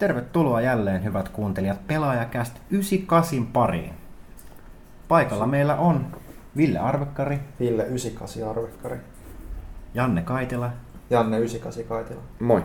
[0.00, 3.92] Tervetuloa jälleen, hyvät kuuntelijat, Pelaajakäst 98 pariin.
[5.08, 6.06] Paikalla meillä on
[6.56, 8.96] Ville Arvekkari, Ville 98 Arvekkari.
[9.94, 10.70] Janne Kaitila
[11.10, 12.20] Janne 98 Kaitila.
[12.40, 12.62] Moi.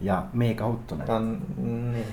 [0.00, 1.06] ja Miika Huttunen.
[1.08, 2.06] Jan, niin.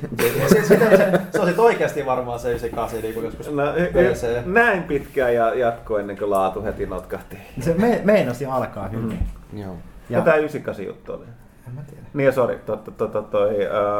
[0.47, 3.63] Se, se, se, se, se olisi oikeasti varmaan se 98, niin kuin joskus No,
[4.11, 4.45] PC.
[4.45, 7.37] näin pitkään ja jatko ennen kuin laatu heti notkahti.
[7.59, 9.19] Se me, meinasi alkaa hyvin.
[9.53, 9.59] Mm.
[9.59, 9.75] Ja- Joo.
[10.09, 11.25] Ja tämä 98 juttu oli.
[11.67, 12.03] En mä tiedä.
[12.13, 13.49] Niin ja sori, to, to, to, to, toi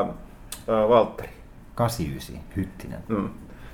[0.01, 0.13] uh,
[0.67, 1.29] Valtteri.
[1.75, 2.99] 89, Hyttinen.
[3.07, 3.29] Mm.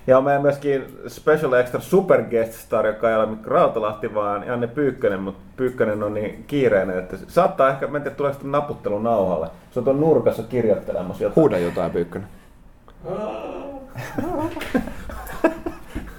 [0.07, 4.47] Ja on meidän myöskin Special Extra Super Guest Star, joka ei ole Mikko Rautalahti, vaan
[4.47, 8.99] Janne Pyykkönen, mutta Pyykkönen on niin kiireinen, että saattaa ehkä, mä en tiedä, tuleeko naputtelu
[8.99, 9.47] nauhalle.
[9.71, 11.35] Se on tuon nurkassa kirjoittelemassa jotain.
[11.35, 12.27] Huuda jotain pyykkönen.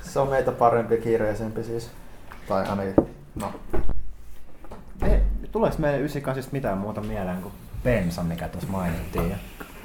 [0.00, 1.91] Se on meitä parempi ja kiireisempi siis.
[2.48, 2.94] Tai ainakin,
[3.34, 3.53] no.
[5.03, 5.20] E,
[5.53, 9.30] tuleeko meille 98 mitään muuta mieleen kuin bensa, mikä tuossa mainittiin?
[9.30, 9.36] Ja...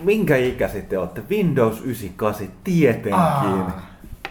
[0.03, 1.21] Minkä ikäisiä te olette?
[1.29, 3.13] Windows 98, tietenkin.
[3.13, 3.73] Ah.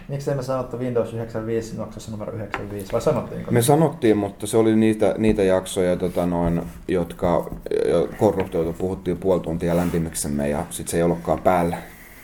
[0.08, 3.50] Miksi emme sanottu Windows 95 noksossa numero 95, vai sanottiinko?
[3.50, 7.50] Me sanottiin, mutta se oli niitä, niitä jaksoja, tota noin, jotka
[7.88, 11.76] jo korruptoitu puhuttiin puoli tuntia lämpimiksemme ja sit se ei ollutkaan päällä.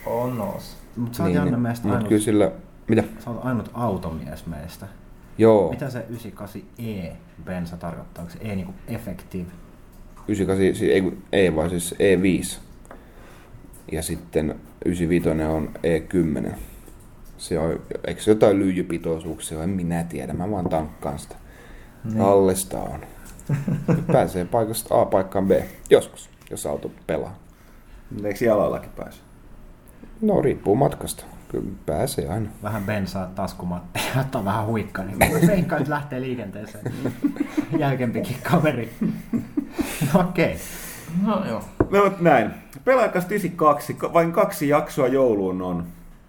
[0.07, 0.77] On noos.
[0.97, 2.51] Mutta sä oot Janne meistä mut ainut, kyllä sillä,
[2.89, 3.05] mitä?
[3.25, 4.87] sä oot ainut automies meistä.
[5.39, 7.13] Joo, Mitä se 98E
[7.45, 8.23] bensa tarkoittaa?
[8.23, 9.51] Onko se E niinku effective?
[10.29, 12.59] 98, siis ei, ei vaan siis E5.
[13.93, 16.53] Ja sitten 95 on E10.
[17.39, 21.37] Se on, eikö se jotain lyijypitoisuuksia, en minä tiedä, mä vaan tankkaan sitä.
[22.05, 22.21] Niin.
[22.21, 23.01] Allesta on.
[24.13, 25.51] Pääsee paikasta A paikkaan B,
[25.91, 27.39] joskus, jos auto pelaa.
[28.25, 29.21] Eikö jalallakin pääse?
[30.21, 31.25] No riippuu matkasta.
[31.49, 32.51] Kyllä pääsee aina.
[32.63, 36.93] Vähän bensaa taskumatteja, ottaa vähän huikkaa, niin veikkaa nyt lähtee liikenteeseen.
[37.79, 38.93] Jäykempikin kaveri.
[40.15, 40.57] No okei.
[41.23, 41.65] No joo.
[41.91, 42.51] No näin.
[42.89, 45.85] Pelaajakast 92, ka- vain kaksi jaksoa jouluun on.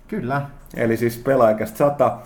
[0.07, 0.41] Kyllä,
[0.75, 2.17] Eli siis pelaajakast 100.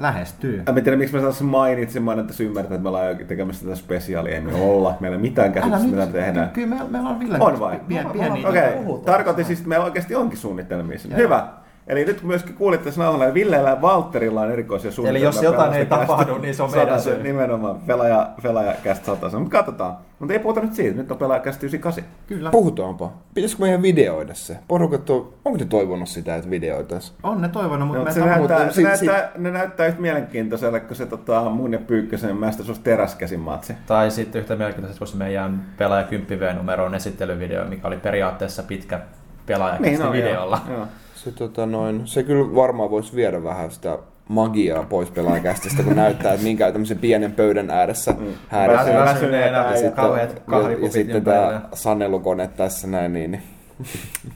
[0.00, 0.62] lähestyy.
[0.68, 3.76] En tiedä miksi mä saan sen mainitsemaan, että se ymmärtää, että me ollaan tekemässä tätä
[3.76, 4.34] spesiaalia.
[4.34, 4.96] Ei me olla.
[5.00, 6.50] Meillä ei mitään käsitystä, mitä me tehdään.
[6.50, 7.80] Kyllä me, meillä on Ville On vai?
[7.88, 8.84] pieni, pieni Okei, okay.
[8.84, 9.16] puhutaan.
[9.16, 10.98] tarkoitin siis, että meillä oikeasti onkin suunnitelmia.
[11.16, 11.48] Hyvä.
[11.86, 15.28] Eli nyt kun myöskin kuulitte tässä nauhalla, Villellä ja Valtterilla on erikoisia suunnitelmia.
[15.28, 17.22] jos jotain ei tapahdu, niin se on meidän syy.
[17.22, 19.12] Nimenomaan, pelaaja, pelaaja kästä.
[19.12, 19.96] Mutta katsotaan.
[20.18, 22.04] Mutta ei puhuta nyt siitä, nyt on pelaajakästä 98.
[22.26, 22.50] Kyllä.
[22.50, 23.12] Puhutaanpa.
[23.34, 24.56] Pitäisikö meidän videoida se?
[24.68, 27.18] Porukat on, onko ne toivonut sitä, että videoitaisiin?
[27.22, 30.00] On ne toivonut, mutta No, me se, näyttää, mutta se sit- näyttää, ne näyttää yhtä
[30.00, 33.74] mielenkiintoiselle kuin se tota, mun ja Pyykkösen Master of teräskäsin matsi.
[33.86, 39.00] Tai sitten yhtä mielenkiintoisesti kuin se meidän pelaaja 10 numeron esittelyvideo, mikä oli periaatteessa pitkä
[39.46, 40.60] pelaaja no, videolla.
[40.68, 40.86] Joo, joo.
[41.24, 46.32] Se, tota noin, se kyllä varmaan voisi viedä vähän sitä magiaa pois pelaajakästistä, kun näyttää,
[46.32, 48.26] että minkä tämmöisen pienen pöydän ääressä mm.
[48.48, 48.86] häädetään.
[48.86, 53.30] Väsy- Väsyneenä ja ja sitten- kauheat ja, ja kahvikupit sitten tämä sanelukone tässä näin, niin,
[53.30, 53.42] niin.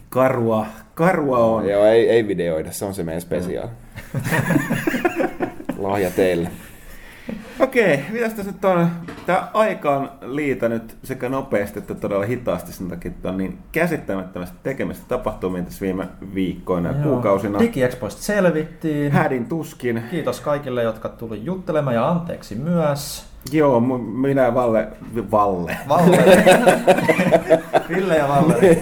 [0.08, 1.68] Karua, karua on.
[1.68, 3.70] joo, ei, ei videoida, se on se meidän spesiaali.
[5.78, 6.50] Lahja teille.
[7.60, 8.88] Okei, mitäs tässä nyt on?
[9.26, 14.56] Tämä aika on liitänyt sekä nopeasti että todella hitaasti sen takia, että on niin käsittämättömästi
[14.62, 17.12] tekemistä tapahtumia tässä viime viikkoina ja Joo.
[17.12, 17.58] kuukausina.
[17.58, 19.12] DigiExpoista selvittiin.
[19.12, 20.02] Hädin tuskin.
[20.10, 23.26] Kiitos kaikille, jotka tuli juttelemaan ja anteeksi myös.
[23.52, 24.88] Joo, minä ja Valle,
[25.30, 25.76] Valle.
[25.88, 26.42] Valleri.
[27.96, 28.80] Ville ja Valleri.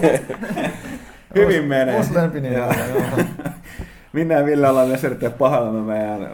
[1.35, 1.97] Hyvin menee.
[1.97, 2.55] Uusi lempinimi.
[4.15, 6.31] Minä ja Ville ollaan myös erittäin pahallamme meidän...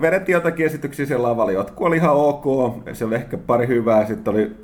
[0.00, 1.52] Vedettiin jotakin esityksiä siellä lavalla.
[1.52, 2.44] Jotkut oli ihan ok,
[2.92, 4.56] se oli ehkä pari hyvää, sitten oli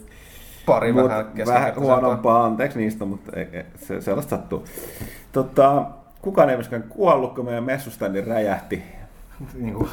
[0.67, 4.65] Pari Mut vähän vähän huonompaa, anteeksi niistä, mutta ei, ei, se, sellaista sattuu.
[5.33, 5.87] Tota,
[6.23, 8.83] kukaan ei myöskään kuollut, kun meidän messustäni räjähti.
[9.55, 9.89] niinku,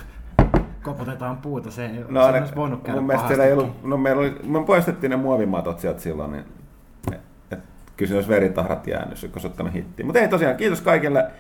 [0.84, 4.20] koputetaan puuta, se, No, se ne, olisi voinut käydä mun mielestä ei ollut, no meillä
[4.20, 6.44] oli, me poistettiin ne muovimatot sieltä silloin, niin
[7.12, 7.20] et,
[7.52, 7.60] et,
[7.98, 10.06] kyllä se olisi veritahrat jäänyt, jos olisi ottanut hittiä.
[10.06, 11.32] Mutta ei tosiaan, kiitos kaikille.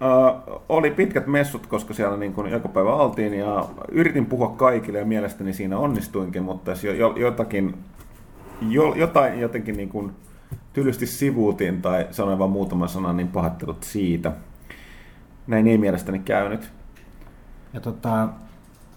[0.00, 4.98] Uh, oli pitkät messut, koska siellä niin kuin joka päivä oltiin ja yritin puhua kaikille
[4.98, 7.74] ja mielestäni siinä onnistuinkin, mutta jos jo, jo, jotakin,
[8.68, 10.12] jo, jotain jotenkin niin kuin
[10.72, 14.32] tylysti sivuutin tai sanoin vain muutaman sanan, niin pahoittelut siitä.
[15.46, 16.72] Näin ei mielestäni käynyt.
[17.72, 18.28] Ja tota,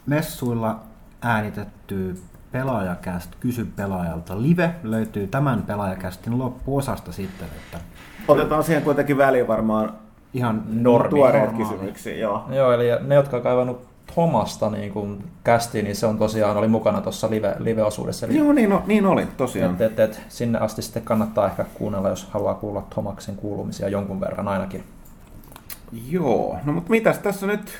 [0.05, 0.79] messuilla
[1.21, 2.15] äänitetty
[2.51, 7.79] pelaajakäst Kysy pelaajalta live löytyy tämän pelaajakästin loppuosasta sitten, että
[8.27, 10.02] Otetaan siihen kuitenkin väliin varmaan
[10.33, 11.09] ihan Normi.
[11.09, 11.69] tuoreet normaali.
[11.75, 12.15] kysymyksiä.
[12.15, 12.45] Joo.
[12.49, 13.81] Joo, eli ne, jotka on kaivannut
[14.13, 18.25] Thomasta niin kuin kästiin, niin se on tosiaan oli mukana tuossa live, live-osuudessa.
[18.25, 19.73] Eli Joo, niin, o- niin oli tosiaan.
[19.75, 24.21] et, et, et, sinne asti sitten kannattaa ehkä kuunnella, jos haluaa kuulla Thomaksen kuulumisia jonkun
[24.21, 24.83] verran ainakin.
[26.09, 27.71] Joo, no mutta mitäs tässä nyt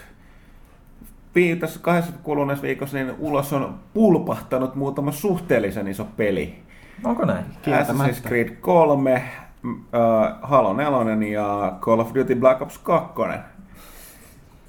[1.36, 6.64] vi- tässä kahdessa kuluneessa viikossa niin ulos on pulpahtanut muutama suhteellisen iso peli.
[7.04, 7.46] Onko näin?
[7.68, 9.24] Assassin's Creed 3,
[9.65, 13.13] äh, Halo 4 ja Call of Duty Black Ops 2.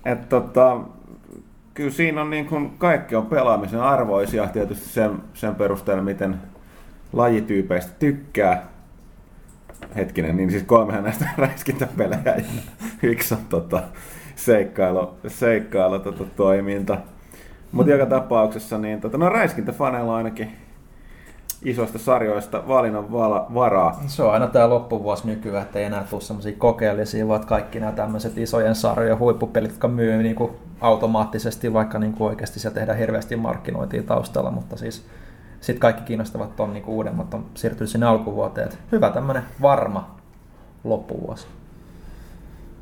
[0.04, 0.80] Et tota,
[1.74, 6.40] kyllä siinä on niin kuin, kaikki on pelaamisen arvoisia tietysti sen, sen perusteella, miten
[7.12, 8.66] lajityypeistä tykkää.
[9.96, 12.44] Hetkinen, niin siis kolmehan näistä räiskintäpelejä ja
[13.02, 13.82] yksi on tota,
[14.36, 16.98] seikkailu, seikkailu tota, toiminta.
[17.72, 20.52] Mutta joka tapauksessa, niin tota, no räiskintäfaneilla ainakin
[21.62, 23.12] isoista sarjoista valinnan
[23.54, 24.00] varaa.
[24.06, 27.92] Se on aina tämä loppuvuosi nykyään, että ei enää tule semmoisia kokeellisia, vaan kaikki nämä
[27.92, 32.98] tämmöiset isojen sarjojen huippupelit, jotka myy niin kuin automaattisesti, vaikka niin kuin oikeasti siellä tehdään
[32.98, 35.06] hirveästi markkinointia taustalla, mutta siis
[35.60, 38.66] sitten kaikki kiinnostavat on niin uudemmat on siirtynyt sinne alkuvuoteen.
[38.66, 40.16] Että hyvä tämmöinen varma
[40.84, 41.46] loppuvuosi.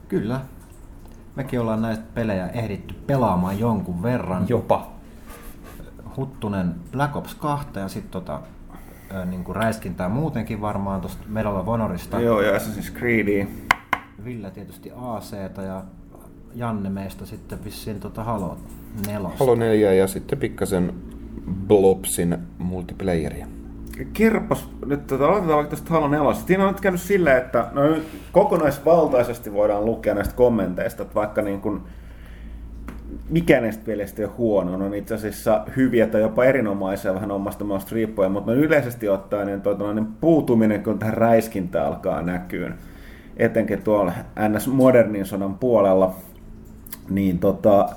[0.08, 0.40] Kyllä.
[1.36, 4.44] Mekin ollaan näistä pelejä ehditty pelaamaan jonkun verran.
[4.48, 4.86] Jopa.
[6.16, 8.40] Huttunen Black Ops 2 ja sitten tota,
[9.24, 12.20] niin kuin räiskintää muutenkin varmaan tuosta Medal of Honorista.
[12.20, 13.46] Joo, ja Assassin's Creedia.
[14.24, 15.32] Ville tietysti AC
[15.66, 15.82] ja
[16.54, 18.58] Janne meistä sitten vissiin tota Halo
[19.06, 19.28] 4.
[19.38, 20.94] Halo 4 ja sitten pikkasen
[21.66, 23.46] Blobsin multiplayeria.
[24.12, 26.34] Kerpas, nyt tota, aloitetaan vaikka tästä Halo 4.
[26.34, 27.82] Siinä on nyt käynyt silleen, että no,
[28.32, 31.82] kokonaisvaltaisesti voidaan lukea näistä kommenteista, että vaikka niin kuin,
[33.30, 37.64] mikä näistä peleistä ei ole huono, on itse asiassa hyviä tai jopa erinomaisia vähän omasta
[37.64, 39.76] maasta riippuen, mutta yleisesti ottaen niin toi
[40.20, 42.72] puutuminen, kun tähän räiskintä alkaa näkyä,
[43.36, 44.12] etenkin tuolla
[44.48, 46.14] NS-modernin sodan puolella,
[47.10, 47.88] niin tota,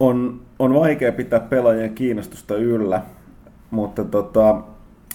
[0.00, 3.02] on, on vaikea pitää pelaajien kiinnostusta yllä,
[3.70, 4.62] mutta tota,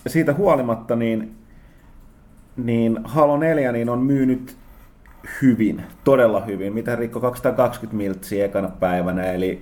[0.08, 1.36] siitä huolimatta niin,
[2.58, 4.57] niin Halo 4 niin on myynyt
[5.42, 6.74] hyvin, todella hyvin.
[6.74, 9.62] Mitä rikko 220 miltsiä ekana päivänä, eli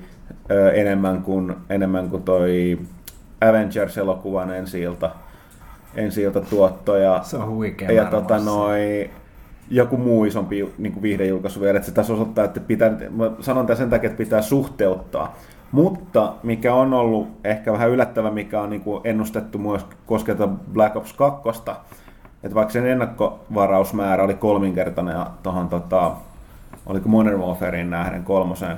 [0.51, 2.79] ö, enemmän, kuin, enemmän kuin toi
[3.41, 5.11] Avengers-elokuvan ensi ilta,
[5.95, 6.95] ensi ilta tuotto.
[6.95, 9.09] Ja, Se on huikea ja tota, noi,
[9.69, 13.77] joku muu isompi niin viihdejulkaisu vielä, että se taas osoittaa, että pitää, mä sanon tämän
[13.77, 15.35] sen takia, että pitää suhteuttaa.
[15.71, 20.95] Mutta mikä on ollut ehkä vähän yllättävä, mikä on niin kuin ennustettu myös kosketa Black
[20.95, 21.41] Ops 2,
[22.45, 26.11] että vaikka sen ennakkovarausmäärä oli kolminkertainen tuohon, tota,
[26.85, 28.77] oliko Modern Warfarein nähden kolmoseen,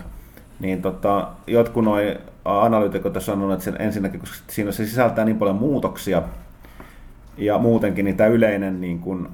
[0.59, 5.37] niin tota, jotkut noi analyytikot on sanonut, että sen ensinnäkin, koska siinä se sisältää niin
[5.37, 6.21] paljon muutoksia,
[7.37, 9.27] ja muutenkin niin tämä yleinen, niin kuin,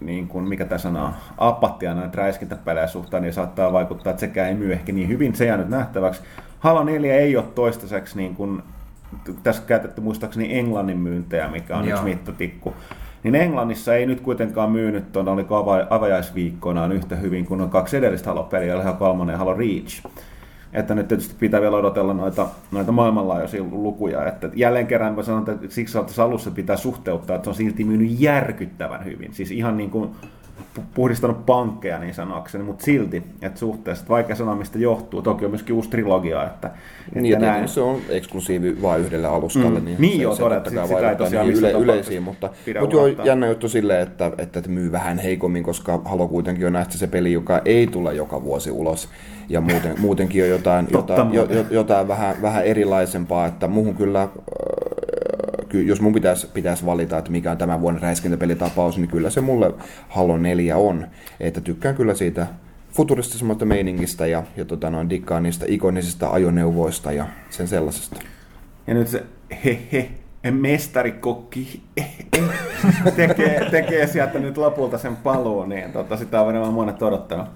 [0.00, 4.54] niin kuin, mikä tämä sana apatia näitä räiskintäpelejä suhtaan, niin saattaa vaikuttaa, että sekään ei
[4.54, 6.22] myy ehkä niin hyvin, se jää nyt nähtäväksi.
[6.58, 8.62] Halo 4 ei ole toistaiseksi niin kuin,
[9.42, 11.92] tässä käytetty muistaakseni Englannin myyntejä, mikä on Joo.
[11.92, 12.74] yksi mittatikku.
[13.22, 17.96] Niin Englannissa ei nyt kuitenkaan myynyt tuonne, oliko ava- avajaisviikkonaan yhtä hyvin kuin on kaksi
[17.96, 20.06] edellistä Halo-peliä, Halo 3 ja Halo Reach.
[20.72, 24.26] Että nyt tietysti pitää vielä odotella noita, noita maailmanlaajuisia lukuja.
[24.26, 27.84] Että jälleen kerran mä sanon, että siksi että alussa pitää suhteuttaa, että se on silti
[27.84, 29.34] myynyt järkyttävän hyvin.
[29.34, 30.10] Siis ihan niin kuin
[30.94, 35.50] puhdistanut pankkeja niin sanoakseni, mutta silti, että suhteessa, että vaikea sanoa mistä johtuu, toki on
[35.50, 36.70] myöskin uusi trilogia, että,
[37.06, 37.68] että niin, näin.
[37.68, 39.84] se on eksklusiivi vain yhdelle alustalle, mm.
[39.84, 42.50] niin, niin se, joo, se sitä kai vaikuttaa niin yle, yleisiin, mutta,
[42.80, 46.72] mutta joo, jännä juttu silleen, että, että, että myy vähän heikommin, koska Halo kuitenkin on
[46.72, 49.08] näistä se peli, joka ei tule joka vuosi ulos,
[49.48, 54.28] ja muuten, muutenkin on jotain, jotain, jotain, jotain vähän, vähän erilaisempaa, että muuhun kyllä
[55.74, 59.74] jos mun pitäisi, pitäisi valita, että mikä on tämän vuoden räiskintäpelitapaus, niin kyllä se mulle
[60.08, 61.06] Halo 4 on.
[61.40, 62.46] Että tykkään kyllä siitä
[62.92, 68.20] futuristisemmasta meiningistä ja, ja tota noin, dikkaan niistä ikonisista ajoneuvoista ja sen sellaisesta.
[68.86, 69.22] Ja nyt se
[69.64, 70.10] hehe,
[70.50, 71.82] mestarikokki
[73.16, 77.46] tekee, tekee sieltä nyt lopulta sen paluun, niin tota, sitä on varmaan monet odottanut.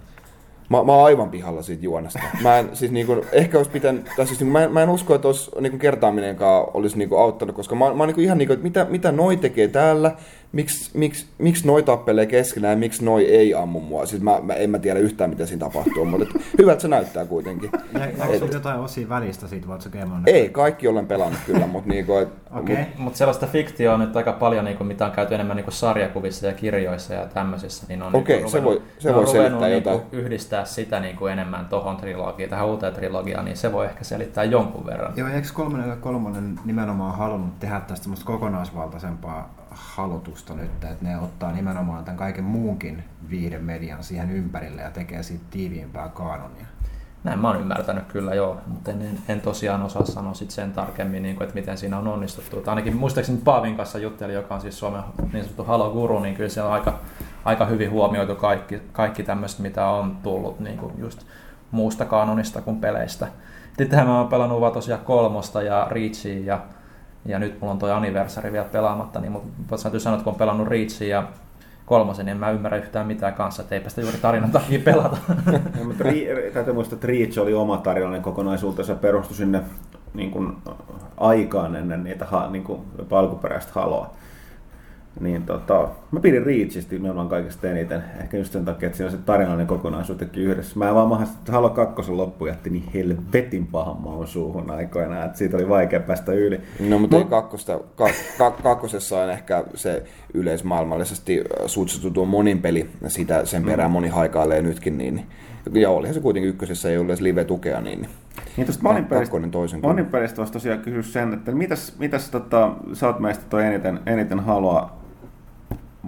[0.68, 2.18] Mä, mä oon aivan pihalla siitä juonesta.
[2.42, 5.14] Mä en, siis niinku, ehkä olisi pitänyt, tai siis niinku, mä, en, mä en usko,
[5.14, 8.64] että olisi niinku kertaaminenkaan olisi niinku auttanut, koska mä, mä oon niinku ihan niinku, että
[8.64, 10.16] mitä, mitä noi tekee täällä,
[10.56, 14.06] miksi, miksi, miksi noi tappelee keskenään ja miksi noi ei ammu mua.
[14.06, 17.70] Siis mä, mä en mä tiedä yhtään, mitä siinä tapahtuu, mutta hyvältä se näyttää kuitenkin.
[18.18, 20.22] Onko jotain osia välistä siitä What's Game on?
[20.26, 22.76] Ei, kaikki olen pelannut kyllä, mutta niinku, okay.
[22.76, 26.46] mut, mut sellaista fiktioa on nyt aika paljon, niinku, mitä on käyty enemmän niinku sarjakuvissa
[26.46, 27.86] ja kirjoissa ja tämmöisissä.
[27.88, 30.08] Niin on okay, niinku, se voi, se voi selittää niinku, jotain.
[30.12, 34.86] yhdistää sitä niinku enemmän tohon trilogiaan, tähän uuteen trilogiaan, niin se voi ehkä selittää jonkun
[34.86, 35.12] verran.
[35.16, 42.04] Joo, eikö kolmonen, kolmonen nimenomaan halunnut tehdä tästä kokonaisvaltaisempaa halutusta nyt, että ne ottaa nimenomaan
[42.04, 46.66] tämän kaiken muunkin viihdemedian siihen ympärille ja tekee siitä tiiviimpää kaanonia.
[47.24, 51.22] Näin mä oon ymmärtänyt kyllä joo, mutta en, en tosiaan osaa sanoa sit sen tarkemmin,
[51.22, 52.58] niin kuin, että miten siinä on onnistuttu.
[52.58, 55.02] Että ainakin muistaakseni Paavin kanssa jutteli, joka on siis Suomen
[55.32, 56.98] niin sanottu Halo Guru, niin kyllä se on aika,
[57.44, 61.22] aika hyvin huomioitu kaikki, kaikki tämmöistä, mitä on tullut niin kuin just
[61.70, 63.28] muusta kanonista kuin peleistä.
[63.78, 66.60] Sittenhän mä oon pelannut vaan tosiaan kolmosta ja Reachia ja
[67.26, 70.38] ja nyt mulla on toi anniversari vielä pelaamatta, niin mutta täytyy sanoa, että kun on
[70.38, 71.28] pelannut Reachin ja
[71.86, 75.16] kolmosen, niin en mä ymmärrä yhtään mitään kanssa, että eipä sitä juuri tarinan takia pelata.
[75.78, 79.62] Ja, mutta Ri- täytyy muistaa, että Reach oli oma tarinallinen kokonaisuutensa, perustui sinne
[80.14, 80.56] niin kuin,
[81.16, 82.80] aikaan ennen niitä niin kuin,
[83.10, 84.10] alkuperäistä haloa.
[85.20, 88.04] Niin tota, mä pidin Reachista nimenomaan kaikista eniten.
[88.20, 90.78] Ehkä just sen takia, että siinä on se tarinallinen kokonaisuus teki yhdessä.
[90.78, 95.38] Mä vaan mahdollisesti, että Halo 2 loppu jätti niin helvetin pahan maun suuhun aikoinaan, että
[95.38, 96.60] siitä oli vaikea päästä yli.
[96.88, 98.08] No mutta ei kakkosta, ka,
[98.38, 100.02] ka, kakkosessa on ehkä se
[100.34, 105.26] yleismaailmallisesti suutsittu tuo monin peli, ja sitä sen perään moni haikailee nytkin, niin
[105.72, 108.08] ja olihan se kuitenkin ykkösessä ei ollut edes live-tukea, niin,
[108.56, 109.90] Niin tuosta monin pelistä, kakkonen toisen kuin.
[109.90, 114.00] monin pelistä voisi tosiaan kysyä sen, että mitäs, mitäs tota, sä oot meistä toi eniten,
[114.06, 114.90] eniten halua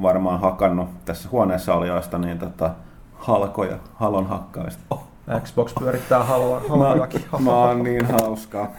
[0.03, 2.71] varmaan hakannut tässä huoneessa olijoista, niin tota,
[3.15, 4.83] halkoja, halon hakkaamista.
[4.91, 5.09] Oh,
[5.43, 7.25] Xbox pyörittää halua, mä, haluakin.
[7.39, 8.73] mä oon niin hauskaa.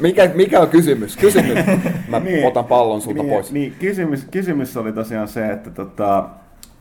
[0.00, 1.16] Mikä, mikä on kysymys?
[1.16, 1.58] Kysymys.
[2.08, 2.46] Mä Niin.
[2.46, 3.52] otan pallon sulta niin, pois.
[3.52, 6.28] Niin, kysymys, kysymys oli tosiaan se, että, tota,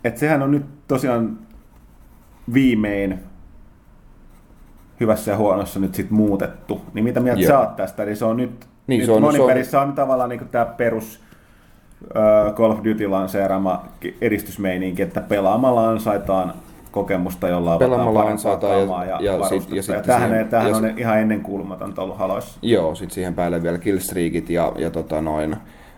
[0.04, 1.38] että sehän on nyt tosiaan
[2.54, 3.20] viimein
[5.00, 6.82] hyvässä ja huonossa nyt sit muutettu.
[6.94, 7.48] Niin mitä mieltä Joo.
[7.50, 8.04] sä oot tästä?
[8.04, 10.66] Eli se on nyt, Niin, nyt se on- se on- moniperissä on, tavallaan niin tämä
[10.66, 11.24] perus
[12.56, 13.86] Call of Duty lanseerama
[14.22, 16.54] edistysmeininki, että pelaamalla ansaitaan
[16.92, 20.84] kokemusta, jolla Pelaamalla ansaitaan ja- kaamaa ja sit- ja sitten tämähän, siihen- tämähän ja on
[20.84, 22.60] sit- ihan ennenkuulumatonta ollut haloissa.
[22.62, 25.56] Joo, sitten siihen päälle vielä killstreakit ja, ja tota noin,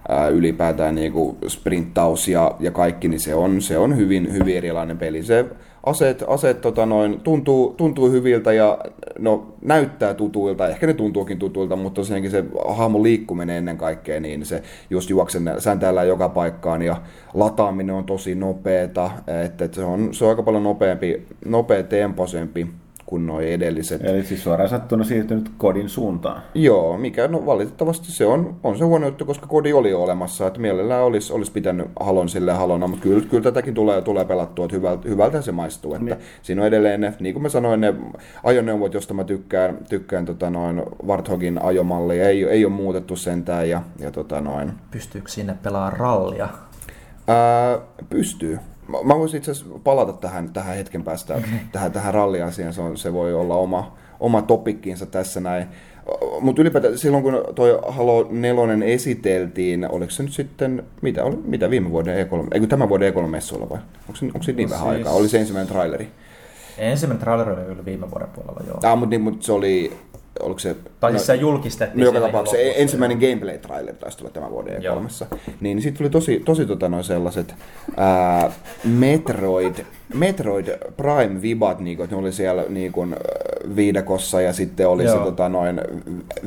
[0.10, 4.98] ää, ylipäätään niinku sprinttaus ja, ja kaikki, niin se on, se on hyvin, hyvin erilainen
[4.98, 5.24] peli.
[5.24, 5.46] Se
[5.90, 8.78] aseet, aseet tota noin, tuntuu, tuntuu hyviltä ja
[9.20, 14.46] no, näyttää tutuilta, ehkä ne tuntuukin tutuilta, mutta tosiaankin se hahmon liikkuminen ennen kaikkea, niin
[14.46, 17.02] se just juoksen säntäillään joka paikkaan ja
[17.34, 19.12] lataaminen on tosi nopeeta,
[19.46, 22.68] että, että se, on, se on aika paljon nopeampi, nopea temposempi
[23.08, 24.04] kuin nuo edelliset.
[24.04, 26.42] Eli siis suoraan sattuna siirtynyt kodin suuntaan.
[26.54, 30.60] Joo, mikä no valitettavasti se on, on se huono juttu, koska kodi oli olemassa, että
[30.60, 34.78] mielellään olisi, olisi pitänyt halon sille halona, mutta kyllä, kyllä tätäkin tulee, tulee pelattua, että
[34.78, 35.94] hyvältä, hyvältä se maistuu.
[35.94, 36.18] Että Niin.
[36.42, 37.94] Siinä on edelleen ne, niin kuin mä sanoin, ne
[38.44, 43.82] ajoneuvot, josta mä tykkään, tykkään tota noin Warthogin ajomalli, ei, ei ole muutettu sentään ja,
[44.00, 46.50] ja tota noin, Pystyykö sinne pelaamaan rallia?
[47.28, 48.60] Ää, pystyy.
[48.88, 51.42] Mä- Mä voisin itse asiassa palata tähän, tähän hetken päästä,
[51.72, 52.74] tähän, tähän ralliasiaan.
[52.74, 55.68] Se, on, se voi olla oma, oma topikkiinsa tässä näin.
[56.42, 61.70] Mutta ylipäätään silloin, kun toi Halo 4 esiteltiin, oliko se nyt sitten, mitä, oli, mitä
[61.70, 63.78] viime vuoden E3, eikö tämän vuoden E3-messuilla vai?
[64.08, 65.14] Onko se, onko se niin No vähän siis- aikaa?
[65.14, 66.08] Oli se ensimmäinen traileri.
[66.78, 68.80] Ensimmäinen trailer oli viime vuoden puolella, joo.
[68.84, 69.98] Ah, mutta niin, mut se oli,
[70.40, 70.76] oliko se...
[71.00, 74.82] Tai siis se julkistettiin No joka tapauksessa lopussa, ensimmäinen gameplay-trailer taisi tulla tämän vuoden.
[74.82, 75.38] E3.
[75.62, 77.56] Niin siitä tuli tosi, tosi tota, noin sellaiset
[77.98, 78.52] ää,
[78.84, 79.76] Metroid,
[80.14, 80.68] Metroid
[80.98, 85.26] Prime-vibat, niin että ne oli siellä niin kuin, äh, viidakossa ja sitten oli se Joo.
[85.26, 85.82] tota, noin,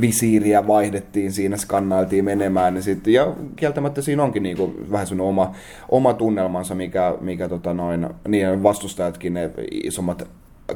[0.01, 2.75] visiiriä vaihdettiin siinä, skannailtiin menemään.
[2.75, 5.55] Niin sitten, ja kieltämättä siinä onkin niin kuin, vähän semmoinen oma,
[5.89, 10.29] oma tunnelmansa, mikä, mikä tota, noin, niin vastustajatkin, ne isommat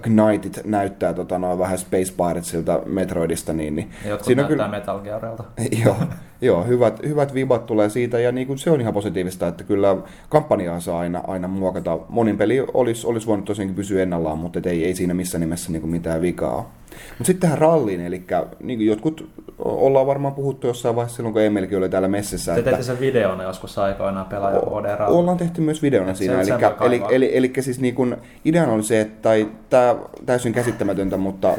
[0.02, 5.00] Knightit näyttää tota, noin vähän Space Piratesilta Metroidista, niin, niin Jotkut siinä näyttää kyllä, Metal
[5.00, 5.44] Gearilta.
[5.84, 5.96] joo,
[6.40, 9.96] joo hyvät, hyvät vibat tulee siitä ja niin kuin se on ihan positiivista, että kyllä
[10.28, 11.98] kampanjaa saa aina, aina muokata.
[12.08, 15.80] Monin peli olisi, olisi voinut tosiaankin pysyä ennallaan, mutta ei, ei siinä missään nimessä niin
[15.80, 16.70] kuin mitään vikaa.
[16.94, 18.24] Mutta sitten tähän ralliin, eli
[18.60, 22.54] niin kuin jotkut ollaan varmaan puhuttu jossain vaiheessa silloin, kun Emilkin oli täällä messissä.
[22.54, 25.16] Te teitte sen videon joskus aikoinaan pelaaja Rally.
[25.16, 26.40] Ollaan tehty myös videona Et siinä.
[26.40, 29.83] Eli, eli, eli, eli, siis niin kun, ideana oli se, että tai, tämä
[30.26, 31.54] täysin käsittämätöntä, mutta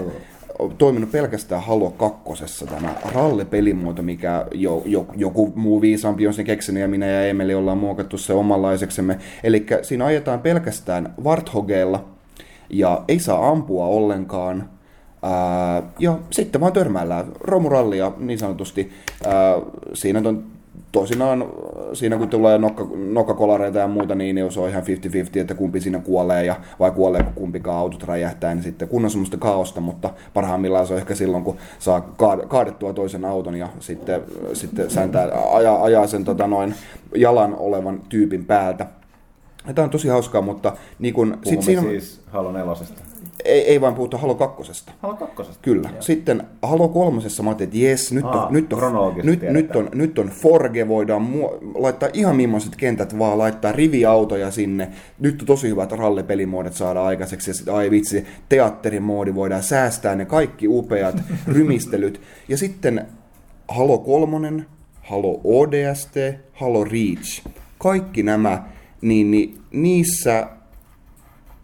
[0.59, 2.65] on toiminut pelkästään Halo 2.
[2.65, 7.55] tämä rallipelimuoto, mikä jo, jo, joku muu viisaampi on sen keksinyt ja minä ja Emeli
[7.55, 9.17] ollaan muokattu se omanlaiseksemme.
[9.43, 12.05] Eli siinä ajetaan pelkästään Warthogeilla
[12.69, 14.69] ja ei saa ampua ollenkaan.
[15.23, 18.91] Ää, ja sitten vaan törmäillään romurallia niin sanotusti.
[19.25, 19.55] Ää,
[19.93, 20.54] siinä on
[20.91, 21.45] tosinaan,
[21.93, 25.99] siinä kun tulee nokka, nokkakolareita ja muuta, niin se on ihan 50-50, että kumpi siinä
[25.99, 30.87] kuolee ja vai kuolee kumpikaan autot räjähtää, niin sitten kun on semmoista kaosta, mutta parhaimmillaan
[30.87, 34.21] se on ehkä silloin, kun saa kaad- kaadettua toisen auton ja sitten,
[34.53, 36.75] sitten sääntää, ajaa, ajaa sen tota noin
[37.15, 38.85] jalan olevan tyypin päältä.
[39.75, 42.73] Tämä on tosi hauskaa, mutta niin kun, sit siinä, siis Halo 4.
[43.45, 44.85] ei, ei vain puhuta Halo 2.
[44.99, 45.59] Halo 2.
[45.61, 45.89] Kyllä.
[45.99, 49.53] Sitten Halo kolmosessa mä ajattelin, että jes, nyt on, Aa, nyt on, nyt, tiedetään.
[49.53, 54.89] nyt, on, nyt on Forge, voidaan muo- laittaa ihan millaiset kentät vaan, laittaa riviautoja sinne.
[55.19, 57.49] Nyt on tosi hyvät rallipelimuodot saada aikaiseksi.
[57.49, 61.15] Ja sit, ai vitsi, teatterimoodi, voidaan säästää ne kaikki upeat
[61.47, 62.21] rymistelyt.
[62.47, 63.05] Ja sitten
[63.67, 64.65] Halo kolmonen,
[65.01, 66.15] Halo ODST,
[66.53, 67.47] Halo Reach.
[67.77, 68.63] Kaikki nämä,
[69.01, 70.47] niin, niin niissä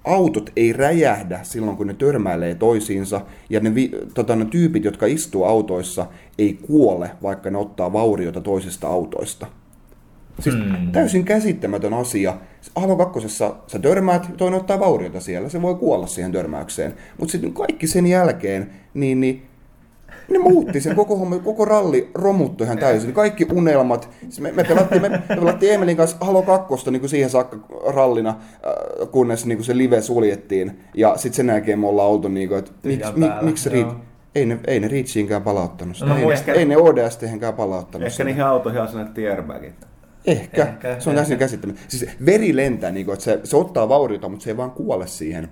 [0.04, 5.06] autot ei räjähdä silloin, kun ne törmäilee toisiinsa, ja ne, vi, tota, ne tyypit, jotka
[5.06, 6.06] istuu autoissa,
[6.38, 9.48] ei kuole, vaikka ne ottaa vauriota toisista autoista.
[10.40, 10.92] Siis Hmm.
[10.92, 12.38] täysin käsittämätön asia.
[12.76, 16.94] Halo kakkosessa sä törmäät, toinen ottaa vauriota siellä, se voi kuolla siihen törmäykseen.
[17.18, 19.44] Mutta sitten kaikki sen jälkeen, niin, niin
[20.32, 23.14] ne muutti sen koko homma, koko ralli romuttui ihan täysin.
[23.14, 24.10] Kaikki unelmat.
[24.22, 27.58] Siis Me, me, pelattiin, me, me pelattiin Emelin kanssa Halo 2 niin kuin siihen saakka
[27.88, 30.80] rallina, äh, kunnes niin kuin se live suljettiin.
[30.96, 33.70] Ja sitten sen jälkeen me ollaan oltu niin kuin, että miksi Tyhjän mi, päällä, miksi
[33.70, 33.96] Reach, joo.
[34.36, 36.10] ei ne, ei ne Reachiinkään palauttanut sitä.
[36.10, 38.24] No, ei, muista- ne, ei ne ODSThenkään palauttanut Ehkä sitä.
[38.24, 39.76] niihin autoihin asennettiin airbagit.
[40.26, 40.62] Ehkä.
[40.64, 41.90] Ehkä, Se on täysin käsittämätöntä.
[41.92, 45.08] Siis veri lentää, niin kuin, että se, se ottaa vauriota, mutta se ei vaan kuole
[45.08, 45.50] siihen.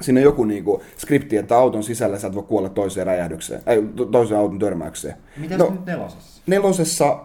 [0.00, 3.62] Siinä on joku niin kuin, skripti, että auton sisällä sä et voi kuolla toiseen räjähdykseen,
[3.66, 5.14] ei, to- toiseen auton törmäykseen.
[5.36, 6.42] Mitäs No, nyt nelosessa?
[6.46, 7.18] nelosessa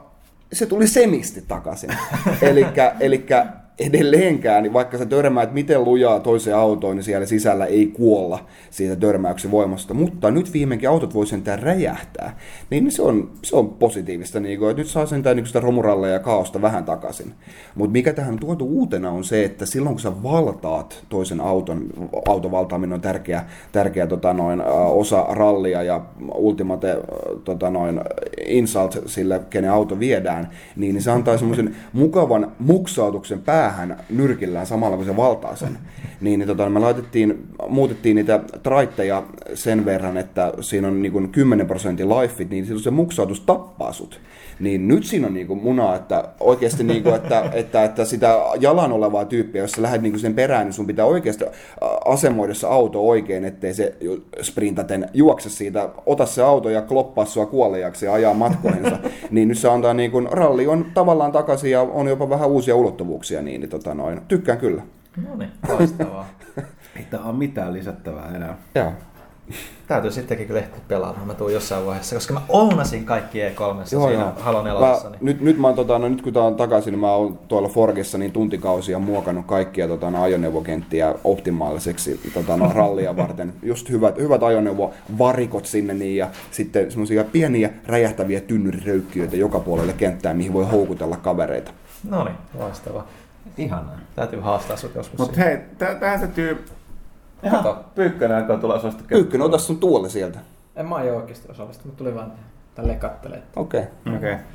[0.54, 1.90] se tuli semisti takaisin.
[2.42, 3.48] elikkä, elikkä
[3.82, 8.96] edelleenkään, niin vaikka sä törmäät miten lujaa toiseen autoon, niin siellä sisällä ei kuolla siitä
[8.96, 9.94] törmäyksen voimasta.
[9.94, 12.38] Mutta nyt viimeinkin autot voi sentään räjähtää.
[12.70, 16.14] Niin se on, se on positiivista, niin kuin, että nyt saa sentään niin sitä romuralleja
[16.14, 17.34] ja kaaosta vähän takaisin.
[17.76, 21.86] Mutta mikä tähän tuotu uutena on se, että silloin kun sä valtaat toisen auton,
[22.28, 26.02] autovaltaaminen on tärkeä, tärkeä tota noin, osa rallia ja
[26.36, 26.98] ultimate
[27.44, 28.02] tota noin,
[28.48, 33.71] insult sille, kenen auto viedään, niin, niin se antaa semmoisen mukavan muksautuksen päähän
[34.10, 35.78] nyrkillään samalla, kun se valtaa sen.
[36.22, 39.24] Niin, niin tota, me laitettiin, muutettiin niitä traitteja
[39.54, 43.94] sen verran, että siinä on niin kuin 10 prosentin lifeit, niin silloin se muksautus tappaa
[43.94, 44.20] sut.
[44.62, 49.26] Niin nyt siinä on niinku munaa, että oikeasti niinku, että, että, että, sitä jalan olevaa
[49.26, 51.50] tyyppiä, jos sä lähdet niinku sen perään, niin sun pitää oikeasti ä,
[52.06, 53.96] asemoida se auto oikein, ettei se
[54.42, 58.98] sprintaten juokse siitä, ota se auto ja kloppaa sua kuollejaksi ja ajaa matkoihinsa.
[59.32, 63.42] niin nyt se antaa niinku, ralli on tavallaan takaisin ja on jopa vähän uusia ulottuvuuksia,
[63.42, 64.82] niin, niin tota noin, tykkään kyllä.
[65.28, 66.30] No niin, loistavaa.
[66.96, 68.58] Ei tää ole mitään lisättävää enää.
[68.76, 68.92] Joo.
[69.92, 71.28] Täytyy sittenkin kyllä ehtiä pelaamaan.
[71.28, 74.32] Mä tuun jossain vaiheessa, koska mä ounasin kaikki E3 Joo, siinä joo.
[74.40, 74.80] Halo 4.
[74.80, 75.18] Mä, Niin.
[75.22, 77.68] nyt, nyt, mä oon, tota, no, nyt kun tää on takaisin, niin mä oon tuolla
[77.70, 83.54] Forgissa niin tuntikausia muokannut kaikkia tota, no, ajoneuvokenttiä optimaaliseksi tota, no, rallia varten.
[83.64, 90.38] Just hyvät, hyvät ajoneuvovarikot sinne niin, ja sitten semmoisia pieniä räjähtäviä tynnyriröykkiöitä joka puolelle kenttään,
[90.38, 91.72] mihin voi houkutella kavereita.
[92.10, 93.08] No niin, loistavaa.
[93.58, 93.98] Ihanaa.
[94.16, 96.66] Täytyy haastaa sut joskus Mutta hei, tää- tähän täytyy
[97.52, 97.86] Kato.
[97.96, 100.40] Pyykkönen alkaa tulla suosta Pyykkönen, ota sun tuolle sieltä.
[100.76, 102.32] En mä aio oikeasti osallistua, mutta tuli vaan
[102.76, 103.48] tälleen kattelemaan.
[103.56, 103.82] Okei.
[103.82, 104.16] Okay.
[104.16, 104.34] Okei.
[104.34, 104.46] Okay.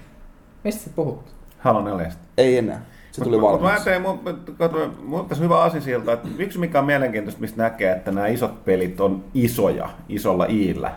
[0.64, 1.34] Mistä sä puhut?
[1.58, 2.22] Halo neljästä.
[2.38, 2.80] Ei enää.
[3.12, 3.90] Se tuli Mut- mut Mä valmiiksi.
[3.90, 7.92] ajattelin, mun, mun tässä on hyvä asia siltä, että yksi mikä on mielenkiintoista, mistä näkee,
[7.92, 10.92] että nämä isot pelit on isoja, isolla iillä.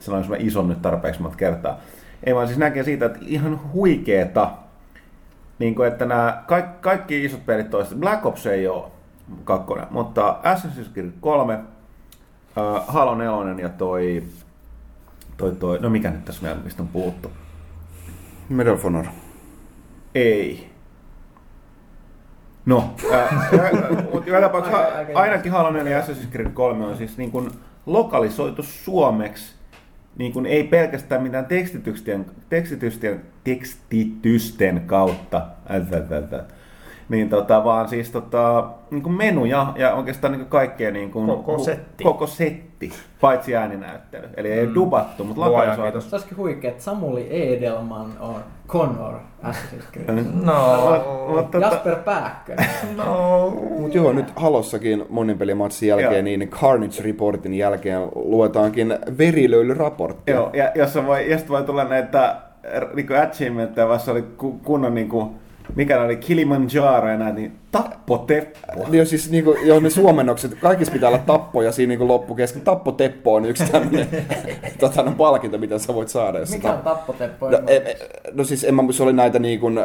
[0.00, 1.80] Sanoinko mä ison nyt tarpeeksi monta kertaa.
[2.24, 4.50] Ei vaan siis näkee siitä, että ihan huikeeta,
[5.58, 7.94] niin kuin, että nämä kaikki, kaikki isot pelit toista.
[7.94, 8.84] Black Ops ei ole
[9.44, 11.60] kakkonen, mutta Assassin's Creed 3, uh,
[12.86, 14.22] Halo 4 ja toi,
[15.36, 17.30] toi, toi, no mikä nyt tässä vielä, mistä on puhuttu?
[18.48, 19.06] Medal of Honor.
[20.14, 20.70] Ei.
[22.66, 23.50] No, ää,
[24.12, 27.50] mutta joka tapauksessa ainakin Halo 4 ja Assassin's Creed 3 on siis niin kuin
[27.86, 29.54] lokalisoitu suomeksi,
[30.16, 36.44] niin kuin ei pelkästään mitään tekstitysten, tekstitysten, tekstitysten kautta, Ätätätä.
[37.08, 41.26] Niin tota, vaan siis tota, niin kuin menuja ja oikeastaan niin kuin kaikkea niin kuin,
[41.26, 42.04] Koko setti.
[42.04, 44.28] koko setti, paitsi ääninäyttely.
[44.36, 44.74] Eli ei Mm.
[44.74, 45.82] dubattu, mutta lokalisoitu.
[45.82, 46.10] kiitos.
[46.10, 48.36] Se olisikin huikea, että Samuli Edelman on
[48.68, 50.24] Connor Assassin's Creed.
[50.44, 50.54] No,
[51.52, 52.66] tota, Jasper Pääkkönen.
[52.96, 53.50] no.
[53.78, 56.22] Mutta joo, nyt Halossakin monipelimatsin jälkeen, Joo.
[56.38, 60.34] niin Carnage Reportin jälkeen luetaankin verilöylyraporttia.
[60.34, 62.36] Joo, ja jossa voi, josta voi tulla näitä
[62.94, 65.30] niin achievementteja, vaikka oli ku- kunnon niin kuin,
[65.76, 68.86] mikä oli, Kilimanjaro ja näin, niin tappo teppo.
[68.90, 72.62] Joo, siis niinku, joo, ne suomennokset, kaikissa pitää olla tappo ja siinä niinku loppukesken.
[72.62, 74.08] Tappo Teppo on yksi tämmöinen
[74.80, 76.38] tota, no, palkinto, mitä sä voit saada.
[76.38, 77.50] Jos Mikä on tapp- tappoteppo?
[77.50, 77.96] No, e,
[78.32, 79.84] no siis en mä, se oli näitä niin kuin, äh,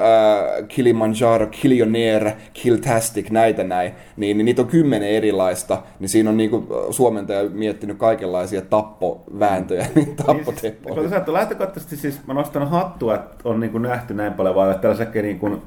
[0.67, 6.49] Kilimanjaro, Killionaire, Killtastic, näitä näin, niin, niin niitä on kymmenen erilaista, niin siinä on niin
[6.49, 10.95] kuin, suomentaja miettinyt kaikenlaisia tappovääntöjä, niin tappoteppo.
[10.95, 14.71] Kun sä lähtökohtaisesti siis mä nostan hattua, että on niin kuin nähty näin paljon vaan,
[14.71, 15.61] että tällaiset niin kuin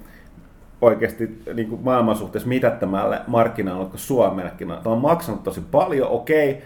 [0.81, 4.69] oikeasti niin kuin maailman suhteessa mitättämälle markkinoille kuin Suomellekin.
[4.69, 6.63] Tämä on maksanut tosi paljon, okei.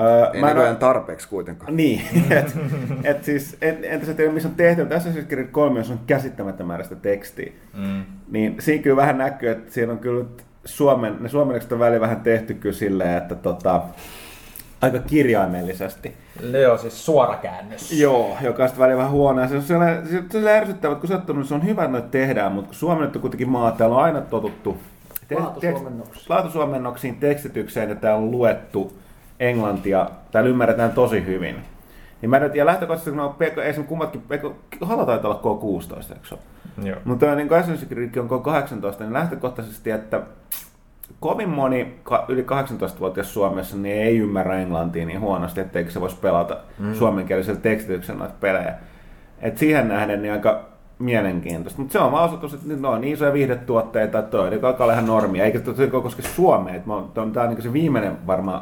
[0.00, 1.76] Öö, Ei mä en- näköjään tarpeeksi kuitenkaan.
[1.76, 2.56] Niin, et,
[3.04, 5.98] et siis, en, entä sä tiedä missä on tehty, tässä Assassin's Creed 3, jos on
[6.06, 8.02] käsittämättä määrästä tekstiä, Mm.
[8.30, 10.24] niin siinä kyllä vähän näkyy, että siinä on kyllä
[10.64, 13.82] suomen, ne suomennokset on väliin vähän tehty kyllä silleen, että tota,
[14.84, 16.14] aika kirjaimellisesti.
[16.62, 17.92] Joo, siis suora käännös.
[18.00, 19.40] Joo, joka on sitten välillä vähän huono.
[19.40, 21.82] Ja Se on sellainen, se, se on ärsyttävää, että kun oot todennut, se on hyvä,
[21.82, 24.76] että noita tehdään, mutta kun suomennettu kuitenkin maa, täällä on aina totuttu
[25.28, 26.26] te- Laatusuomennuksiin.
[26.28, 28.92] laatusuomennoksiin, tekstitykseen, ja täällä on luettu
[29.40, 31.56] englantia, täällä ymmärretään tosi hyvin.
[32.22, 36.12] Niin mä nyt, ja lähtökohtaisesti, kun on PK, esimerkiksi kummatkin, PK, Halo taitaa olla K16,
[36.12, 36.88] eikö se ole?
[36.88, 36.98] Joo.
[37.04, 37.58] Mutta niin kuin
[38.30, 40.20] on 18, niin lähtökohtaisesti, että
[41.24, 41.94] kovin moni
[42.28, 46.94] yli 18-vuotias Suomessa niin ei ymmärrä englantia niin huonosti, etteikö se voisi pelata mm.
[46.94, 48.74] suomenkielisellä tekstityksellä noita pelejä.
[49.42, 50.64] Et siihen nähden niin aika
[50.98, 51.80] mielenkiintoista.
[51.80, 54.92] Mutta se on vaan osoitus, että ne on niin isoja viihdetuotteita, että toi alkaa olla
[54.92, 55.44] ihan normia.
[55.44, 56.80] Eikä se koske Suomea.
[57.14, 58.60] Tämä on niin se viimeinen varmaan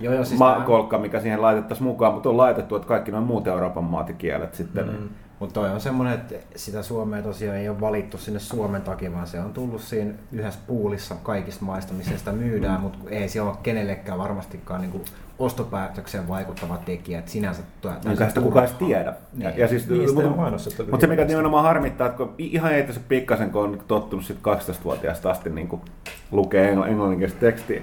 [0.00, 3.46] Joo, joo, siis maakolkka, mikä siihen laitettaisiin mukaan, mutta on laitettu, että kaikki nuo muut
[3.46, 4.86] Euroopan maat ja kielet sitten.
[4.86, 5.08] Mm.
[5.42, 9.26] Mutta toi on semmoinen, että sitä Suomea tosiaan ei ole valittu sinne Suomen takia, vaan
[9.26, 12.80] se on tullut siinä yhdessä puulissa kaikista maista, missä sitä myydään, mm.
[12.80, 15.04] mutta ei se ole kenellekään varmastikaan niin kuin
[15.38, 17.92] ostopäätökseen vaikuttava tekijä, että sinänsä tuo...
[18.10, 19.14] Eikä sitä kukaan edes tiedä.
[19.32, 19.42] Niin.
[19.42, 22.72] Ja, ja siis, Niistä mutta, on mainostettu mutta se mikä nimenomaan harmittaa, että kun ihan
[22.72, 25.82] ei tässä pikkasen, kun on tottunut sit 12-vuotiaasta asti niin kuin
[26.30, 27.82] lukee engl- englanninkielistä tekstiä,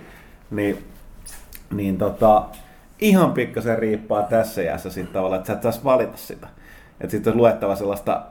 [0.51, 0.83] niin,
[1.73, 2.45] niin tota,
[2.99, 6.47] ihan pikkasen riippaa tässä jäässä siitä tavalla, että sä et saisi valita sitä.
[7.01, 8.21] Että sitten olisi luettava sellaista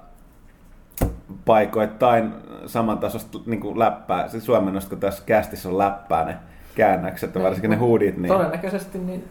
[1.44, 2.34] paikoittain
[2.66, 6.36] samantasosta niin kuin läppää, siis suomennosta, kun tässä kästissä on läppää ne
[6.74, 9.28] käännökset ja varsinkin ne huudit, niin Todennäköisesti niin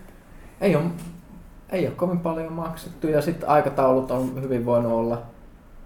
[0.61, 0.83] ei ole,
[1.69, 5.21] ei ole kovin paljon maksettu ja sitten aikataulut on hyvin voinut olla.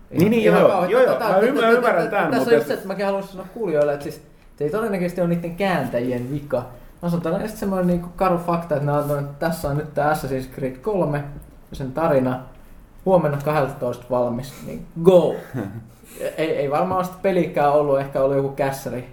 [0.10, 3.32] Niin, niin, joo, joo, joo, mä ymmärrän- tämän, Tässä on just se, että mäkin haluaisin
[3.32, 4.22] sanoa kuulijoille, että siis
[4.56, 6.66] se ei todennäköisesti ole niiden kääntäjien vika.
[7.02, 10.14] Mä sanon tällainen semmoinen niin karu fakta, että, ne on, että tässä on nyt tämä
[10.14, 11.24] Assassin's Creed 3
[11.70, 12.40] ja sen tarina
[13.06, 15.36] huomenna 12 valmis, niin go!
[16.38, 19.06] ei, ei varmaan sitä pelikään ollut, ehkä ollut joku kässäri.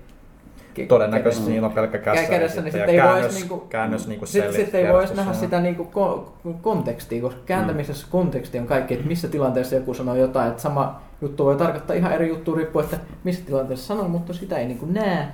[0.88, 4.57] Todennäköisesti niillä on pelkkä kässäri kädessä, niin sitten, ei käännös, niinku, käännös niinku sit, selli-
[4.57, 8.94] sit ei voi edes järjestys, nähdä sitä niinku ko- kontekstia, koska kääntämisessä konteksti on kaikki,
[8.94, 12.85] että missä tilanteessa joku sanoo jotain, että sama juttu voi tarkoittaa ihan eri juttu riippuen,
[12.85, 15.29] että missä tilanteessa sanoo, mutta sitä ei niinku näe,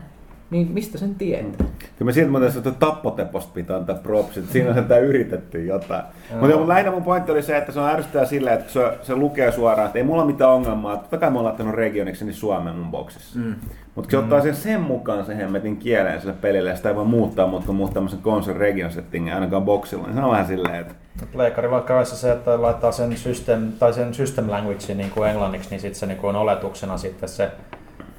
[0.50, 1.66] niin mistä sen tietää?
[1.78, 6.04] Kyllä mä siltä muuten että tappoteposta pitää antaa propsit, että siinä on sentään yritetty jotain.
[6.40, 9.16] Mutta mun lähinnä mun pointti oli se, että se on ärsyttävää silleen, että se, se
[9.16, 10.96] lukee suoraan, että ei mulla ole mitään ongelmaa.
[10.96, 13.38] Totta kai mä oon laittanut regioniksi niin Suomen mun boksissa.
[13.38, 13.54] Mm.
[13.94, 17.04] Mutta se ottaa sen sen mukaan sen hemmetin kieleen sille pelille, ja sitä ei voi
[17.04, 20.80] muuttaa, mutta kun muuttaa tämmöisen console region settingin ainakaan boksilla, niin se on vähän silleen,
[20.80, 20.94] että
[21.32, 25.70] Pleikkari vaikka olisi se, että laittaa sen system, tai sen system language niin kuin englanniksi,
[25.70, 27.50] niin sitten se niin kuin on oletuksena sitten se,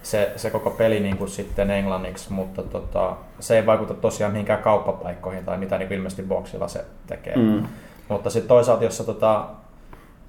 [0.06, 4.64] se, se koko peli niin kuin sitten englanniksi, mutta tota, se ei vaikuta tosiaan mihinkään
[4.64, 7.36] kauppapaikkoihin tai mitä niin kuin ilmeisesti boxilla se tekee.
[7.36, 7.64] Mm.
[8.08, 9.46] Mutta sitten toisaalta, jos tota,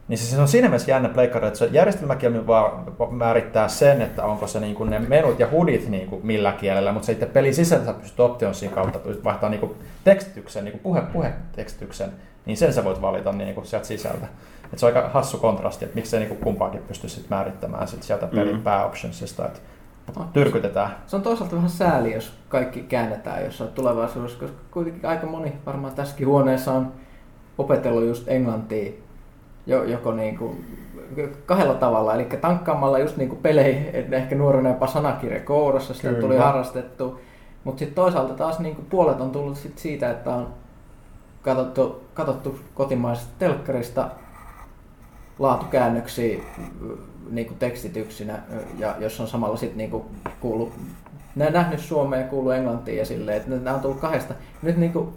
[0.08, 4.24] niin siis se on siinä mielessä jännä pleikkari, että se järjestelmäkieli vaan määrittää sen, että
[4.24, 7.84] onko se niinku ne menut ja hudit niinku millä kielellä, mutta se itse pelin sisällä
[7.84, 12.10] sä pystyt optionsin kautta vaihtaa niinku tekstityksen, niinku puhe, puhetekstityksen,
[12.46, 14.26] niin sen sä voit valita niinku sieltä sisältä.
[14.72, 18.26] Et se on aika hassu kontrasti, että miksei niinku kumpaakin pysty sit määrittämään sit sieltä
[18.26, 18.58] pelin Mm.
[18.58, 18.64] mm.
[18.64, 19.60] pääoptionsista, että
[20.32, 20.96] tyrkytetään.
[21.06, 25.94] Se on toisaalta vähän sääli, jos kaikki käännetään jossain tulevaisuudessa, koska kuitenkin aika moni varmaan
[25.94, 26.92] tässäkin huoneessa on
[27.58, 28.92] opetellut just englantia
[29.66, 30.64] jo, joko niin kuin
[31.46, 36.08] kahdella tavalla, eli tankkaamalla just niin kuin peleihin, että ehkä nuorena jopa sanakirja kourassa, sitä
[36.08, 36.20] Kyllä.
[36.20, 37.20] tuli harrastettu,
[37.64, 40.48] mutta sitten toisaalta taas niin kuin puolet on tullut sit siitä, että on
[41.42, 44.08] katsottu, katsottu kotimaisesta telkkarista
[45.38, 46.38] laatukäännöksiä
[47.30, 48.38] niin kuin tekstityksinä,
[48.78, 50.04] ja jos on samalla sitten niin
[50.40, 50.72] kuullut,
[51.36, 54.34] nää nähnyt suomea ja kuullut englantia ja silleen, että nämä on tullut kahdesta.
[54.62, 55.08] Nyt, niin kuin,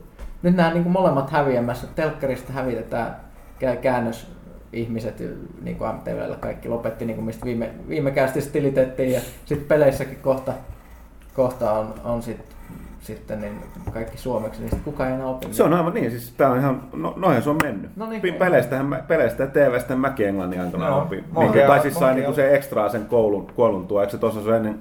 [0.43, 3.15] nyt nämä niin kuin molemmat häviämässä, telkkarista hävitetään
[3.59, 4.27] kää- käännös
[4.73, 5.23] ihmiset,
[5.61, 10.19] niin kuin MTVllä kaikki lopetti, niin kuin mistä viime, viime kästissä tilitettiin, ja sitten peleissäkin
[10.21, 10.53] kohta,
[11.33, 12.55] kohta on, on sit,
[12.99, 13.61] sitten niin
[13.93, 15.47] kaikki suomeksi, niin sit kukaan ei enää opi.
[15.51, 17.91] se on aivan niin, siis tää on ihan, no, noihin se on mennyt.
[17.95, 18.33] No niin.
[18.33, 21.23] Peleistähän, mä- peleistä ja TVstä mäkin englannin aikana Joo, opin.
[21.39, 24.55] Niin, tai siis sai niinku se ekstraa sen koulun, koulun tuo, eikö se tuossa se
[24.55, 24.79] ennen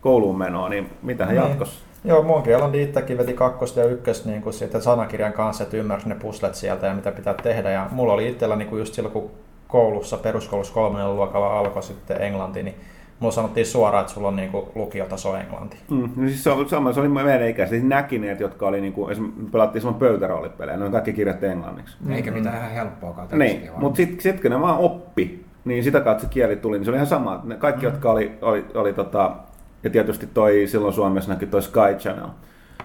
[0.00, 1.48] kouluun menoa, niin mitähän Niin.
[1.48, 1.84] jatkossa?
[2.04, 6.08] Joo, Monkey Island itsekin veti kakkosta ja ykköstä niin kuin siitä sanakirjan kanssa, että ymmärsi
[6.08, 7.70] ne puslet sieltä ja mitä pitää tehdä.
[7.70, 9.30] Ja mulla oli itsellä niin kuin just silloin, kun
[9.68, 12.74] koulussa, peruskoulussa kolmannen luokalla alkoi sitten englanti, niin
[13.22, 15.76] mulla sanottiin suoraan, että sulla on niin kuin lukiotaso englanti.
[15.90, 19.08] Mm, no siis se, oli, sama, se oli meidän ikäisiä, siis näkineet, jotka oli niinku,
[19.52, 21.96] pelattiin silloin pöytäroolipelejä, ne on kaikki kirjoitti englanniksi.
[22.10, 22.36] Eikä Mm.
[22.36, 26.28] mitään ihan helppoakaan Niin, mutta sitten sit, kun ne vaan oppi, niin sitä kautta se
[26.30, 27.40] kieli tuli, niin se oli ihan sama.
[27.44, 27.92] Ne kaikki, mm.
[27.92, 29.36] jotka oli, oli, oli tota,
[29.82, 32.28] ja tietysti toi silloin Suomessa näkyy toi Sky Channel,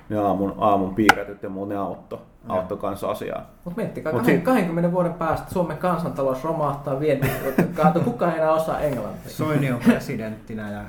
[0.10, 2.20] ne aamun, aamun piirretyt ja muut, ne auttoi,
[2.50, 3.52] auttoi kanssa asiaa.
[3.66, 7.28] Mutta miettikää, Mut Mut si- 20 vuoden päästä Suomen kansantalous romahtaa, vienti
[7.76, 9.30] kaatuu, kukaan ei enää osaa englantia.
[9.32, 10.82] Soini on presidenttinä ja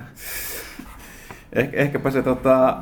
[1.52, 2.76] Eh, ehkäpä se tota,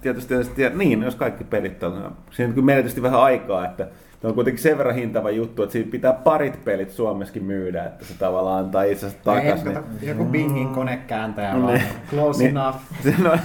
[0.00, 2.12] tietysti, tietysti, niin, jos kaikki pelit on.
[2.30, 3.88] Siinä on kyllä vähän aikaa, että
[4.20, 8.04] se on kuitenkin sen verran hintava juttu, että siinä pitää parit pelit Suomessakin myydä, että
[8.04, 9.68] se tavallaan antaa itsensä takaisin.
[9.68, 11.74] Ei, kato, joku Bingin konekääntäjä vaan.
[11.74, 11.82] Niin.
[12.10, 12.50] Close Niin.
[12.56, 12.76] enough.
[13.02, 13.36] Se, no,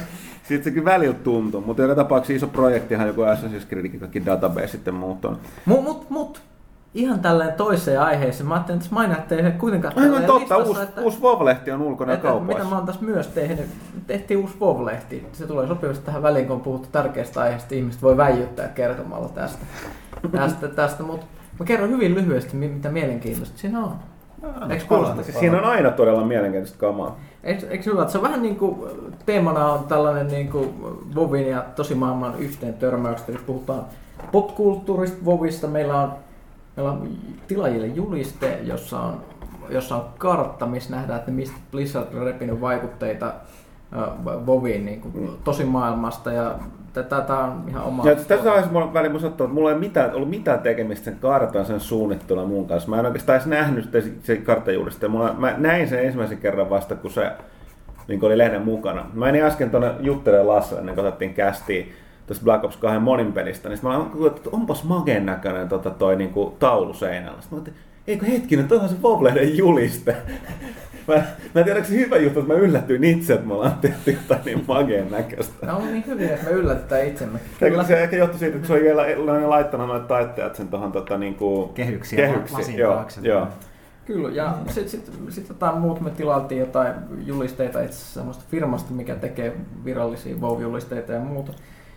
[0.50, 4.68] sitten se kyllä välillä tuntuu, mutta joka tapauksessa iso projektihan joku Assassin's Creed, kaikki database
[4.68, 5.38] sitten muut on.
[5.66, 6.42] Mut, mut, mut,
[6.94, 8.48] ihan tälleen toiseen aiheeseen.
[8.48, 12.28] Mä ajattelin, että mainita teille kuitenkaan Aivan totta, listassa, uusi, uusi Vov-lehti on ulkona että,
[12.28, 12.70] mitä kaupoissa.
[12.70, 13.66] mä oon tässä myös tehnyt.
[14.08, 15.28] Tehtiin uusi Vov-lehti.
[15.32, 17.76] Se tulee sopivasti tähän väliin, kun on puhuttu tärkeästä aiheesta.
[17.76, 19.66] Ihmiset voi väijyttää kertomalla tästä.
[20.32, 21.04] tästä, tästä.
[21.04, 21.26] Mutta
[21.60, 23.96] mä kerron hyvin lyhyesti, mi- mitä mielenkiintoista siinä on.
[24.70, 25.24] Eikö kuulosta?
[25.24, 27.20] Siinä on aina todella mielenkiintoista kamaa.
[27.44, 28.76] Eikö, hyvä, että se on vähän niin kuin,
[29.26, 30.74] teemana on tällainen niin kuin
[31.16, 33.86] Vovin ja tosimaailman yhteen törmäykset, eli puhutaan
[34.32, 35.68] popkulttuurista Vovista.
[35.68, 36.14] Meillä on,
[36.76, 37.10] meillä on
[37.48, 39.22] tilaajille juliste, jossa on,
[39.70, 43.34] jossa on kartta, missä nähdään, että mistä Blizzard on repinyt vaikutteita
[44.46, 46.32] Voviin niin kuin tosimaailmasta.
[46.32, 46.56] Ja
[46.94, 48.10] tätä on ihan oma...
[48.10, 51.20] Ja tässä vaiheessa mulla väliin mun sanottava, että mulla ei mitään, ollut mitään tekemistä sen
[51.20, 52.90] kartan, sen suunnittelun mun kanssa.
[52.90, 55.08] Mä en oikeastaan edes nähnyt sitä, se karttajuurista.
[55.08, 57.32] Mulla, mä näin sen ensimmäisen kerran vasta, kun se
[58.08, 59.06] niin oli lehden mukana.
[59.14, 61.94] Mä menin äsken tuonne juttelemaan Lasselle, ennen kuin otettiin kästiin
[62.28, 65.90] tuosta Black Ops 2 monin pelistä, niin sitten mä olin, että onpas mageen näköinen tota,
[65.90, 67.42] toi niin kuin, taulu seinällä.
[67.42, 70.16] Sitten mä ajattelin, eikö hetkinen, toi on se Vovlehden juliste.
[71.10, 71.16] Mä,
[71.56, 74.12] mä en tiedä, onko se hyvä juttu, että mä yllätyin itse, että me ollaan tehty
[74.12, 75.66] jotain niin mageen näköistä.
[75.66, 77.40] Ne on niin hyviä, että me yllätetään itsemme.
[77.62, 79.04] Eikö se ehkä johtuu siitä, että se on vielä
[79.50, 82.60] laittanut noita taitteet sen tuohon tota, niinku, Kehyksiä kehyksiin.
[82.60, 83.22] lasin Joo, taakse.
[83.24, 83.48] joo.
[84.06, 86.94] Kyllä, ja sitten sit, sit jotain muut me tilattiin jotain
[87.26, 89.54] julisteita itse asiassa semmoista firmasta, mikä tekee
[89.86, 91.54] virallisia WoW-julisteita ja muuta.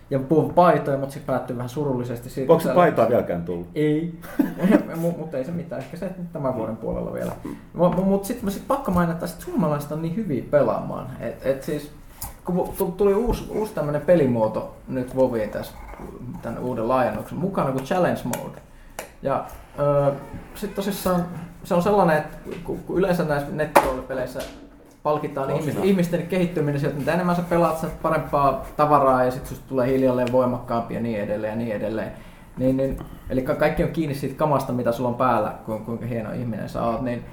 [0.09, 2.53] Ja WoW-paitoja, mutta se päättyi vähän surullisesti siitä.
[2.53, 3.67] Onko se paitaa vieläkään tullut?
[3.75, 4.19] Ei,
[5.17, 7.31] mutta ei se mitään, ehkä se tämän vuoden puolella vielä.
[7.73, 11.07] Mutta sitten sit pakko mainita, että suomalaiset on niin hyviä pelaamaan.
[11.19, 11.91] Et, et siis,
[12.45, 15.73] kun tu- tuli uusi, uusi tämmöinen pelimuoto nyt WoWiin tässä
[16.41, 18.61] tämän uuden laajennuksen mukana kuin Challenge Mode.
[19.21, 19.45] Ja
[19.79, 20.11] öö,
[20.55, 21.25] sitten tosissaan
[21.63, 24.39] se on sellainen, että kun, kun yleensä näissä nettiroolipeleissä
[25.03, 29.69] palkitaan ihmisten, ihmisten kehittyminen sieltä, mitä enemmän sä pelaat, sen parempaa tavaraa ja sitten susta
[29.69, 32.11] tulee hiljalleen voimakkaampi ja niin edelleen ja niin edelleen.
[32.57, 36.31] Niin, niin, eli ka- kaikki on kiinni siitä kamasta, mitä sulla on päällä, kuinka, hieno
[36.31, 37.01] ihminen sä oot.
[37.01, 37.25] Niin,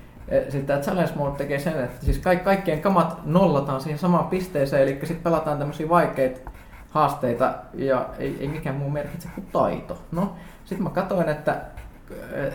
[0.42, 4.82] sitten tämä Challenge Mode tekee sen, että siis ka- kaikkien kamat nollataan siihen samaan pisteeseen,
[4.82, 6.50] eli sitten pelataan tämmöisiä vaikeita
[6.90, 9.98] haasteita ja ei, ei mikään muu merkitse kuin taito.
[10.12, 10.32] No,
[10.64, 11.60] sitten mä katsoin, että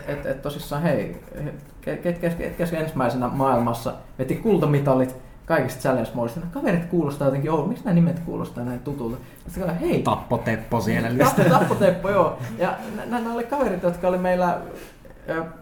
[0.06, 1.22] et, et tosissaan hei,
[2.02, 6.40] ketkä, ketkä ensimmäisenä maailmassa veti kultamitalit kaikista challenge modista.
[6.40, 9.16] Nämä kaverit kuulostaa jotenkin, oh, miksi nämä nimet kuulostaa näin tutulta?
[9.46, 12.38] Sitten katsoin, hei, Tappoteppo siellä Tappo, tappoteppo, joo.
[12.58, 14.58] Ja nä- nämä oli kaverit, jotka oli meillä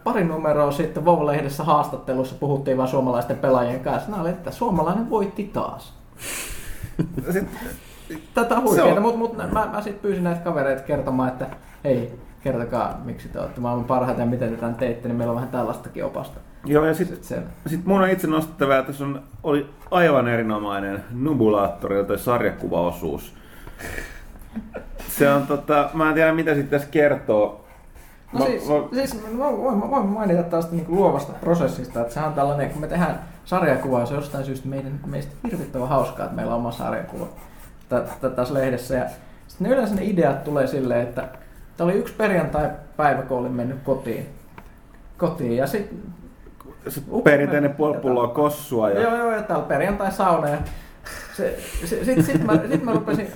[0.03, 4.09] pari numeroa sitten Vov-lehdessä haastattelussa, puhuttiin vaan suomalaisten pelaajien kanssa.
[4.11, 5.93] Nämä oli, että suomalainen voitti taas.
[8.33, 11.47] Tätä on huikeeta, on- mutta mut, mä, mä sitten pyysin näitä kavereita kertomaan, että
[11.83, 15.35] hei, kertokaa miksi te olette maailman parhaita ja miten te tämän teitte, niin meillä on
[15.35, 16.39] vähän tällaistakin opasta.
[16.65, 21.03] Joo, ja sitten se, sit mun on itse nostettava, että tässä on, oli aivan erinomainen
[21.11, 23.33] nubulaattori, tai sarjakuvaosuus.
[25.09, 27.65] Se on tota, mä en tiedä mitä sitten tässä kertoo.
[28.33, 32.29] No Mä- siis, mä- siis mä voin, voin mainita tästä niin luovasta prosessista, että sehän
[32.29, 36.25] on tällainen, kun me tehdään sarjakuvaa, ja se on jostain syystä meidän, meistä hirvittävän hauskaa,
[36.25, 37.27] että meillä on oma sarjakuva
[37.89, 38.95] tä- tä- tässä lehdessä.
[38.95, 39.05] Ja
[39.47, 41.27] sitten ne yleensä ne ideat tulee silleen, että
[41.77, 44.25] tämä oli yksi perjantai-päivä, kun olin mennyt kotiin.
[45.17, 45.97] kotiin ja sitten
[46.87, 48.89] Se perinteinen puoli pulloa kossua.
[48.89, 49.01] Ja...
[49.01, 50.49] Joo, joo, ja täällä perjantai-sauna.
[50.49, 50.57] Ja
[51.37, 53.27] se, se, sitten sit mä, sit mä rupesin,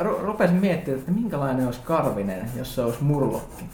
[0.00, 3.64] ru, rupesin miettimään, että minkälainen olisi Karvinen, jos se olisi murlokki.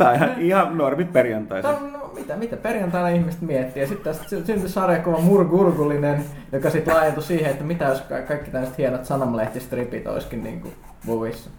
[0.00, 1.62] On ihan, ihan normi perjantai.
[1.62, 3.82] No, no, mitä, mitä perjantaina ihmiset miettii.
[3.82, 8.20] Ja sitten tästä sy- syntyi sarjakuva Murgurgulinen, joka sitten laajentui siihen, että mitä jos ka-
[8.22, 10.74] kaikki tällaiset hienot sanomalehtistripit olisikin niin kuin
[11.06, 11.50] Vovissa.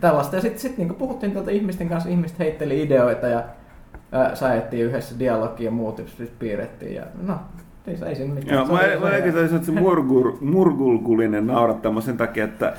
[0.00, 0.36] Tällaista.
[0.36, 3.44] Ja sitten sit, niin puhuttiin tuota ihmisten kanssa, ihmiset heitteli ideoita ja
[4.12, 6.94] ää, säädettiin yhdessä dialogia ja muut sitten piirrettiin.
[6.94, 7.34] Ja, no,
[7.86, 8.56] ei, ei siinä mitään.
[8.56, 12.72] Joo, mä, mä että se murgur, murgulgulinen naurattama sen takia, että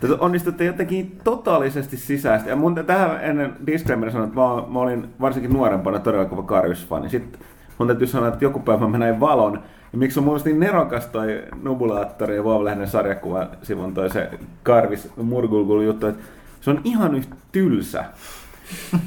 [0.00, 2.50] te onnistutte jotenkin totaalisesti sisäistä.
[2.50, 7.08] Ja mun tähän ennen disclaimer sanoa, että mä, mä, olin varsinkin nuorempana todella kova Karius-fani.
[7.08, 7.40] Sitten
[7.78, 9.62] mun täytyy sanoa, että joku päivä mä näin valon.
[9.92, 14.30] Ja miksi on mun mielestä niin nerokas toi Nubulaattori ja Vauvalehden sarjakuva sivun toi se
[14.62, 16.22] Karvis Murgulgul juttu, että
[16.62, 18.04] se on ihan yhtä tylsä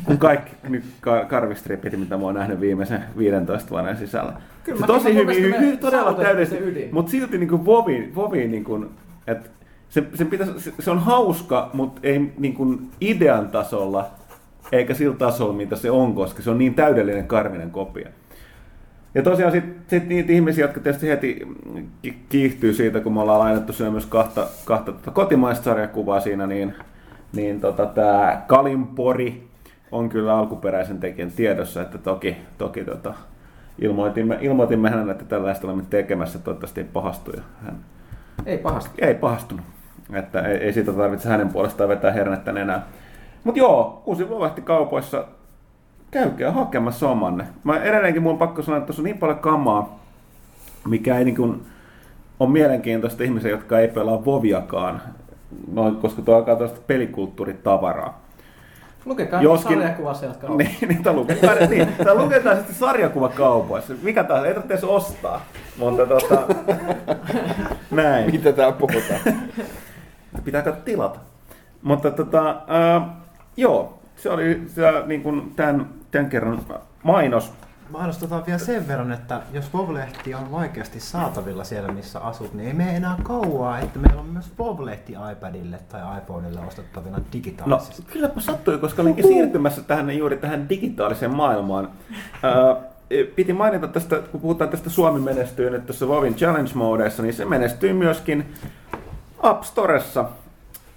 [0.03, 4.33] kuin kaikki nyt ka- karvistripit, mitä mä oon nähnyt viimeisen 15 vuoden sisällä.
[4.63, 8.89] Kyllä se tosi hyvin, me hy, todella täydellisesti, mutta silti niin Vovi, Vovi niin kuin,
[9.27, 9.49] että
[9.89, 14.09] se, se, pitäisi, se, se on hauska, mutta ei niin kuin idean tasolla,
[14.71, 18.09] eikä sillä tasolla, mitä se on, koska se on niin täydellinen karvinen kopia.
[19.15, 21.47] Ja tosiaan sitten sit niitä ihmisiä, jotka tietysti heti
[22.01, 26.47] ki- kiihtyy siitä, kun me ollaan lainattu siinä myös kahta, kahta tota kotimaista sarjakuvaa siinä,
[26.47, 26.73] niin,
[27.33, 29.47] niin tota, tämä Kalimpori
[29.91, 33.13] on kyllä alkuperäisen tekijän tiedossa, että toki, toki tota,
[33.79, 37.31] ilmoitimme, ilmoitimme hänelle, että tällaista olemme tekemässä, toivottavasti ei pahastu.
[37.31, 37.75] Ja hän
[38.45, 39.05] Ei pahasti.
[39.05, 39.65] ei pahastunut,
[40.13, 42.83] että ei, ei siitä tarvitse hänen puolestaan vetää hernettä enää.
[43.43, 45.25] Mutta joo, uusi Vovahti kaupoissa
[46.11, 47.45] käykää hakemassa omanne.
[47.63, 49.99] Mä edelleenkin mun on pakko sanoa, että tässä on niin paljon kamaa,
[50.87, 51.61] mikä ei niin kuin,
[52.39, 55.01] on mielenkiintoista ihmisiä, jotka ei pelaa Voviakaan,
[55.71, 58.25] noin, koska tuo alkaa tällaista pelikulttuuritavaraa.
[59.05, 59.77] Lukekaa Joskin- Joskin...
[59.77, 60.63] sarjakuva sieltä kautta.
[60.63, 63.93] Niin, niitä luketaan, niin, tää luketaan sitten sarjakuvakaupoissa.
[64.01, 65.41] Mikä tahansa, ei tarvitse edes ostaa.
[65.77, 66.41] Mutta tota,
[67.91, 68.31] näin.
[68.31, 69.19] Mitä tää puhutaan?
[70.45, 71.19] Pitääkö tilata?
[71.81, 73.15] Mutta tota, ää,
[73.57, 76.59] joo, se oli se, niin kuin tämän, tämän kerran
[77.03, 77.53] mainos.
[77.89, 82.73] Mainostetaan vielä sen verran, että jos WoW-lehti on vaikeasti saatavilla siellä, missä asut, niin ei
[82.73, 88.01] mene enää kauaa, että meillä on myös WoW-lehti iPadille tai iPhoneille ostettavina No, digitaalisesti.
[88.13, 91.89] kylläpä sattui, koska olinkin siirtymässä tähän, juuri tähän digitaaliseen maailmaan.
[92.43, 92.75] Ää,
[93.35, 97.45] piti mainita tästä, kun puhutaan tästä Suomi menestyy nyt tässä Vovin Challenge Modeissa, niin se
[97.45, 98.53] menestyy myöskin
[99.39, 100.25] App Storessa,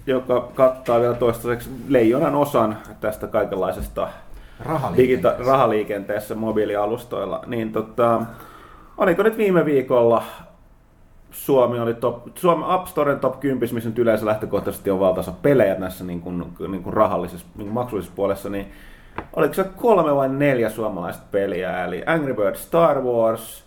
[0.07, 4.09] joka kattaa vielä toistaiseksi leijonan osan tästä kaikenlaisesta
[4.97, 7.43] digita- rahaliikenteessä mobiilialustoilla.
[7.47, 8.23] Niin tota,
[8.99, 10.23] oliko nyt viime viikolla
[11.31, 15.75] Suomi oli top, Suomi App Storen top 10, missä nyt yleensä lähtökohtaisesti on valtaosa pelejä
[15.75, 18.73] näissä niin kuin, niin kuin rahallisessa, niin kuin maksullisessa puolessa, niin
[19.37, 23.65] oliko se kolme vai neljä suomalaista peliä, eli Angry Birds Star Wars,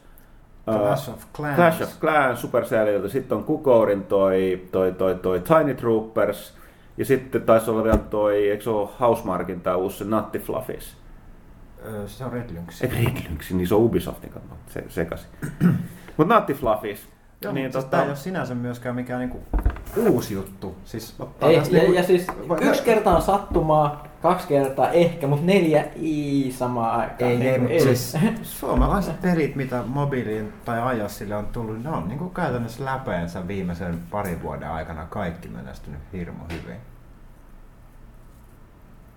[0.65, 1.55] Clash ää, of Clans.
[1.55, 6.57] Clash of Clans Supercellilta, sitten on Kukourin toi, toi, toi, toi Tiny Troopers,
[6.97, 10.97] ja sitten taisi olla vielä toi, eikö se ole Housemarkin tämä uusi se Nutty Fluffies?
[11.85, 12.81] Ö, Se on Red Lynx.
[12.81, 15.29] Red Lynx, niin se on Ubisoftin kautta, se, sekaisin.
[16.17, 17.07] Mutta Nutty Fluffies.
[17.43, 19.39] Joo, niin, siis tota, tämä ei ole sinänsä myöskään mikään niinku
[19.97, 20.75] uusi juttu.
[20.85, 22.27] Siis, Ei, ja, niinku- ja siis
[22.61, 27.31] yksi kerta on sattumaa, kaksi kertaa ehkä, mutta neljä i samaan aikaan.
[27.31, 28.17] Ei, Niin ei, kuin mutta siis
[28.59, 33.99] suomalaiset pelit, mitä mobiiliin tai iOSille on tullut, ne on niin kuin käytännössä läpeensä viimeisen
[34.11, 36.77] parin vuoden aikana kaikki menestynyt hirmu hyvin.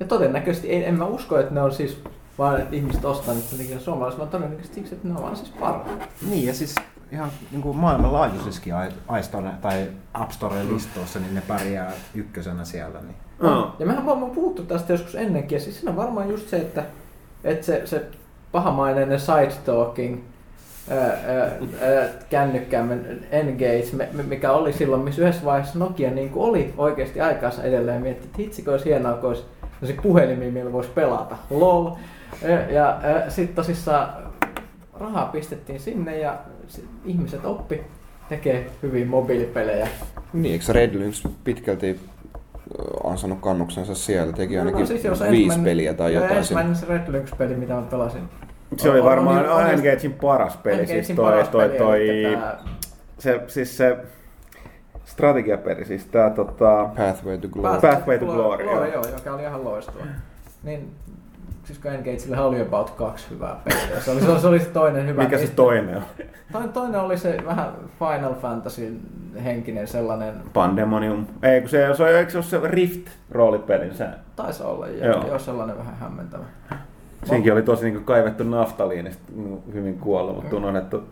[0.01, 2.03] Ja todennäköisesti, ei, en mä usko, että ne on siis
[2.39, 6.09] vaan, että ihmiset ostaa niitä suomalaiset, vaan todennäköisesti siksi, että ne on vaan siis parhaat.
[6.31, 6.75] Niin, ja siis
[7.15, 13.01] ihan niin kuin maailmanlaajuisissakin i- iStore tai App Store-listoissa, niin ne pärjää ykkösenä siellä.
[13.01, 13.17] Niin.
[13.43, 13.77] no.
[13.79, 16.85] Ja mehän ollaan puhuttu tästä joskus ennenkin, ja siis siinä on varmaan just se, että,
[17.45, 18.07] että se, se
[18.53, 20.21] pahamainen side talking,
[20.91, 23.85] ää, ää, ää, kännykkäämmen engage,
[24.27, 28.39] mikä oli silloin, missä yhdessä vaiheessa Nokia niin kuin oli oikeasti aikaansa edelleen miettiä, että
[28.39, 31.37] hitsikö olisi hienoa, kun olisi puhelimia, millä voisi pelata.
[31.51, 31.91] Lol.
[32.43, 33.01] Ja, ja
[33.31, 34.09] sitten tosissaan
[35.01, 36.39] rahaa pistettiin sinne ja
[37.05, 37.83] ihmiset oppi
[38.29, 39.89] tekee hyviä mobiilipelejä.
[40.33, 42.01] Niin, eikö Red Lynx pitkälti
[42.79, 44.33] ö, ansainnut kannuksensa siellä?
[44.33, 46.37] Teki ainakin No, siis viisi peliä tai jotain.
[46.37, 48.23] Ensimmäinen se Red Lynx-peli, mitä mä pelasin.
[48.77, 52.39] Se oli varmaan on- Engagein paras peli, siis toi, paras toi, peli, toi,
[53.19, 53.97] se, siis se
[55.05, 57.81] strategiapeli, siis tää tota, Pathway to Glory.
[57.81, 59.05] Pathway to Glory, Glory, joo.
[59.05, 60.05] joo, joka oli ihan loistava.
[60.63, 60.91] Niin,
[61.65, 64.01] siis kun Engageillä oli about kaksi hyvää peliä.
[64.01, 65.23] Se oli se, oli- se, oli se toinen hyvä.
[65.23, 66.03] mikä se toinen on?
[66.53, 68.97] Toinen, toinen oli se vähän Final Fantasy
[69.45, 71.27] henkinen sellainen, Pandemonium.
[71.43, 74.07] Ei, kun se, se, on- eikö se ole se Rift-roolipelin se?
[74.37, 75.27] taisi olla jo, Joo.
[75.29, 76.45] jo sellainen vähän hämmentävä.
[77.25, 81.03] Siinäkin oli tosi niin kaivettu naftaliinista mm, hyvin kuolla, mutta unohdettu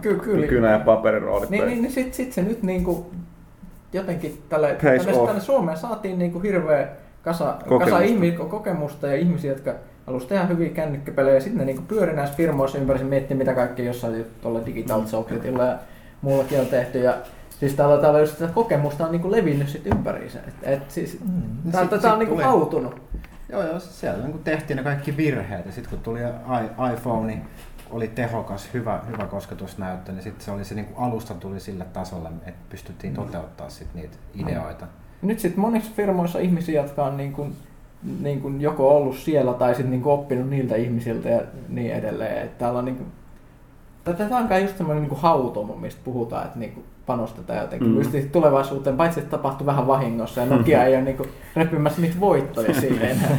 [0.00, 0.46] Ky- kyllä.
[0.46, 1.56] kynä- ja paperiroolipeli.
[1.58, 3.10] Niin, niin, niin sit, sit se nyt niinku
[3.92, 6.88] jotenkin tälle, tänne, tänne Suomeen saatiin niinku hirveä
[7.22, 8.00] kasa, kasa Kokemusta.
[8.00, 9.74] ihmi, kokemusta ja ihmisiä, jotka
[10.06, 13.86] halusi tehdä hyviä kännykkäpelejä ja sitten ne niinku pyöri näissä firmoissa ympäri miettiä mitä kaikkea
[13.86, 15.78] jossain tuolla Digital Socketilla ja
[16.22, 16.98] muullakin on tehty.
[16.98, 17.14] Ja
[17.60, 20.38] siis täällä, täällä just sitä kokemusta on niinku levinnyt sit ympäriinsä.
[20.48, 21.18] Et, et siis,
[21.64, 21.72] Mm.
[21.72, 23.02] tää, tää on niinku tuli- hautunut.
[23.48, 26.20] Joo, joo, siellä niin tehtiin ne kaikki virheet ja sitten kun tuli
[26.94, 27.42] iPhone, niin
[27.90, 31.84] oli tehokas, hyvä, hyvä kosketusnäyttö, niin sitten se oli se niin kuin alusta tuli sille
[31.92, 34.86] tasolle, että pystyttiin toteuttaa sit niitä ideoita.
[35.22, 37.56] Nyt sitten monissa firmoissa ihmisiä, jotka on niin kuin,
[38.20, 42.42] niin kuin joko ollut siellä tai sitten niin kuin oppinut niiltä ihmisiltä ja niin edelleen.
[42.42, 43.06] Että täällä on niin kuin,
[44.04, 48.30] Tätä on kai just semmoinen niin hautomo, mistä puhutaan, että niin kuin panostetaan jotenkin Mm.
[48.32, 52.74] tulevaisuuteen, paitsi että tapahtuu vähän vahingossa ja Nokia ei ole niin kuin repimässä niitä voittoja
[52.74, 53.38] siinä enää.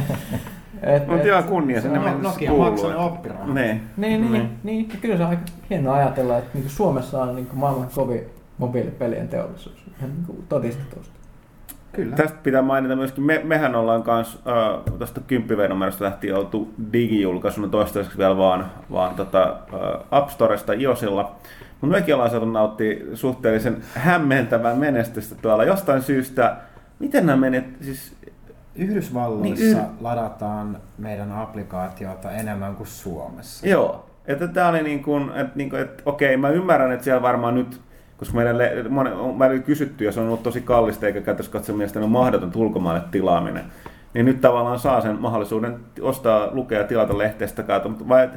[0.82, 3.54] Et, Mutta joo, kunnia se sinne on- mennessä Nokia kuuluu, maksaa ne että- oppirahat.
[3.54, 3.80] Niin.
[3.96, 4.32] Niin, Niin.
[4.32, 4.88] niin, niin.
[4.92, 7.88] Ja kyllä se on aika hienoa ajatella, että niin kuin Suomessa on niin kuin maailman
[7.94, 8.22] kovin
[8.58, 9.84] mobiilipelien teollisuus.
[9.98, 11.18] Ihan niin todistetusti.
[11.92, 12.16] Kyllä.
[12.16, 18.18] Tästä pitää mainita myöskin, me, mehän ollaan kans äh, tästä kymppivenumerosta lähtien oltu digijulkaisuna toistaiseksi
[18.18, 19.42] vielä vaan, vaan tota,
[19.74, 21.36] äh, App Storesta iOSilla.
[21.80, 26.56] Mutta mekin ollaan saatu nauttia suhteellisen hämmentävää menestystä tuolla jostain syystä.
[26.98, 28.16] Miten nämä menet, siis
[28.76, 33.68] Yhdysvalloissa Niin, niin, ladataan meidän applikaatiota enemmän kuin Suomessa.
[33.68, 37.22] Joo, että tämä oli niin kuin, että, niin kuin, että okei, mä ymmärrän, että siellä
[37.22, 37.80] varmaan nyt,
[38.22, 38.84] koska meidän, le-
[39.36, 42.58] mä olin kysytty ja se on ollut tosi kallista, eikä käytössä katsoa mielestäni on mahdotonta
[42.58, 43.64] ulkomaille tilaaminen,
[44.14, 48.28] niin nyt tavallaan saa sen mahdollisuuden ostaa, lukea ja tilata lehteestä kautta, mutta vai,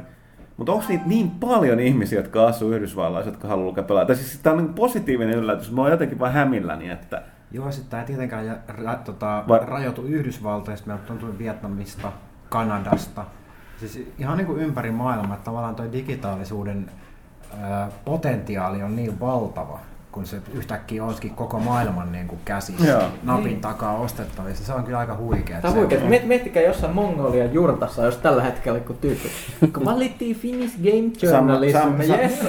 [0.56, 4.04] mutta onko niitä niin paljon ihmisiä, jotka asuu Yhdysvalloissa, jotka haluaa lukea pelaa?
[4.04, 5.72] Tai siis tämä on niin positiivinen yllätys.
[5.72, 7.22] Mä oon jotenkin vaan hämilläni, että
[7.52, 12.12] Joo, sitten tämä ei tietenkään jä- ra, tota, Va- rajoitu Yhdysvaltoista, meiltä on tullut Vietnamista,
[12.48, 13.24] Kanadasta,
[13.76, 16.90] siis ihan niin kuin ympäri maailmaa, että tavallaan tuo digitaalisuuden
[18.04, 19.80] potentiaali on niin valtava,
[20.12, 23.02] kun se yhtäkkiä olisikin koko maailman niin kuin käsissä, Joo.
[23.22, 23.60] napin Niin.
[23.60, 24.64] takaa ostettavissa.
[24.64, 25.60] Se on kyllä aika huikea.
[25.60, 26.00] Tämä on huikea.
[26.00, 29.28] Miet, miettikää jossain Mongolian jurtassa, jos tällä hetkellä kun tyyppi.
[29.82, 31.78] Quality Finnish Game Journalism.
[32.20, 32.40] Yes.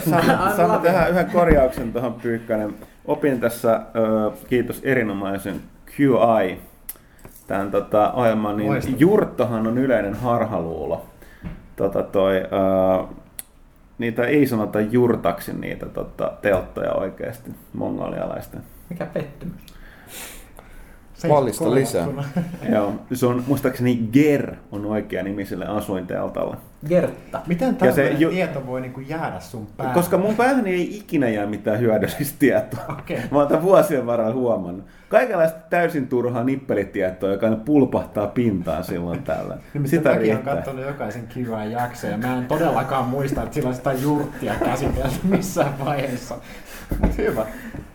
[0.82, 1.12] tehdään it.
[1.12, 2.76] yhden korjauksen tuohon Pyykkönen.
[3.06, 5.62] Opin tässä, ö, kiitos erinomaisen
[5.98, 6.58] QI,
[7.48, 8.98] tämän tota, ohjelman, niin Loistavaa.
[9.00, 11.06] jurttohan on yleinen harhaluulo.
[11.76, 13.08] Tota, toi, ö,
[13.98, 18.62] niitä ei sanota jurtaksi niitä tota, telttoja oikeasti mongolialaisten.
[18.90, 19.77] Mikä pettymys.
[21.30, 22.08] Vallista lisää.
[22.74, 26.58] Joo, se on muistaakseni Ger on oikea nimi sille asuinteltalle.
[26.88, 27.42] Gertta.
[27.48, 29.94] Miten tällainen ju- tieto voi niin kuin jäädä sun päähän?
[29.96, 32.80] Koska mun päähän ei ikinä jää mitään hyödyllistä tietoa.
[33.00, 33.18] Okei.
[33.32, 34.86] Mä oon tämän vuosien varrella huomannut.
[35.10, 39.58] Kaikenlaista täysin turhaa nippelitietoa, joka aina pulpahtaa pintaan silloin tällä.
[39.74, 40.56] Niin, Sitä mäkin riittää.
[40.56, 45.16] katsonut jokaisen kivään jakson ja mä en todellakaan muista, että sillä on sitä jurttia käsitelty
[45.24, 46.36] missään vaiheessa.
[47.00, 47.46] Mut hyvä.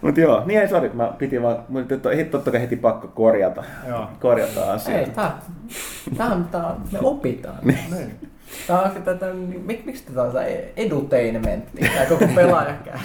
[0.00, 3.08] Mut joo, niin ei sori, mä piti vaan, mun nyt on totta kai heti pakko
[3.08, 4.08] korjata, Joo.
[4.20, 4.98] korjata asia.
[4.98, 5.38] Ei, tää,
[6.16, 7.58] tää on, tää on, me opitaan.
[7.62, 8.14] Niin.
[8.66, 9.26] Tää on tätä,
[9.64, 10.44] mik, miksi tätä on tää
[10.76, 13.00] edutainmentti, tää koko pelaajakäs.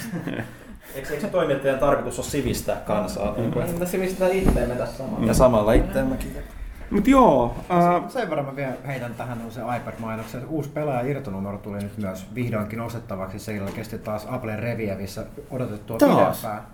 [0.95, 3.35] Eikö, eikö se toimittajan tarkoitus ole sivistää kansaa?
[3.37, 5.25] Niin Tässä sivistää itseämme tässä samalla.
[5.27, 6.37] ja samalla itseämmekin.
[6.91, 10.45] Mut joo, äh, Sen verran mä vielä heitän tähän se iPad-mainoksen.
[10.47, 13.39] Uusi pelaaja irtonumero tuli nyt myös vihdoinkin ostettavaksi.
[13.39, 16.37] Se kesti taas Apple Revievissä odotettua Taas?
[16.37, 16.67] pidempään.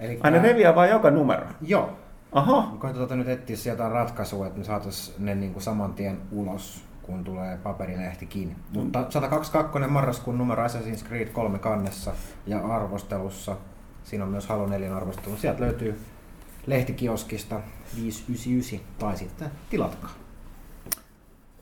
[0.00, 1.46] Eli aina reviää vaan joka numero.
[1.60, 1.92] Joo.
[2.32, 6.84] Aha, Koitetaan nyt etsiä sieltä ratkaisua, että me saataisiin ne niin kuin saman tien ulos,
[7.02, 8.56] kun tulee paperilehtikin.
[8.72, 12.12] Mutta 122 marraskuun numero Assassin's Creed 3 kannessa
[12.46, 13.56] ja arvostelussa.
[14.04, 15.36] Siinä on myös Halo 4 arvostelu.
[15.36, 16.00] Sieltä löytyy
[16.66, 17.60] lehtikioskista
[17.96, 20.10] 599 tai sitten tilatkaa.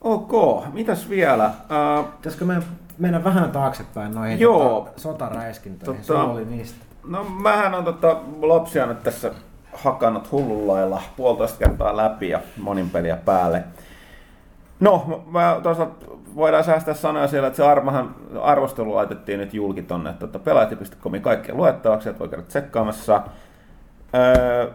[0.01, 1.45] ok, mitäs vielä?
[1.45, 2.61] Äh, Pitäisikö me
[2.97, 4.79] mennä vähän taaksepäin noihin Joo.
[4.85, 6.03] tota, sotaräiskintöihin?
[6.03, 6.85] Tota- oli niistä.
[7.07, 9.31] No mähän on tota Lopsia nyt tässä
[9.73, 13.63] hakannut hullun lailla puolitoista kertaa läpi ja monin peliä päälle.
[14.79, 16.05] No, mä toisaalta
[16.35, 21.57] voidaan säästää sanoja siellä, että se armahan, arvostelu laitettiin nyt julki tonne tota, pelaajat.comin kaikkien
[21.57, 23.21] luettavaksi, että voi käydä tsekkaamassa.
[24.15, 24.71] Öö,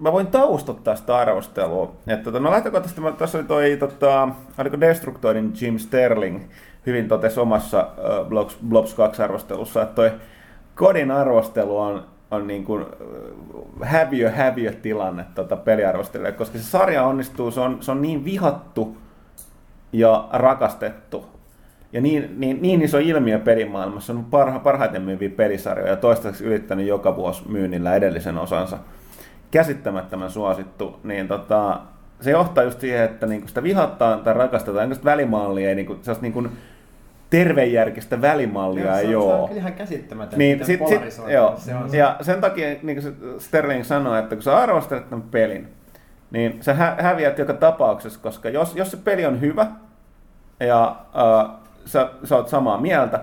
[0.00, 1.92] mä voin taustottaa sitä arvostelua.
[2.06, 4.28] Että, tota, no lähtökohtaisesti mä, tässä oli toi, tota,
[4.58, 6.42] oliko Destructorin Jim Sterling
[6.86, 10.12] hyvin totesi omassa uh, Blobs, Blobs 2-arvostelussa, että toi
[10.74, 12.86] kodin arvostelu on, on niin kuin
[13.82, 18.96] häviö, häviö tilanne tota peliarvostelijalle, koska se sarja onnistuu, se on, se on niin vihattu
[19.92, 21.26] ja rakastettu.
[21.92, 26.86] Ja niin, niin, niin iso ilmiö pelimaailmassa on parha, parhaiten myyviä pelisarjoja ja toistaiseksi ylittänyt
[26.86, 28.78] joka vuosi myynnillä edellisen osansa.
[29.50, 31.80] Käsittämättömän suosittu, niin tota,
[32.20, 35.94] se johtaa just siihen, että niinku sitä vihataan tai rakastetaan, niin sitä välimallia ei, niinku,
[36.02, 36.44] sellaista niinku
[37.30, 41.54] tervejärkistä välimallia ei se, on, se on ihan käsittämätön, Niin, miten sit, sit, joo.
[41.56, 41.94] se on.
[41.94, 45.68] Ja sen takia niin kuin se Sterling sanoi, että kun sä arvostelet tämän pelin,
[46.30, 49.66] niin sä hä- häviät joka tapauksessa, koska jos, jos se peli on hyvä
[50.60, 50.96] ja
[51.46, 51.50] äh,
[51.84, 53.20] sä, sä oot samaa mieltä,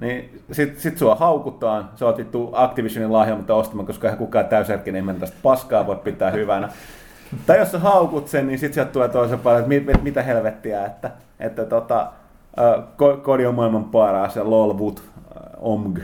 [0.00, 4.98] niin sit, sit sua haukutaan, sä oot vittu Activisionin lahjoimatta ostamaan, koska eihän kukaan täysjärkinen
[4.98, 6.68] ihminen tästä paskaa voi pitää hyvänä.
[7.46, 10.22] tai jos sä haukut sen, niin sit sieltä tulee toisen paljon, että mit, mit, mitä
[10.22, 12.12] helvettiä, että, että tota,
[12.96, 15.98] ko- kodi on maailman paras ja lol wut, äh, omg.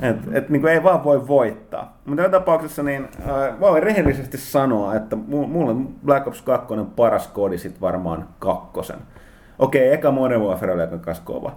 [0.00, 1.98] Et, et, niin ei vaan voi voittaa.
[2.04, 6.86] Mutta joka tapauksessa niin, äh, voin rehellisesti sanoa, että mu- mulle Black Ops 2 on
[6.96, 8.98] paras kodi sit varmaan kakkosen.
[9.58, 11.52] Okei, eka Modern Warfare oli aika kova.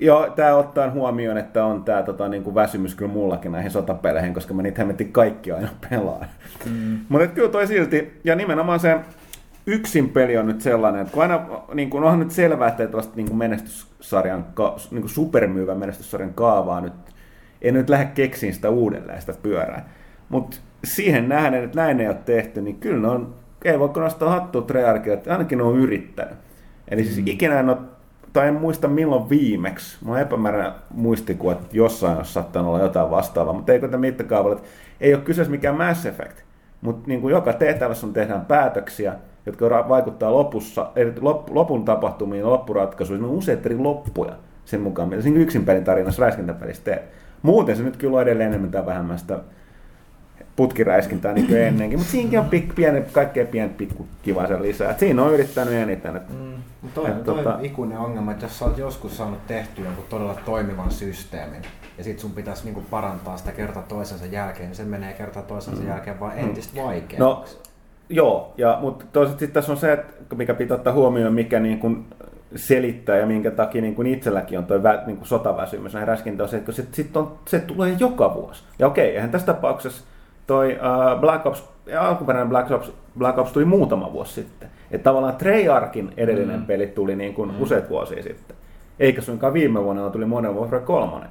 [0.00, 4.54] Joo, tämä ottaa huomioon, että on tämä tota, niinku väsymys kyllä mullakin näihin sotapeleihin, koska
[4.54, 6.26] mä niitä hemmetin kaikki aina pelaan.
[6.66, 6.98] Mm.
[7.08, 8.96] Mutta kyllä toi silti, ja nimenomaan se
[9.66, 13.16] yksin peli on nyt sellainen, että kun aina niin kun onhan nyt selvää, että tällaista
[13.16, 16.92] niin menestyssarjan, ka- niin kuin supermyyvän menestyssarjan kaavaa nyt,
[17.62, 19.88] ei nyt lähde keksiin sitä uudelleen sitä pyörää.
[20.28, 23.34] Mutta siihen nähden, että näin ei ole tehty, niin kyllä ne on,
[23.64, 26.34] ei voi nostaa hattua Treyarchille, että ainakin ne on yrittänyt.
[26.88, 27.26] Eli siis mm.
[27.26, 27.78] ikinä en ole,
[28.32, 33.10] tai en muista milloin viimeksi, mulla on epämääräinen muistikuva, että jossain olisi saattanut olla jotain
[33.10, 34.68] vastaavaa, mutta eikö tämä mittakaavalla, että
[35.00, 36.38] ei ole kyseessä mikään Mass Effect,
[36.80, 39.14] mutta niin kuin joka tehtävässä on tehdään päätöksiä,
[39.46, 40.90] jotka vaikuttaa lopussa,
[41.50, 44.32] lopun tapahtumiin ja loppuratkaisuihin, on useita eri loppuja
[44.64, 47.02] sen mukaan, mitä siinä yksin pelin tarinassa räiskintäpelissä teet.
[47.42, 49.38] Muuten se nyt kyllä on edelleen enemmän tai vähemmän sitä
[50.60, 54.90] putkiräiskintää niin kuin ennenkin, mutta siinäkin on pik, pieni, kaikkein pien pikku kiva sen lisää.
[54.90, 56.16] Et siinä on yrittänyt eniten.
[56.16, 56.52] Et, Mm.
[56.82, 60.04] Mut Toi, Et toi tota- ikuinen ongelma, että jos sä oot joskus saanut tehtyä jonkun
[60.08, 61.62] todella toimivan systeemin,
[61.98, 65.82] ja sit sun pitäisi niinku parantaa sitä kerta toisensa jälkeen, niin se menee kerta toisensa
[65.82, 67.56] jälkeen vaan entistä vaikeammaksi.
[67.56, 67.64] No,
[68.08, 71.78] joo, ja, mutta toisaalta sitten tässä on se, että mikä pitää ottaa huomioon, mikä niin
[71.78, 72.06] kuin
[72.56, 76.86] selittää ja minkä takia niin kuin itselläkin on tuo niin sotaväsymys näihin se, että se,
[76.92, 78.62] sit on, se tulee joka vuosi.
[78.78, 80.04] Ja okei, eihän tässä tapauksessa
[80.50, 81.64] toi uh, Black Ops,
[82.00, 84.68] alkuperäinen Black Ops, Black Ops tuli muutama vuosi sitten.
[84.90, 86.66] Että tavallaan Treyarchin edellinen mm.
[86.66, 87.62] peli tuli niin kuin mm.
[87.62, 88.56] useat vuosia sitten.
[89.00, 91.26] Eikä suinkaan viime vuonna, vaan tuli Modern Warfare 3.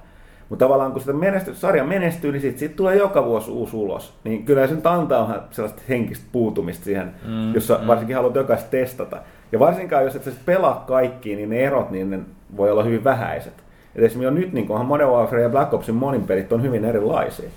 [0.49, 4.13] Mutta tavallaan kun sitä menesty, sarja menestyy, niin sitten sit tulee joka vuosi uusi ulos.
[4.23, 7.87] Niin kyllä se nyt antaa vähän sellaista henkistä puutumista siihen, mm, jossa mm.
[7.87, 9.17] varsinkin haluat jokaista testata.
[9.51, 12.19] Ja varsinkaan jos et sä pelaa kaikkiin, niin ne erot niin ne
[12.57, 13.53] voi olla hyvin vähäiset.
[13.95, 17.49] Et esimerkiksi jo nyt niin Modern Warfare ja Black Opsin monin pelit on hyvin erilaisia.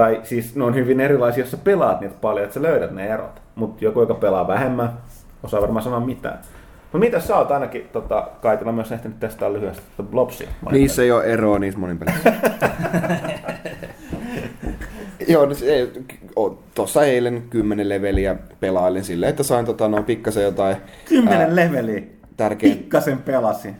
[0.00, 3.06] Tai siis ne on hyvin erilaisia, jos sä pelaat niitä paljon, että sä löydät ne
[3.06, 3.42] erot.
[3.54, 4.92] Mutta joku, joka pelaa vähemmän,
[5.42, 6.38] osaa varmaan sanoa mitään.
[6.82, 10.48] Mutta mitä sä oot ainakin, tota, Kaitila myös ehtinyt testaa lyhyesti, tota Blobsia.
[10.70, 12.32] Niissä ei ole eroa niissä monin pelissä.
[15.28, 15.88] Joo, no, se,
[16.36, 20.76] o- tossa eilen 10 leveliä pelailin silleen, että sain tota, no, pikkasen jotain
[21.08, 22.02] Kymmenen ää, leveliä.
[22.36, 22.74] tärkeä...
[22.74, 23.76] Pikkasen pelasin.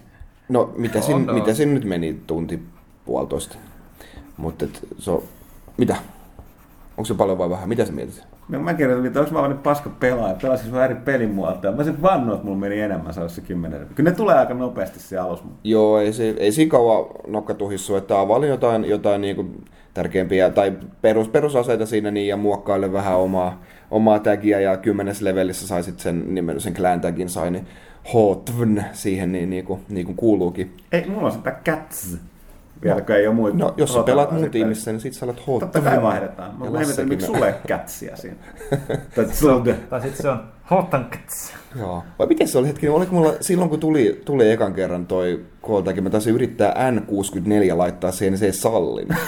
[0.49, 1.39] No, mitä, On, siinä, on.
[1.39, 2.63] mitä siinä nyt meni tunti
[3.05, 3.57] puolitoista?
[4.37, 4.67] Mutta
[4.99, 5.23] se on...
[5.81, 5.97] Mitä?
[6.97, 7.69] Onko se paljon vai vähän?
[7.69, 8.23] Mitä sä mietit?
[8.49, 11.73] No, mä kirjoitin, että onko mä vaan nyt paska pelaaja, pelasin sun eri pelimuotoja.
[11.73, 13.87] Mä sen vannoin, että mulla meni enemmän saada se kymmenen.
[13.95, 15.43] Kyllä ne tulee aika nopeasti se alus.
[15.65, 19.65] Joo, ei, se, ei siinä kauan nokkatuhissu, että availin jotain, jotain niin kuin
[19.95, 20.73] tärkeimpiä tai
[21.03, 26.03] perus, perusaseita siinä niin, ja muokkaille vähän omaa, omaa tagia ja kymmenes levelissä sai sitten
[26.03, 27.67] sen nimen, sen clan tagin sai, niin
[28.15, 30.77] Hotvn siihen niin, niin, kuin, niin kuin kuuluukin.
[30.93, 32.19] Ei, mulla on sitä Cats.
[32.83, 33.59] Vieläkö ei ole muita.
[33.59, 34.53] No, jos sä pelaat mun sitten.
[34.53, 35.61] tiimissä, niin sit sä olet Hotvn.
[35.61, 36.59] Totta kai vaihdetaan.
[36.59, 38.37] Mä ihmettelin, miksi sulle ei Catsia siinä.
[39.91, 41.53] Tai sitten se on Hotankats.
[41.79, 42.05] Joo.
[42.19, 46.05] Vai miten se oli hetki, oliko mulla silloin kun tuli, tuli ekan kerran toi kooltakin,
[46.05, 49.09] mä taisin yrittää N64 laittaa siihen, niin se ei sallin.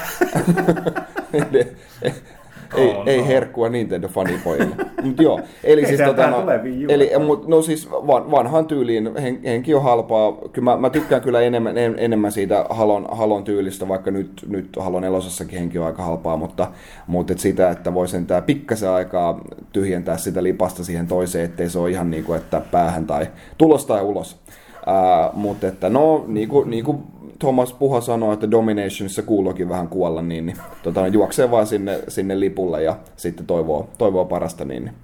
[2.76, 3.26] ei, Oh, ei no.
[3.26, 4.76] herkkua Nintendo fanipojille.
[5.02, 6.44] Mut joo, eli siis tota, tää no,
[6.88, 10.32] eli, mut, no siis van, vanhan tyyliin hen, henki on halpaa.
[10.52, 14.76] Kyllä mä, mä tykkään kyllä enemmän, en, enemmän siitä Halon, Halon tyylistä, vaikka nyt, nyt
[14.78, 16.68] Halon nelosessakin henki on aika halpaa, mutta,
[17.06, 19.40] mutta et sitä, että voi sentään pikkasen aikaa
[19.72, 23.26] tyhjentää sitä lipasta siihen toiseen, ettei se ole ihan niin kuin, että päähän tai
[23.58, 24.42] tulos tai ulos.
[24.86, 26.98] Ää, mutta että no, niin kuin, niin kuin
[27.38, 32.40] Thomas Puha sanoi, että Dominationissa kuuluukin vähän kuolla, niin, niin tota, juoksee vaan sinne, sinne
[32.40, 34.64] lipulle ja sitten toivoo, toivoo parasta.
[34.64, 34.94] Niin, niin.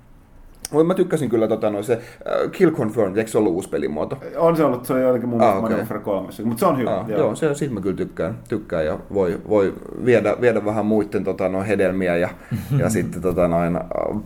[0.72, 4.18] Mutta mä tykkäsin kyllä tota, no, se äh, Kill Confirmed, eikö se ollut uusi pelimuoto?
[4.36, 5.76] On se ollut, se on jotenkin mun Ah, mielestä okei.
[5.76, 6.96] Modern Warfare 3, mutta se on hyvä.
[6.96, 9.74] Ah, joo, se, siitä mä kyllä tykkään, tykkään ja voi, voi
[10.04, 12.28] viedä, viedä vähän muiden tota, no, hedelmiä ja,
[12.78, 13.80] ja sitten tota, noin,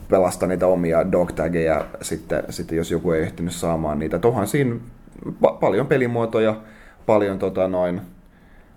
[0.09, 4.18] pelastaa niitä omia dogtageja sitten, sitten jos joku ei ehtinyt saamaan niitä.
[4.18, 4.76] Tuohan siinä
[5.27, 6.57] pa- paljon pelimuotoja,
[7.07, 8.01] paljon tota, noin,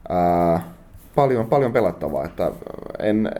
[0.09, 0.74] ää,
[1.15, 2.51] paljon, paljon pelattavaa, että
[2.99, 3.31] en,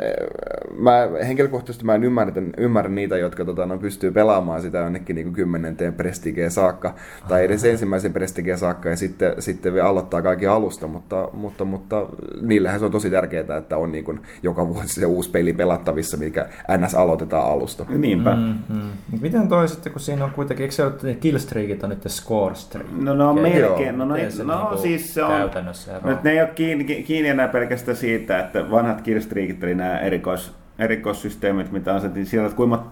[0.77, 5.33] mä henkilökohtaisesti mä en ymmärrä, ymmärrä niitä, jotka tota, no, pystyy pelaamaan sitä jonnekin niin
[5.33, 6.95] kymmenenteen prestigeen saakka,
[7.27, 12.05] tai edes ensimmäisen prestigeen saakka, ja sitten, sitten vielä aloittaa kaikki alusta, mutta, mutta, mutta
[12.41, 16.17] niillähän se on tosi tärkeää, että on niin kuin, joka vuosi se uusi peli pelattavissa,
[16.17, 16.45] mikä
[16.77, 17.85] NS aloitetaan alusta.
[17.89, 18.35] Niinpä.
[18.35, 18.89] Mm-hmm.
[19.21, 22.87] Miten toi sitten, kun siinä on kuitenkin, eikö se ole, killstreakit on nyt score streak?
[22.91, 23.53] No ne on Okei.
[23.53, 26.09] melkein, no, no, no niinku siis se on, Käytännössä ero?
[26.09, 30.51] nyt ne ei ole kiinni, kiinni enää pelkästään siitä, että vanhat killstreakit oli nämä erikois,
[30.79, 32.83] erikoissysteemit, mitä asetin siellä, että kuinka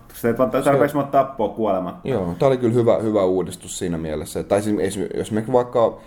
[0.64, 2.08] tarpeeksi monta tappoa kuolematta.
[2.08, 4.44] Joo, tämä oli kyllä hyvä, hyvä uudistus siinä mielessä.
[4.44, 6.02] Tai siis jos me vaikka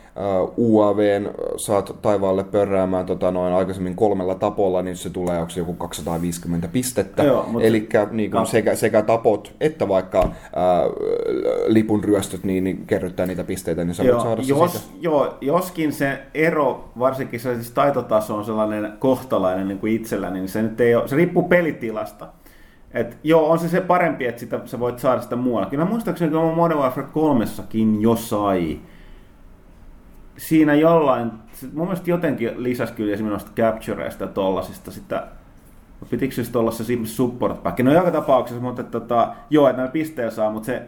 [0.57, 5.75] UAVn saat taivaalle pörräämään tota, noin aikaisemmin kolmella tapolla, niin se tulee onko se joku
[5.75, 7.23] 250 pistettä.
[7.61, 10.33] Eli niin Ka- sekä, sekä tapot että vaikka uh,
[11.67, 14.99] lipun ryöstöt, niin, niin kerryttää niitä pisteitä, niin sä voit Joo, saada se jos, siitä.
[15.01, 20.49] joo, joskin se ero, varsinkin se siis taitotaso on sellainen kohtalainen niin kuin itsellä, niin
[20.49, 22.27] se nyt ei ole, se riippuu pelitilasta.
[22.95, 25.71] Et joo, on se se parempi, että sitä, sä voit saada sitä muualla.
[25.71, 27.45] Kyllä mä muistaakseni, mä Modern Warfare 3
[28.01, 28.79] jo sai.
[30.37, 31.30] Siinä jollain,
[31.74, 35.26] mun mielestä jotenkin lisäsi kyllä esimerkiksi captureista ja tollasista sitä,
[36.11, 37.80] pitikö se olla se support pack?
[37.80, 40.82] No joka tapauksessa, mutta tota, joo, että näillä pisteillä saa, mutta se,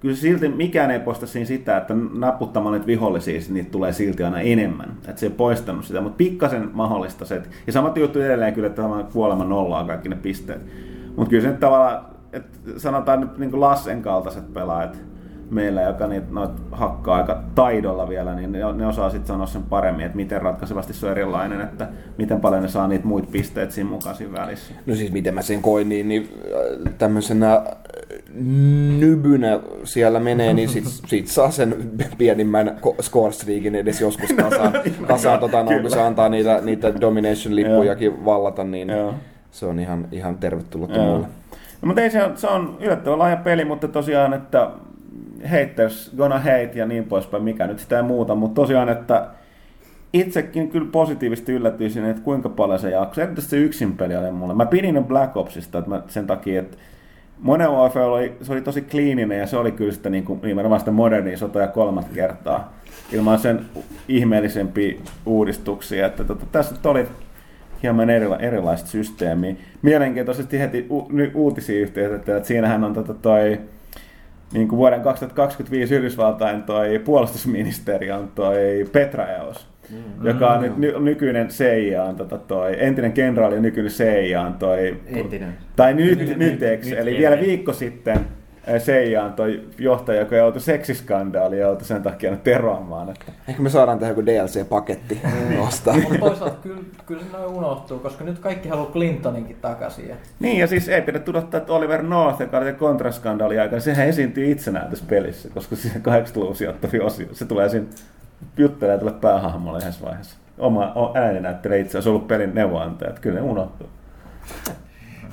[0.00, 3.92] kyllä se silti mikään ei poista siinä sitä, että naputtamalla niitä vihollisia, sit niitä tulee
[3.92, 4.96] silti aina enemmän.
[5.08, 7.36] Että se ei poistanut sitä, mutta pikkasen mahdollista se.
[7.36, 10.62] että- Ja samat juttu edelleen kyllä, että tämä kuolema nollaa kaikki ne pisteet.
[11.16, 14.98] Mutta kyllä se nyt tavallaan, että sanotaan nyt niin Lassen kaltaiset pelaajat,
[15.50, 19.62] meillä, joka niitä noit hakkaa aika taidolla vielä, niin ne, ne osaa sitten sanoa sen
[19.62, 21.88] paremmin, että miten ratkaisevasti se on erilainen, että
[22.18, 24.74] miten paljon ne saa niitä muita pisteitä siinä mukaan siinä välissä.
[24.86, 26.28] No siis miten mä sen koin, niin, niin
[26.86, 27.62] äh, tämmöisenä äh,
[28.98, 31.76] nybynä siellä menee, niin sit, sit saa sen
[32.18, 34.72] pienimmän ko- score streakin edes joskus kasaan,
[35.08, 39.14] kasaan tota, no, kun se antaa niitä, niitä domination-lippujakin vallata, niin Joo.
[39.50, 41.26] se on ihan, ihan tervetullut mulle.
[41.82, 44.70] No, mutta ei se, on- se on yllättävän laaja peli, mutta tosiaan, että
[45.44, 49.26] haters gonna hate ja niin poispäin, mikä nyt sitä ei muuta, mutta tosiaan, että
[50.12, 53.24] itsekin kyllä positiivisesti yllätyisin, että kuinka paljon se jaksoi.
[53.24, 54.54] Erityisesti se yksin peli oli mulle.
[54.54, 56.76] Mä pidin Black Opsista että mä, sen takia, että
[57.38, 60.80] Modern Warfare oli, se oli tosi kliininen ja se oli kyllä sitä niin kuin, nimenomaan
[60.80, 62.72] sitä modernia sotaa kolmat kertaa
[63.12, 63.60] ilman sen
[64.08, 64.94] ihmeellisempiä
[65.26, 66.06] uudistuksia.
[66.06, 67.06] Että tota, tässä oli
[67.82, 69.54] hieman erila, erilaista systeemiä.
[69.82, 73.60] Mielenkiintoisesti heti u, uutisia yhteydessä, että siinähän on tota toi,
[74.52, 80.92] niin kuin vuoden 2025 Yhdysvaltain toi puolustusministeri on toi Petraeus, mm, joka on nyt ny,
[81.00, 85.52] nykyinen CIA, on tota toi, entinen kenraali ja nykyinen CIA on toi, Entinen.
[85.76, 87.18] tai nyt, Nyt- nyt, nyt- nyt, nyt nyt eli entinen.
[87.18, 88.18] vielä viikko sitten
[89.24, 93.10] on toi johtaja, joka joutui seksiskandaaliin ja joutui sen takia nyt eroamaan.
[93.10, 93.32] Että.
[93.48, 95.20] Ehkä me saadaan tähän joku DLC-paketti
[95.66, 95.94] ostaa.
[95.94, 100.08] Mutta toisaalta kyllä, kyllä se noin unohtuu, koska nyt kaikki haluaa Clintoninkin takaisin.
[100.08, 103.80] Ja Niin, ja siis ei pidä tudottaa, että Oliver North, joka oli se kontraskandaali aikana,
[103.80, 107.86] sehän esiintyy itsenään tässä pelissä, koska se 80-luvun sijoittavia osio, se tulee siinä
[108.56, 110.36] juttelee tälle päähahmolle yhdessä vaiheessa.
[110.58, 110.92] Oma
[111.40, 113.88] näyttelee itse asiassa ollut pelin neuvonantaja, että kyllä ne unohtuu.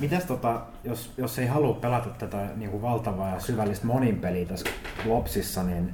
[0.01, 4.45] Mitäs tota, jos, jos ei halua pelata tätä niin kuin valtavaa ja syvällistä monin peliä
[4.45, 4.69] tässä
[5.05, 5.93] Lopsissa, niin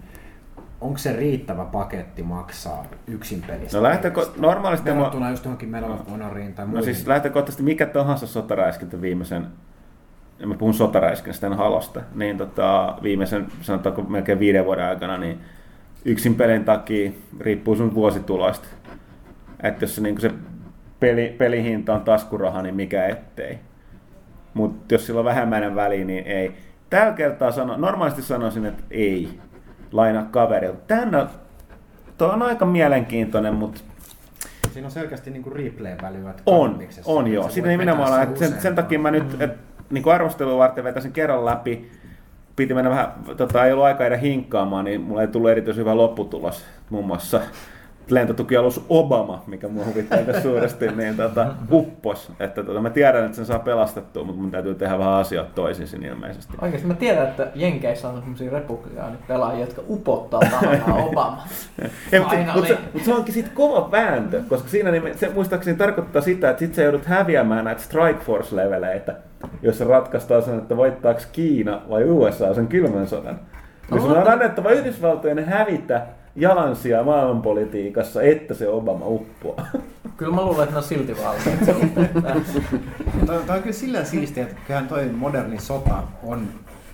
[0.82, 3.78] onko se riittävä paketti maksaa yksin pelistä?
[3.78, 4.90] No lähtekö, normaalisti...
[4.90, 6.86] Verrattuna just johonkin Medal of Honoriin tai No muihin.
[6.86, 9.48] siis lähtökohtaisesti mikä tahansa sotaräiskintä viimeisen,
[10.46, 15.40] mä puhun sotaräiskintä halosta, niin tota, viimeisen sanotaanko melkein viiden vuoden aikana, niin
[16.06, 18.68] yksin pelin takia riippuu sun vuosituloista.
[19.64, 20.32] Että jos se, niin se
[21.00, 23.60] peli, pelihinta on taskuraha, niin mikä ettei.
[24.58, 26.52] Mutta jos sillä on vähemmän väliä, niin ei.
[26.90, 29.30] Tällä kertaa sano, normaalisti sanoisin, että ei.
[29.92, 30.96] Laina kaverilta.
[31.02, 31.30] On,
[32.18, 33.82] toi on aika mielenkiintoinen, mutta
[34.74, 36.34] Siinä on selkeästi niin replay-välyä.
[36.46, 37.50] on, on joo.
[37.50, 39.52] Siinä ei minä olla, että sen, sen takia mä nyt et,
[39.90, 41.92] niin arvostelua varten vetäisin kerran läpi.
[42.56, 45.98] Piti mennä vähän, tota, ei ollut aika edes hinkkaamaan, niin mulla ei tullut erityisen hyvä
[45.98, 46.66] lopputulos.
[46.90, 47.42] Muun muassa
[48.10, 52.32] lentotukialus Obama, mikä mua huvittaa aika suuresti, niin tota, uppos.
[52.40, 55.88] Että tota, mä tiedän, että sen saa pelastettua, mutta mun täytyy tehdä vähän asioita toisin
[55.88, 56.54] siinä ilmeisesti.
[56.62, 61.44] Oikeasti mä tiedän, että Jenkeissä on sellaisia republikaanipelaajia, jotka upottaa tahallaan Obama.
[62.20, 66.22] Mutta, mutta, se, mutta se onkin sitten kova vääntö, koska siinä nime, se muistaakseni tarkoittaa
[66.22, 69.16] sitä, että sit sä joudut häviämään näitä Strike Force-leveleitä,
[69.62, 73.40] jossa ratkaistaan sen, että voittaako Kiina vai USA sen kylmän sodan.
[73.90, 76.02] Kun sun on annettava Yhdysvaltojen hävitä
[76.38, 79.68] jalansijaa maailmanpolitiikassa, että se Obama uppoaa.
[80.18, 81.74] Kyllä mä luulen, että ne on silti valmiita.
[83.26, 86.48] Toi, toi on kyllä sillä siistiä, että kyllähän toi moderni sota on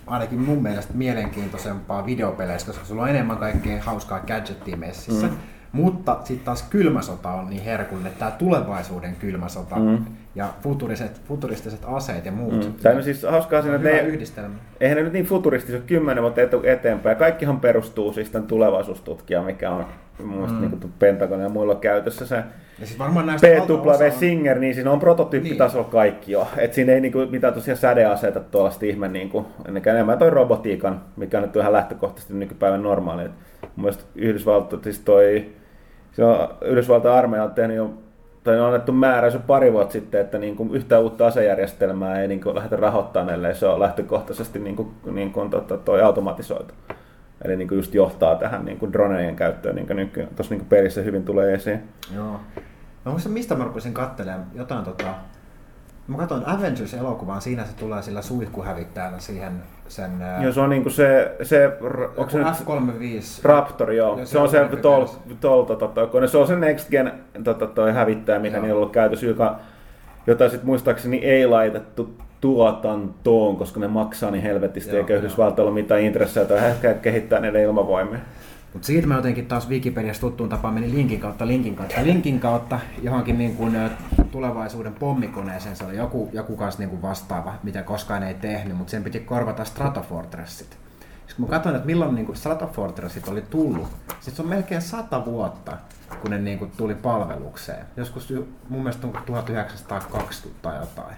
[0.06, 5.26] ainakin mun mielestä mielenkiintoisempaa videopeleissä, koska sulla on enemmän kaikkea hauskaa gadgettia messissä.
[5.26, 5.36] Mm.
[5.72, 10.04] Mutta sitten taas kylmä sota on niin herkullinen, että tämä tulevaisuuden kylmä sota mm.
[10.34, 12.66] Ja futuriset, futuristiset aseet ja muut.
[12.66, 12.74] Mm.
[12.82, 14.54] Tämä on siis hauskaa siinä, että ne, yhdistelmä.
[14.80, 17.16] eihän ne nyt niin futuristisia ole kymmenen vuotta eteenpäin.
[17.16, 19.86] Kaikkihan perustuu siis tämän tulevaisuustutkija, mikä on
[20.24, 20.60] mun mm.
[20.60, 22.36] niin Pentagon ja muilla käytössä se
[22.80, 26.48] Ja siis varmaan näistä PW on- Singer, niin siinä on prototyyppitasolla kaikki jo.
[26.56, 29.46] Et siinä ei niinku mitään tosiaan sädeaseta tuollaista ihme, niinku,
[29.86, 33.24] enemmän toi robotiikan, mikä on nyt ihan lähtökohtaisesti nykypäivän normaali.
[33.24, 33.30] Et
[33.62, 35.52] mun mielestä Yhdysvalto, siis toi,
[36.12, 37.94] se on, Yhdysvaltain armeija on tehnyt jo
[38.44, 42.40] tai on annettu määräys pari vuotta sitten, että niin kuin yhtään uutta asejärjestelmää ei niin
[42.40, 46.74] kuin lähdetä rahoittamaan, ellei se on lähtökohtaisesti niin kuin, niin kuin tota, toi automatisoitu.
[47.44, 50.60] Eli niin kuin just johtaa tähän niin kuin dronejen käyttöön, niin kuin nyky- tuossa niin
[50.60, 51.82] kuin pelissä hyvin tulee esiin.
[52.14, 52.40] Joo.
[53.04, 55.14] Mä muistan, mistä mä rupesin katselemaan jotain tota...
[56.08, 60.10] Mä katsoin Avengers-elokuvan, siinä se tulee sillä suihkuhävittäjällä siihen sen...
[60.40, 61.70] Joo, se on niinku se, se
[62.16, 63.40] onko se nyt F-35.
[63.42, 64.18] Raptor, joo.
[64.18, 65.18] Ja Se on se on tol, mielessä.
[65.40, 66.28] tol, tota, toi kone.
[66.28, 67.12] Se on se Next Gen
[67.44, 68.42] tota, toi hävittäjä, Joo.
[68.42, 69.58] niillä on ollut käytössä, joka,
[70.26, 75.18] jota sitten muistaakseni ei laitettu tuotantoon, koska ne maksaa niin helvetisti, Joo, eikä joo.
[75.18, 76.60] Yhdysvaltoilla ole mitään intressejä tai
[77.02, 78.18] kehittää niille ilmavoimia.
[78.74, 82.80] Mutta siitä mä jotenkin taas Wikipediassa tuttuun tapaan menin linkin kautta, linkin kautta, linkin kautta
[83.02, 83.76] johonkin niin kuin,
[84.30, 85.76] tulevaisuuden pommikoneeseen.
[85.76, 89.20] Se oli joku, joku kanssa niin kuin vastaava, mitä koskaan ei tehnyt, mutta sen piti
[89.20, 90.70] korvata Stratofortressit.
[90.70, 95.24] Sitten kun mä katsoin, että milloin niin Stratofortressit oli tullut, sitten se on melkein sata
[95.24, 95.76] vuotta,
[96.20, 97.86] kun ne niin kuin tuli palvelukseen.
[97.96, 98.34] Joskus
[98.68, 101.16] mun mielestä on 1920 tai jotain.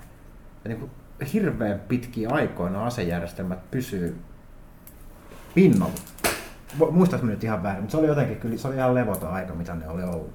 [0.64, 0.90] Ja niin kuin
[1.32, 4.18] hirveän pitkiä aikoina asejärjestelmät pysyy
[5.54, 5.94] pinnalla.
[6.78, 9.32] Mu- Muistaaks mä nyt ihan väärin, mutta se oli jotenkin kyllä, se oli ihan levoton
[9.32, 10.30] aika, mitä ne oli ollut.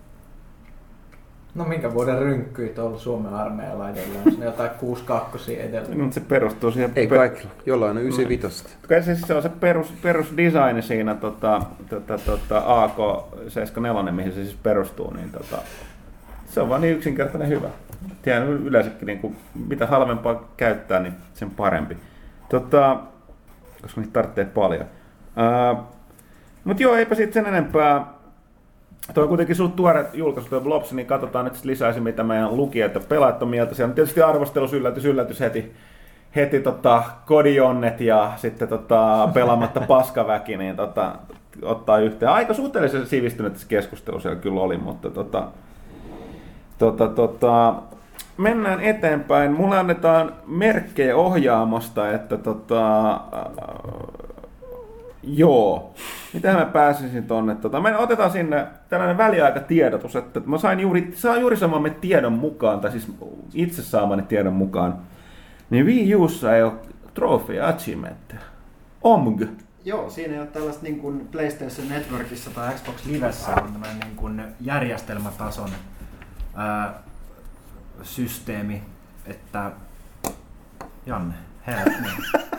[1.56, 4.22] No minkä vuoden rynkkyit on ollut Suomen armeijalla edelleen?
[4.26, 6.00] Onko ne jotain 6-2 edelleen?
[6.02, 6.92] Mutta se perustuu siihen...
[6.96, 7.52] Ei pe- kaikilla.
[7.66, 8.66] Jollain on 95.
[8.88, 14.58] Kai se, se on se perus, perusdesign siinä tota, tota, tota, AK74, mihin se siis
[14.64, 15.58] perustuu, niin tota,
[16.46, 17.68] se on vaan niin yksinkertainen hyvä.
[18.22, 21.98] Tiedän yleensäkin, niin kuin, mitä halvempaa käyttää, niin sen parempi.
[22.50, 23.00] Tota,
[23.82, 24.86] koska niitä tarvitsee paljon.
[26.64, 28.06] Mutta joo, eipä sitten sen enempää.
[29.14, 31.56] Tuo on kuitenkin sun tuore julkaisu, tuo Vlops, niin katsotaan nyt
[31.94, 33.76] se, mitä meidän lukijat ja pelaajat on mieltä.
[33.76, 35.72] Siellä on tietysti arvostelus, yllätys, yllätys heti,
[36.36, 41.16] heti tota, kodionnet ja sitten tota, pelaamatta paskaväki, niin tota,
[41.62, 42.32] ottaa yhteen.
[42.32, 45.48] Aika suhteellisen sivistynyt tässä keskustelu siellä kyllä oli, mutta tota,
[46.78, 47.76] tota, tota,
[48.38, 49.52] mennään eteenpäin.
[49.52, 53.20] Mulle annetaan merkkejä ohjaamosta, että tota,
[55.24, 55.94] joo.
[56.34, 57.56] Miten mä pääsisin tonne?
[57.56, 62.80] Tota, me otetaan sinne tällainen väliaikatiedotus, että mä sain juuri, saan juuri samamme tiedon mukaan,
[62.80, 63.12] tai siis
[63.54, 64.98] itse saamani tiedon mukaan,
[65.70, 66.74] niin Wii Ussa ei ole
[67.14, 68.42] trophy achievementteja.
[69.02, 69.42] OMG.
[69.86, 74.16] Joo, siinä ei ole tällaista niin kuin PlayStation Networkissa tai Xbox Livessä on tämmöinen niin
[74.16, 75.70] kuin järjestelmätason
[76.56, 76.94] ää,
[78.04, 78.84] systeemi,
[79.26, 79.72] että
[81.06, 81.34] Janne,
[81.68, 82.51] herra, niin.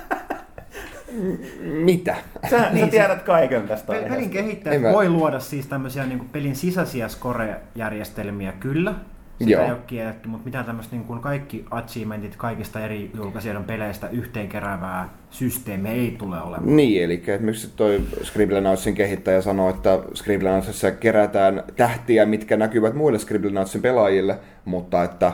[1.61, 2.17] Mitä?
[2.51, 4.33] Sä, Niin, sä tiedät kaiken tästä Pe- Pelin aiheesta.
[4.33, 8.95] kehittäjät mä- voi luoda siis tämmöisiä niin pelin sisäisiä score-järjestelmiä, kyllä.
[9.39, 9.65] Sitä Joo.
[9.65, 14.49] ei ole kielletty, mutta mitään tämmöistä niin kuin kaikki achievementit kaikista eri julkaisijoiden peleistä yhteen
[14.49, 16.77] keräävää systeemiä ei tule olemaan.
[16.77, 23.83] Niin, eli esimerkiksi toi Scribblenautsin kehittäjä sanoi, että Scribblenautsissa kerätään tähtiä, mitkä näkyvät muille Scribblenautsin
[23.83, 25.33] pelaajille, mutta että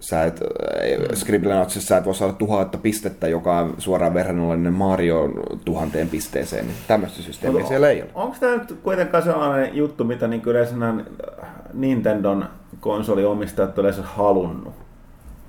[0.00, 1.16] sä et, mm.
[1.16, 5.28] Scribblenautsissa sä et voi saada tuhatta pistettä, joka on suoraan verrannollinen Mario
[5.64, 8.10] tuhanteen pisteeseen, niin tämmöistä systeemiä Mut siellä ei ole.
[8.14, 10.74] Onko tämä nyt kuitenkaan sellainen juttu, mitä niin yleensä
[11.72, 12.48] Nintendon
[12.80, 14.74] konsoliomistajat on yleensä halunnut?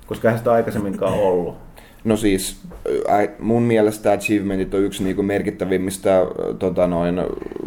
[0.06, 1.67] Koska eihän sitä aikaisemminkaan ollut.
[2.04, 2.60] No siis
[3.38, 6.26] mun mielestä achievementit on yksi niinku merkittävimmistä
[6.58, 7.20] tota noin,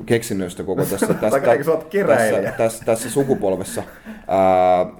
[0.06, 1.32] keksinnöistä koko tässä, Tai
[2.08, 3.84] tässä, tässä, tässä, tässä sukupolvessa.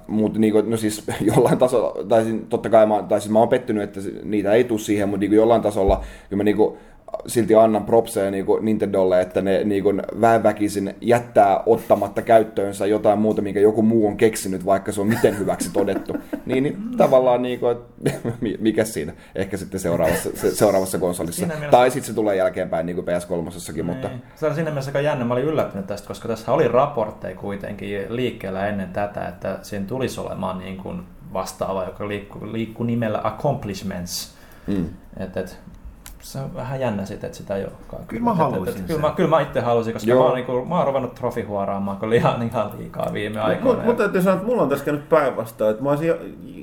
[0.06, 3.48] Mutta niinku, no siis jollain tasolla, tai siis totta kai mä, tai siis mä oon
[3.48, 6.78] pettynyt, että niitä ei tule siihen, mutta niinku jollain tasolla kyllä mä niinku,
[7.26, 9.90] silti annan propseja niinku Nintendolle, että ne niinku
[10.20, 15.38] väenväkisin jättää ottamatta käyttöönsä jotain muuta, minkä joku muu on keksinyt, vaikka se on miten
[15.38, 16.16] hyväksi todettu.
[16.46, 17.78] Niin, niin tavallaan, niinku, et,
[18.60, 19.12] mikä siinä?
[19.34, 21.38] Ehkä sitten seuraavassa, se, seuraavassa konsolissa.
[21.38, 23.84] Siinä mielessä- Tai sitten se tulee jälkeenpäin niin kuin PS3.
[23.84, 24.22] Mutta Niin.
[24.36, 25.24] Se on siinä mielessä aika jännä.
[25.24, 30.20] Mä olin yllättynyt tästä, koska tässä oli raportteja kuitenkin liikkeellä ennen tätä, että siinä tulisi
[30.20, 31.02] olemaan niin kuin
[31.32, 34.34] vastaava, joka liikkuu, liikkuu nimellä Accomplishments.
[34.66, 34.86] mm.
[35.20, 35.58] Et, et,
[36.22, 38.02] se on vähän jännä sitten, että sitä ei olekaan.
[38.06, 40.18] Kyllä mä Et- et- et- haluaisin Kyllä mä, kyllä mä itse haluaisin, koska Joo.
[40.20, 43.64] mä oon, niinku, mä oon ruvennut trofihuoraamaan kyllä ihan, ihan liikaa viime aikoina.
[43.64, 46.18] Mutta mut täytyy sanoa, että mulla on tässä käynyt päinvastoin, että mä olisin jo,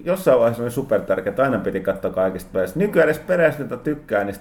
[0.06, 2.80] jossain vaiheessa oli supertärkeä, että aina piti katsoa kaikista peleistä.
[2.80, 4.36] Nykyään edes peleissä, mitä tykkää, niin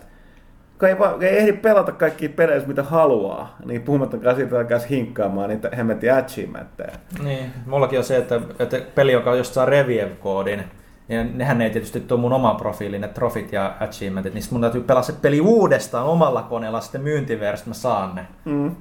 [0.78, 4.88] kun ei, vaan, ei ehdi pelata kaikkia pelejä, mitä haluaa, niin puhumattakaan siitä, että alkaisi
[4.88, 6.92] hinkkaamaan niitä hemmetin achievementteja.
[7.24, 10.64] Niin, mullakin on se, että, että peli, joka just saa Reviev-koodin,
[11.08, 14.80] niin nehän ei tietysti tuo mun oman profiilin, ne trofit ja achievementit, niin mun täytyy
[14.80, 18.26] pelaa se peli uudestaan omalla koneella sitten myyntiversiosta, mä saan ne.
[18.44, 18.76] Mm.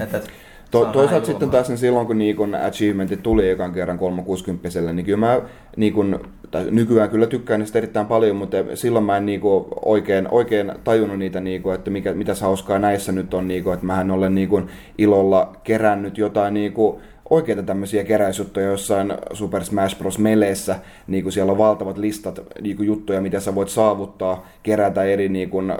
[0.00, 0.30] Et, et,
[0.72, 5.18] To, toisaalta sitten taas niin silloin, kun niin achievementit tuli ekan kerran 360 niin kyllä
[5.18, 5.40] mä
[5.76, 6.20] niin kun,
[6.50, 10.72] tai nykyään kyllä tykkään niistä erittäin paljon, mutta silloin mä en niin kuin, oikein, oikein
[10.84, 14.10] tajunnut niitä, niin kuin, että mikä, mitä hauskaa näissä nyt on, niin kuin, että mähän
[14.10, 14.66] olen niin kuin,
[14.98, 20.18] ilolla kerännyt jotain niin kuin, oikeita tämmöisiä keräysjuttuja jossain Super Smash Bros.
[20.18, 25.02] Meleissä, niin kuin siellä on valtavat listat niin kuin juttuja, mitä sä voit saavuttaa, kerätä
[25.02, 25.78] eri niin kuin, äh,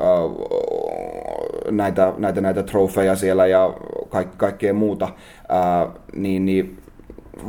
[1.71, 3.75] näitä, näitä, näitä trofeja siellä ja
[4.09, 5.09] kaik, kaikkea muuta,
[5.49, 6.82] ää, niin, niin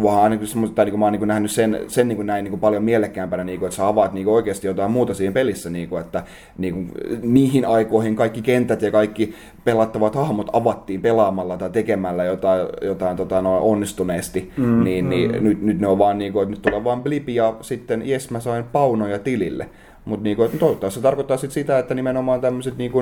[0.01, 2.43] vaan ainakin semmoista, tai niin kuin mä oon niin nähnyt sen, sen niin kuin näin
[2.43, 5.31] niin kuin paljon mielekkäämpänä, niin kuin, että sä avaat niin kuin oikeasti jotain muuta siinä
[5.31, 6.23] pelissä, niin kuin, että
[6.57, 6.91] niin kuin,
[7.21, 13.41] niihin aikoihin kaikki kentät ja kaikki pelattavat hahmot avattiin pelaamalla tai tekemällä jotain, jotain tota,
[13.41, 15.43] no, onnistuneesti, mm, niin, niin mm.
[15.43, 18.31] Nyt, nyt ne on vaan niin kuin, että nyt tulee vaan blipi ja sitten jes
[18.31, 19.69] mä sain paunoja tilille.
[20.05, 23.01] Mutta niinku, et toivottavasti se tarkoittaa sit sitä, että nimenomaan tämmöiset niinku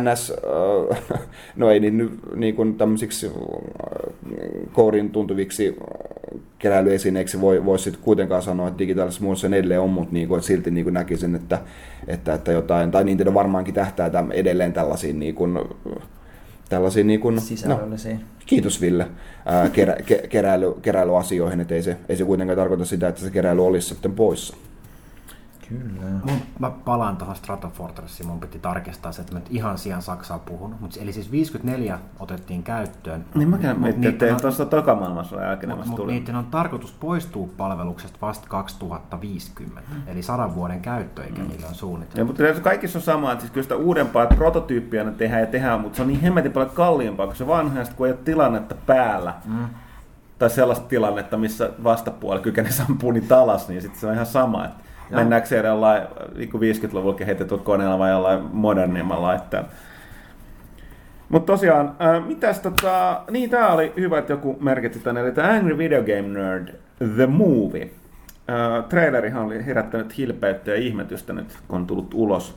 [0.00, 0.32] NS,
[1.10, 1.20] äh,
[1.56, 3.32] no ei niin niinku tämmöisiksi äh,
[4.72, 9.90] kourin tuntuviksi äh, keräilyesineiksi voi, voi sitten kuitenkaan sanoa, että digitaalisessa muodossa ne edelleen on,
[9.90, 11.60] mutta niinku, et silti niinku näkisin, että,
[12.08, 15.48] että, että jotain, tai Nintendo varmaankin tähtää täm, edelleen tällaisiin niinku,
[16.68, 18.18] tällaisiin niinku, no, sisällöllisiä.
[18.46, 19.06] Kiitos Ville
[19.46, 23.30] ää, kerä, ke, keräily, keräilyasioihin, että ei se, ei se kuitenkaan tarkoita sitä, että se
[23.30, 24.56] keräily olisi sitten poissa.
[25.78, 26.10] Kyllä.
[26.24, 30.38] Mun, mä palaan tuohon Stratofortressiin, mun piti tarkistaa se, että mä nyt ihan sijaan Saksaa
[30.38, 30.80] puhunut.
[30.80, 33.24] Mut, eli siis 54 otettiin käyttöön.
[33.34, 36.12] Niin mäkään Mut miettin, että on- tuossa toka maailmansodan jälkeen Mutta vasta mut tuli.
[36.12, 39.82] niiden on tarkoitus poistua palveluksesta vasta 2050.
[40.06, 42.24] Eli sadan vuoden käyttöikä niille on Ja, suunniteltu.
[42.26, 45.46] mutta se kaikissa on sama, että siis kyllä sitä uudempaa että prototyyppiä ne tehdään ja
[45.46, 48.20] tehdään, mutta se on niin hemmetin paljon kalliimpaa, kun se vanha, sit kun ei ole
[48.24, 49.66] tilannetta päällä, mm.
[50.38, 54.64] tai sellaista tilannetta, missä vastapuoli kykenee sampuu niitä alas, niin sitten se on ihan sama,
[54.64, 54.76] että
[55.12, 55.20] Joo.
[55.20, 56.02] mennäänkö se jollain
[56.34, 59.68] niin 50-luvulla kehitetyllä koneella vai jollain modernimmalla laitteella.
[61.28, 65.48] Mutta tosiaan, äh, mitäs tota, niin tää oli hyvä, että joku merkitti tänne, eli tämä
[65.48, 66.68] Angry Video Game Nerd,
[67.14, 67.90] The Movie.
[68.50, 72.56] Äh, trailerihan oli herättänyt hilpeyttä ja ihmetystä nyt, kun on tullut ulos.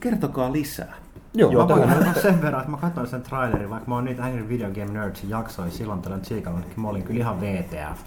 [0.00, 0.94] Kertokaa lisää.
[1.34, 4.24] Joo, Joo, mä voin sen verran, että mä katsoin sen trailerin, vaikka mä oon niitä
[4.24, 7.98] Angry Video Game Nerdsin jaksoja silloin tällöin tsiikannut, niin mä olin kyllä ihan VTF.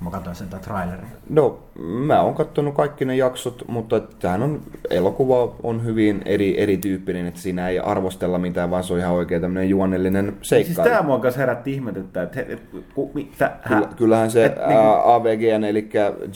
[0.00, 1.06] Mä katsoin sen tää trailerin.
[1.30, 7.26] No, mä oon katsonut kaikki ne jaksot, mutta tämähän on, elokuva on hyvin eri, erityyppinen,
[7.26, 10.90] että siinä ei arvostella mitään, vaan se on ihan oikein tämmöinen juonellinen Siis seikkailu.
[10.90, 12.62] tämä mua kanssa herätti ihmetyttää, että he, et,
[12.94, 13.74] ku, mitä, hä?
[13.74, 15.88] Kyllä, kyllähän se Et ää, niinku- AVGN, eli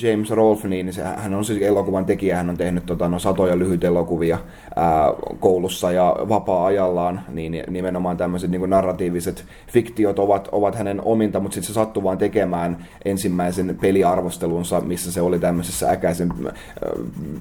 [0.02, 3.58] James Rolfe, niin se, hän on siis elokuvan tekijä, hän on tehnyt tota, no, satoja
[3.58, 4.38] lyhyitä elokuvia
[4.76, 11.54] ää, koulussa ja vapaa-ajallaan, niin nimenomaan tämmöiset niin narratiiviset fiktiot ovat, ovat hänen ominta, mutta
[11.54, 16.52] sitten se sattui vaan tekemään ensimmäisen peliarvostelunsa, missä se oli tämmöisessä äkäisen ää,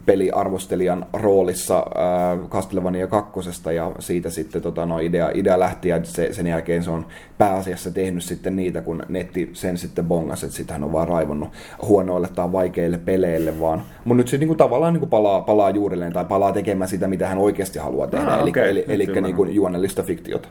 [0.05, 6.33] peliarvostelijan roolissa ää, Castlevania kakkosesta ja siitä sitten tota, no, idea, idea lähti ja se,
[6.33, 7.05] sen jälkeen se on
[7.37, 11.49] pääasiassa tehnyt sitten niitä, kun netti sen sitten bongasi, että sitten hän on vaan raivonnut
[11.81, 13.81] huonoille tai vaikeille peleille vaan.
[14.05, 17.37] Mutta nyt se niinku tavallaan niinku palaa, palaa juurilleen tai palaa tekemään sitä, mitä hän
[17.37, 19.23] oikeasti haluaa tehdä, Ah, eli, okei, eli, eli ymmärrän.
[19.23, 20.49] niinku juonellista fiktiota.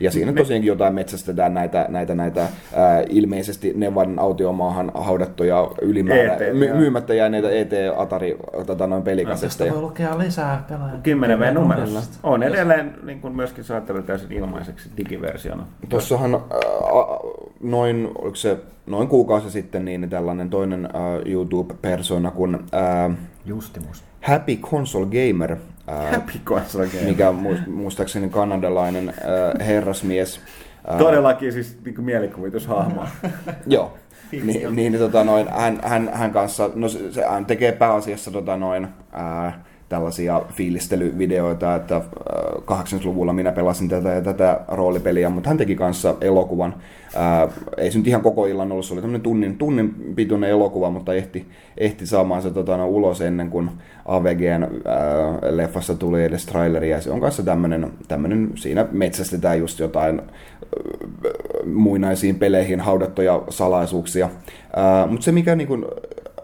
[0.00, 2.40] Ja siinä tosiaankin jotain metsästetään näitä, näitä, näitä
[2.74, 9.10] ää, ilmeisesti Nevadan autiomaahan haudattuja ylimäärä, ET, my, myymättä jääneitä ET Atari tota, noin Tästä
[9.10, 9.72] pelikasetteja.
[9.72, 11.02] voi lukea lisää pelaajan.
[11.02, 12.18] 10 v numerosta.
[12.22, 15.66] On edelleen niin kuin myöskin saattelee täysin ilmaiseksi digiversiona.
[15.88, 16.40] Tuossahan äh,
[17.62, 20.90] noin, oliko se noin kuukausi sitten niin tällainen toinen äh,
[21.26, 24.04] YouTube-persona kuin äh, Justimus.
[24.20, 25.56] Happy Console Gamer,
[25.86, 27.04] Happy console game.
[27.04, 27.32] mikä
[27.66, 30.40] muistaakseni kanadalainen äh, herrasmies.
[30.90, 33.04] Äh, Todellakin siis niin mielikuvitushahmo.
[33.66, 33.92] Joo.
[34.42, 38.56] Niin, niin tota noin, hän, hän, hän kanssa, no se, se, hän tekee pääasiassa tota
[38.56, 42.02] noin, ää, tällaisia fiilistelyvideoita, että ää,
[42.60, 46.74] 80-luvulla minä pelasin tätä ja tätä roolipeliä, mutta hän teki kanssa elokuvan.
[47.16, 50.90] Ää, ei se nyt ihan koko illan ollut, se oli tämmöinen tunnin, tunnin pituinen elokuva,
[50.90, 51.46] mutta ehti,
[51.78, 53.70] ehti saamaan se tota, no, ulos ennen kuin
[54.06, 59.78] AVGn ää, leffassa tuli edes traileri, ja se on kanssa tämmöinen, tämmöinen siinä metsästetään just
[59.78, 60.22] jotain
[61.66, 64.30] muinaisiin peleihin haudattuja salaisuuksia.
[65.08, 65.88] Mutta se mikä niin kun,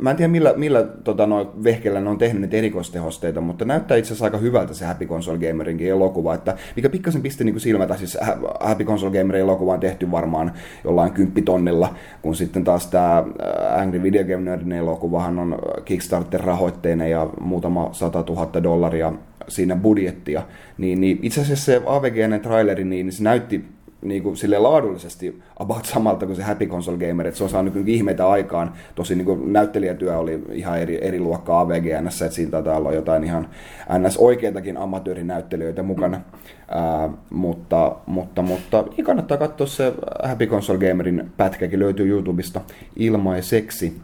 [0.01, 3.97] mä en tiedä millä, millä tota, no, vehkellä ne on tehnyt niitä erikoistehosteita, mutta näyttää
[3.97, 7.97] itse asiassa aika hyvältä se Happy Console Gamerinkin elokuva, että mikä pikkasen pisti niin silmätä,
[7.97, 10.53] siis Ha- Happy Console Gamerin elokuva on tehty varmaan
[10.85, 13.25] jollain kymppitonnilla, kun sitten taas tämä
[13.77, 19.13] Angry Video Game Nerdin elokuvahan on Kickstarter-rahoitteinen ja muutama sata tuhatta dollaria
[19.49, 20.43] siinä budjettia,
[20.79, 23.65] niin, niin itse asiassa se AVGn traileri, niin se näytti
[24.03, 27.73] niin kuin sille laadullisesti about samalta kuin se Happy Console Gamer, että se on saanut
[27.73, 28.73] kyllä ihmeitä aikaan.
[28.95, 33.25] Tosi niin kuin näyttelijätyö oli ihan eri, eri luokkaa AVGNssä, että siinä taitaa olla jotain
[33.25, 33.49] ihan
[33.99, 34.17] ns.
[34.17, 36.21] oikeitakin amatöörinäyttelijöitä mukana.
[36.69, 39.93] Ää, mutta, mutta, mutta niin kannattaa katsoa se
[40.25, 42.61] Happy Console Gamerin pätkäkin, löytyy YouTubesta
[42.97, 44.01] ilmaiseksi.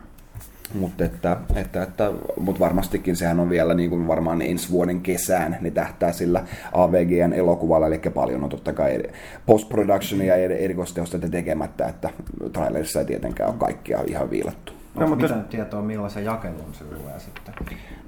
[0.78, 5.56] Mutta että, että, että, mut varmastikin sehän on vielä niin kuin varmaan ensi vuoden kesään,
[5.60, 9.02] ne tähtää sillä AVGn elokuvalla, eli paljon on totta kai
[9.46, 12.10] post-productionia ja erikoistehosteita tekemättä, että
[12.52, 14.72] trailerissa ei tietenkään ole kaikkia ihan viilattu.
[14.72, 17.54] No, No, mutta mutta mitä tietoa, millaisen jakelun se tulee sitten?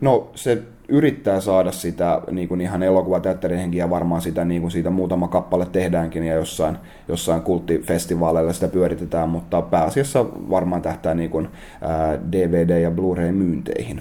[0.00, 4.90] No se yrittää saada sitä niin kuin ihan elokuvateatterin ja varmaan sitä niin kuin siitä
[4.90, 6.78] muutama kappale tehdäänkin ja jossain,
[7.08, 11.48] jossain kulttifestivaaleilla sitä pyöritetään, mutta pääasiassa varmaan tähtää niin kuin,
[11.80, 14.00] ää, DVD- ja Blu-ray-myynteihin.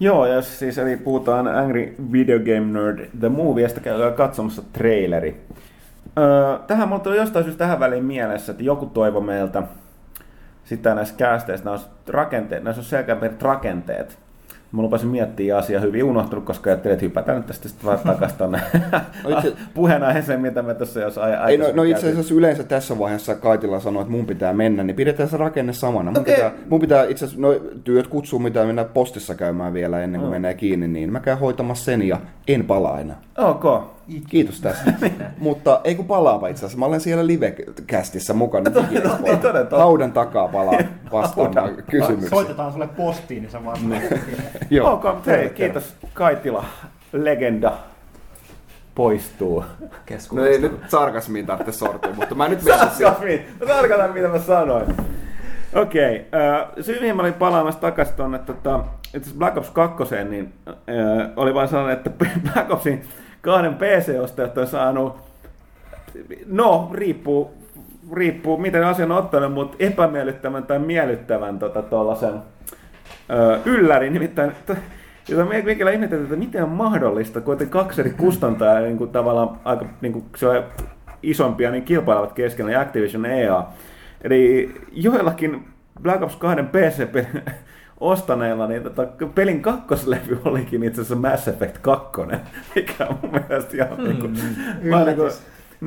[0.00, 5.46] Joo, ja siis eli puhutaan Angry Video Game Nerd The Moviesta, käydään katsomassa traileri.
[6.18, 9.62] Öö, tähän mulla tuli jostain syystä tähän väliin mielessä, että joku toivo meiltä
[10.64, 14.18] sitä näissä kästeissä, näissä, rakenteet, näissä on selkeämpiät rakenteet.
[14.76, 18.38] Mä lupasin miettiä asiaa hyvin unohtunut, koska ajattelin, että hypätään nyt tästä sitten vaan takaisin
[18.38, 18.60] tonne
[19.24, 22.98] No itse- puheenaiheeseen, mitä me tässä jos ai- Ei, no, no itse asiassa yleensä tässä
[22.98, 26.10] vaiheessa Kaitila sanoo, että mun pitää mennä, niin pidetään se rakenne samana.
[26.10, 26.34] Mun, Okei.
[26.34, 27.54] pitää, mun pitää itse asiassa, no
[27.84, 30.34] työt kutsuu, mitä mennä postissa käymään vielä ennen kuin Mm.
[30.34, 33.16] menee kiinni, niin mä käyn hoitamassa sen ja en palaa enää.
[34.08, 34.24] Ok.
[34.28, 34.92] Kiitos tästä.
[35.38, 36.78] Mutta ei kun palaapa itse asiassa.
[36.78, 38.70] Mä olen siellä live-kästissä mukana.
[38.90, 39.66] niin, toden.
[39.70, 40.78] Haudan takaa palaa
[41.12, 42.30] vastaamaan kysymyksiin.
[42.30, 44.02] Soitetaan sulle postiin, niin sä vastaat.
[44.70, 44.92] Joo.
[44.92, 46.64] Ok, hei, kiitos Kaitila,
[47.12, 47.72] legenda
[48.94, 49.64] poistuu.
[50.32, 52.94] No ei nyt sarkasmiin tarvitse sortua, mutta mä nyt menen siihen.
[52.96, 53.46] Sarkasmi!
[53.60, 54.86] Mä tarkoitan mitä mä sanoin.
[55.74, 58.84] Okei, okay, syy mihin mä olin palaamassa takaisin tuonne tota,
[59.38, 60.74] Black Ops 2, niin äh,
[61.36, 62.10] oli vain sellainen, että
[62.52, 63.02] Black Opsin
[63.44, 65.16] kahden PC-ostajat on saanut,
[66.46, 67.54] no riippuu,
[68.12, 72.34] riippuu miten asian on ottanut, mutta epämiellyttävän tai miellyttävän tota, tuollaisen
[73.30, 74.52] ö, ylläri, nimittäin
[75.28, 79.60] jota me mikellä ihmetellään, että miten on mahdollista, kun kaksi eri kustantajaa niin kuin tavallaan
[79.64, 80.64] aika niin kuin se on
[81.22, 83.64] isompia, niin kilpailevat keskenään, Activision EA.
[84.22, 85.68] Eli joillakin
[86.02, 87.08] Black Ops 2 PC
[88.00, 92.20] ostaneilla, niin tota, pelin kakkoslevy olikin itse asiassa Mass Effect 2,
[92.74, 94.38] mikä on mun mielestä ihan mm, niin kuin,
[94.82, 95.32] mä niin kuin,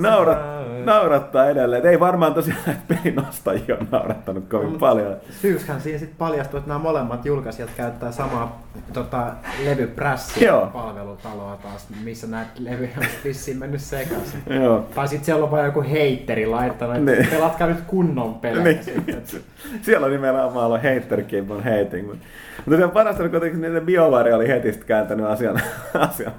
[0.01, 0.39] naurat,
[0.85, 1.79] naurattaa edelleen.
[1.79, 5.15] Et ei varmaan tosiaan näitä pelin ostajia ole naurattanut kovin Mut paljon.
[5.41, 8.61] Syyshän siinä sitten paljastui, että nämä molemmat julkaisijat käyttää samaa
[8.93, 9.27] tota,
[9.65, 14.43] levyprässiä palvelutaloa taas, missä näitä levyjä on vissiin mennyt sekaisin.
[14.49, 14.85] Joo.
[14.95, 17.27] Tai sitten siellä on vain joku heitteri laittanut, että Niin.
[17.27, 18.63] pelatkaa nyt kunnon pelejä.
[18.63, 18.83] Niin.
[18.83, 19.41] sitten.
[19.81, 22.07] Siellä on nimenomaan ollut haterkin on hating.
[22.07, 22.25] Mutta
[22.65, 25.61] mutta se on parasta, kun kuitenkin niiden BioWare oli heti sit kääntänyt asian,
[26.09, 26.31] asian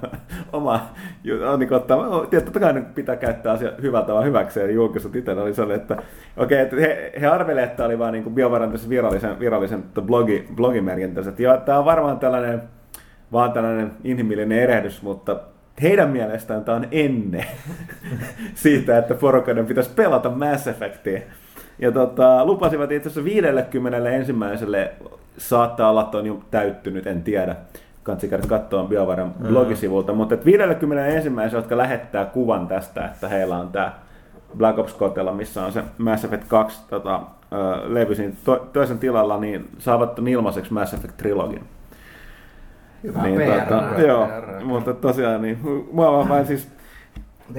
[0.53, 0.89] oma,
[1.51, 1.97] on niin ottaa,
[2.43, 5.97] totta kai pitää käyttää asia hyvällä tavalla hyväkseen, ja julkaisut itse oli sellainen, että
[6.37, 11.43] okei, että he, he arvelevat, että oli vaan niin tässä virallisen, virallisen blogi, blogimerkintänsä, että
[11.43, 12.61] joo, tämä on varmaan tällainen,
[13.31, 15.39] vaan tällainen inhimillinen erehdys, mutta
[15.81, 17.45] heidän mielestään tämä on ennen
[18.55, 21.19] siitä, että porukaiden pitäisi pelata Mass Effectia.
[21.79, 24.91] Ja tota, lupasivat itse asiassa 50 ensimmäiselle,
[25.37, 27.55] saattaa olla, että on jo täyttynyt, en tiedä.
[28.09, 33.57] Kansi käydä katsoa BioVaren blogisivulta, mutta että 50 ensimmäiselle, jotka lähettää kuvan tästä, että heillä
[33.57, 33.93] on tämä
[34.57, 38.99] Black Ops kotella, missä on se Mass Effect 2 tota, ö, levy siinä to, toisen
[38.99, 41.63] tilalla, niin saavat ton ilmaiseksi Mass Effect Trilogin.
[43.03, 43.61] Hyvä Niin, PR.
[43.61, 44.27] tota, joo,
[44.63, 45.59] mutta tosiaan niin,
[45.91, 46.71] mua vaan vain siis,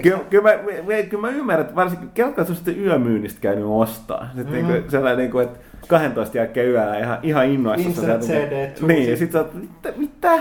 [0.02, 4.28] kyllä, kyllä, mä, mä, kyllä mä ymmärrän, että varsinkin sitten yömyynnistä käynyt ostaa.
[4.36, 4.72] Sitten mm.
[4.72, 5.58] niin sellainen, niin kuin, että
[5.90, 8.00] 12 jälkeen yöllä ihan, ihan innoissa.
[8.02, 9.92] Sieltä- CD, Niin, ja sit sä oot, mitä?
[9.96, 10.32] mitä?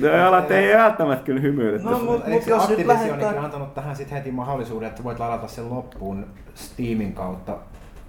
[0.00, 1.78] No, alat ei välttämättä kyllä hymyile.
[1.82, 2.04] No, tässä.
[2.04, 7.12] mut- jos nyt lähdetään- antanut tähän sit heti mahdollisuuden, että voit ladata sen loppuun Steamin
[7.12, 7.56] kautta,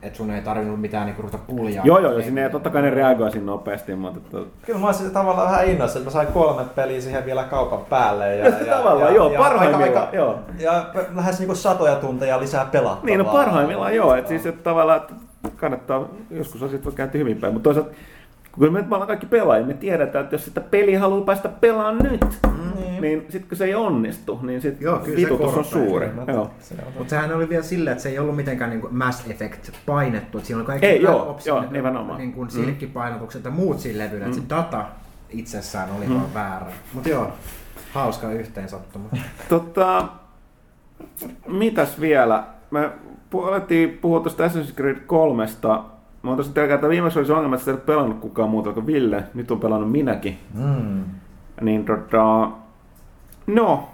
[0.02, 1.86] että sun ei tarvinnut mitään niinku ruveta puljaa.
[1.86, 5.12] Joo, joo, joo, sinne totta kai ne reagoi siinä nopeasti, mutta että, Kyllä mä olisin
[5.12, 8.36] tavallaan vähän innoissa, että mä sain kolme peliä siihen vielä kaupan päälle.
[8.36, 10.40] Ja, Tavallaan, joo, parhaimmillaan, aika, joo.
[10.60, 10.86] Ja
[11.16, 13.06] lähes niinku satoja tunteja lisää pelattavaa.
[13.06, 15.14] Niin, no parhaimmillaan joo, että siis että tavallaan että
[15.56, 17.96] kannattaa, joskus asiat voi kääntyä hyvin päin, mutta toisaalta
[18.54, 22.12] kun me, me ollaan kaikki pelaajia, me tiedetään, että jos sitä peliä haluaa päästä pelaamaan
[22.12, 23.02] nyt, mm.
[23.02, 26.10] niin sitten kun se ei onnistu, niin sit Joo, kyllä se vitutus on suuri.
[26.98, 30.38] Mutta sehän oli vielä silleen, että se ei ollut mitenkään niin Mass Effect painettu.
[30.38, 32.18] Että siinä oli kaikki Ei, joo, Opsin joo, nimenomaan.
[32.18, 34.26] niin kuin silkkipainotukset ja muut siinä levyllä.
[34.26, 34.34] Mm.
[34.34, 34.86] Se data
[35.30, 36.14] itsessään oli mm.
[36.14, 36.66] vaan väärä.
[36.94, 37.32] Mutta joo,
[37.94, 39.10] hauska yhteensattuma.
[39.50, 40.08] Tota,
[41.48, 42.44] mitäs vielä?
[42.74, 45.46] Pu- alettiin puhua tuosta Assassin's Creed 3.
[46.24, 48.74] Mä oon tosiaan että viimeksi oli se ongelma, että sitä ei ole pelannut kukaan muuta
[48.74, 49.24] kuin Ville.
[49.34, 50.38] Nyt on pelannut minäkin.
[50.54, 51.04] Mm.
[51.62, 52.50] Niin tota,
[53.48, 53.90] no,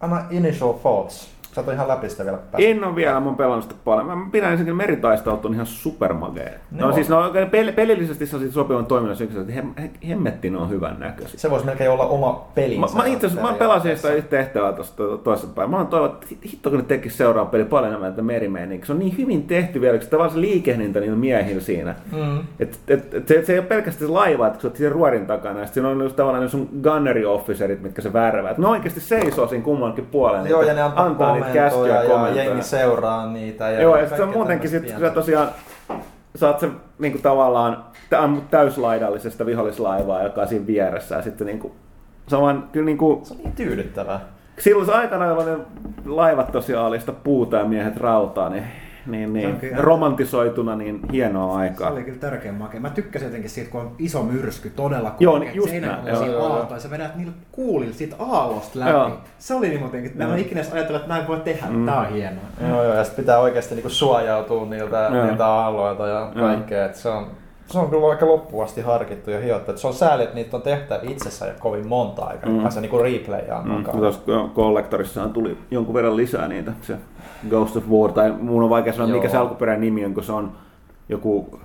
[0.00, 1.31] Anna initial thoughts.
[1.52, 2.68] Sä oot ihan läpi sitä vielä päästä.
[2.68, 4.06] En ole vielä, mä oon pelannut sitä paljon.
[4.06, 6.60] Mä pidän ensinnäkin meritaistelut on ihan supermagee.
[6.70, 6.94] No on.
[6.94, 10.08] siis ne on oikein pel- pelillisesti se on siitä sopivan toiminnan syyksi, että hem, he-
[10.08, 11.40] hemmetti ne on hyvän näköisiä.
[11.40, 12.78] Se voisi melkein olla oma peli.
[12.78, 15.70] Mä, mä itse asiassa mä pelasin sitä yhtä tehtävää tuosta toisessa päin.
[15.70, 18.86] Mä oon toivon, että hitto kun ne tekis seuraava peli paljon enemmän tätä merimeininkiä.
[18.86, 21.94] Se on niin hyvin tehty vielä, kun se tavallaan se liikehdintä niillä miehillä siinä.
[22.12, 22.38] Mm.
[22.60, 24.92] Et, et, et se, se, ei ole pelkästään se laiva, että kun sä oot siinä
[24.92, 28.54] ruorin takana, ja siinä on just tavallaan ne sun gunnery officerit, mitkä se värvää.
[28.58, 30.48] Ne oikeasti seisoo siinä kummankin puolella.
[30.48, 33.70] Joo, ja ne antaa, antaa niitä käskyjä komentoja ja jengi seuraa niitä.
[33.70, 35.48] Ja Joo, ja se on muutenkin sit, tämmöistä kun sä tosiaan
[36.36, 37.84] saat sen niinku tavallaan
[38.50, 41.72] täyslaidallisesta vihollislaivaa, joka on siinä vieressä, ja sitten niinku,
[42.28, 44.20] se on kyllä niinku, Se on niin tyydyttävää.
[44.58, 45.64] silloin se aikana, jolloin ne
[46.06, 48.64] laivat tosiaan oli sitä puuta ja miehet rautaa, niin,
[49.06, 49.70] niin, niin Okei.
[49.76, 51.90] romantisoituna, niin hienoa Se aikaa.
[51.90, 52.80] oli kyllä törkeä makea.
[52.80, 56.52] Mä tykkäsin jotenkin siitä, kun on iso myrsky todella Joo, korkeat niin just näin, joo.
[56.52, 56.80] aaltoja.
[56.80, 58.90] Sä vedät niillä kuulilla siitä aallosta läpi.
[58.90, 59.10] Joo.
[59.38, 61.66] Se oli niin muutenkin, mä en ikinä edes ajatellut, että näin voi tehdä.
[61.70, 61.86] Mm.
[61.86, 62.44] Tää on hienoa.
[62.68, 65.24] Joo, joo, ja sit pitää oikeasti niinku suojautua niiltä, Joo.
[65.26, 66.46] niiltä aalloilta ja Joo.
[66.48, 66.84] kaikkea.
[66.84, 67.26] Et se, on,
[67.66, 69.70] se on kyllä aika loppuasti harkittu ja hiottu.
[69.70, 72.48] Et se on sääli, että niitä on tehtävä itsessään jo kovin monta aikaa.
[72.50, 72.56] Mm.
[72.56, 72.62] Mm.
[72.62, 73.98] Pääsee niinku replayaan Mm, mukaan.
[73.98, 74.20] Tuossa
[74.54, 76.96] Collectorissahan tuli jonkun verran lisää niitä, se
[77.50, 79.16] Ghost of War, tai mun on vaikea sanoa, Joo.
[79.16, 80.52] mikä se alkuperäinen nimi on, kun se on
[81.08, 81.58] joku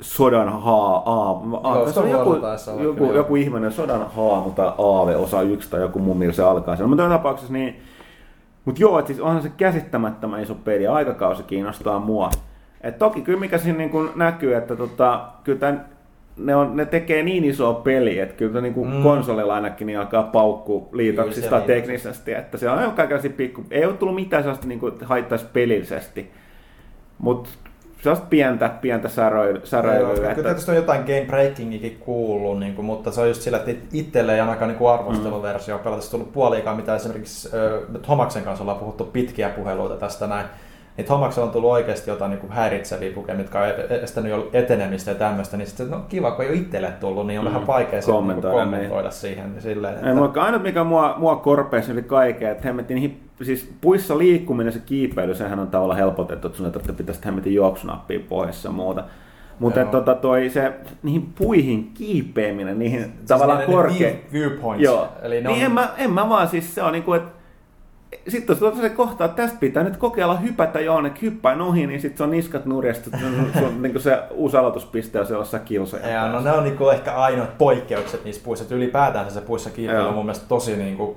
[0.00, 2.38] sodan haa, aa, aa, se on joku,
[2.82, 6.76] joku, joku ihmeinen sodan haamu tai aave osa yksi tai joku mun mielestä se alkaa
[6.76, 6.88] siellä.
[6.88, 7.80] Mutta joka tapauksessa niin,
[8.64, 12.30] mutta joo, että siis onhan se käsittämättömän iso peli ja aikakausi kiinnostaa mua.
[12.80, 15.84] Et toki kyllä mikä siinä niin kuin näkyy, että tota, kyllä tämän,
[16.36, 19.02] ne, on, ne tekee niin isoa peliä, että kyllä niin kuin mm.
[19.02, 24.14] Konsolilla ainakin niin alkaa paukkuu liitoksista teknisesti, että se on kaikenlaisia pikku, ei ole tullut
[24.14, 26.30] mitään sellaista niin kuin, että haittaisi pelillisesti,
[27.18, 27.50] mutta
[28.02, 30.14] sellaista pientä, pientä säröilyä.
[30.14, 33.58] Kyllä että, tietysti on jotain game breakingikin kuullut, niin kuin, mutta se on just sillä,
[33.58, 35.84] että itselle ei ainakaan niin arvosteluversio mm.
[35.84, 40.46] pelata tullut puoliikaan, mitä esimerkiksi äh, Thomaksen kanssa ollaan puhuttu pitkiä puheluita tästä näin.
[40.96, 43.72] Niin Thomaksella on tullut oikeasti jotain niin kuin häiritseviä pukeja, mitkä on e-
[44.02, 47.38] estänyt jo etenemistä ja tämmöistä, niin sitten no kiva, kun ei ole itselle tullut, niin
[47.40, 47.50] on Mm.
[47.52, 49.52] vähän vaikea sitten niin Kommentoida, kommentoida siihen.
[49.52, 53.20] Niin silleen, Ei, että, mutta ainut mikä mua, mua korpeisi yli kaikkea, että hemmetin niihin,
[53.42, 57.26] siis puissa liikkuminen, se kiipeily, sehän on tavallaan helpotettu, että sun ei tarvitse pitää sitä
[57.28, 59.04] hemmetin juoksunappia pohjassa ja muuta.
[59.58, 60.72] Mutta tota, toi, se,
[61.02, 64.10] niihin puihin kiipeäminen, niihin tavallaan siis korkea...
[64.10, 64.84] view- Viewpoints.
[64.84, 67.30] Joo, Eli ne niin on, en, mä, en mä vaan siis, se on niinku, että
[68.28, 72.18] sitten jos se kohta, että tästä pitää nyt kokeilla hypätä jonnekin, hyppäin ohi, niin sitten
[72.18, 76.08] se on niskat nurjasta, se on, se, on niinku se uusi aloituspiste on sellaisessa kilsoja.
[76.08, 78.64] Ja, no ne on niinku ehkä ainoat poikkeukset niissä puissa.
[78.64, 81.16] Et ylipäätään se puissa kiipeily on mun mielestä tosi niinku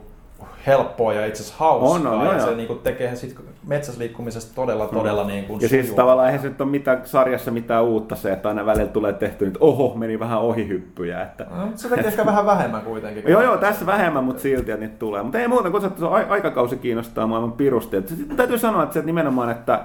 [0.68, 1.90] helppoa ja itse asiassa hauskaa.
[1.90, 2.56] On, on, joo, ja se joo.
[2.56, 3.36] niinku tekee sit
[3.68, 7.52] metsässä liikkumisesta todella, todella niin kuin Ja siis tavallaan eihän se nyt ole mitään, sarjassa
[7.52, 11.22] mitään uutta se, että aina välillä tulee tehty, että oho, meni vähän ohihyppyjä.
[11.22, 11.46] Että...
[11.56, 13.24] No, se tekee ehkä vähän vähemmän kuitenkin.
[13.28, 15.24] Joo, joo, tässä vähemmän, mutta silti niitä tulee.
[15.24, 17.98] Mutta ei muuta, kun se se ai- aikakausi kiinnostaa maailman pirusti.
[17.98, 19.84] Et täytyy sanoa, että se nimenomaan, että,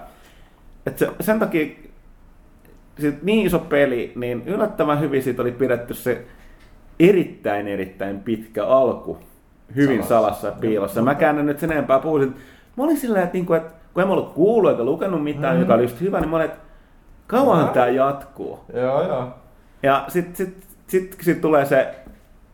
[0.87, 1.67] että se, sen takia
[2.99, 6.25] sit niin iso peli, niin yllättävän hyvin siitä oli pidetty se
[7.01, 9.19] erittäin, erittäin pitkä alku
[9.77, 10.61] hyvin salassa, Salassa.
[10.61, 11.03] piilossa.
[11.03, 12.37] Mä käännän nyt sen enempää puhuisin.
[12.77, 15.61] Mä olin silleen, että, niinku, että kun en ollut kuullut eikä lukenut mitään, mm.
[15.61, 16.59] joka oli just hyvä, niin mä olin, että
[17.27, 18.61] kauan tämä jatkuu.
[18.75, 19.29] Joo, joo.
[19.83, 21.95] Ja sitten sit, sit, sit tulee se,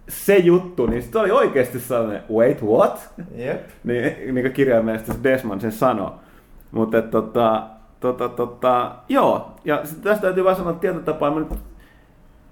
[0.08, 3.10] se juttu, niin sitten oli oikeasti sellainen, wait, what?
[3.34, 3.60] Jep.
[3.84, 6.10] Niin, niin kuin kirjaimellisesti se Desmond sen sanoi.
[6.70, 7.62] Mutta tota,
[8.00, 11.48] tota, tota, joo, ja sit tästä täytyy vaan sanoa, että tietyllä tapaa, mä nyt,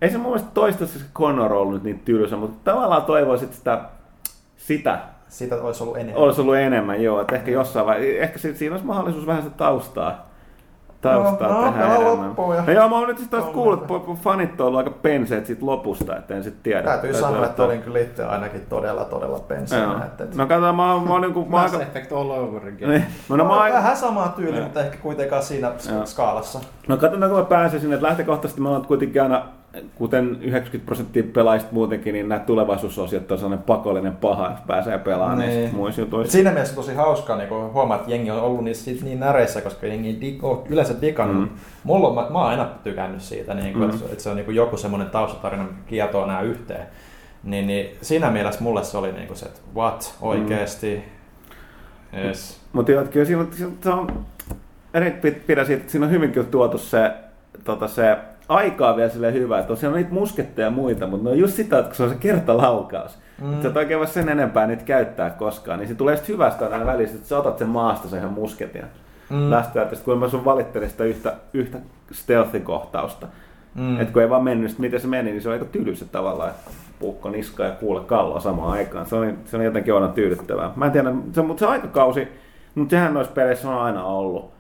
[0.03, 3.57] ei se mun mielestä toistaiseksi se Connor ollut nyt niin tylsä, mutta tavallaan toivoisin, että
[3.57, 3.81] sitä,
[4.69, 4.99] sitä
[5.29, 6.23] Siitä olisi ollut enemmän.
[6.23, 9.55] olisi ollut enemmän, joo, että ehkä jossain vaiheessa, ehkä sit siinä olisi mahdollisuus vähän sitä
[9.57, 10.29] taustaa,
[11.01, 12.27] taustaa No, no, tehdä pelaa enemmän.
[12.29, 13.97] loppuun ja- No joo, mä oon nyt siis taas No, kuullut, no.
[13.97, 16.83] että fanit on ollut aika penseet siitä lopusta, että en sit tiedä.
[16.83, 19.45] Täytyy sanoa, olla että olin kyllä itse ainakin todella, todella Joo.
[19.49, 20.05] penseänä.
[20.05, 21.85] Että, että No katsotaan, mä oon, mä oon niinku, Mass aika...
[21.85, 22.91] Effect all over again.
[22.91, 23.77] Niin, no, no, mä oon aika...
[23.77, 26.07] Vähän samaa tyyliä, mutta ehkä kuitenkaan siinä Joo.
[26.07, 26.61] skaalassa.
[26.89, 29.45] No katsotaan, kun mä pääsen sinne, että lähtökohtaisesti mä oon kuitenkin aina,
[29.95, 35.39] kuten 90 prosenttia pelaajista muutenkin, niin nämä tulevaisuusosiot on sellainen pakollinen paha, että pääsee pelaamaan
[35.39, 35.61] Niin.
[35.61, 36.33] niistä muissa jutuissa.
[36.33, 39.61] siinä mielessä tosi hauskaa niin kun huomaa, että jengi on ollut niissä sit niin näreissä,
[39.61, 41.37] koska jengi oo yleensä digannut.
[41.37, 41.49] Mm.
[41.55, 41.59] Mm.
[41.85, 43.89] Mulla on, mä, mä oon aina tykännyt siitä, niin kun, Mm.
[43.89, 43.95] mm.
[43.95, 46.87] että, että se on niin joku semmoinen taustatarina, mikä kietoo nämä yhteen.
[47.45, 51.03] Niin, niin siinä mielessä mulle se oli niin kuin se, että what, oikeesti?
[52.25, 52.61] Yes.
[52.73, 54.25] Mutta että kyllä siinä, on- siinä, on,
[55.47, 57.11] pidä siitä, että siinä on hyvin kyllä tuotu se,
[57.65, 58.17] tota, se
[58.49, 61.55] aikaa vielä sille hyvä, että on siellä niitä musketteja ja muita, mutta ne on just
[61.55, 63.53] sitä, että kun se on se kertalaukaus, mm.
[63.53, 66.67] että sä et oikein voi sen enempää niitä käyttää koskaan, niin se tulee sitten hyvästä
[66.67, 68.85] aina välissä, että sä otat sen maasta sen ihan musketin.
[69.31, 69.51] Mm.
[69.51, 71.79] Lähtee, että kun mä sun valittelin sitä yhtä, yhtä
[72.13, 73.27] stealth-kohtausta.
[73.75, 74.01] Mm.
[74.01, 76.51] että kun ei vaan mennyt, sit miten se meni, niin se on aika tylsä tavallaan,
[76.51, 79.07] että puukko niska ja kuule kalloa samaan aikaan.
[79.07, 80.73] Se on, se on jotenkin aina tyydyttävää.
[80.77, 82.29] Mä en tiedä, se, mutta se aikakausi,
[82.75, 84.58] mutta sehän noissa peleissä on aina ollut.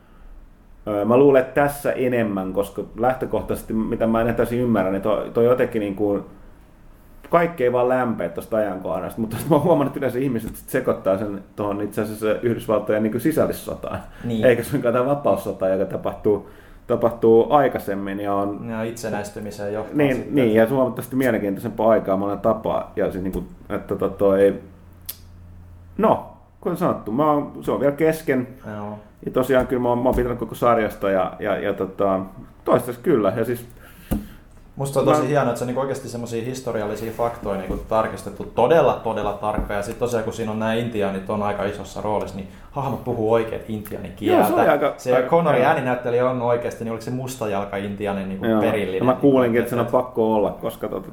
[1.04, 5.44] Mä luulen, että tässä enemmän, koska lähtökohtaisesti, mitä mä en täysin ymmärrä, niin toi, toi
[5.44, 6.22] jotenkin niin kuin,
[7.30, 11.42] kaikki ei vaan lämpeä tuosta ajankohdasta, mutta mä oon huomannut, että yleensä ihmiset sekoittaa sen
[11.56, 14.44] tuohon itse asiassa Yhdysvaltojen niin sisällissotaan, Niin.
[14.44, 16.50] eikä suinkaan tämä vapaussota, joka tapahtuu,
[16.86, 20.34] tapahtuu aikaisemmin ja on Ja itsenäistymiseen johtaa niin, sitten.
[20.34, 22.92] niin, ja huomattavasti mielenkiintoisempaa aikaa monella tapaa.
[22.96, 24.54] Ja siis niin kuin, että tota toi,
[25.98, 28.48] no, kuten sanottu, mä oon, se on vielä kesken.
[28.76, 28.98] Joo.
[29.26, 32.20] Ja tosiaan kyllä mä oon, mä oon pitänyt koko sarjasta ja, ja, ja tota,
[32.64, 33.32] toistaiseksi kyllä.
[33.36, 33.66] Ja siis,
[34.78, 38.44] Musta on tosi Mä- hienoa, että se on niinku oikeasti semmoisia historiallisia faktoja niinku tarkistettu
[38.54, 39.76] todella, todella tarkkaan.
[39.76, 43.32] Ja sitten tosiaan, kun siinä on nämä intiaanit on aika isossa roolissa, niin hahmot puhuu
[43.32, 44.38] oikein intiaanikieltä.
[44.40, 45.70] Joo, se oli aika- se aika- Connorin joo.
[45.70, 48.98] ääninäyttelijä on oikeasti, niin oliko se mustajalka intiaanin niinku joo, perillinen.
[48.98, 51.08] ja mä kuulinkin, niinku, että sen on pakko olla, koska tota,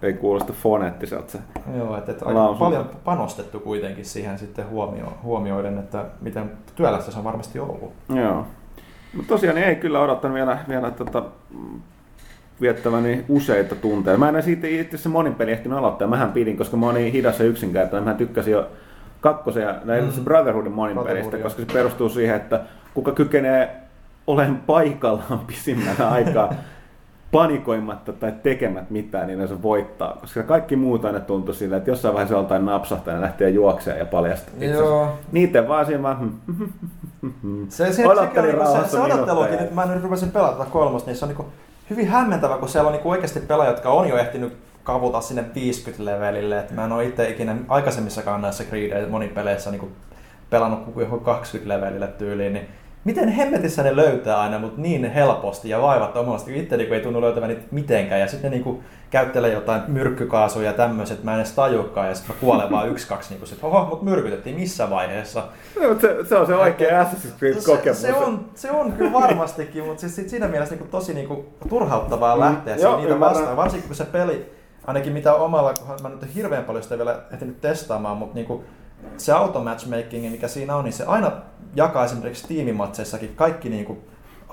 [0.00, 1.38] se ei kuulosta foneettiselta se.
[1.78, 7.18] Joo, että, että aika paljon panostettu kuitenkin siihen sitten huomio, huomioiden, että miten työlästä se
[7.18, 7.92] on varmasti ollut.
[8.14, 8.46] Joo.
[9.16, 11.22] Mutta tosiaan niin ei kyllä odottanut vielä, vielä tota,
[12.60, 14.18] viettäväni useita tunteja.
[14.18, 16.08] Mä en siitä itse asiassa monin peli ehtinyt aloittaa.
[16.08, 18.08] Mähän pidin, koska mä oon niin hidas ja yksinkertainen.
[18.08, 18.66] Mä tykkäsin jo
[19.20, 20.10] kakkosen ja näin mm.
[20.16, 20.24] Mm.
[20.24, 22.60] Brotherhoodin monin Brotherhood, pelistä, koska se perustuu siihen, että
[22.94, 23.76] kuka kykenee
[24.26, 26.54] olemaan paikallaan pisimmän aikaa.
[27.32, 30.16] panikoimatta tai tekemät mitään, niin se voittaa.
[30.20, 34.06] Koska kaikki muut aina tuntui sillä, että jossain vaiheessa joltain napsahtaa ja lähtee juoksemaan ja
[34.06, 34.54] paljastaa.
[34.60, 35.18] Joo.
[35.32, 36.32] Niiden vaan siinä vaan,
[37.68, 41.28] Se, se, se, rauhassa se odottelukin, nyt mä nyt rupesin pelata kolmosta, niin se on
[41.28, 41.46] niin
[41.90, 46.04] hyvin hämmentävä, kun siellä on niin oikeasti pelaajia, jotka on jo ehtinyt kavuta sinne 50
[46.04, 46.58] levelille.
[46.58, 49.96] Et mä en ole itse ikinä aikaisemmissakaan näissä Creed monipeleissä niin
[50.50, 52.68] pelannut joku 20 levelille tyyliin, niin
[53.04, 56.58] miten hemmetissä ne löytää aina, mutta niin helposti ja vaivattomasti.
[56.58, 58.20] Itse niin ei tunnu löytävän niitä mitenkään.
[58.20, 62.08] Ja sitten ne niin käyttelee jotain myrkkykaasuja ja tämmöiset, mä en edes tajukaan.
[62.08, 65.42] Ja sitten mä kuolen vaan yksi, kaksi, niin kuin sit, oho, mut myrkytettiin missä vaiheessa.
[65.82, 68.02] No, mutta se, se on se oikea Assassin's Creed Se, kokemus.
[68.02, 72.34] se, on, se on kyllä varmastikin, mutta siis sit siinä mielessä niin tosi niin turhauttavaa
[72.34, 72.40] Mm.
[72.40, 73.36] lähteä Joo, mm, niitä ymmärrän.
[73.36, 73.56] vastaan.
[73.56, 74.52] Varsinkin kun se peli,
[74.86, 78.64] ainakin mitä omalla, kohdalla, mä nyt hirveän paljon sitä vielä ehtinyt testaamaan, mutta niin kuin
[79.16, 81.32] se automatchmaking, mikä siinä on, niin se aina
[81.74, 83.98] jakaa esimerkiksi tiimimatseissakin kaikki niin kuin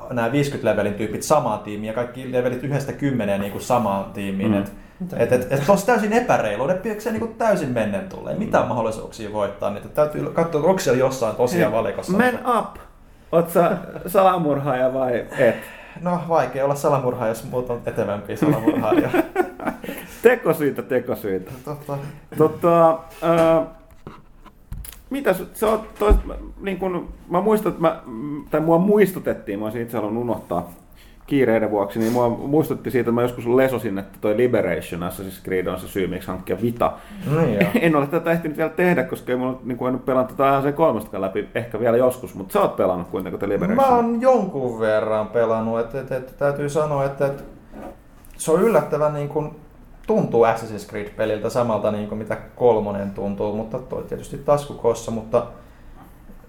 [0.09, 4.51] nämä 50 levelin tyypit samaan tiimiin ja kaikki levelit yhdestä kymmeneen niin kuin samaan tiimiin.
[4.51, 4.57] Mm.
[4.57, 5.07] Mm.
[5.19, 8.33] Et, et, et, et tossa täysin epäreilu, ne pitäisi niin kuin täysin mennen tulee.
[8.33, 9.87] Ei mitään mahdollisuuksia voittaa niitä.
[9.87, 12.11] Täytyy katsoa, onko siellä jossain tosiaan valikossa.
[12.11, 12.75] Man up!
[13.31, 13.77] Oot sä
[14.07, 15.55] salamurhaaja vai et?
[16.01, 19.09] No vaikea olla salamurhaaja, jos muut on etevämpiä salamurhaajia.
[20.21, 21.51] Tekosyitä, tekosyitä.
[21.65, 21.97] Totta.
[22.37, 23.65] Tota, ää,
[25.15, 26.15] mitä sä- oot, tois,
[26.61, 28.01] niin kun, mä muistan, että mä,
[28.51, 30.71] tai mua muistutettiin, mä olisin itse halunnut unohtaa
[31.27, 35.67] kiireiden vuoksi, niin mua muistutti siitä, että mä joskus lesosin, että toi Liberation Assassin's Creed
[35.67, 36.91] on se syy, miksi hankkia Vita.
[37.31, 37.69] No joo.
[37.81, 40.71] en ole tätä ehtinyt vielä tehdä, koska ei mulla niin en ole pelannut tätä se
[40.71, 43.89] kolmostakaan läpi, ehkä vielä joskus, mutta sä oot pelannut kuitenkin tätä Liberation.
[43.89, 47.45] Mä oon jonkun verran pelannut, että et, et, täytyy sanoa, että et,
[48.37, 49.51] se on yllättävän niin kuin,
[50.07, 55.47] tuntuu Assassin's Creed-peliltä samalta niin kuin mitä kolmonen tuntuu, mutta toi tietysti taskukossa, mutta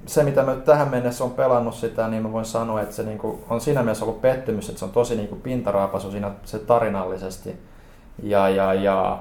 [0.07, 3.19] se mitä mä tähän mennessä on pelannut sitä, niin mä voin sanoa, että se niin
[3.19, 6.59] kuin, on siinä mielessä ollut pettymys, että se on tosi niin kuin pintaraapasu siinä se
[6.59, 7.57] tarinallisesti.
[8.23, 9.19] Ja, ja, ja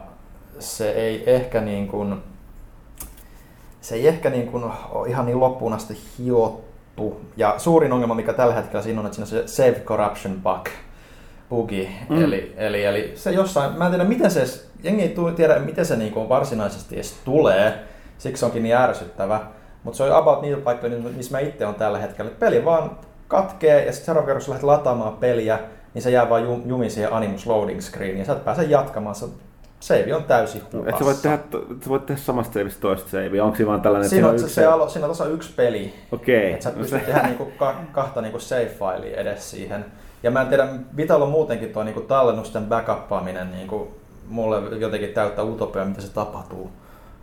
[0.60, 2.24] se ei ehkä niin kuin,
[3.82, 7.22] se ei ehkä niin kuin ole ihan niin loppuun asti hiottu.
[7.38, 10.68] Ja suurin ongelma, mikä tällä hetkellä siinä on, että siinä on se save corruption bug,
[11.50, 11.90] bugi.
[12.10, 12.24] Mm.
[12.24, 15.86] Eli, eli, eli, se jossain, mä en tiedä miten se, edes- jengi ei tiedä miten
[15.86, 17.74] se niin kuin varsinaisesti edes tulee,
[18.18, 19.42] siksi onkin niin ärsyttävä.
[19.84, 22.32] Mutta se on about niitä paikkoja, missä mä itse on tällä hetkellä.
[22.40, 22.92] Peli vaan
[23.28, 25.60] katkee ja sitten seuraava sä lähdet lataamaan peliä,
[25.94, 29.16] niin se jää vaan jum, jumiin siihen Animus loading screeniin ja sä et pääse jatkamaan.
[29.16, 29.26] Se
[29.80, 30.90] save on täysin hukassa.
[30.90, 31.40] Et sä voit tehdä,
[31.84, 34.66] sä voit tehdä samasta savista toista savea, onko siinä vaan tällainen, Siinä on, se, se
[34.66, 36.54] alo, siinä on tuossa yksi peli, Okei.
[36.54, 39.86] että sä pystyt tehdä niinku ka, kahta niinku save-filea edes siihen.
[40.26, 43.96] Ja mä en tiedä, Vitalla muutenkin tuo niinku tallennusten backuppaaminen niinku
[44.28, 46.72] mulle jotenkin täyttää utopia, mitä se tapahtuu.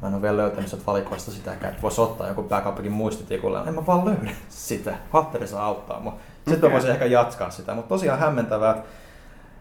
[0.03, 3.59] Mä en ole vielä löytänyt sieltä valikoista sitäkään, että voisi ottaa joku backupikin muistitikulle.
[3.67, 4.95] En mä vaan löydä sitä.
[5.11, 6.17] Hatteri saa auttaa mua.
[6.37, 6.69] Sitten Okei.
[6.69, 8.83] mä voisin ehkä jatkaa sitä, mutta tosiaan hämmentävää,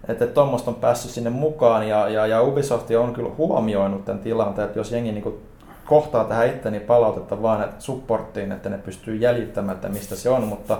[0.07, 4.67] että tuommoista on päässyt sinne mukaan ja, ja, ja Ubisoft on kyllä huomioinut tämän tilanteen,
[4.67, 5.41] että jos jengi niin
[5.85, 10.29] kohtaa tähän itse, niin palautetta vaan että supporttiin, että ne pystyy jäljittämään, että mistä se
[10.29, 10.77] on, mutta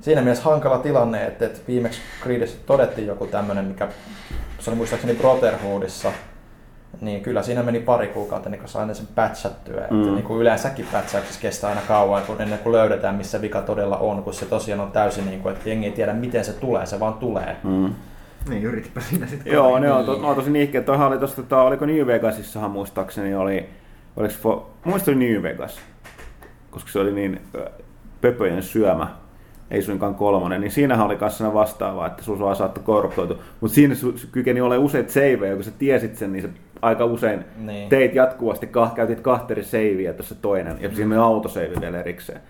[0.00, 3.88] siinä mielessä hankala tilanne, että, että viimeksi Creedissä todettiin joku tämmöinen, mikä
[4.58, 6.12] se oli muistaakseni Brotherhoodissa,
[7.00, 9.86] niin kyllä siinä meni pari kuukautta ennen kuin sai ne sen patchattyä.
[9.90, 10.00] Mm.
[10.00, 13.96] Että niin kuin yleensäkin patchauksessa kestää aina kauan, kun ennen kuin löydetään, missä vika todella
[13.96, 16.86] on, kun se tosiaan on täysin niin kuin, että jengi ei tiedä, miten se tulee,
[16.86, 17.56] se vaan tulee.
[17.64, 17.94] Mm.
[18.48, 19.52] Niin, yritipä siinä sitten.
[19.52, 20.82] Joo, ne on, to, ne on tosi nihkeä.
[20.82, 23.68] Toihan oli tosta, tota, oliko New Vegasissahan muistaakseni oli,
[24.16, 25.80] oliko muista oli New Vegas,
[26.70, 27.40] koska se oli niin
[28.20, 29.08] pöpöjen syömä,
[29.70, 33.38] ei suinkaan kolmonen, niin siinähän oli kanssa vastaavaa, että sun vaan saattoi korruptoitua.
[33.60, 36.48] Mutta siinä su, kykeni olemaan useita saveja, kun sä tiesit sen, niin se
[36.82, 37.88] aika usein Niin.
[37.88, 42.40] teit jatkuvasti, kah, käytit kahteri savea tuossa toinen, ja siinä oli autosave vielä erikseen.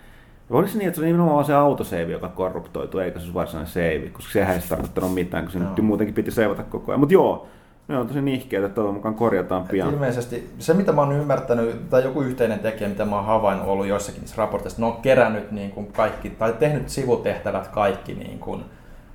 [0.49, 3.71] Ja oliko se niin, että se oli nimenomaan se autosave, joka korruptoitui, eikä se varsinainen
[3.73, 5.69] save, koska sehän ei tarkoittanut mitään, kun se Joo.
[5.81, 6.99] muutenkin piti seivata koko ajan.
[6.99, 7.47] Mutta joo,
[7.87, 9.93] ne on tosi nihkeitä, että toivon mukaan korjataan Et pian.
[9.93, 13.87] ilmeisesti se, mitä mä oon ymmärtänyt, tai joku yhteinen tekijä, mitä mä oon havainnut ollut
[13.87, 18.63] joissakin niissä raporteissa, ne on kerännyt niin kuin kaikki, tai tehnyt sivutehtävät kaikki niin kuin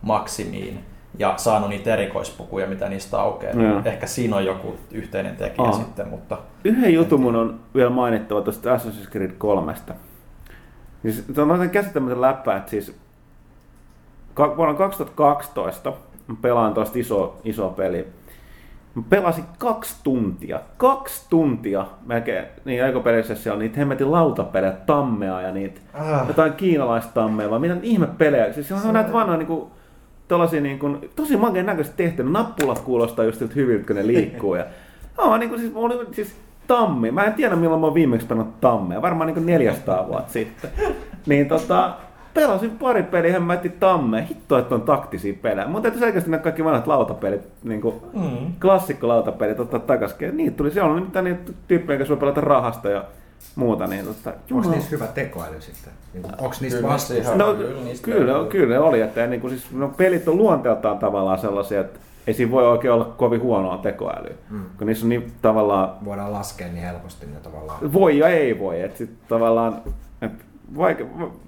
[0.02, 0.80] maksimiin
[1.18, 3.62] ja saanut niitä erikoispukuja, mitä niistä aukeaa.
[3.62, 3.82] Joo.
[3.84, 5.72] Ehkä siinä on joku yhteinen tekijä Aa.
[5.72, 9.74] sitten, mutta Yhden jutun mun on vielä mainittava tuosta Assassin's Creed 3.
[11.02, 12.96] Siis, se on aivan käsittämätön läppä, että siis
[14.56, 15.92] vuonna 2012
[16.26, 18.06] mä pelaan tuosta iso, iso peli.
[18.96, 20.60] Mä pelasin kaksi tuntia.
[20.76, 22.44] Kaksi tuntia melkein.
[22.64, 27.76] Niin aikopelissä siellä on niitä hemmetin lautapelejä, tammea ja niitä ah, jotain kiinalaistammeja, vai mitä
[27.82, 28.52] ihme pelejä.
[28.52, 29.70] Siis on näitä vanhoja niinku,
[30.28, 32.24] tollasia niinku, tosi makeen näköisesti tehty.
[32.24, 34.54] Nappulat kuulostaa just hyviltä, kun ne liikkuu.
[34.54, 34.64] Ja,
[35.18, 36.36] no, niinku, siis, oli, siis
[36.66, 37.10] tammi.
[37.10, 39.02] Mä en tiedä milloin mä oon viimeksi pelannut tammea.
[39.02, 40.70] Varmaan niinku 400 vuotta sitten.
[41.26, 41.94] Niin tota,
[42.36, 44.26] pelasin pari peliä, mä etin tamme.
[44.28, 45.68] Hitto, että on taktisia pelejä.
[45.68, 48.52] Mun täytyy selkeästi nämä kaikki vanhat lautapelit, niin kuin Mm.
[48.60, 50.36] klassikko-lautapelit ottaa takaisin.
[50.36, 53.04] Niitä tuli, siellä on nimittäin niitä tyyppejä, jotka pelata rahasta ja
[53.56, 53.86] muuta.
[53.86, 55.92] Niin, tota, Onko niissä hyvä tekoäly sitten?
[56.14, 57.34] Niin, Onko niistä Kyllä vastuussa?
[57.36, 61.38] No, Kyllä niistä kyllä, kyllä oli, että niin kuin, siis, no, pelit on luonteeltaan tavallaan
[61.38, 64.62] sellaisia, että ei siinä voi oikein olla kovin huonoa tekoälyä, mm.
[64.78, 67.92] kun niissä on niin tavallaan Voidaan laskea niin helposti ne tavallaan.
[67.92, 69.82] voi ja ei voi, että sit tavallaan
[70.68, 71.04] et vaikka,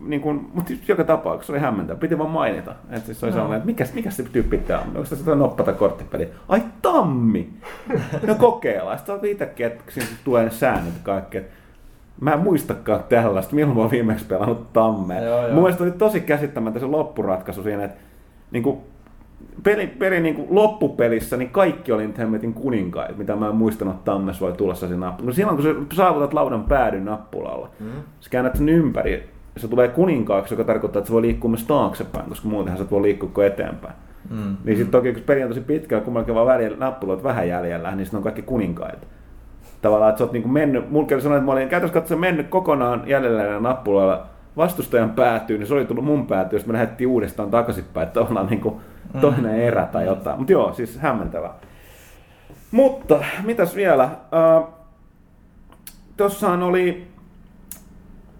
[0.07, 2.75] niin kuin, mutta joka tapauksessa oli hämmentävä, piti vaan mainita.
[2.91, 3.35] Että siis oli no.
[3.35, 4.87] sellainen, että mikä, mikä se tyyppi tämä on?
[4.87, 6.29] Onko se sitä noppata korttipeli?
[6.49, 7.49] Ai tammi!
[8.27, 8.99] No kokeillaan.
[8.99, 11.39] Sitten on itsekin, että siinä tulee säännöt ja kaikki.
[11.39, 11.53] että
[12.21, 14.67] Mä en muistakaan tällaista, milloin mä oon viimeksi pelannut.
[14.75, 15.53] Joo, joo.
[15.53, 17.99] Mun mielestä oli tosi käsittämättä se loppuratkaisu siinä, että
[18.51, 18.79] niin kuin,
[19.63, 23.95] peli, peli niin kuin loppupelissä niin kaikki oli niitä hemmetin kuninkaita, mitä mä en muistanut,
[23.95, 25.25] että tammessa voi tulla se nappu.
[25.25, 27.91] No silloin kun sä saavutat laudan päädyn nappulalla, mm.
[28.21, 32.29] sä käännät sen ympäri, se tulee kuninkaaksi, joka tarkoittaa, että se voi liikkua myös taaksepäin,
[32.29, 33.95] koska muutenhan sä voi liikkua kuin eteenpäin.
[34.31, 34.57] Mm.
[34.65, 38.07] Niin sitten toki, kun peli on tosi pitkä, kummallakin vaan välillä nappuloita vähän jäljellä, niin
[38.07, 39.07] sitten on kaikki kuninkaita.
[39.83, 42.49] Tavallaan, että sä oot niinku mennyt, mulla kävi sellainen, että mä olin käytännössä katsoen mennyt
[42.49, 47.09] kokonaan jäljellä näillä nappuloilla vastustajan päätyyn, niin se oli tullut mun päätyyn, sitten me lähdettiin
[47.09, 48.81] uudestaan takaisinpäin, että ollaan niinku
[49.21, 50.39] toinen erä tai jotain.
[50.39, 51.55] Mutta joo, siis hämmentävää.
[52.71, 54.05] Mutta, mitäs vielä?
[54.05, 54.69] Äh,
[56.17, 57.07] tossahan oli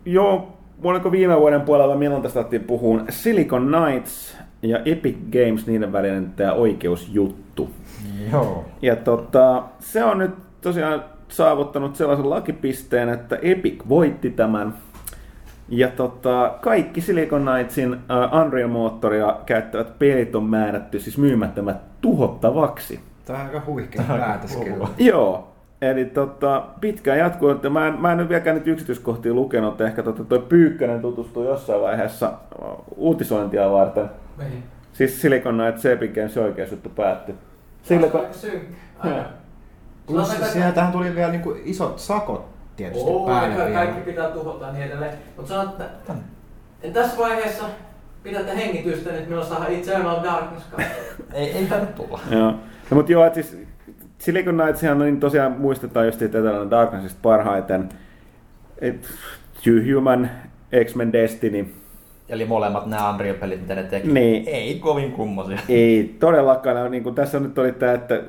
[0.05, 0.49] jo,
[0.83, 6.31] oliko viime vuoden puolella, milloin tästä alettiin puhua, Silicon Knights ja Epic Games, niiden välinen
[6.37, 7.71] tämä oikeusjuttu.
[8.33, 8.65] Joo.
[8.83, 14.75] Ja tota, se on nyt tosiaan saavuttanut sellaisen lakipisteen, että Epic voitti tämän.
[15.69, 23.01] Ja tota, kaikki Silicon Knightsin uh, Unreal-moottoria käyttävät pelit on määrätty siis myymättömät tuhottavaksi.
[23.25, 24.89] Tämä on aika huikea päätös kyllä.
[24.99, 25.49] Joo,
[25.83, 29.87] eli tota, pitkään jatkuu, että mä en, mä en nyt vieläkään nyt yksityiskohtia lukenut, että
[29.87, 32.33] ehkä tota, toi Pyykkönen tutustui jossain vaiheessa
[32.63, 34.11] uh, uutisointia varten.
[34.39, 34.63] Niin.
[34.93, 37.35] Siis Silicon Knights Epic Games oikeusjuttu päättyi.
[37.83, 38.21] Silicon.
[40.07, 43.75] Plus Sanotaan, että- siinä tähän tuli vielä niinku isot sakot tietysti Oo, päälle ka- vielä.
[43.75, 45.13] kaikki pitää tuhota niin edelleen.
[45.37, 45.85] Mutta sanon, että
[46.83, 47.65] en tässä vaiheessa
[48.23, 50.67] pidätte hengitystä, niin meillä saadaan Eternal Darkness.
[51.33, 52.21] Ei, ei tainnut tulla.
[52.31, 52.51] Joo.
[52.91, 53.59] No, mutta joo, että siis
[54.19, 57.89] Silicon Knightsihan niin tosiaan muistetaan just siitä Eternal Darknessista parhaiten.
[58.79, 59.09] Et,
[59.65, 60.31] Two Human,
[60.85, 61.75] X-Men Destiny.
[62.29, 64.09] Eli molemmat nämä Unreal-pelit, mitä ne teki.
[64.09, 64.49] Niin.
[64.49, 65.59] Ei kovin kummosia.
[65.69, 68.23] Ei todellakaan, niin kuin tässä nyt oli tämä, että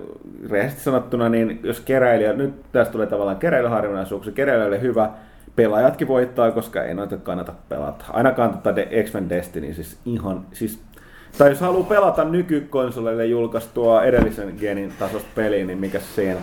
[0.50, 5.10] rehellisesti sanottuna, niin jos keräilijä, nyt tästä tulee tavallaan keräilyharvinaisuuksia, keräilijöille hyvä,
[5.56, 8.06] pelaajatkin voittaa, koska ei noita kannata pelata.
[8.14, 10.80] Ainakaan tätä De- X-Men Destiny, siis ihan, siis
[11.38, 16.40] tai jos haluaa pelata nykykonsoleille julkaistua edellisen genin tasosta peliä, niin mikä siinä.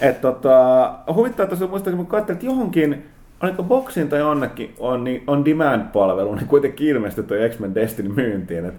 [0.00, 3.06] Et tota, huvittaa tuossa muistaa, kun katselin, että johonkin,
[3.42, 8.64] oliko Boxin tai jonnekin on, niin on demand-palvelu, niin kuitenkin ilmestyi tuo X-Men Destiny myyntiin.
[8.64, 8.74] Et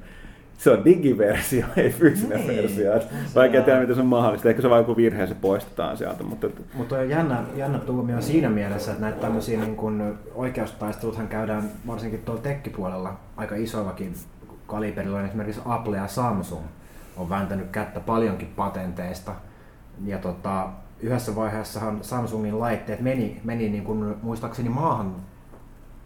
[0.57, 2.57] se on digiversio, ei fyysinen Niin.
[2.57, 2.95] versio.
[2.95, 4.49] Et Vaikea tiedä, miten se on mahdollista.
[4.49, 6.23] Ehkä se vaan joku virhe, se poistetaan sieltä.
[6.23, 11.27] Mutta et, Mutta on jännä, jännä tuomio siinä mielessä, että näitä tämmöisiä niin kun oikeustaisteluthan
[11.27, 14.13] käydään varsinkin tuolla tekkipuolella aika isoillakin
[14.67, 15.21] kaliberilla.
[15.21, 16.63] Esimerkiksi Apple ja Samsung
[17.17, 19.31] on vääntänyt kättä paljonkin patenteista.
[20.05, 20.69] Ja tota,
[21.03, 25.15] yhdessä vaiheessahan Samsungin laitteet meni, meni niin kun, muistaakseni maahan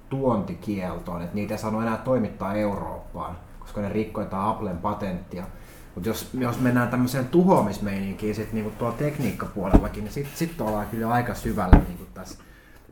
[0.10, 5.44] tuontikieltoon, että niitä ei saanut enää toimittaa Eurooppaan, koska ne rikkoi jotain Applen patenttia.
[5.95, 11.10] Mutta jos, jos mennään tämmöiseen tuhoamismeininkiin sit niinku tuolla tekniikkapuolellakin, niin sitten sit ollaan kyllä
[11.10, 12.44] aika syvällä niinku tässä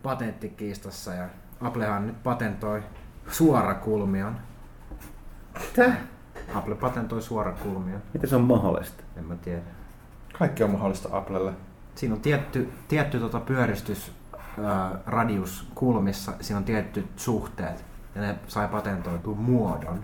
[0.04, 1.14] patenttikiistassa.
[1.14, 1.30] Ja
[1.62, 2.84] Applehan nyt patentoi
[3.32, 4.36] suorakulmion.
[5.76, 5.98] Täh?
[6.56, 9.04] Apple patentoi suorakulmion, miten se on mahdollista?
[9.18, 9.62] en mä tiedä.
[10.40, 11.54] Kaikki on mahdollista Applelle.
[11.96, 14.12] Siinä on tietty, tietty tota pyöristys
[14.64, 17.86] ää, radius kulmissa, siinä on tietty suhteet.
[18.16, 20.00] Ja ne sai patentoitua muodon,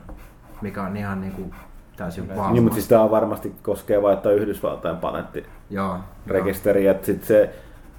[0.61, 1.53] mikä on ihan niinku
[1.97, 2.53] täysin valmis.
[2.53, 5.45] Niin, mutta siis tämä varmasti koskee vain jotain Yhdysvaltain patentti.
[5.69, 5.97] Joo,
[6.27, 7.55] rekisteri, että sit se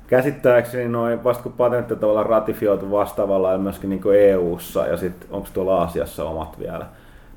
[0.07, 5.29] käsittääkseni noin, vasta kun patentti on tavallaan ratifioitu vastaavalla ja myöskin niin EU-ssa ja sitten
[5.31, 6.87] onko tuolla Aasiassa omat vielä,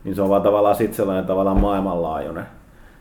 [0.03, 2.45] niin se on vaan tavallaan sit sellainen tavallaan maailmanlaajuinen.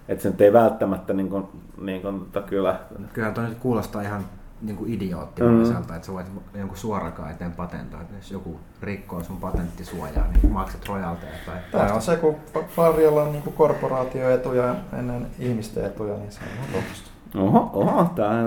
[0.08, 1.44] Että se nyt ei välttämättä niin kuin,
[1.80, 2.80] niin kuin, tota, kyllä,
[3.12, 4.24] Kyllähän toi nyt kuulostaa ihan
[4.62, 5.96] niin kuin idioottimaiselta, mm.
[5.96, 8.04] että sä voit jonkun suorakaan eteen patentoida.
[8.16, 11.32] Jos joku rikkoo sun patenttisuojaa, niin maksat rojalteja.
[11.46, 12.36] Tai Tämä on se, kun
[12.76, 17.10] varjella on niinku korporaatioetuja ennen ihmisten etuja, niin se on loogista.
[17.38, 18.44] oho, oho, tämä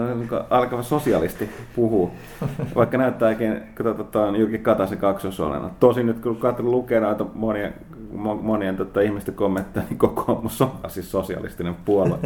[0.50, 2.12] alkava sosialisti puhuu.
[2.76, 5.70] Vaikka näyttääkin, kun tota, on Jyrki Kataisen kaksosolena.
[5.80, 7.97] Tosin nyt kun katson lukee näitä monien, mo-
[8.42, 12.18] monien tota, ihmisten kommentteja, niin kokoomus on siis sosialistinen puolue.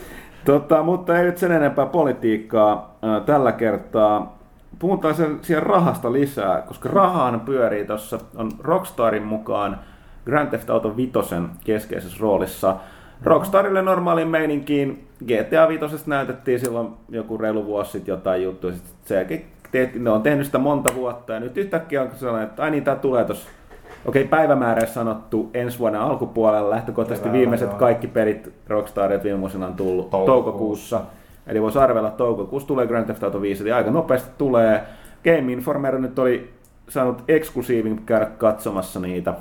[0.44, 2.98] tota, mutta ei nyt sen enempää politiikkaa.
[3.26, 4.38] Tällä kertaa
[4.78, 9.78] puhutaan sen siihen rahasta lisää, koska rahaan pyörii tuossa, on Rockstarin mukaan
[10.24, 12.76] Grand Theft Auto Vitosen keskeisessä roolissa.
[13.24, 19.16] Rockstarille normaaliin meininkiin GTA Vitosesta näytettiin silloin joku reilu vuosi sitten jotain juttuja, sit sen
[19.16, 22.70] jälkeen teet, ne on tehnyt sitä monta vuotta ja nyt yhtäkkiä on sellainen, että ai
[22.70, 23.50] niin, tää tulee tuossa
[24.06, 26.70] Okei, päivämäärä sanottu ensi vuoden alkupuolella.
[26.70, 27.78] Lähtökohtaisesti Keväällä, viimeiset joo.
[27.78, 30.42] kaikki perit Rockstarit viime vuosina on tullut Toukokuussa.
[30.42, 31.00] toukokuussa.
[31.46, 34.82] Eli voisi arvella, että toukokuussa tulee Grand Theft Auto 5, eli aika nopeasti tulee.
[35.24, 36.50] Game Informer nyt oli
[36.88, 39.34] saanut eksklusiivin käydä katsomassa niitä,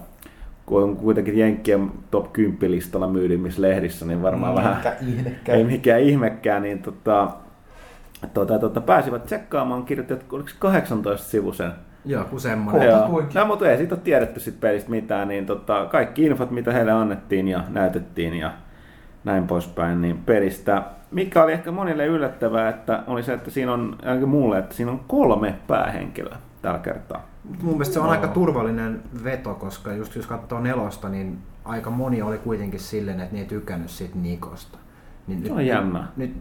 [0.65, 5.57] kun on kuitenkin Jenkkien top 10 listalla myydymmissä lehdissä, niin varmaan vähän Mikä ihmekään.
[5.57, 7.27] ei mikään ihmekään, niin tota,
[8.33, 11.71] tota, tota, pääsivät tsekkaamaan, kirjoittivat, oliko se 18 sivusen
[12.05, 12.89] Joo, kun semmoinen.
[12.89, 13.07] Joo.
[13.07, 13.39] Kuinkin.
[13.39, 16.91] No, mutta ei siitä ole tiedetty sit pelistä mitään, niin tota, kaikki infot, mitä heille
[16.91, 18.51] annettiin ja näytettiin ja
[19.23, 20.83] näin poispäin, niin pelistä.
[21.11, 24.91] Mikä oli ehkä monille yllättävää, että oli se, että siinä on, ainakin mulle, että siinä
[24.91, 27.25] on kolme päähenkilöä tällä kertaa.
[27.61, 32.21] Mun mielestä se on aika turvallinen veto, koska just jos katsoo nelosta, niin aika moni
[32.21, 34.77] oli kuitenkin silleen, että ne ei tykännyt siitä Nikosta.
[35.27, 36.07] Niin Se on jännää.
[36.17, 36.35] Nyt,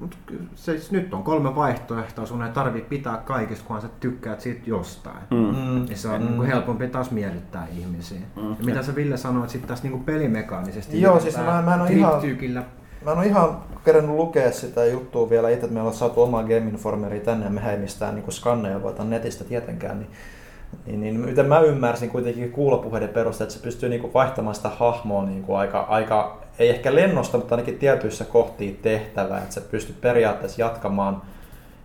[0.00, 0.18] mut
[0.54, 5.16] siis nyt on kolme vaihtoehtoa, sun ei tarvi pitää kaikista, kunhan sä tykkäät siitä jostain.
[5.30, 5.36] Mm.
[5.36, 5.86] Mm.
[5.90, 6.28] Ja se on mm.
[6.28, 8.20] niin helpompi taas miellyttää ihmisiä.
[8.36, 8.48] Mm.
[8.50, 11.00] Ja mitä sä Ville sanoit sitten tästä niin pelimekaanisesti?
[11.00, 12.20] Joo, siis mä- mä en oo ihan-
[13.04, 16.42] Mä en ole ihan kerännyt lukea sitä juttua vielä itse, että me ollaan saatu omaa
[16.42, 19.98] Game Informeria tänne ja me ei mistään niin skanneja voita netistä tietenkään.
[19.98, 20.10] Niin,
[20.86, 24.68] niin, niin, miten mä ymmärsin kuitenkin kuulopuheiden perusteella, että se pystyy niin kuin vaihtamaan sitä
[24.68, 29.60] hahmoa niin kuin aika, aika, ei ehkä lennosta, mutta ainakin tietyissä kohtiin tehtävää, että se
[29.60, 31.22] pystyy periaatteessa jatkamaan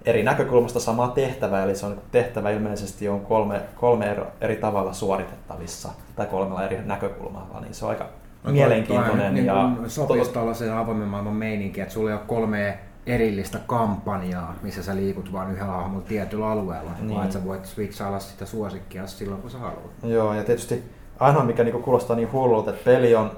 [0.05, 4.55] eri näkökulmasta samaa tehtävää, eli se on niin kuin tehtävä ilmeisesti on kolme, kolme eri,
[4.55, 8.09] tavalla suoritettavissa, tai kolmella eri näkökulmalla, niin se on aika No
[8.43, 9.35] toi- mielenkiintoinen.
[9.35, 14.55] toi ja niin sopisi tällaisen avoimen maailman meininki, että sulla ei ole kolme erillistä kampanjaa,
[14.61, 16.91] missä sä liikut vain yhdellä hahmolla tietyllä alueella.
[16.99, 17.13] Niin.
[17.13, 19.91] vaan että sä voit switchailla sitä suosikkia silloin kun sä haluat.
[20.03, 20.83] Joo, ja tietysti
[21.19, 23.31] ainoa mikä niinku kuulostaa niin hullulta, että peli on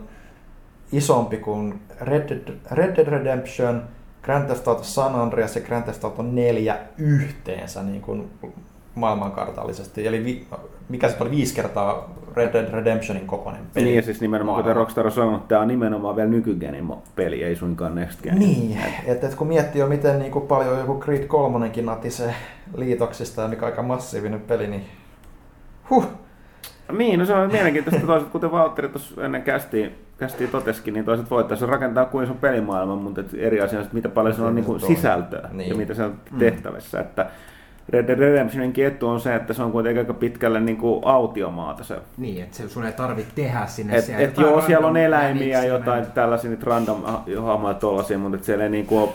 [0.91, 3.83] isompi kuin Red Dead, Red Dead Redemption,
[4.23, 8.29] Grand Theft Auto San Andreas ja Grand Theft Auto 4 yhteensä niin kuin
[8.95, 10.07] maailmankartallisesti.
[10.07, 10.47] Eli vi,
[10.89, 13.85] mikä se oli viisi kertaa Red Dead Redemptionin kokoinen peli.
[13.85, 14.75] Niin ja siis nimenomaan, kuten.
[14.75, 18.39] Rockstar on sanonut, tämä on nimenomaan vielä nykygenin peli, ei suinkaan next gen.
[18.39, 22.35] Niin, että et kun miettii jo miten niin kuin paljon joku Creed 3 natisee
[22.75, 24.85] liitoksista ja mikä aika massiivinen peli, niin
[25.89, 26.07] huh,
[26.91, 31.29] Niin, no se on mielenkiintoista toiset, kuten Valtteri tuossa ennen kästiin, kästiin toteskin, niin toiset
[31.29, 34.79] voittaisiin rakentaa kuin iso pelimaailma, mutta eri asia on, mitä paljon se on niin kuin
[34.79, 35.69] sisältöä Niin.
[35.69, 36.99] ja mitä se on tehtävissä.
[36.99, 37.25] Että
[37.89, 41.83] Red Dead Redemptioninkin etu on se, että se on kuitenkin aika pitkälle niin kuin autiomaata
[41.83, 41.95] se.
[42.17, 45.45] Niin, että se, sun ei tarvitse tehdä sinne Et, siellä et joo, siellä on eläimiä,
[45.45, 47.03] jäniksiä jotain tällaisia random
[47.41, 49.09] hahmoja tuollaisia, mutta siellä ei niin kuin ole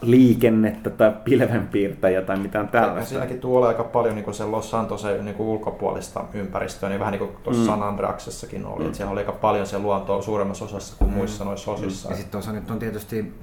[0.00, 3.08] liikennettä tai pilvenpiirtäjä tai mitään Ja tällaista.
[3.08, 7.30] Siinäkin tuolla aika paljon niin sen Los Santosen niin ulkopuolista ympäristöä, niin vähän niin kuin
[7.42, 7.66] tuossa Mm.
[7.66, 8.84] San Andreaksessakin oli.
[8.84, 8.92] Mm.
[8.92, 11.16] Siellä oli aika paljon se luontoa suuremmassa osassa kuin mm.
[11.16, 12.08] muissa noissa osissa.
[12.08, 13.34] Ja sitten tuossa nyt on tietysti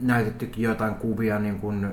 [0.00, 1.86] näytettykin jotain kuvia niin kuin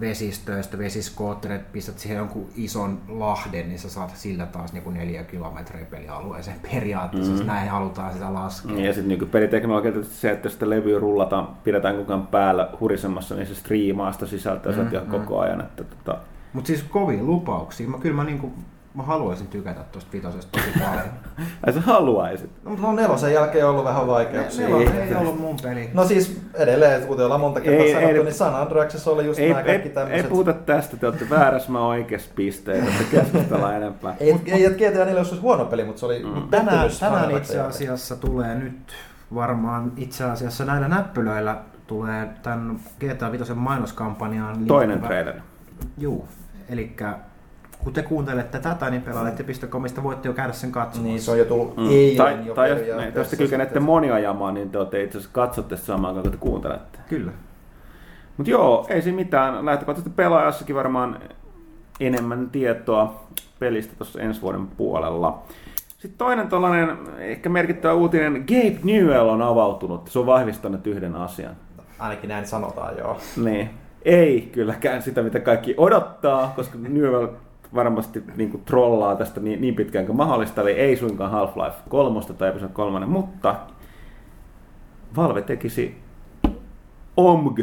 [0.00, 5.24] vesistöistä, vesiskootterit, pistät siihen jonkun ison lahden, niin sä saat sillä taas niin kuin neljä
[5.24, 7.38] kilometriä pelialueeseen periaatteessa, mm.
[7.38, 8.72] jos näin halutaan sitä laskea.
[8.72, 13.34] Niin, Ja sitten niin peliteknologia se, että sitä levyä rullataan, pidetään koko ajan päällä hurisemassa,
[13.34, 15.60] niin se striimaa sitä sisältöä mm, ihan koko ajan.
[15.60, 16.18] Että, tota,
[16.52, 17.88] Mutta siis kovia lupauksia.
[17.88, 18.52] Mä, kyllä mä, niinku,
[18.94, 21.04] mä haluaisin tykätä tuosta vitosesta tosi paljon.
[21.66, 22.50] ai sä haluaisit.
[22.78, 24.68] No nelosen jälkeen on ollut vähän vaikeuksia.
[24.68, 25.90] Se on, ei ollut mun peli.
[25.94, 29.38] No siis edelleen, kuten ollaan monta kertaa Ei- sanottu, ei- niin San Andreaksessa oli just
[29.40, 30.28] Ei, nämä ei, kaikki ei, tämmöiset...
[30.28, 34.14] puhuta tästä, te olette väärässä, mä oikeassa pisteessä, että keskustellaan enempää.
[34.20, 36.48] Ei, ei, että GTA 4 olisi huono peli, mutta se oli mm.
[36.50, 38.92] Tänään, tänään itse asiassa tulee nyt
[39.34, 41.56] varmaan itse asiassa näillä näppylöillä
[41.86, 45.38] tulee tämän GTA 5 mainoskampanjaan Toinen traileri.
[45.98, 46.28] Juu,
[46.68, 46.96] eli
[47.84, 51.08] kun te kuuntelette tätä, niin pelaajalehti.comista voitte jo käydä sen katsomaan.
[51.10, 51.82] Niin, se on jo tullut Mm.
[51.82, 51.90] mm.
[51.90, 53.82] eilen Tai, jo tai jos, periaatteessa jos te kykenette sitten.
[53.82, 56.98] moniajamaan, niin te olette itse asiassa katsotte sitä samaan aikaan, kun te kuuntelette.
[57.08, 57.32] Kyllä.
[58.36, 59.66] Mutta joo, ei siinä mitään.
[59.66, 61.20] Lähtökohtaisesti pelaajassakin varmaan
[62.00, 63.24] enemmän tietoa
[63.58, 65.42] pelistä tuossa ensi vuoden puolella.
[65.98, 70.08] Sitten toinen tällainen ehkä merkittävä uutinen, Gabe Newell on avautunut.
[70.08, 71.56] Se on vahvistanut yhden asian.
[71.98, 73.18] Ainakin näin sanotaan, joo.
[73.44, 73.70] Niin.
[74.04, 77.26] Ei kylläkään sitä, mitä kaikki odottaa, koska Newell
[77.74, 82.20] varmasti niin kuin trollaa tästä niin, niin pitkään kuin mahdollista, eli ei suinkaan Half-Life 3
[82.38, 83.56] tai Episode 3, mutta
[85.16, 86.02] Valve tekisi
[87.16, 87.60] OMG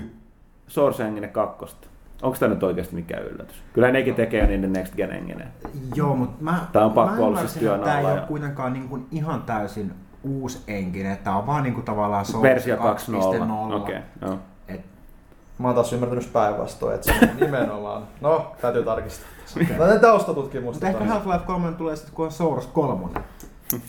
[0.68, 1.76] Source Engine 2.
[2.22, 3.64] Onko tämä nyt oikeasti mikään yllätys?
[3.74, 5.48] Kyllä nekin tekee niiden Next Gen Engine.
[5.96, 8.22] Joo, mutta mä, Tää on pakko mä olla siis työn että Tää ei alla ole
[8.22, 9.94] ja- kuitenkaan niin kuin ihan täysin
[10.24, 12.82] uusi engine, että tää on vaan niin kuin tavallaan Source Versio 2.0.
[12.82, 13.74] 2.0.
[13.74, 14.38] Okei, okay, joo.
[14.68, 14.82] Et
[15.60, 18.04] Mä oon taas ymmärtänyt päinvastoin, että se on nimenomaan...
[18.22, 19.28] No, täytyy tarkistaa.
[19.78, 20.86] No ne taustatutkimusta.
[20.86, 23.08] Mutta ehkä Half-Life 3 tulee sitten, kun on Source 3.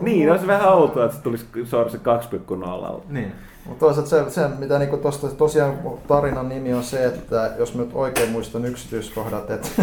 [0.00, 3.00] Niin, olisi vähän outoa, että se tulisi Source 2.0.
[3.08, 3.32] Niin.
[3.66, 5.78] Mutta toisaalta se, se mitä niinku tosta, tosiaan
[6.08, 9.68] tarinan nimi on se, että jos mä nyt oikein muistan yksityiskohdat, että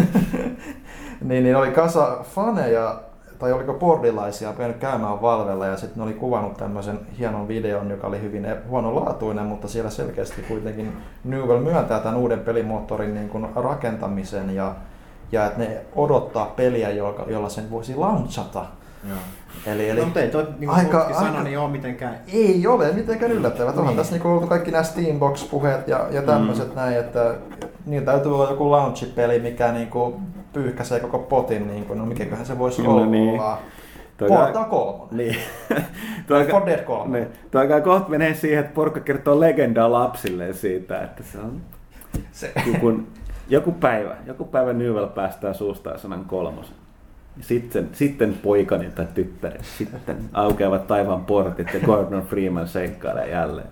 [1.20, 3.00] niin, niin oli kasa faneja,
[3.38, 8.06] tai oliko bordilaisia, käynyt käymään Valvella ja sitten ne oli kuvannut tämmöisen hienon videon, joka
[8.06, 10.92] oli hyvin e- huonolaatuinen, mutta siellä selkeästi kuitenkin
[11.24, 14.74] Newell myöntää tämän uuden pelimoottorin niin kuin rakentamisen ja,
[15.32, 18.64] ja että ne odottaa peliä, jolla, jolla sen voisi launchata.
[19.08, 19.18] Joo.
[19.66, 22.18] Eli, eli No, mutta ei toi, niin kuin aika- aika, sanoi, aika- niin ole mitenkään
[22.32, 23.68] ei ole mitenkään yllättävät.
[23.76, 23.96] Onhan Niin.
[23.96, 26.74] tässä niinku ollut kaikki nämä Steambox-puheet ja, ja tämmöiset mm.
[26.74, 27.34] näin, että
[27.86, 30.20] niin täytyy olla joku launchipeli, mikä niinku
[30.52, 33.06] pyyhkäisee koko potin, niin no mikäköhän se voisi No olla.
[33.06, 33.40] niin.
[34.28, 35.08] Portal 3.
[35.10, 35.36] Niin.
[36.26, 37.18] Tuo For alkaa, Dead 3.
[37.18, 37.28] niin.
[37.50, 41.60] Tuo alkaa kohta menee siihen, että porukka kertoo legendaa lapsille siitä, että se on
[42.32, 42.52] Se.
[42.80, 43.06] kun
[43.50, 46.74] joku päivä, joku päivä Newell päästää suustaan sanan kolmosen.
[47.40, 53.68] Sitten, sitten poikani tai tyttäri, sitten aukeavat taivaan portit ja Gordon Freeman seikkailee jälleen.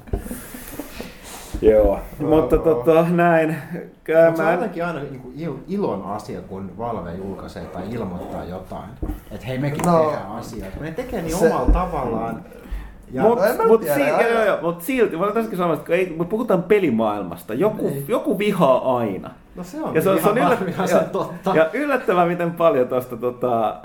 [1.62, 3.56] Joo, mutta tota, näin.
[4.28, 8.44] Mutta se on jotenkin aina niin kuin il, ilon asia, kun Valve julkaisee tai ilmoittaa
[8.44, 8.90] jotain.
[9.30, 10.72] Että hei, mekin No, tehdään.
[10.74, 12.42] Kun ne tekee niin se- omalla tavallaan.
[13.12, 15.74] Ja Mut, No mut, tiedä, si- aina- joo, joo, mut silti, mä olen tässäkin sanoa,
[15.74, 17.54] että ei, me puhutaan pelimaailmasta.
[17.54, 18.04] Joku, Niin.
[18.08, 19.30] joku vihaa aina.
[19.58, 21.56] No se on, Ja se on, se on yllät, ihan totta.
[21.56, 23.76] ja yllättävää, miten paljon tuosta, tota,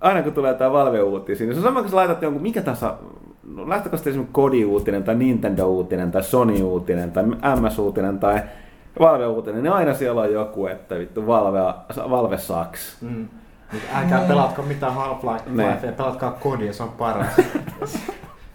[0.00, 2.94] aina kun tulee tämä Valve-uutisia, niin se on sama, kun sä laitat jonkun mikä tahansa,
[3.54, 7.24] no lähtökohtaisesti esimerkiksi Kodi-uutinen tai Nintendo-uutinen tai Sony-uutinen tai
[7.60, 8.40] MS-uutinen tai
[9.00, 11.58] Valve-uutinen, niin aina siellä on joku, että vittu Valve,
[12.10, 12.96] Valve sucks.
[13.00, 13.28] Mm.
[13.94, 15.94] Älkää pelatko mitään Half-Life, Niin.
[15.96, 17.26] pelatkaa kodia, se on paras.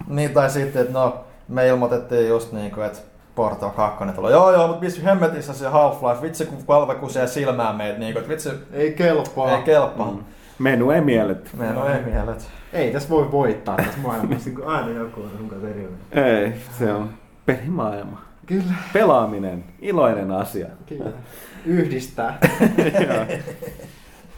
[0.08, 1.16] Niin, tai sitten, että no,
[1.48, 3.00] me ilmoitettiin just niin kuin, että
[3.36, 4.32] Portal 2 tulee.
[4.32, 6.22] Joo, joo, mutta vitsi hemmetissä se Half-Life.
[6.22, 9.58] Vitsi, kun Valve kusee silmään meitä, niin kuin, vitsi, ei kelpaa.
[9.58, 10.12] ei kelpaa.
[10.12, 10.24] Mm.
[10.60, 11.50] Menu ei mielletty.
[11.58, 12.50] Meidän on ei mielet.
[12.74, 16.00] Ei tässä voi voittaa tässä maailmassa, kun aina joku on sun kanssa erilainen.
[16.12, 17.10] Ei, se on
[17.46, 18.22] pelimaailma.
[18.46, 20.68] Kyllä, Pelaaminen, iloinen asia.
[20.86, 21.12] kyllä.
[21.66, 22.38] Yhdistää.
[23.08, 23.26] Joo.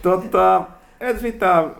[0.02, 0.62] tota,
[1.00, 1.70] et mitään.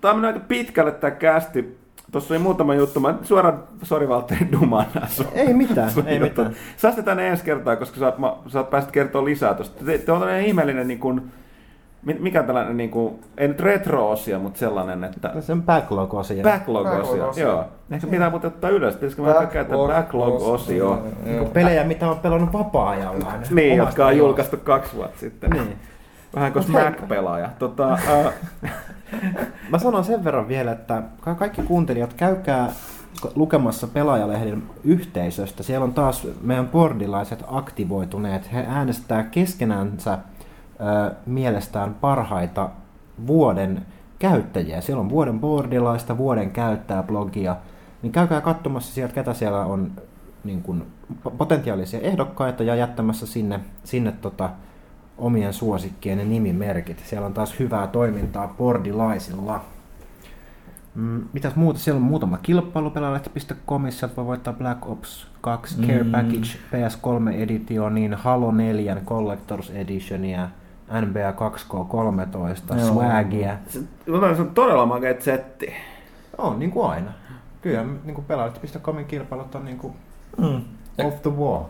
[0.00, 1.78] Tämä on aika pitkälle tämä kästi.
[2.12, 3.00] Tuossa oli muutama juttu.
[3.00, 6.28] Mä suoraan, sori Valtteri, dumaan nää sun- Ei mitään, sun ei jutut.
[6.30, 6.54] mitään.
[6.76, 9.84] Säästetään ne ensi kertaa, koska sä oot, mä, sä oot päästä kertoa lisää tuosta.
[9.84, 11.22] Te, te on tällainen ihmeellinen, niin kuin,
[12.04, 16.42] mi- mikä tällainen, niin kuin, ei nyt retro-osia, mutta sellainen, että Se on backlog-osia.
[16.42, 17.02] backlog-osio.
[17.02, 17.44] Backlog-osio.
[17.46, 17.64] Joo.
[17.90, 18.94] Ehkä pitää muuten ottaa ylös.
[18.94, 21.02] Pitäisikö mä käyttää backlog-osio?
[21.24, 23.26] Niinku pelejä, mitä on pelannut vapaa-ajalla.
[23.26, 23.42] aina.
[23.50, 25.50] Niin, jotka on julkaistu kaksi vuotta sitten.
[25.50, 25.76] Niin.
[26.34, 27.48] Vähän kuin Mac-pelaaja.
[27.58, 28.34] Tota, äh,
[29.70, 32.72] Mä sanon sen verran vielä, että ka- kaikki kuuntelijat, käykää
[33.34, 35.62] lukemassa pelaajalehden yhteisöstä.
[35.62, 38.52] Siellä on taas meidän bordilaiset aktivoituneet.
[38.52, 42.70] He äänestää keskenänsä ö, mielestään parhaita
[43.26, 43.86] vuoden
[44.18, 44.80] käyttäjiä.
[44.80, 47.56] Siellä on vuoden bordilaista, vuoden käyttää blogia.
[48.02, 49.92] Niin käykää katsomassa sieltä, ketä siellä on
[50.44, 50.86] niin kuin,
[51.38, 54.50] potentiaalisia ehdokkaita ja jättämässä sinne, sinne tota,
[55.18, 57.02] omien suosikkien nimimerkit.
[57.06, 59.64] Siellä on taas hyvää toimintaa bordilaisilla.
[60.94, 61.78] Mm, mitäs muuta?
[61.80, 65.86] Siellä on muutama kilpailu pelaajalehti.com, sieltä voi voittaa Black Ops 2 mm.
[65.86, 70.48] Care Package PS3 Editionin, Halo 4 Collectors Editionia,
[71.06, 72.86] NBA 2K13, Joo.
[72.92, 73.56] Swagia.
[73.68, 73.78] se,
[74.36, 75.72] se on todella makeet setti.
[76.38, 77.10] On niin kuin aina.
[77.62, 79.94] Kyllä niin kuin pelaajalehti.comin kilpailut on niin kuin
[80.38, 80.60] Mm.
[81.04, 81.62] off the wall.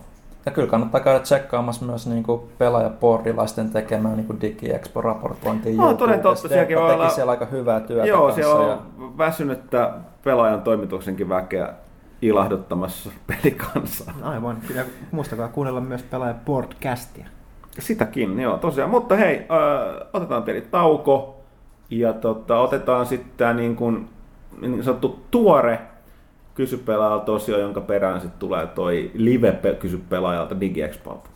[0.46, 6.48] Ja kyllä kannattaa käydä tsekkaamassa myös niin kuin pelaajapordilaisten tekemää niin DigiExpo-raportointia No, toden totta,
[6.48, 8.42] sielläkin voi olla- siellä aika hyvää työtä Joo, kanssa.
[8.42, 8.78] siellä on ja...
[9.18, 9.92] väsynyttä
[10.24, 11.72] pelaajan toimituksenkin väkeä
[12.22, 14.14] ilahduttamassa pelikansaa.
[14.22, 14.56] Aivan.
[14.68, 17.26] Kyllä muistakaa kuunnella myös pelaaja podcastia.
[17.78, 18.90] Sitäkin, joo, tosiaan.
[18.90, 21.40] Mutta hei, äh, otetaan pieni tauko
[21.90, 24.08] ja tota, otetaan sitten tämä niin, kuin,
[24.60, 25.80] niin sanottu tuore
[26.54, 31.30] kysy pelaajalta osio, jonka perään sitten tulee toi live kysy pelaajalta DigiExpolta.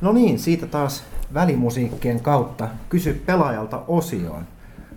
[0.00, 1.04] No niin, siitä taas
[1.34, 4.53] välimusiikkien kautta kysy pelaajalta osioon.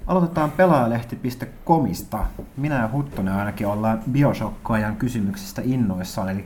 [0.08, 2.20] Aloitetaan pelaajalehti.comista.
[2.58, 6.46] Minä ja Huttonen ainakin ollaan Bioshockajan kysymyksistä innoissaan, eli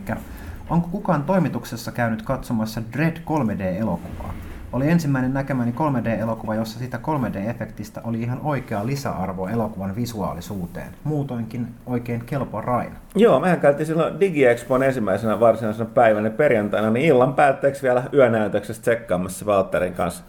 [0.69, 4.33] onko kukaan toimituksessa käynyt katsomassa Dread 3D-elokuvaa?
[4.73, 10.88] Oli ensimmäinen näkemäni 3D-elokuva, jossa sitä 3D-efektistä oli ihan oikea lisäarvo elokuvan visuaalisuuteen.
[11.03, 12.95] Muutoinkin oikein kelpo raina.
[13.15, 19.45] Joo, mehän käytiin silloin DigiExpon ensimmäisenä varsinaisena päivänä perjantaina, niin illan päätteeksi vielä yönäytöksestä tsekkaamassa
[19.45, 20.23] Valterin kanssa.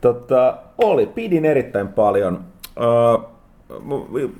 [0.00, 2.51] Tota, oli, pidin erittäin paljon.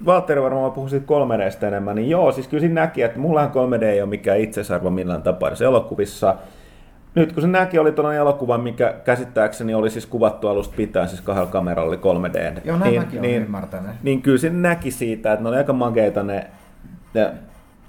[0.06, 3.84] Valtteri varmaan puhui siitä 3Dstä enemmän, niin joo, siis kyllä siinä näki, että mullahan 3D
[3.84, 6.34] ei ole mikään itsesarvo millään tapaa edes elokuvissa.
[7.14, 11.20] Nyt kun se näki, oli tuollainen elokuva, mikä käsittääkseni oli siis kuvattu alusta pitäen, siis
[11.20, 12.60] kahdella kameralla oli 3D.
[12.64, 13.90] Joo, näin niin, mäkin niin, ymmärtänyt.
[14.02, 16.46] niin kyllä se näki siitä, että ne oli aika makeita ne,
[17.14, 17.32] ne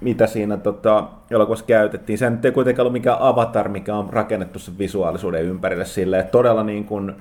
[0.00, 2.18] mitä siinä tota, elokuvassa käytettiin.
[2.18, 6.32] Se nyt ei kuitenkaan ollut mikään avatar, mikä on rakennettu sen visuaalisuuden ympärille silleen, että
[6.32, 7.14] todella niin kuin,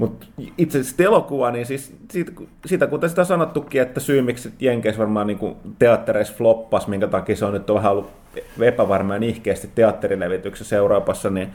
[0.00, 0.26] mutta
[0.58, 2.32] itse asiassa elokuva, niin siis siitä,
[2.66, 7.44] siitä kuten sitä sanottukin, että syy miksi Jenkeissä varmaan niin teattereissa floppas, minkä takia se
[7.44, 8.10] on nyt vähän ollut
[8.60, 11.48] epävarma ja nihkeästi teatterilevityksessä Euroopassa, niin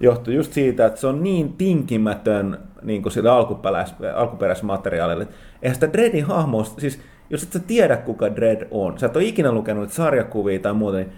[0.00, 5.28] johtuu just siitä, että se on niin tinkimätön niin kuin sille alkuperäis, alkuperäismateriaalille.
[5.62, 7.00] Eihän sitä Dreadin hahmoa, siis
[7.30, 10.96] jos et sä tiedä kuka Dread on, sä et ole ikinä lukenut sarjakuvia tai muuta,
[10.96, 11.12] niin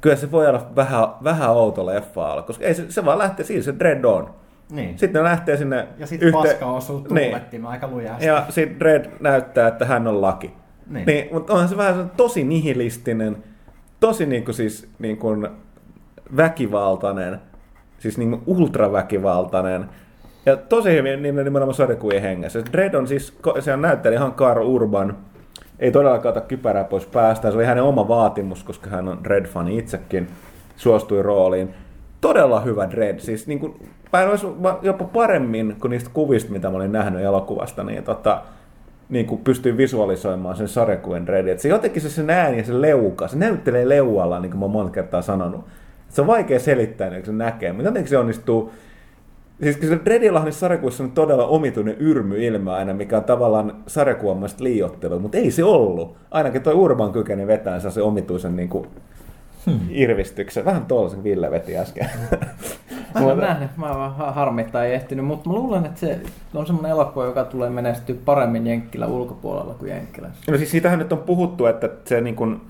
[0.00, 3.62] kyllä se voi olla vähän, vähän outo leffa koska ei se, se vaan lähtee siitä,
[3.62, 4.39] se Dread on.
[4.70, 4.98] Niin.
[4.98, 8.26] Sitten ne lähtee sinne Ja sitten paska osuu tuulettiin aika lujasti.
[8.26, 10.52] Ja sitten Red näyttää, että hän on laki.
[10.86, 11.06] Niin.
[11.06, 13.36] niin mutta onhan se vähän se tosi nihilistinen,
[14.00, 15.48] tosi niinku siis niinku
[16.36, 17.40] väkivaltainen,
[17.98, 19.88] siis niinku ultraväkivaltainen.
[20.46, 22.62] Ja tosi hyvin niin nimenomaan sarjakuvien hengessä.
[22.72, 25.16] Dredd on siis, se on näyttelijä ihan Carl Urban,
[25.78, 27.50] ei todellakaan ota kypärää pois päästä.
[27.50, 30.28] Se oli hänen oma vaatimus, koska hän on Dredd-fani itsekin,
[30.76, 31.74] suostui rooliin.
[32.20, 33.74] Todella hyvä Dredd, siis niin kuin,
[34.82, 38.42] jopa paremmin kuin niistä kuvista, mitä mä olin nähnyt elokuvasta, niin tota,
[39.08, 41.58] niin kuin pystyy visualisoimaan sen sarjakuvien Dreadin.
[41.58, 44.92] Se jotenkin se sen ääni ja se leuka, se näyttelee leualla, niin kuin mä monta
[44.92, 45.64] kertaa sanonut.
[46.08, 48.72] Se on vaikea selittää, niin kun se näkee, mutta jotenkin se onnistuu
[49.62, 55.38] Siis se Dreadilla sarjakuvassa on todella omituinen yrmy-ilme aina, mikä on tavallaan sarjakuvaamasta liiottelu, mutta
[55.38, 56.16] ei se ollut.
[56.30, 58.86] Ainakin tuo Urban kykeni vetää se omituisen niin kuin,
[59.66, 59.80] hmm.
[59.90, 60.64] irvistyksen.
[60.64, 62.10] Vähän tuollaisen Ville veti äsken.
[63.14, 66.20] Mä en nähnyt, mä vaan harmittaa ei ehtinyt, mutta mä luulen, että se
[66.54, 70.28] on semmoinen elokuva, joka tulee menestyä paremmin Jenkkilä ulkopuolella kuin Jenkkilä.
[70.50, 72.60] No siis siitähän nyt on puhuttu, että se niin kuin,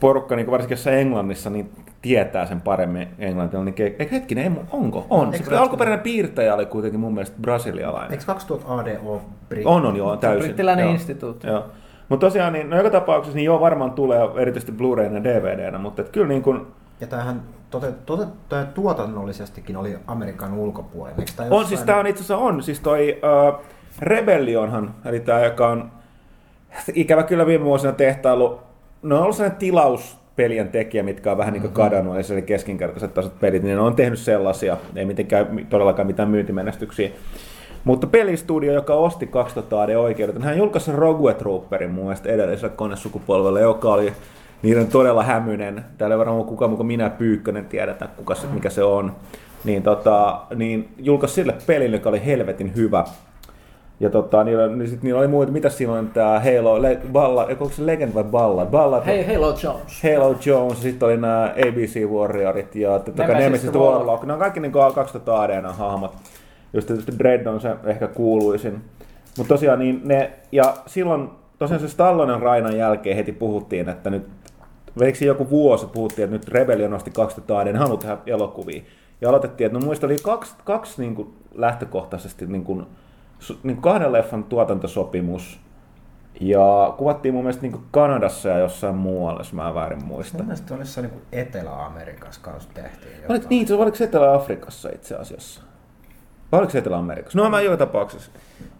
[0.00, 1.70] porukka, niin kuin varsinkin jossain Englannissa, niin
[2.02, 5.06] tietää sen paremmin englantia, niin ke- eikö hetkinen, ei, onko?
[5.10, 5.34] On.
[5.34, 8.12] Eikö se alkuperäinen piirtäjä oli kuitenkin mun mielestä brasilialainen.
[8.12, 9.22] Eikö 2000 ADO
[9.54, 10.42] Brit- On, on joo, täysin.
[10.42, 11.46] Brittiläinen instituutti.
[11.46, 11.64] Joo.
[12.08, 16.02] Mutta tosiaan, niin, no joka tapauksessa niin joo varmaan tulee erityisesti Blu-rayna ja DVDnä, mutta
[16.02, 16.66] et kyllä niin kuin...
[17.00, 21.18] Ja tämähän tote, tote, tote, tuotannollisestikin oli Amerikan ulkopuolella.
[21.18, 23.64] Eikö on, siis tämä on itse asiassa on, siis toi uh,
[24.00, 25.90] Rebellionhan, eli tämä, joka on
[26.94, 28.60] ikävä kyllä viime vuosina tehtailu,
[29.02, 31.90] no on ollut sellainen tilaus pelien tekijä, mitkä on vähän niin kuin mm-hmm.
[31.90, 36.28] kadonnut, eli se keskinkertaiset tasot pelit, niin ne on tehnyt sellaisia, ei mitenkään todellakaan mitään
[36.28, 37.10] myyntimenestyksiä.
[37.88, 43.92] Mutta pelistudio, joka osti 200 AD-oikeudet, hän julkaisi Rogue Trooperin mun mielestä edellisellä konesukupolvella, joka
[43.92, 44.12] oli
[44.62, 45.84] niiden todella hämyinen.
[45.98, 49.12] Täällä ei varmaan kukaan kuin minä Pyykkönen tiedetä, kuka se, mikä se on.
[49.64, 53.04] Niin, tota, niin julkaisi sille pelille, joka oli helvetin hyvä.
[54.00, 57.44] Ja tota, niillä, niin sit niillä oli muuta, mitä siinä on tää Halo, Le, Balla,
[57.44, 58.66] onko se Legend vai Ballad?
[58.66, 60.02] Ballad Hei, Halo Jones.
[60.02, 63.00] Halo Jones, sitten oli nämä ABC Warriorit ja
[63.38, 64.24] Nemesis Warlock.
[64.24, 66.12] Ne on kaikki niin 2000 AD hahmot.
[66.72, 68.84] Just tietysti Dread on se ehkä kuuluisin.
[69.38, 74.26] Mutta tosiaan niin ne, ja silloin tosiaan se Stallonen Rainan jälkeen heti puhuttiin, että nyt,
[74.98, 78.82] veiksi joku vuosi puhuttiin, että nyt Rebellion nosti 200 AD, ne haluaa tehdä elokuvia.
[79.20, 82.86] Ja aloitettiin, että no muista oli kaksi, kaksi niin kuin lähtökohtaisesti niin kuin,
[83.62, 85.60] niin kahden leffan tuotantosopimus.
[86.40, 90.38] Ja kuvattiin mun mielestä niin Kanadassa ja jossain muualla, jos mä en väärin muista.
[90.38, 93.30] Mun mielestä oli niin Etelä-Amerikassa kanssa tehtiin jotain.
[93.30, 95.67] Oliko, niin, se oliko Etelä-Afrikassa itse asiassa?
[96.52, 97.38] Vai oliko se Etelä-Amerikassa?
[97.38, 98.30] No mä joka tapauksessa.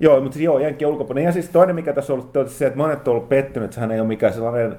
[0.00, 1.28] Joo, mutta joo, Jenkki ulkopuolella.
[1.28, 3.74] Ja siis toinen, mikä tässä on ollut, on se, että monet on ollut pettynyt, että
[3.74, 4.76] sehän ei ole mikään sellainen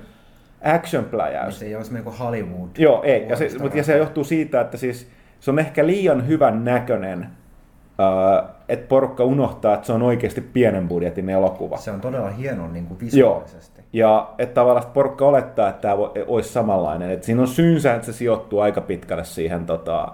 [0.63, 1.59] action-pläjäys.
[1.59, 2.69] Se ei ole semmoinen kuin Hollywood.
[2.77, 3.25] Joo, ei.
[3.29, 5.07] Ja se, mutta, ja se johtuu siitä, että siis
[5.39, 7.27] se on ehkä liian hyvän näköinen
[8.69, 11.77] että porukka unohtaa, että se on oikeasti pienen budjetin elokuva.
[11.77, 13.81] Se on todella hieno niin kuin visuaalisesti.
[13.93, 14.09] Joo.
[14.11, 15.95] Ja että tavallaan porukka olettaa, että tämä
[16.27, 17.11] olisi samanlainen.
[17.11, 20.11] Että siinä on syynsä, että se sijoittuu aika pitkälle siihen tota,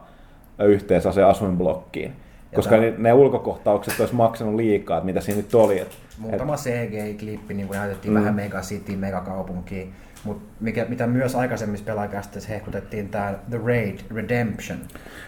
[1.11, 2.13] se asuinblokkiin.
[2.55, 2.91] Koska tämä...
[2.97, 5.79] ne ulkokohtaukset olisi maksanut liikaa, että mitä siinä nyt oli.
[5.79, 6.59] Että, Muutama et...
[6.59, 8.19] CGI-klippi, niin kuin näytettiin mm.
[8.19, 9.93] vähän megacity, megakaupunkiin
[10.25, 14.79] mutta mikä, mitä myös aikaisemmissa pelaajakäsiteissä hehkutettiin, tämä The Raid Redemption,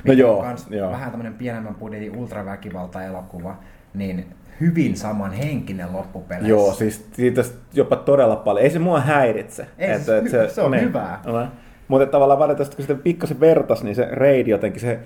[0.04, 0.92] no joo, on joo.
[0.92, 3.56] vähän tämmöinen pienemmän budjetin ultraväkivalta-elokuva,
[3.94, 4.26] niin
[4.62, 6.50] hyvin samanhenkinen loppupeleissä.
[6.50, 7.42] Joo, siis siitä
[7.74, 8.64] jopa todella paljon.
[8.64, 9.68] Ei se mua häiritse.
[9.78, 11.22] Ei, että, se, että se, se on niin, hyvää.
[11.26, 11.48] No,
[11.88, 15.00] mutta tavallaan valitettavasti, kun sitten pikkasen vertas, niin se Raid jotenkin se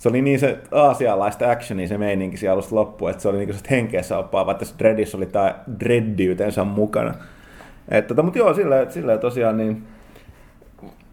[0.00, 3.54] se oli niin se aasialaista actionia se meininki siellä alusta loppuun, että se oli niin
[3.54, 7.14] se henkeessä oppaava, että se Dreadissä oli tämä dreaddiytensä mukana.
[7.88, 9.82] Että, tota, mutta joo, sillä, sillä tosiaan niin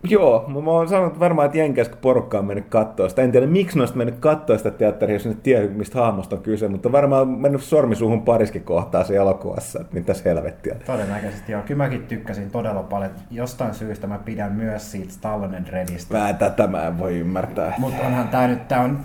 [0.03, 3.21] Joo, mä oon sanonut varmaan, että Jenkeissä porukka on mennyt katsoa sitä.
[3.21, 6.67] En tiedä, miksi noista mennyt katsoa sitä teatteria, jos ne tiedä, mistä hahmosta on kyse,
[6.67, 10.75] mutta varmaan on mennyt sormisuuhun pariskin kohtaa se elokuvassa, että mitäs helvettiä.
[10.85, 11.61] Todennäköisesti joo.
[11.61, 13.11] Kyllä mäkin tykkäsin todella paljon.
[13.31, 16.17] Jostain syystä mä pidän myös siitä Stallonen Dreadista.
[16.17, 17.73] Mä tätä mä en voi ymmärtää.
[17.77, 18.99] Mutta onhan tää nyt, tää on,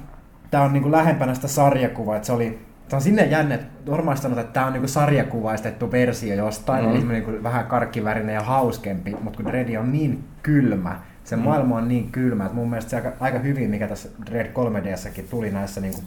[0.50, 2.58] tää on niinku lähempänä sitä sarjakuvaa, että se oli
[2.92, 6.90] Tämä on sinne jänne, että normaalisti sanotaan, että tämä on niinku sarjakuvaistettu versio jostain, mm.
[6.90, 11.42] eli niinku vähän karkkivärinen ja hauskempi, mutta kun Dredi on niin kylmä, se mm.
[11.42, 15.24] maailma on niin kylmä, että mun mielestä se aika, aika hyvin, mikä tässä Red 3Dssäkin
[15.30, 16.04] tuli näissä niin kuin,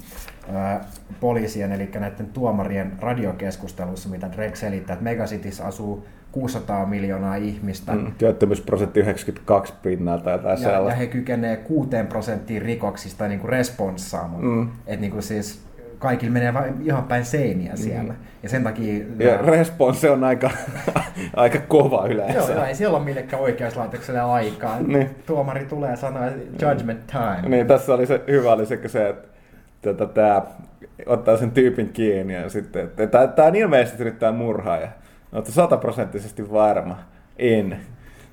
[0.56, 0.86] ää,
[1.20, 7.92] poliisien, eli näiden tuomarien radiokeskustelussa, mitä Drake selittää, että Megacityssä asuu 600 miljoonaa ihmistä.
[7.92, 13.50] Mm, työttömyysprosentti 92 pinnalta tai jotain ja, ja he kykenevät 6 prosenttiin rikoksista niin kuin
[13.50, 14.44] responssaamaan.
[14.44, 14.70] Mm.
[14.88, 15.65] Että niin kuin siis
[16.00, 17.78] kaikilla menee ihan päin seiniä mm.
[17.78, 18.14] siellä.
[18.14, 18.20] Mm.
[18.44, 19.06] Ja sen takia...
[19.20, 19.52] Ja nämä...
[19.52, 20.52] response on aika,
[21.36, 22.52] aika kova yleensä.
[22.54, 24.80] Joo, ei siellä ole millekään oikeuslaitokselle aikaa.
[24.80, 25.10] Niin.
[25.26, 26.24] Tuomari tulee ja sanoo,
[26.62, 27.50] judgment time.
[27.50, 29.16] Niin, tässä oli se hyvä oli se, se
[29.90, 30.42] että tota, tämä
[31.06, 34.88] ottaa sen tyypin kiinni ja sitten, että tämä on ilmeisesti nyt tämä murhaaja.
[35.32, 37.00] Oletko sataprosenttisesti varma?
[37.38, 37.78] En.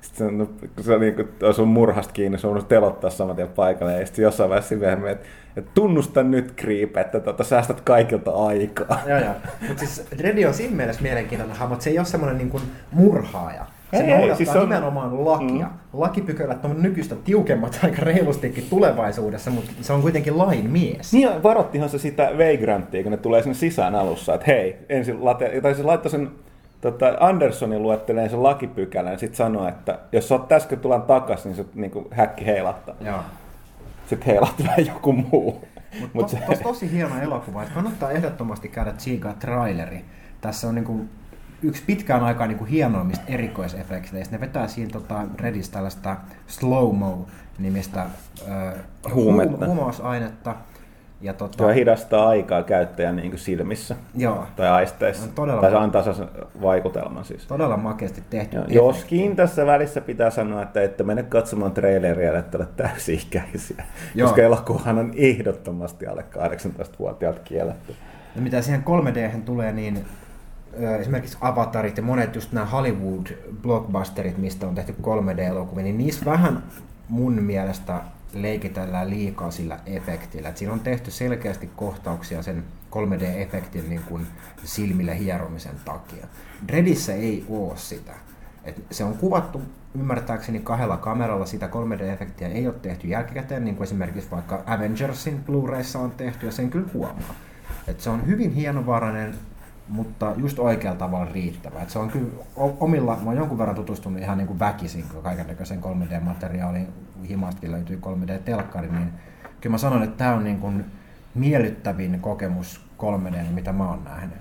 [0.03, 3.47] Sitten se, no, kun se niin kuin, sun murhasta kiinni, se on telottaa saman tien
[3.47, 3.99] paikalle.
[3.99, 5.25] Ja sitten jossain vaiheessa myöhemmin, että,
[5.57, 8.99] että tunnusta nyt, Creep, että tota, säästät kaikilta aikaa.
[9.07, 9.33] Joo, joo.
[9.67, 12.63] Mutta siis Reddy on siinä mielessä mielenkiintoinen hahmo, että se ei ole semmoinen niin kuin
[12.91, 13.65] murhaaja.
[13.91, 14.61] Se ei, noudattaa siis on...
[14.61, 15.65] nimenomaan lakia.
[15.65, 15.73] Mm.
[15.93, 21.13] Lakipykälät on nykyistä tiukemmat aika reilustikin tulevaisuudessa, mutta se on kuitenkin lain mies.
[21.13, 25.61] Niin, varottihan se sitä Vagranttia, kun ne tulee sinne sisään alussa, että hei, ensin late...
[25.61, 26.29] tai se laittoi sen
[26.83, 31.49] tota, Andersonin luettelee sen lakipykälän ja sitten sanoo, että jos sä oot tässä, tulan takaisin,
[31.49, 32.95] niin se niin häkki heilattaa.
[33.01, 33.19] Joo.
[34.07, 35.67] Sitten heilattaa joku muu.
[35.99, 36.37] Mutta Mut se...
[36.37, 40.05] tos, tosi hieno elokuva, että kannattaa ehdottomasti käydä Chiga traileri.
[40.41, 41.05] Tässä on niinku
[41.61, 44.35] yksi pitkään aikaa niinku hienoimmista erikoisefekteistä.
[44.35, 48.73] Ne vetää siinä tota, Redistä tällaista slow-mo-nimistä äh,
[49.13, 50.55] huumausainetta
[51.23, 51.63] ja tota...
[51.63, 54.45] Joo, hidastaa aikaa käyttäjän niin silmissä Joo.
[54.55, 55.27] tai aisteissa.
[55.35, 56.27] Todella tai se antaa sen
[56.61, 57.45] vaikutelman siis.
[57.45, 58.55] Todella makeasti tehty.
[58.55, 63.83] Joo, joskin tässä välissä pitää sanoa, että ette mene katsomaan traileria, että olette täysi-ikäisiä.
[64.15, 64.27] Joo.
[64.27, 67.95] Koska elokuvahan on ehdottomasti alle 18-vuotiaat kielletty.
[68.35, 70.05] Ja mitä siihen 3D tulee, niin
[70.99, 76.63] esimerkiksi avatarit ja monet just nämä Hollywood-blockbusterit, mistä on tehty 3D-elokuvia, niin niissä vähän
[77.09, 78.01] mun mielestä
[78.33, 80.49] leikitellään liikaa sillä efektillä.
[80.49, 84.27] Et siinä on tehty selkeästi kohtauksia sen 3D-efektin niin kuin
[84.63, 86.27] silmille hieromisen takia.
[86.67, 88.13] Dredissä ei ole sitä.
[88.63, 89.61] Et se on kuvattu
[89.95, 95.99] ymmärtääkseni kahdella kameralla, sitä 3D-efektiä ei ole tehty jälkikäteen, niin kuin esimerkiksi vaikka Avengersin Blu-rayssa
[95.99, 97.35] on tehty, ja sen kyllä huomaa.
[97.87, 99.35] Et se on hyvin hienovarainen,
[99.87, 101.81] mutta just oikealla tavalla riittävä.
[101.81, 105.47] Et se on kyllä omilla, mä oon jonkun verran tutustunut ihan niin kuin väkisin kaiken
[105.47, 106.87] näköisen 3D-materiaaliin,
[107.23, 109.09] himastakin löytyy 3D-telkkari, niin
[109.61, 110.85] kyllä mä sanon, että tämä on niin kuin
[111.35, 114.37] miellyttävin kokemus 3D, mitä mä oon nähnyt.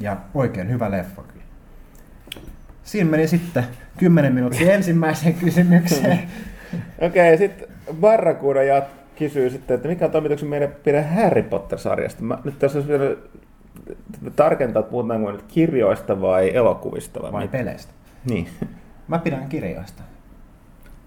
[0.00, 1.44] Ja oikein hyvä leffa kyllä.
[2.82, 3.64] Siinä meni sitten
[3.98, 6.20] 10 minuuttia ensimmäiseen kysymykseen.
[7.00, 7.68] Okei, okay, sitten
[8.00, 8.82] Barracuda ja
[9.18, 12.22] kysyy sitten, että mikä on toimituksen meidän pidä Harry Potter-sarjasta.
[12.22, 13.16] Mä, nyt tässä olisi vielä
[14.36, 17.92] tarkentaa, että puhutaanko nyt kirjoista vai elokuvista vai, vai peleistä.
[18.24, 18.48] Niin.
[19.08, 20.02] Mä pidän kirjoista.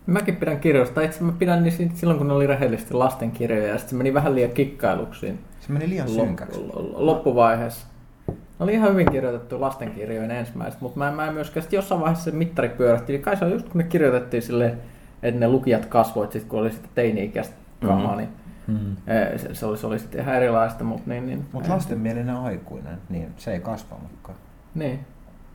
[0.10, 1.02] Mäkin pidän kirjoista.
[1.02, 4.36] Itse mä pidän niin silloin, kun ne oli rehellisesti lastenkirjoja, ja sitten se meni vähän
[4.36, 5.40] liian kikkailuksiin.
[5.60, 6.60] Se meni liian synkäksi.
[6.94, 7.88] Loppuvaiheessa.
[8.28, 12.02] Ne oli ihan hyvin kirjoitettu lastenkirjojen ensimmäiset, mutta mä en, mä en myöskään, sitten jossain
[12.02, 14.78] vaiheessa se mittari pyörähti, niin kai se on just kun ne kirjoitettiin silleen,
[15.24, 18.18] että ne lukijat kasvoivat sit, kun oli sitten teini-ikäistä kamaa, mm-hmm.
[18.18, 18.30] niin
[18.70, 18.96] Mm.
[19.38, 23.34] Se, se, oli, se oli sitten ihan erilaista, mutta niin, niin, Mut lastenmielinen aikuinen, niin
[23.38, 24.38] se ei kasva mukaan.
[24.76, 25.00] Niin.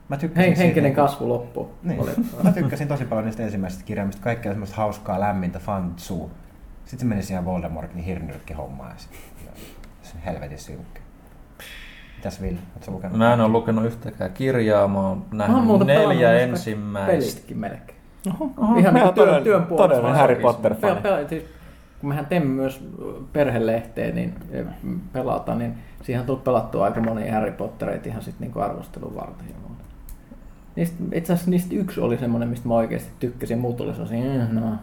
[0.09, 1.71] Mä tykkäsin Hen, henkinen siitä, kasvu loppu.
[1.83, 2.01] Niin.
[2.43, 4.23] Mä tykkäsin tosi paljon niistä ensimmäisistä kirjaimista.
[4.23, 6.31] Kaikkea semmoista hauskaa, lämmintä, fantsuu.
[6.85, 9.09] Sitten se meni siihen Voldemortin hirnyrkki hommaan se
[10.25, 11.01] helvetin synkkä.
[12.15, 13.17] Mitäs Ville, ootko lukenut?
[13.17, 17.11] Mä en ole lukenut yhtäkään kirjaa, mä oon nähnyt neljä ensimmäistä.
[17.11, 17.99] Pelitkin melkein.
[18.27, 19.87] Oho, oho, Ihan niin työn, työn puolesta.
[19.87, 21.01] Todellinen Harry Potter-fani.
[21.29, 21.43] Siis
[21.99, 22.89] kun mehän teemme myös
[23.33, 24.33] perhelehteen, niin
[25.13, 25.73] pelata, niin
[26.03, 29.47] siihen on tullut pelattua aika monia Harry Pottereita ihan sitten niin arvostelun varten.
[30.75, 33.59] Niistä, itse asiassa niistä yksi oli semmoinen, mistä mä oikeasti tykkäsin.
[33.59, 34.75] Muut oli sellaisia, no,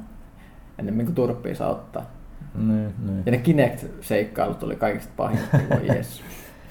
[0.79, 2.03] ennemmin kuin turppia saa ottaa.
[2.55, 3.23] Niin, niin.
[3.27, 6.23] Ja ne Kinect-seikkailut oli kaikista pahinta, voi jes.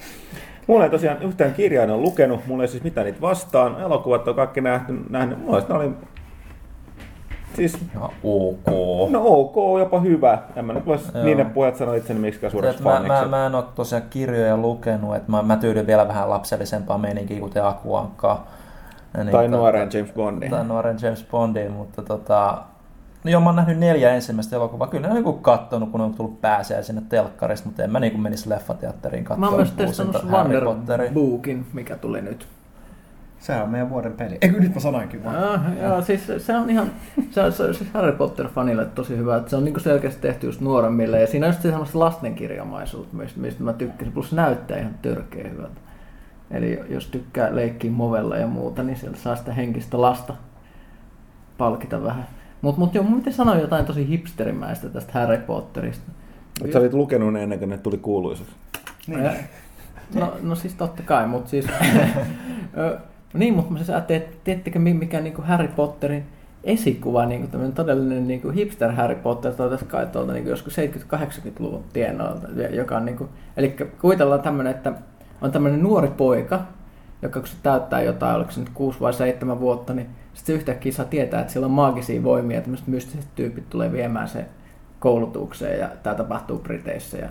[0.66, 3.80] Mulla ei tosiaan yhtään kirjaa ole lukenut, mulla ei siis mitään niitä vastaan.
[3.80, 5.38] Elokuvat on kaikki nähty, nähnyt.
[5.38, 5.90] Mulla oli
[7.56, 8.66] Siis, Ihan ok.
[9.10, 10.38] no ok, jopa hyvä.
[10.56, 11.24] En mä nyt vois Joo.
[11.24, 15.30] niiden puheet sanoa itseni miksikään suureksi mä, mä, mä en ole tosiaan kirjoja lukenut, että
[15.30, 18.46] mä, mä tyydyn vielä vähän lapsellisempaa meininkiä, kuten Akuankkaa.
[19.18, 20.50] Ja Tai niin, nuoreen James Bondin.
[20.50, 22.62] Tai nuoren James Bondin, mutta tota,
[23.24, 24.86] no joo, mä oon nähnyt neljä ensimmäistä elokuvaa.
[24.86, 28.18] Kyllä ne on niinku kattonut, kun on tullut pääsee sinne telkkarista, mutta en mä niinku
[28.18, 31.12] menisi leffateatteriin Mä katsomaan oon myös testannut Harry Wonder Potteria.
[31.12, 32.46] Bookin, mikä tuli nyt.
[33.38, 34.38] Se on meidän vuoden peli.
[34.40, 35.36] Eikö nyt mä sanoinkin vaan.
[35.36, 36.90] Ah, joo, siis se on ihan,
[37.30, 40.46] se on, se on siis Harry Potter-fanille tosi hyvä, että se on niinku selkeästi tehty
[40.46, 44.78] just nuoremmille ja siinä on just se semmoista lastenkirjamaisuutta, mistä, mistä mä tykkäsin, plus näyttää
[44.78, 45.80] ihan törkeä hyvältä.
[46.52, 50.34] Eli jos tykkää leikkiä movella ja muuta, niin sieltä saa sitä henkistä lasta
[51.58, 52.26] palkita vähän.
[52.62, 56.12] Mutta mut joo, mun piti sanoa jotain tosi hipsterimäistä tästä Harry Potterista.
[56.64, 58.52] Et sä olit lukenut ne ennen kuin ne tuli kuuluisaksi.
[59.06, 59.30] Niin.
[60.14, 61.66] No, no siis totta kai, mutta siis...
[63.34, 66.24] Niin, mutta mä siis ajattelin, että tiedättekö mikä niin kuin Harry Potterin
[66.64, 70.50] esikuva, niin kuin tämmöinen todellinen niin kuin hipster Harry Potter, tuolta kai tuolta niin kuin
[70.50, 74.92] joskus 70-80-luvun tienoilta, joka on niin kuin, eli kuvitellaan tämmöinen, että
[75.42, 76.60] on tämmöinen nuori poika,
[77.22, 80.58] joka kun se täyttää jotain, oliko se nyt 6 vai 7 vuotta, niin sitten se
[80.58, 84.46] yhtäkkiä saa tietää, että sillä on maagisia voimia, ja tämmöiset mystiset tyypit tulee viemään se
[84.98, 87.28] koulutukseen, ja tämä tapahtuu Briteissä, ja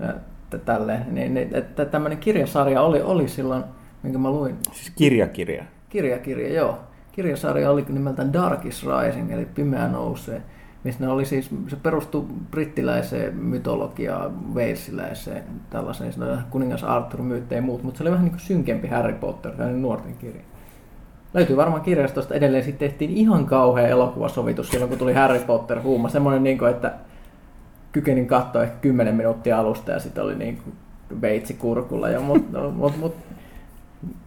[0.00, 0.14] ja
[0.58, 1.14] tälleen.
[1.14, 3.64] Niin, niin, että tämmöinen kirjasarja oli, oli silloin,
[4.02, 4.56] minkä mä luin.
[4.72, 5.64] Siis kirjakirja.
[5.88, 6.78] Kirjakirja, joo.
[7.12, 10.42] Kirjasarja oli nimeltään Darkest Rising, eli Pimeä nousee.
[10.84, 16.12] Missä ne oli siis, se perustui brittiläiseen mytologiaan, walesiläiseen, tällaiseen,
[16.50, 19.82] kuningas Arthur myyttejä ja muut, mutta se oli vähän niin kuin synkempi Harry Potter, tämmöinen
[19.82, 20.42] nuorten kirja.
[21.34, 26.08] Löytyy varmaan kirjastosta edelleen, sitten tehtiin ihan kauhea elokuvasovitus silloin, kun tuli Harry Potter huuma.
[26.08, 26.94] Semmoinen, niin kuin, että
[27.92, 30.74] kykenin katsoa ehkä 10 minuuttia alusta ja sitten oli niin kuin
[31.20, 32.08] veitsi kurkulla.
[32.08, 33.16] Ja mut, no, mut, mut,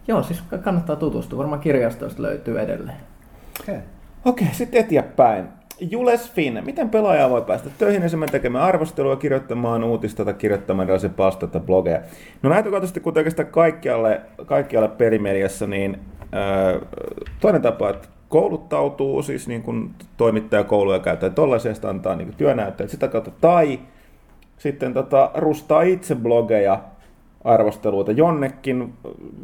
[0.08, 1.38] joo, siis kannattaa tutustua.
[1.38, 2.98] Varmaan kirjastoista löytyy edelleen.
[3.60, 3.78] Okay.
[4.24, 5.48] Okei, sitten eteenpäin.
[5.80, 11.10] Jules Finn, miten pelaaja voi päästä töihin esimerkiksi tekemään arvostelua, kirjoittamaan uutista tai kirjoittamaan erilaisia
[11.10, 12.00] palstoja tai blogeja?
[12.42, 15.98] No lähtökohtaisesti, kuten oikeastaan kaikkialle, kaikkialle pelimediassa, niin
[16.34, 16.80] öö,
[17.40, 23.08] toinen tapa, että kouluttautuu, siis niin kuin toimittajakouluja käyttää tollaisesta antaa niin kuin työnäytteet sitä
[23.08, 23.80] kautta, tai
[24.58, 26.80] sitten tota, rustaa itse blogeja,
[27.44, 28.94] arvosteluita jonnekin.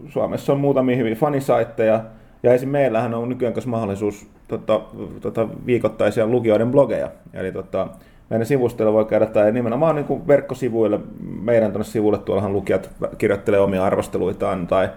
[0.09, 2.05] Suomessa on muutamia hyviä fanisaitteja,
[2.43, 2.69] ja esim.
[2.69, 4.81] meillähän on nykyään kanssa mahdollisuus tota,
[5.21, 7.11] tota, viikoittaisia lukijoiden blogeja.
[7.35, 7.89] Eli tota,
[8.31, 11.01] meidän sivustoilla voi käydä, tai nimenomaan niin verkkosivuille,
[11.43, 14.89] meidän tuonne sivuille, tuollahan lukijat kirjoittelee omia arvosteluitaan, tai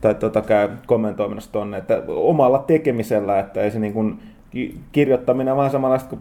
[0.00, 4.20] tai tota, käy kommentoimassa tonne, että omalla tekemisellä, että ei se niin kuin,
[4.50, 6.20] ki- kirjoittaminen vähän samanlaista kuin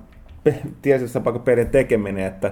[1.24, 2.52] kuin pelin tekeminen, että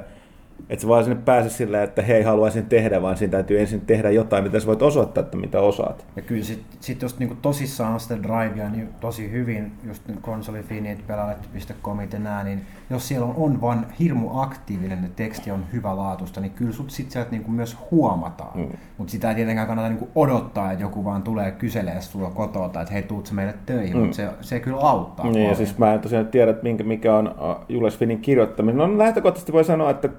[0.69, 4.09] että se vaan sinne pääse silleen, että hei, haluaisin tehdä, vaan siinä täytyy ensin tehdä
[4.11, 6.05] jotain, mitä sä voit osoittaa, että mitä osaat.
[6.15, 12.13] Ja kyllä sit, sit jos niinku tosissaan sitä drivea niin tosi hyvin, just konsolifinit, pelaajalet.comit
[12.13, 16.41] ja nää, niin jos siellä on, on vaan hirmu aktiivinen ja teksti on hyvä laatusta,
[16.41, 18.59] niin kyllä sut sit sieltä niinku myös huomataan.
[18.59, 18.67] Mm.
[18.97, 22.93] Mutta sitä ei tietenkään kannata niinku odottaa, että joku vaan tulee kyselee sulla kotoa, että
[22.93, 24.01] hei, tuut sä meille töihin, Mm.
[24.01, 25.27] mutta se, se kyllä auttaa.
[25.31, 28.77] Niin, ja siis mä en tosiaan tiedä, että minkä, mikä on äh, Jules Finnin kirjoittaminen.
[28.77, 30.09] No lähtökohtaisesti voi sanoa, että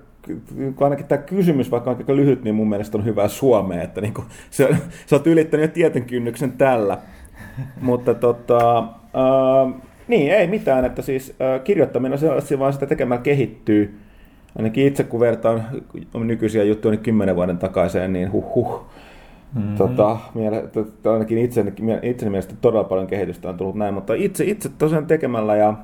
[0.77, 4.01] kun ainakin tämä kysymys, vaikka on aika lyhyt, niin mun mielestä on hyvää suomea, että
[4.01, 4.69] niin kuin, se,
[5.07, 6.99] sä oot ylittänyt jo tietyn kynnyksen tällä.
[7.81, 9.75] Mutta tota, äh,
[10.09, 13.99] niin, ei mitään, että siis äh, kirjoittaminen on sellaista, vaan sitä tekemällä kehittyy.
[14.57, 15.65] Ainakin itse kun vertaan
[16.15, 18.85] nykyisiä juttuja niin kymmenen vuoden takaiseen, niin huh huh.
[19.55, 19.77] Mm-hmm.
[19.77, 20.65] Tota, miele,
[21.03, 21.73] to, ainakin itseni,
[22.03, 25.75] itseni mielestä todella paljon kehitystä on tullut näin, mutta itse, itse tosiaan tekemällä ja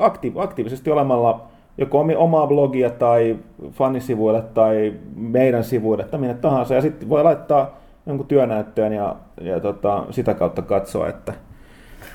[0.00, 3.38] aktiiv, aktiivisesti olemalla joko omaa blogia tai
[3.70, 6.74] fanisivuille tai meidän sivuille tai minne tahansa.
[6.74, 7.76] Ja sitten voi laittaa
[8.06, 11.34] jonkun työnäyttöön ja, ja tota, sitä kautta katsoa, että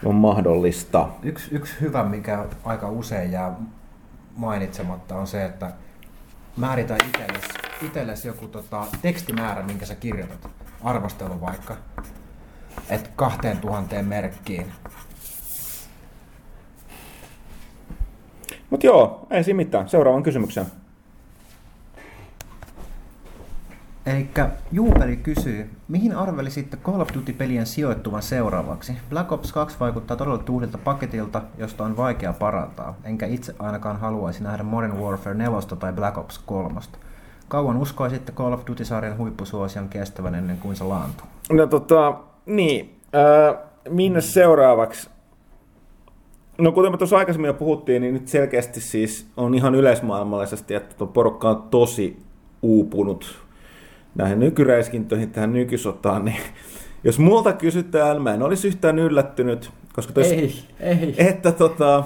[0.06, 1.08] on mahdollista.
[1.24, 3.56] Yksi, yksi hyvä, mikä aika usein jää
[4.36, 5.72] mainitsematta, on se, että
[6.58, 7.48] määritä itsellesi,
[7.86, 10.50] itsellesi joku tota, tekstimäärä, minkä sä kirjoitat.
[10.84, 11.76] Arvostelu vaikka.
[12.90, 14.72] Et kahteen tuhanteen merkkiin.
[18.72, 19.90] Mutta joo, ei siinä mitään.
[19.90, 20.66] Seuraavan kysymyksen.
[24.06, 24.30] Eli
[24.72, 28.94] Juupeli kysyy, mihin arvelisitte Call of Duty-pelien sijoittuvan seuraavaksi?
[29.10, 34.44] Black Ops 2 vaikuttaa todella tuhdilta paketilta, josta on vaikea parantaa, enkä itse ainakaan haluaisi
[34.44, 36.80] nähdä Modern Warfare 4 tai Black Ops 3.
[37.48, 41.28] Kauan uskoisitte Call of Duty-sarjan huippusuosion kestävän ennen kuin se laantuu?
[41.52, 42.14] No tota,
[42.46, 43.00] niin.
[43.16, 43.58] Äh,
[43.90, 45.10] minne seuraavaksi?
[46.62, 50.96] No kuten me tuossa aikaisemmin jo puhuttiin, niin nyt selkeästi siis on ihan yleismaailmallisesti, että
[50.96, 52.18] tuo porukka on tosi
[52.62, 53.40] uupunut
[54.16, 56.38] näihin nykyräiskintöihin, tähän nykysotaan, niin
[57.04, 61.16] jos multa kysytään, mä en olisi yhtään yllättynyt, koska tos, Ei, ei.
[61.18, 62.04] että tota,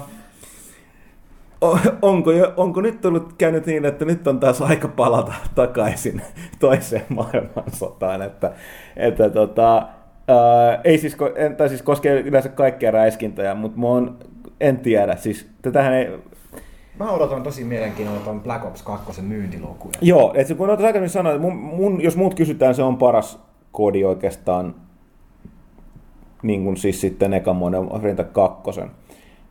[2.02, 6.22] onko, jo, onko nyt tullut käynyt niin, että nyt on taas aika palata takaisin
[6.58, 8.52] toiseen maailmansotaan, että,
[8.96, 9.76] että tota,
[10.28, 14.18] ää, ei siis, en, tai siis koskee yleensä kaikkia räiskintöjä, mutta mä oon,
[14.60, 16.08] en tiedä, siis tätähän ei,
[16.98, 19.92] Mä odotan tosi mielenkiinnolla ton Black Ops 2 myyntilukuja.
[20.00, 23.38] Joo, että kun olet aikaisemmin sanoin, että mun, mun, jos muut kysytään, se on paras
[23.72, 24.74] koodi oikeastaan,
[26.42, 28.80] niin kuin siis sitten ekan Modern Warfare 2.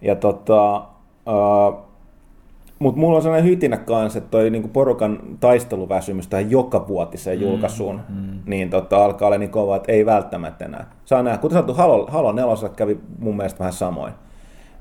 [0.01, 1.85] Ja tota, uh,
[2.79, 8.01] mutta mulla on sellainen hytinä kanssa, että toi niinku porukan taisteluväsymys tähän joka vuotiseen julkaisuun,
[8.09, 10.91] mm, niin tota, alkaa olla niin kova, että ei välttämättä enää.
[11.05, 11.37] Saa nähdä.
[11.37, 14.13] Kuten sanottu, Halo, Halo 4 kävi mun mielestä vähän samoin.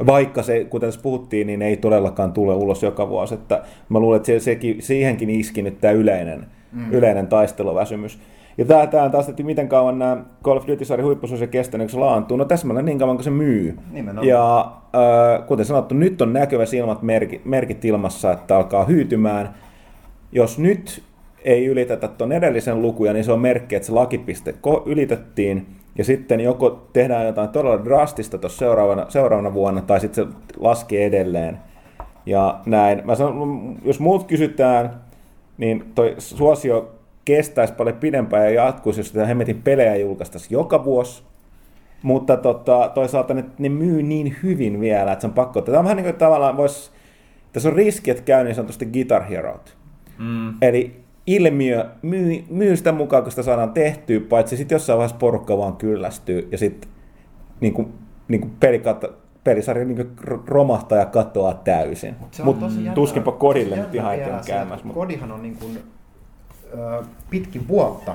[0.06, 3.34] Vaikka se, kuten tässä puhuttiin, niin ei todellakaan tule ulos joka vuosi.
[3.34, 6.92] Että mä luulen, että se, sekin, siihenkin iski nyt tämä yleinen, mm.
[6.92, 8.18] yleinen taisteluväsymys.
[8.58, 11.94] Ja tämä, tämä on taas, että miten kauan nämä Call of Duty-sarjan huippuisuus ja kestänyt
[11.94, 12.36] laantuu.
[12.36, 13.78] No täsmälleen niin kauan kuin se myy.
[13.92, 14.28] Nimenomaan.
[14.28, 14.60] Ja
[14.94, 19.54] äh, kuten sanottu, nyt on näkyvä silmät merkit, merkit ilmassa, että alkaa hyytymään.
[20.32, 21.02] Jos nyt
[21.44, 24.54] ei ylitetä tuon edellisen lukuja, niin se on merkki, että se lakipiste
[24.86, 25.66] ylitettiin.
[25.98, 31.06] Ja sitten joko tehdään jotain todella drastista tuossa seuraavana, seuraavana vuonna, tai sitten se laskee
[31.06, 31.58] edelleen.
[32.26, 33.02] Ja näin.
[33.04, 35.00] Mä sanon, jos muut kysytään,
[35.58, 36.94] niin toi suosio
[37.24, 41.22] kestäisi paljon pidempään ja jatkuisi, jos sitä hemmetin pelejä julkaistaisiin joka vuosi.
[42.02, 45.60] Mutta tota, toisaalta ne, ne myy niin hyvin vielä, että se on pakko.
[45.60, 46.92] Tämä on vähän niin kuin tavallaan vois,
[47.52, 49.76] tässä on riski, että käy niin sanotusti Guitar Herot.
[50.18, 50.54] Mm.
[50.62, 55.58] Eli ilmiö myy, myy sitä mukaan, kun sitä saadaan tehtyä, paitsi sitten jossain vaiheessa porukka
[55.58, 56.90] vaan kyllästyy ja sitten
[57.60, 57.92] niin kuin,
[58.28, 59.08] niin kuin pelikata,
[59.44, 60.10] pelisarja niin
[60.46, 62.16] romahtaa ja katoaa täysin.
[62.44, 64.86] Mutta tuskinpa kodille nyt ihan vielä se, käymässä.
[64.86, 65.78] Mut, Kodihan on niin kuin,
[66.74, 68.14] ö, pitkin vuotta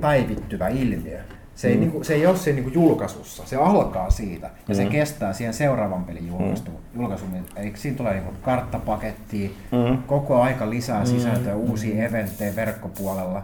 [0.00, 1.20] päivittyvä ilmiö.
[1.58, 1.80] Se ei, mm.
[1.80, 4.90] niin kuin, se ei ole siinä niin kuin julkaisussa, se alkaa siitä ja se Mm.
[4.90, 7.30] kestää siihen seuraavan pelin julkaistu, julkaisuun.
[7.56, 10.02] Eli siinä tulee niin karttapakettia, Mm.
[10.02, 13.42] koko aika lisää sisältöä, uusia eventtejä verkkopuolella,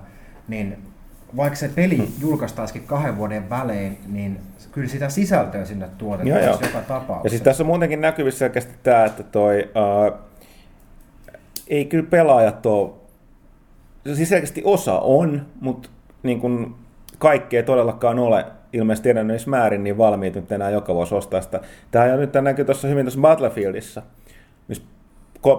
[0.49, 0.77] niin
[1.37, 4.41] vaikka se peli julkaistaisikin kahden vuoden välein, niin
[4.73, 6.59] kyllä sitä sisältöä sinne Joo, tuotetaan joo.
[6.63, 7.27] joka tapauksessa.
[7.27, 10.19] Ja siis tässä on muutenkin näkyvissä selkeästi tämä, että toi, ää,
[11.69, 12.91] ei kyllä pelaajat ole,
[14.15, 15.89] siis selkeästi osa on, mutta
[16.23, 16.75] niin kuin
[17.25, 21.61] kaikki ei todellakaan ole ilmeisesti edenneessä määrin niin valmiit nyt enää joka vuosi ostaa sitä.
[21.91, 24.03] Tämä on nyt tämä näkyy tuossa hyvin tuossa Battlefieldissa,
[24.69, 24.85] missä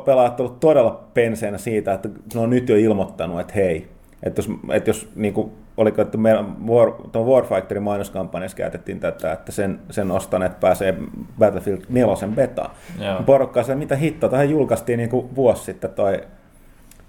[0.05, 3.89] pelaajat ovat todella penseinä siitä, että ne on nyt jo ilmoittanut, että hei,
[4.23, 9.31] että jos, että jos niin kuin, oliko, että meidän War, tuon Warfighterin mainoskampanjassa käytettiin tätä,
[9.31, 10.95] että sen, sen ostaneet pääsee
[11.39, 12.71] Battlefield 4 betaan.
[12.99, 13.23] Joo.
[13.23, 16.21] Porukka se, mitä hittoa, tähän julkaistiin niin kuin vuosi sitten toi,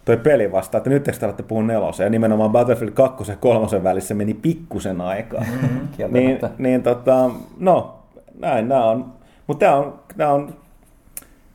[0.07, 3.83] toi peli vasta, että nyt te alatte puhua nelosen, ja nimenomaan Battlefield 2 ja 3
[3.83, 5.41] välissä meni pikkusen aikaa.
[5.41, 5.89] Mm-hmm.
[6.11, 7.99] niin, niin tota, no,
[8.41, 9.13] näin, nämä on,
[9.47, 10.55] mutta tämä on, nämä on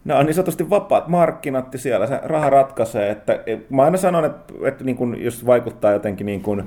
[0.05, 3.09] Nämä on niin sanotusti vapaat markkinat ja siellä se raha ratkaisee.
[3.09, 6.63] Että, mä aina sanon, että, että niin kun, jos vaikuttaa jotenkin niin kuin,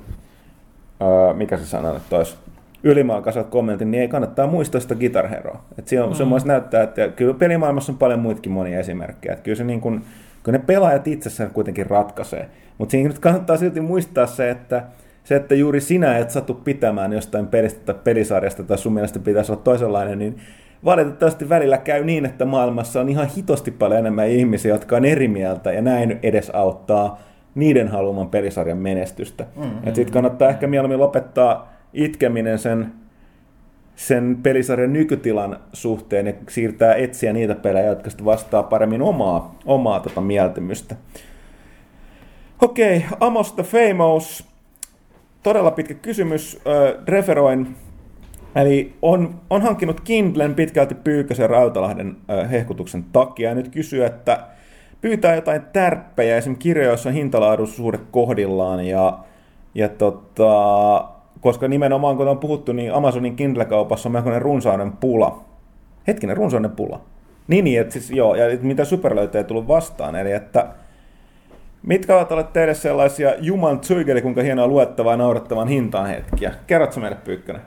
[1.01, 2.37] ää, mikä se sana nyt olisi,
[2.83, 5.65] ylimalkaiselta kommentin, niin ei kannattaa muistaa sitä Guitar Heroa.
[5.79, 6.39] Että siinä on, mm.
[6.39, 9.33] se näyttää, että kyllä pelimaailmassa on paljon muitakin monia esimerkkejä.
[9.33, 10.05] Että kyllä se niin kuin,
[10.45, 12.49] kyllä ne pelaajat itsessään kuitenkin ratkaisee.
[12.79, 14.85] Mutta siinä nyt kannattaa silti muistaa se, että
[15.25, 19.53] se, että juuri sinä et satu pitämään jostain pelistä tai pelisarjasta tai sun mielestä pitäisi
[19.53, 20.37] olla toisenlainen, niin
[20.85, 25.29] valitettavasti välillä käy niin, että maailmassa on ihan hitosti paljon enemmän ihmisiä, jotka on eri
[25.29, 27.19] mieltä ja näin edes auttaa
[27.55, 29.47] niiden haluaman pelisarjan menestystä.
[29.57, 29.85] Mm-hmm.
[29.85, 32.93] Sitten kannattaa ehkä mieluummin lopettaa itkeminen sen,
[33.97, 40.01] sen pelisarjan nykytilan suhteen ja siirtää etsiä niitä pelejä, jotka sitten vastaa paremmin omaa, omaa
[40.01, 40.97] tota mieltymystä.
[42.63, 44.49] Okei, okay, Amos the Famous.
[45.43, 46.61] Todella pitkä kysymys.
[46.67, 47.77] Äh, referoin
[48.55, 54.47] Eli on, on hankkinut Kindlen pitkälti Pyykkösen Rautalahden äh, hehkutuksen takia ja nyt kysyy, että
[55.01, 59.19] pyytää jotain tärppejä, esimerkiksi kirjoja, joissa on hintalaadussuhde kohdillaan ja,
[59.75, 61.09] ja tota,
[61.45, 65.45] koska nimenomaan kun on puhuttu, niin Amazonin Kindle-kaupassa on melkoinen runsauden pula.
[66.07, 67.01] Hetkinen, runsauden pula.
[67.49, 70.69] Niin, niin että siis, joo, ja mitä superlöytöjä ei tullut vastaan, eli että
[71.83, 76.55] Mitkä ovat olleet teille sellaisia Juman Zygeli, kuinka hienoa luettavaa ja naurettavan hintaan hetkiä?
[76.67, 77.63] Kerrotko meille Pyykkönen?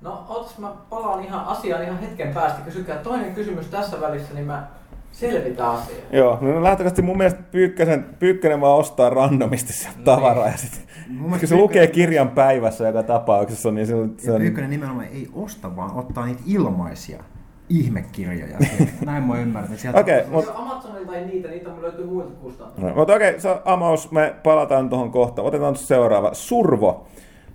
[0.00, 2.60] No, ootas mä palaan ihan asiaan ihan hetken päästä.
[2.64, 4.66] Kysykää toinen kysymys tässä välissä, niin mä
[5.12, 5.98] selvitän asiaa.
[6.12, 10.82] Joo, no lähtökohtaisesti mun mielestä Pyykkönen, Pyykkönen vaan ostaa randomisti sieltä tavaraa ja sitten
[11.18, 14.40] Mun kun se lukee kirjan päivässä joka tapauksessa, niin se, se Ja on...
[14.40, 17.24] Pyykkönen nimenomaan ei osta, vaan ottaa niitä ilmaisia
[17.68, 18.58] ihmekirjoja.
[19.06, 19.78] Näin mä ymmärrän.
[19.78, 20.32] Sieltä Okei, Mut...
[20.32, 22.88] mutta Amazonilta ei niitä, niitä löytyy muilta kustantajilta.
[22.88, 25.46] no, mut okei, se Amaus, me palataan tuohon kohtaan.
[25.46, 26.34] Otetaan seuraava.
[26.34, 27.06] Survo.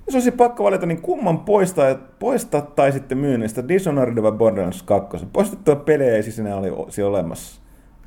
[0.06, 5.26] Jos olisi pakko valita, niin kumman poistaa, poistaa tai sitten myynnistä Dishonored vai Borderlands 2?
[5.34, 7.62] Poistettua pelejä ei siis enää oli, oli olemassa.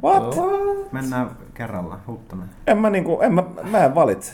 [0.05, 0.37] What?
[0.93, 2.49] Mennään kerralla, Huttunen.
[2.67, 4.33] En mä, niinku, en mä, mä en valitse.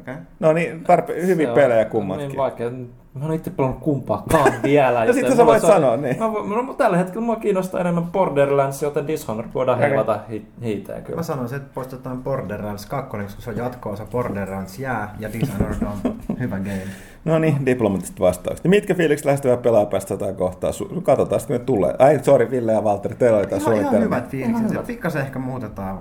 [0.00, 0.14] Okay.
[0.40, 2.28] No niin, tarpe- hyviä Se pelejä on kummatkin.
[2.28, 2.70] Niin vaikea.
[3.14, 5.04] Mä en itse pelannut kumpaakaan vielä.
[5.04, 6.18] No sitten sä voit sanoa, niin.
[6.18, 9.88] Mä, voin- no, mutta tällä hetkellä mua kiinnostaa enemmän Borderlands, joten Dishonored voidaan Okei.
[9.90, 11.16] heilata hi- hiiteen kyllä.
[11.16, 16.14] Mä sanoisin, että poistetaan Borderlands 2, koska se on jatko-osa Borderlands jää ja Dishonored on
[16.40, 16.82] hyvä game.
[17.24, 18.66] No niin, diplomatista vastaukset.
[18.66, 20.70] Mitkä fiilikset lähestyvää pelaajapäästä tätä kohtaa?
[20.70, 21.94] Su- katsotaan sitten, kun ne tulee.
[21.98, 24.86] Ai, sorry, Ville ja Valtteri, teillä oli tämä Ihan, ihan hyvät fiilikset.
[24.86, 25.98] Pikkasen ehkä muutetaan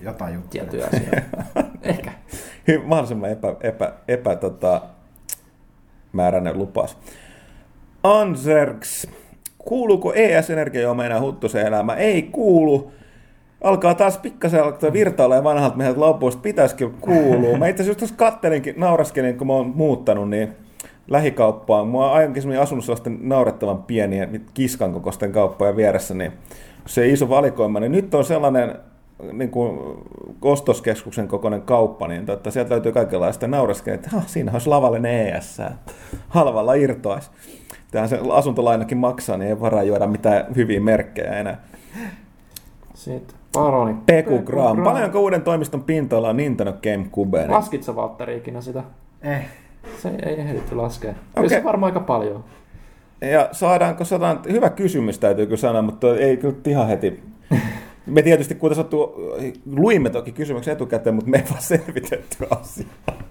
[0.00, 0.64] jotain juttuja.
[0.64, 1.20] Tiettyjä asioita.
[1.82, 2.10] Ehkä.
[2.84, 4.80] Mahdollisimman epä, epä, epä tota,
[6.12, 6.96] määräinen lupaus.
[8.02, 9.08] Anserks.
[9.58, 11.98] Kuuluuko ES-energiajuoma enää huttuseen elämään?
[11.98, 12.92] Ei kuulu.
[13.60, 16.42] Alkaa taas pikkasen alkaa virtailla vanhalta meiltä lopusta.
[16.42, 17.56] Pitäisikö kuuluu?
[17.56, 20.52] Mä itse asiassa just kattelinkin, nauraskelin, kun mä oon muuttanut, niin
[21.08, 21.88] lähikauppaan.
[21.88, 26.32] Mua on aiemmin asunut sellaisten naurettavan pieniä kiskan kokoisten kauppoja vieressä, niin
[26.86, 28.74] se iso valikoima, niin nyt on sellainen
[29.32, 29.78] niin kuin
[30.42, 35.60] ostoskeskuksen kokoinen kauppa, niin totta, sieltä löytyy kaikenlaista nauraskelua, että "Hah, siinä olisi lavallinen ES,
[35.60, 35.92] että
[36.28, 37.30] halvalla irtoaisi.
[37.90, 41.60] Tähän se asuntolainakin maksaa, niin ei varaa juoda mitään hyviä merkkejä enää.
[42.94, 43.94] Sitten Paroni.
[44.06, 44.82] Peku Gram.
[44.82, 47.46] Paljonko uuden toimiston pinta-ala on Nintendo GameCube?
[47.48, 48.82] Laskit sä Valtteri ikinä sitä?
[49.22, 49.46] Eh,
[50.02, 51.10] Se ei ehditty laskea.
[51.10, 51.20] Okei.
[51.34, 52.44] Kyllä se varmaan aika paljon.
[53.20, 57.22] Ja saadaanko saadaan, hyvä kysymys täytyy kyllä sanoa, mutta ei kyllä ihan heti.
[58.08, 59.14] Me tietysti, kuten sattuu,
[59.66, 63.22] luimme toki kysymyksen etukäteen, mutta me ei vaan selvitetty asiaa.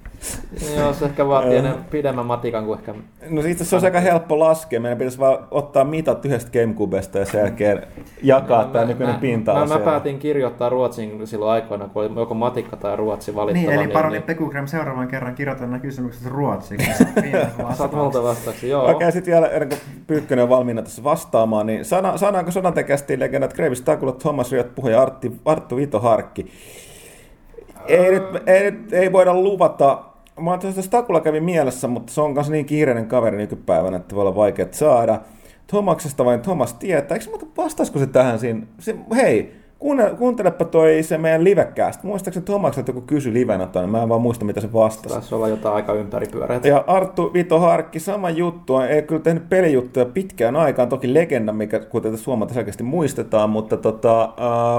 [0.76, 2.94] Joo, se ehkä vaatii enemmän pidemmän matikan kuin ehkä...
[3.30, 4.80] No itse se on aika helppo laskea.
[4.80, 7.84] Meidän pitäisi vaan ottaa mitat yhdestä Gamecubesta ja sen jälkeen
[8.24, 12.78] jakaa tämä nykyinen pinta mä, mä, päätin kirjoittaa ruotsin silloin aikoina, kun oli joko matikka
[12.78, 13.68] tai ruotsi valittava.
[13.72, 17.04] niin, eli paroni Pekugram seuraavan kerran kirjoitan nämä kysymykset ruotsiksi.
[17.78, 18.84] Saat multa vastauksia, joo.
[18.84, 23.20] Okei, okay, sitten vielä ennen kuin Pyykkönen on valmiina tässä vastaamaan, niin sana, sanaanko sodantekästi
[23.20, 26.52] legendat Kreivis Takula, Thomas Ryöt Puhe ja Artti, Arttu Vito Harkki?
[27.88, 30.04] Ei, nyt, ei, nyt, ei voida luvata.
[30.40, 34.16] Mä oon tuosta Stakula kävi mielessä, mutta se on kanssa niin kiireinen kaveri nykypäivänä, että
[34.16, 35.22] voi olla vaikea saada.
[35.68, 37.16] Thomaksesta vain Thomas tietää.
[37.16, 38.68] Eikö mutta vastaisiko se tähän siinä?
[38.80, 42.04] Se, hei, kuuntele, kuuntelepa toi se meidän livecast.
[42.04, 45.16] Muistaakseni Thomakselta joku kysyi livenä ton, mä en vaan muista mitä se vastasi.
[45.16, 46.68] Taisi olla jotain aika ympäripyöreitä.
[46.68, 51.80] Ja Arttu Vito Harkki, sama juttu, ei kyllä tehnyt pelijuttuja pitkään aikaan, toki legenda, mikä
[51.80, 54.34] kuten tässä huomata selkeästi muistetaan, mutta tota,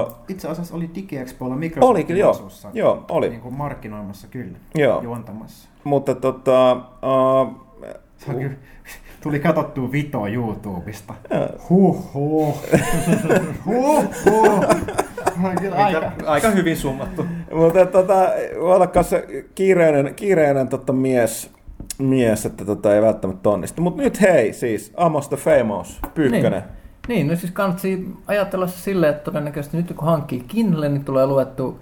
[0.07, 2.49] uh, Itse asiassa oli DigiExpoilla Microsoftin Oli kyllä, joo.
[2.73, 3.29] Joo, oli.
[3.29, 5.01] Niin kuin markkinoimassa kyllä, Joo.
[5.01, 5.69] juontamassa.
[5.83, 7.69] mutta tota, uh,
[8.17, 8.55] Se on kyllä,
[9.21, 11.13] tuli katsottua Vitoa YouTubesta.
[11.69, 12.63] Huh huh.
[13.65, 14.65] huh huh.
[15.75, 16.11] Aika.
[16.25, 17.25] Aika hyvin summattu.
[17.53, 18.29] mutta tota,
[18.59, 19.17] voi olla kanssa
[19.55, 21.51] kiireinen, kiireinen tota, mies,
[21.97, 23.81] mies, että tota, ei välttämättä onnistu.
[23.81, 26.51] Mutta nyt hei, siis Amos the Famous, Pyykkönen.
[26.51, 26.79] Niin.
[27.07, 27.91] Niin, no siis kannattaa
[28.27, 31.79] ajatella se silleen, että todennäköisesti nyt kun hankkii Kindle, niin tulee luettu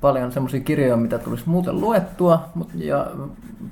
[0.00, 3.06] paljon semmoisia kirjoja, mitä tulisi muuten luettua, mut- ja,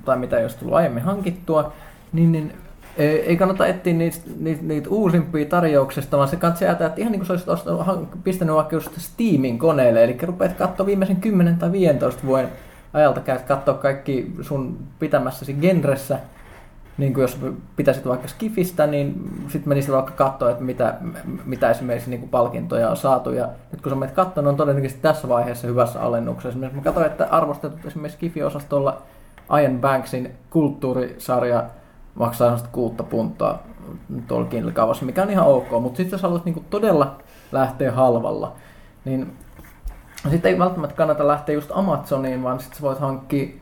[0.05, 1.73] tai mitä ei olisi tullut aiemmin hankittua,
[2.13, 2.53] niin, niin
[3.01, 7.19] ei ei kannata etsiä niitä, niitä, niitä uusimpia tarjouksesta, vaan se kannattaa että ihan niin
[7.19, 11.71] kuin sä olisit ostanut, pistänyt vaikka just Steamin koneelle, eli rupeat katsoa viimeisen 10 tai
[11.71, 12.49] 15 vuoden
[12.93, 16.19] ajalta, käyt katsoa kaikki sun pitämässäsi genressä,
[16.97, 17.39] niin kuin jos
[17.75, 20.95] pitäisit vaikka Skifistä, niin sitten menisit vaikka katsoa, että mitä,
[21.45, 23.31] mitä esimerkiksi niin kuin palkintoja on saatu.
[23.31, 26.49] Ja nyt kun sä menet katsomaan, on todennäköisesti tässä vaiheessa hyvässä alennuksessa.
[26.49, 29.01] Esimerkiksi mä katsoin, että arvostetut esimerkiksi Skifi-osastolla
[29.61, 31.63] Ian Banksin kulttuurisarja
[32.15, 33.63] maksaa sellaista kuutta puntaa
[34.27, 35.71] tuolla Kindle-kaavassa, mikä on ihan ok.
[35.81, 37.17] Mutta sitten jos haluat niin kuin todella
[37.51, 38.55] lähteä halvalla,
[39.05, 39.33] niin
[40.29, 43.61] sitten ei välttämättä kannata lähteä just Amazoniin, vaan sitten voit hankkia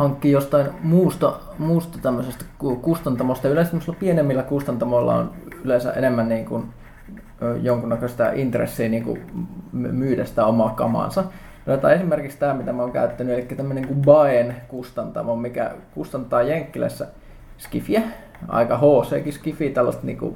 [0.00, 3.48] hankkia jostain muusta, muusta tämmöisestä ku- kustantamosta.
[3.48, 5.32] Yleensä pienemmillä kustantamoilla on
[5.64, 6.64] yleensä enemmän niin kuin,
[7.62, 9.20] jonkunnäköistä intressiä niin kuin
[9.72, 11.24] my- myydä sitä omaa kamaansa.
[11.66, 16.42] No, tai esimerkiksi tämä, mitä mä oon käyttänyt, eli tämmöinen kuin Baen kustantamo, mikä kustantaa
[16.42, 17.06] Jenkkilässä
[17.60, 18.02] skifiä,
[18.48, 20.34] aika HC skifi, tällaista niin kuin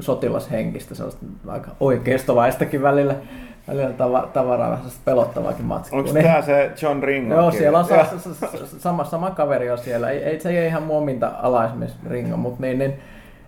[0.00, 3.14] sotilashenkistä, sellaista aika oikeistolaistakin välillä,
[3.68, 5.98] välillä tava, tavaraa, vähän pelottavaakin matskua.
[5.98, 7.34] Onko Niin- tämä se John Ringo?
[7.34, 10.10] Joo, siellä on sa- sa- sa- sa- sama, sama kaveri on siellä.
[10.10, 12.94] Ei, ei se ei ihan muominta ala esimerkiksi Ringo, mutta niin, niin,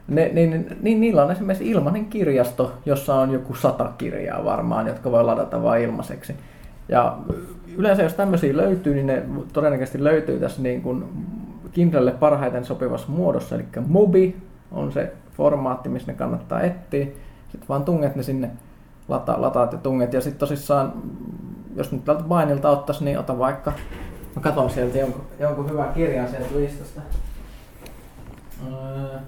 [0.09, 5.11] ne, niin, niin, niillä on esimerkiksi ilmainen kirjasto, jossa on joku sata kirjaa varmaan, jotka
[5.11, 6.35] voi ladata vain ilmaiseksi.
[6.89, 7.16] Ja
[7.77, 9.23] yleensä jos tämmöisiä löytyy, niin ne
[9.53, 11.05] todennäköisesti löytyy tässä niin kuin
[11.73, 14.36] Kindlelle parhaiten sopivassa muodossa, eli Mobi
[14.73, 17.07] on se formaatti, missä ne kannattaa etsiä.
[17.49, 18.51] Sitten vaan tunget ne sinne,
[19.09, 20.12] lata, lataat ja tunget.
[20.12, 20.93] Ja sitten tosissaan,
[21.77, 23.73] jos nyt tältä Bainilta ottaisi, niin ota vaikka
[24.39, 27.01] Mä katon sieltä jonkun, jonkun hyvän kirjan sieltä listasta.
[28.66, 29.19] Öö,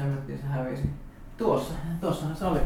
[0.00, 0.90] hemmettiin se hävisi?
[1.36, 2.58] Tuossa, tuossahan se oli.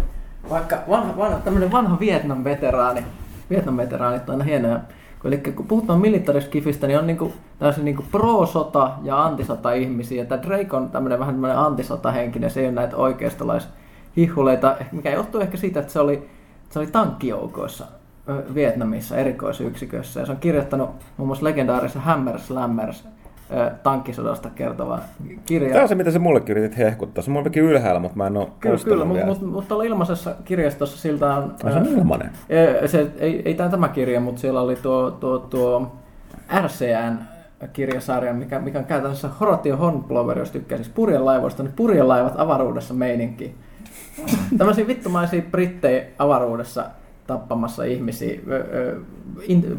[0.51, 3.05] Vaikka vanha, vanha, tämmönen vanha Vietnam-veteraani,
[3.51, 4.81] Vietnam-veteraanit on aina hienoja.
[5.25, 10.25] Eli kun puhutaan militariskifistä, niin on niinku tällaisia niinku pro-sota ja antisota-ihmisiä.
[10.25, 13.69] Tämä Drake on tämmöinen vähän tämmöinen antisota-henkinen, se ei ole näitä oikeistolais
[14.17, 16.29] hihuleita, mikä johtuu ehkä siitä, että se oli,
[16.71, 17.87] se oli tankkijoukoissa
[18.55, 20.21] Vietnamissa erikoisyksikössä.
[20.21, 23.05] Ja se on kirjoittanut muun muassa legendaarisen Hammer Slammers
[23.83, 24.99] tankkisodasta kertova
[25.47, 25.73] kirja.
[25.73, 27.23] Tämä on se, mitä se mullekin yritit hehkuttaa.
[27.23, 29.51] Se on mullekin ylhäällä, mutta mä en ole Kyllä, kyllä mutta vielä.
[29.51, 31.55] mut, ilmaisessa kirjastossa siltä on...
[31.65, 32.31] Ai, se on ilmanen.
[32.87, 35.93] Se, ei, ei tämä tämä kirja, mutta siellä oli tuo, tuo, tuo
[36.63, 37.19] RCN
[37.73, 43.55] kirjasarja, mikä, mikä on käytännössä Horatio Hornblower, jos tykkää siis purjelaivoista, niin purjelaivat avaruudessa meininki.
[44.59, 46.85] Tämmöisiä vittumaisia brittejä avaruudessa
[47.27, 48.41] tappamassa ihmisiä.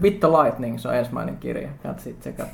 [0.01, 1.69] With the Lightning, se on ensimmäinen kirja.
[1.97, 2.51] Sitten tsekata.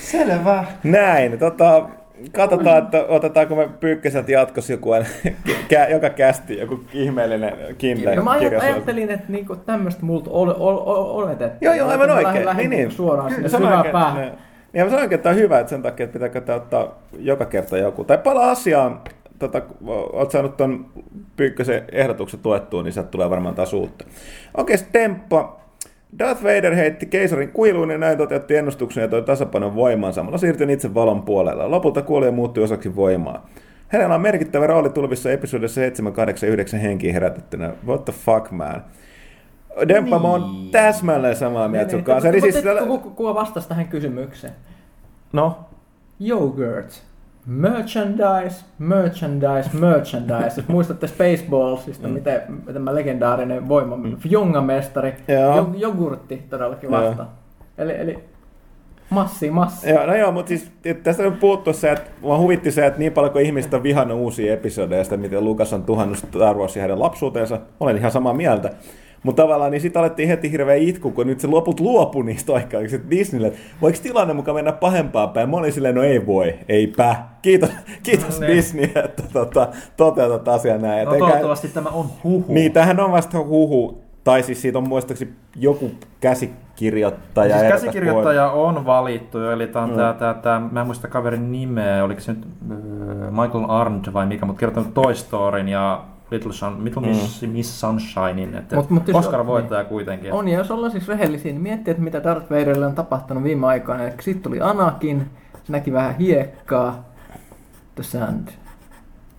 [0.00, 0.64] Selvä.
[0.84, 1.88] Näin, tota,
[2.32, 4.90] katsotaan, että otetaanko me Pyykköseltä jatkossa joku,
[5.72, 10.80] kä- joka kästi joku ihmeellinen Kindle No mä ajattelin, että niinku tämmöistä multa ole, ole,
[10.80, 11.58] ole, oletettiin.
[11.60, 12.44] Joo, joo, aivan oikein.
[12.44, 12.90] lähden Niin, niin.
[12.90, 14.32] Suoraan sinne syvään päähän.
[14.72, 17.78] Niin, mä sanoinkin, että on hyvä, että sen takia, että pitääkö tämä ottaa joka kerta
[17.78, 18.04] joku.
[18.04, 19.00] Tai palaa asiaan,
[19.38, 19.62] tota,
[20.12, 20.86] oot saanut ton
[21.36, 24.04] Pyykkösen ehdotuksen tuettua, niin sieltä tulee varmaan taas uutta.
[24.54, 25.58] Okei, Temppa.
[26.18, 30.70] Darth Vader heitti keisarin kuiluun ja näin toteutti ennustuksen ja toi tasapainon voimaan samalla siirtyen
[30.70, 31.70] itse valon puolella.
[31.70, 33.48] Lopulta kuoli ja muuttui osaksi voimaa.
[33.88, 37.72] Hänellä on merkittävä rooli tulevissa episodissa 7, 8 ja 9 henkiin herätettynä.
[37.86, 38.84] What the fuck, man?
[39.88, 42.28] Demppa, mä oon täsmälleen samaa mieltä sun kanssa.
[42.28, 44.52] Eli Niin, siis, ku, kuka vastasi tähän kysymykseen?
[45.32, 45.58] no,
[46.20, 47.02] Yogurt.
[47.48, 50.56] Merchandise, merchandise, merchandise.
[50.56, 52.14] Jos muistatte Spaceballsista, mm.
[52.14, 52.42] miten
[52.72, 54.16] tämä legendaarinen voima, mm.
[54.24, 55.56] jongamestari, Joo.
[55.56, 57.00] jo, jogurtti todellakin Joo.
[57.02, 57.34] vastaa.
[57.78, 58.18] Eli, eli
[59.10, 59.90] massi, massi.
[59.90, 60.72] Joo, no joo, mutta siis
[61.02, 64.18] tästä on puhuttu se, että mua huvitti se, että niin paljon kuin ihmistä on vihannut
[64.18, 68.70] uusia episodeja, sitä miten Lukas on tuhannut Star Warsia hänen lapsuuteensa, olen ihan samaa mieltä.
[69.22, 73.10] Mutta tavallaan niin sitten alettiin heti hirveä itku, kun nyt se loput luopui niistä oikeuksista
[73.10, 73.52] Disneylle.
[73.82, 75.50] Voiko tilanne mukaan mennä pahempaan päin?
[75.50, 77.16] Mä olin silleen, no ei voi, eipä.
[77.42, 77.70] Kiitos,
[78.02, 78.52] kiitos Niin.
[78.56, 81.04] Disney, että tota, toteutat asian näin.
[81.04, 82.44] No Et eikä- toivottavasti tämä on huhu.
[82.54, 84.02] Niin, tämähän on vasta huhu.
[84.24, 85.90] Tai siis siitä on muistaakseni joku
[86.20, 87.58] käsikirjoittaja.
[87.58, 89.96] Siis käsikirjoittaja on valittu, eli tämä on Mm.
[89.96, 92.76] tää, tää, tää, mä en muista kaverin nimeä, oliko se nyt äh,
[93.30, 98.54] Michael Arndt vai mikä, mutta kirjoittanut Toy Storyn ja Little, Sun, Little Miss, Miss Sunshinein,
[98.54, 100.32] että Mut- mut jos- Oscar-voittaja kuitenkin.
[100.32, 103.66] On, ja jos ollaan siis rehellisiä, niin miettii, että mitä Darth Vaderille on tapahtunut viime
[103.66, 104.02] aikoina.
[104.04, 105.30] Eli sitten tuli Anakin,
[105.64, 107.04] se näki vähän hiekkaa.
[107.94, 108.48] The sand.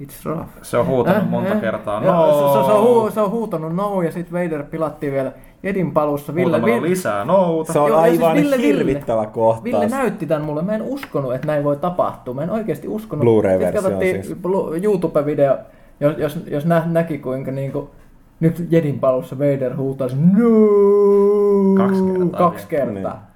[0.04, 0.50] It's rough.
[0.62, 1.62] Se on huutanut Äh, monta äh.
[1.62, 2.00] kertaa.
[2.00, 2.26] No,
[2.64, 5.32] se, se, on huu, se on huutanut no, ja sitten Vader pilattiin vielä
[5.64, 6.36] Jedin palussa.
[6.36, 7.74] Ville, Ville, lisää nouta.
[7.74, 8.68] Se on Joo, siis aivan Ville, Ville.
[8.68, 9.64] hirvittävä kohtaus.
[9.64, 10.62] Ville näytti tämän mulle.
[10.62, 12.34] Mä en uskonut, että näin voi tapahtua.
[12.34, 13.22] Mä en oikeasti uskonut.
[13.24, 14.32] Blu-ray-versio siis.
[14.84, 15.58] YouTube-video,
[16.00, 17.90] jos, jos, jos nä, näki kuinka niinku,
[18.40, 20.50] nyt Jedin palussa Vader huutaa sen, no!
[21.78, 23.30] Kaksi kertaa Kaksi kertaa.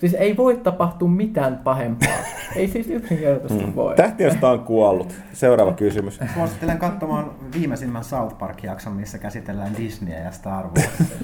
[0.00, 2.08] Siis ei voi tapahtua mitään pahempaa.
[2.56, 3.74] ei siis yksinkertaisesti Mm.
[3.74, 3.96] voi.
[3.96, 5.14] Tähtiöstä on kuollut.
[5.32, 6.20] Seuraava kysymys.
[6.34, 11.16] Suosittelen katsomaan viimeisimmän South Park-jakson, missä käsitellään Disneyä ja Star Warsia.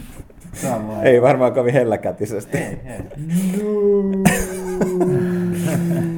[1.02, 2.58] Ei varmaan kovin helläkätisesti.
[2.58, 3.00] Ei, ei.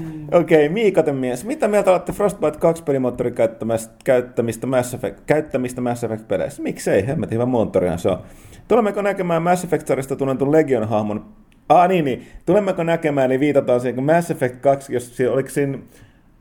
[0.33, 1.45] Okei, okay, Miikaten mies.
[1.45, 3.35] Mitä mieltä olette Frostbite 2 pelimoottorin
[4.05, 6.63] käyttämistä Mass Effect, käyttämistä Mass Effect-peleissä?
[6.63, 7.07] Miksei?
[7.07, 8.19] Hemmetin hyvä moottorihan se on.
[8.69, 11.25] Tulemmeko näkemään Mass Effect-sarjasta tunnetun Legion-hahmon?
[11.69, 12.27] Ah niin, niin.
[12.47, 15.79] Tulemmeko näkemään, eli viitataan siihen, kun Mass Effect 2, jos oliko siinä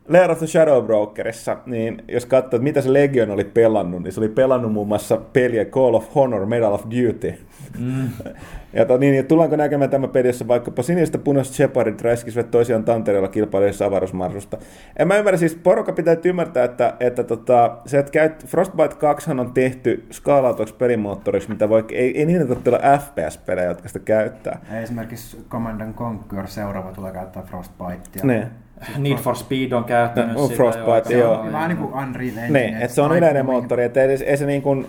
[0.08, 4.12] Lair of the Shadow Brokerissa, niin jos katsoo, että mitä se Legion oli pelannut, niin
[4.12, 7.34] se oli pelannut muun muassa peliä Call of Honor, Medal of Duty.
[7.78, 8.08] Mm.
[8.72, 12.84] Ja to, niin, niin, tullaanko näkemään tämä peli, jossa vaikkapa sinistä punaiset Shepardit räiskisivät toisiaan
[12.84, 14.58] tantereilla kilpailuissa avaruusmarssusta.
[14.98, 19.30] En mä ymmärrä, siis porukka pitää ymmärtää, että, että tota, se, että käyt, Frostbite 2
[19.30, 24.60] on tehty skaalautuaksi pelimoottoriksi, mitä voi, ei, ei niin tarvitse olla FPS-pelejä, jotka sitä käyttää.
[24.70, 28.22] Ja Esimerkiksi Command and Conquer seuraava tulee käyttää Frostbitea.
[28.24, 28.50] Ne.
[28.98, 30.56] Need for Speed on käyttänyt No, sitä.
[30.56, 31.34] Frostbite, Se joo.
[31.40, 32.50] on vähän niin kuin Unreal Engine.
[32.50, 34.86] Ne, että se on yleinen moottori, että ei, ei se niin kuin,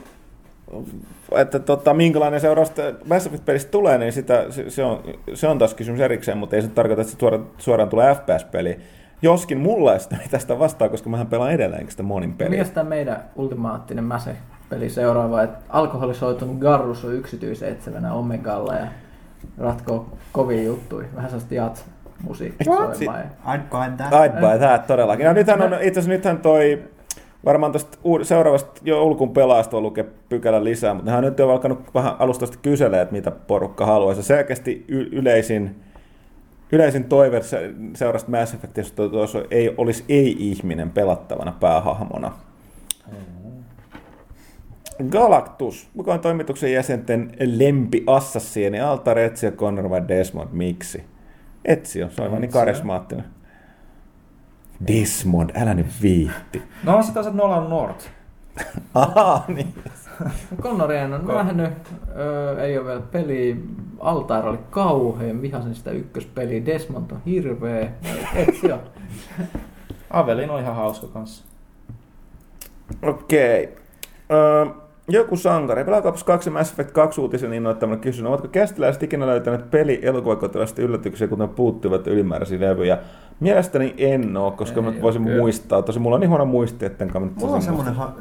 [1.35, 2.71] että tota, minkälainen seuraus
[3.09, 5.03] Mass Effect-pelistä tulee, niin sitä, se, se, on,
[5.33, 8.79] se on taas kysymys erikseen, mutta ei se tarkoita, että se suoraan, suoraan tulee FPS-peli.
[9.21, 12.59] Joskin mulla ei sitä mitään sitä vastaa, koska mähän pelaan edelleenkin sitä monin peliä.
[12.59, 18.87] Mikä tämä meidän ultimaattinen Mäse-peli seuraava, että alkoholisoitunut Garrus on yksityisetsevänä Omegalla ja
[19.57, 21.85] ratkoo kovia juttuja, vähän sellaista jat
[22.23, 22.95] musiikkia What?
[22.95, 23.23] soimaan.
[23.45, 24.11] I'd buy that.
[24.13, 25.25] I'd buy that todellakin.
[25.25, 26.83] No, nythän on, itse asiassa nythän toi
[27.45, 27.73] varmaan
[28.03, 32.13] uud- seuraavasta jo ulkun pelaajasta voi lukea pykälän lisää, mutta nehän nyt on alkanut vähän
[32.19, 34.19] alusta asti kyselee, että mitä porukka haluaisi.
[34.19, 35.75] Ja selkeästi y- yleisin,
[36.71, 42.31] yleisin toive se- seuraavasta Mass Effectista tuossa ei olisi ei-ihminen pelattavana päähahmona.
[45.09, 51.03] Galactus, mukaan toimituksen jäsenten lempi assassiini, Altar, Ezio, Connor vai Desmond, miksi?
[51.65, 53.25] Ezio, se on vaan niin karismaattinen.
[54.87, 56.61] Desmond, älä nyt viitti.
[56.83, 58.09] No sit on se Nolan North.
[58.93, 59.73] Aha, niin.
[60.61, 61.73] Connoria en ole nähnyt,
[62.15, 63.63] öö, ei ole vielä peli.
[63.99, 66.65] Altair oli kauhean, vihasin sitä ykköspeliä.
[66.65, 67.91] Desmond on hirveä.
[68.35, 68.79] Etsi on.
[70.09, 71.43] Avelin on ihan hauska kanssa.
[73.01, 73.75] Okei.
[74.31, 74.65] Öö,
[75.11, 75.83] joku sankari.
[75.85, 81.27] Pelaakapas 2 Mass Effect 2 uutisen innoittamana kysyn, ovatko kästiläiset ikinä löytäneet peli elokuvakotilaista yllätyksiä,
[81.27, 82.97] kuten puuttuvat ylimääräisiä levyjä?
[83.39, 85.37] Mielestäni en oo, koska Ei mä voisin kyllä.
[85.37, 85.81] muistaa.
[85.81, 88.13] Tosi mulla on niin huono muisti, etten mä nyt Mulla on semmoinen ha-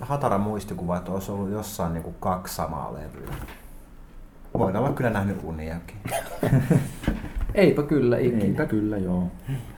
[0.00, 3.34] hatara muistikuva, että olisi ollut jossain niinku kaksi samaa levyä.
[4.58, 5.96] Voin olla kyllä nähnyt uniakin.
[7.56, 8.66] Eipä kyllä ikinä.
[8.66, 9.22] kyllä, joo.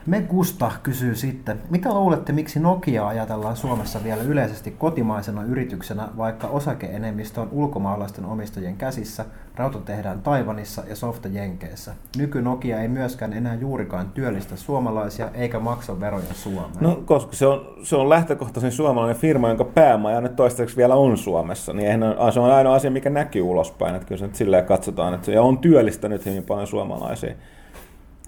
[0.05, 6.47] Me Gusta kysyy sitten, mitä luulette, miksi Nokia ajatellaan Suomessa vielä yleisesti kotimaisena yrityksenä, vaikka
[6.47, 9.25] osakeenemmistö on ulkomaalaisten omistajien käsissä,
[9.55, 11.93] rauta tehdään Taivanissa ja softa Jenkeissä.
[12.17, 16.71] Nyky Nokia ei myöskään enää juurikaan työllistä suomalaisia eikä maksa veroja Suomeen.
[16.79, 21.17] No, koska se on, se on lähtökohtaisen suomalainen firma, jonka päämaja nyt toistaiseksi vielä on
[21.17, 23.95] Suomessa, niin eihän ole- se on ainoa asia, mikä näkyy ulospäin.
[23.95, 27.33] Että kyllä se nyt silleen katsotaan, että se ja on työllistänyt hyvin paljon suomalaisia.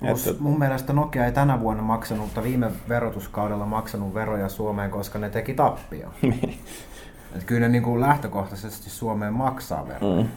[0.01, 4.91] Plus, Että, mun mielestä Nokia ei tänä vuonna maksanut, tai viime verotuskaudella maksanut veroja Suomeen,
[4.91, 6.09] koska ne teki tappio.
[7.35, 10.21] Et kyllä ne niin kuin lähtökohtaisesti Suomeen maksaa veroja.
[10.23, 10.29] mm.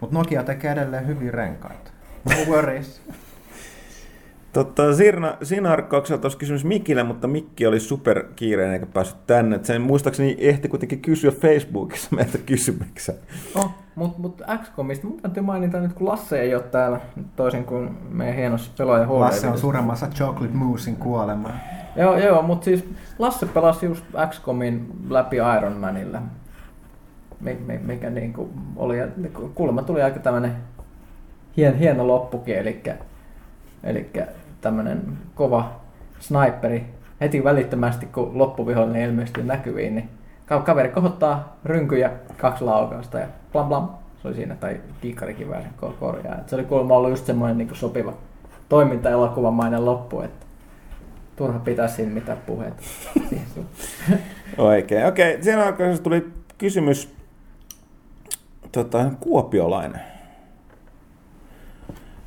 [0.00, 1.90] Mutta Nokia tekee edelleen hyvin renkaita.
[2.24, 3.02] No worries.
[4.54, 9.60] Totta, Sirna, Sinarkkaukselta olisi kysymys Mikille, mutta Mikki oli superkiireinen eikä päässyt tänne.
[9.62, 13.14] Sen muistaakseni ehti kuitenkin kysyä Facebookissa meiltä kysymyksen.
[13.54, 17.00] Oh, mutta mut XCOMista, mun täytyy mainita nyt, kun Lasse ei ole täällä,
[17.36, 19.10] toisin kuin meidän hienossa pelaaja HD.
[19.10, 21.50] Lasse on suremassa Chocolate Moosein kuolema.
[21.96, 22.84] Joo, joo, mutta siis
[23.18, 26.22] Lasse pelasi just XCOMin läpi Iron Manilla.
[27.40, 29.06] Mi- mikä niinku oli, ja
[29.54, 30.56] kuulemma tuli aika tämmönen
[31.56, 32.82] hien, hieno loppukin, eli,
[33.84, 34.10] eli
[34.64, 35.80] tämmönen kova
[36.20, 36.84] sniperi
[37.20, 40.08] heti välittömästi, kun loppuvihollinen ilmestyy näkyviin, niin
[40.46, 43.88] ka- kaveri kohottaa rynkyjä kaksi laukausta ja blam blam,
[44.22, 46.34] se oli siinä, tai kiikkarikiväärin ko- korjaa.
[46.34, 48.14] Et se oli kuulemma ollut just semmoinen niin sopiva
[48.68, 50.46] toiminta-elokuvamainen loppu, että
[51.36, 52.82] turha pitää siinä mitään puheita.
[54.58, 55.06] Oikein.
[55.06, 57.14] Okei, Sinarkkaukselta tuli kysymys
[58.72, 60.00] tota, kuopiolainen.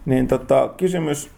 [0.05, 1.36] Niin tota, kysymys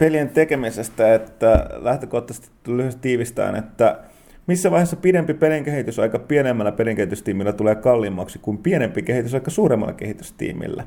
[0.00, 3.98] pelien tekemisestä, että lähtökohtaisesti lyhyesti tiivistään, että
[4.46, 10.84] missä vaiheessa pidempi pelin kehitysaika pienemmällä pelin kehitystiimillä tulee kalliimmaksi kuin pienempi kehitysaika suuremmalla kehitystiimillä?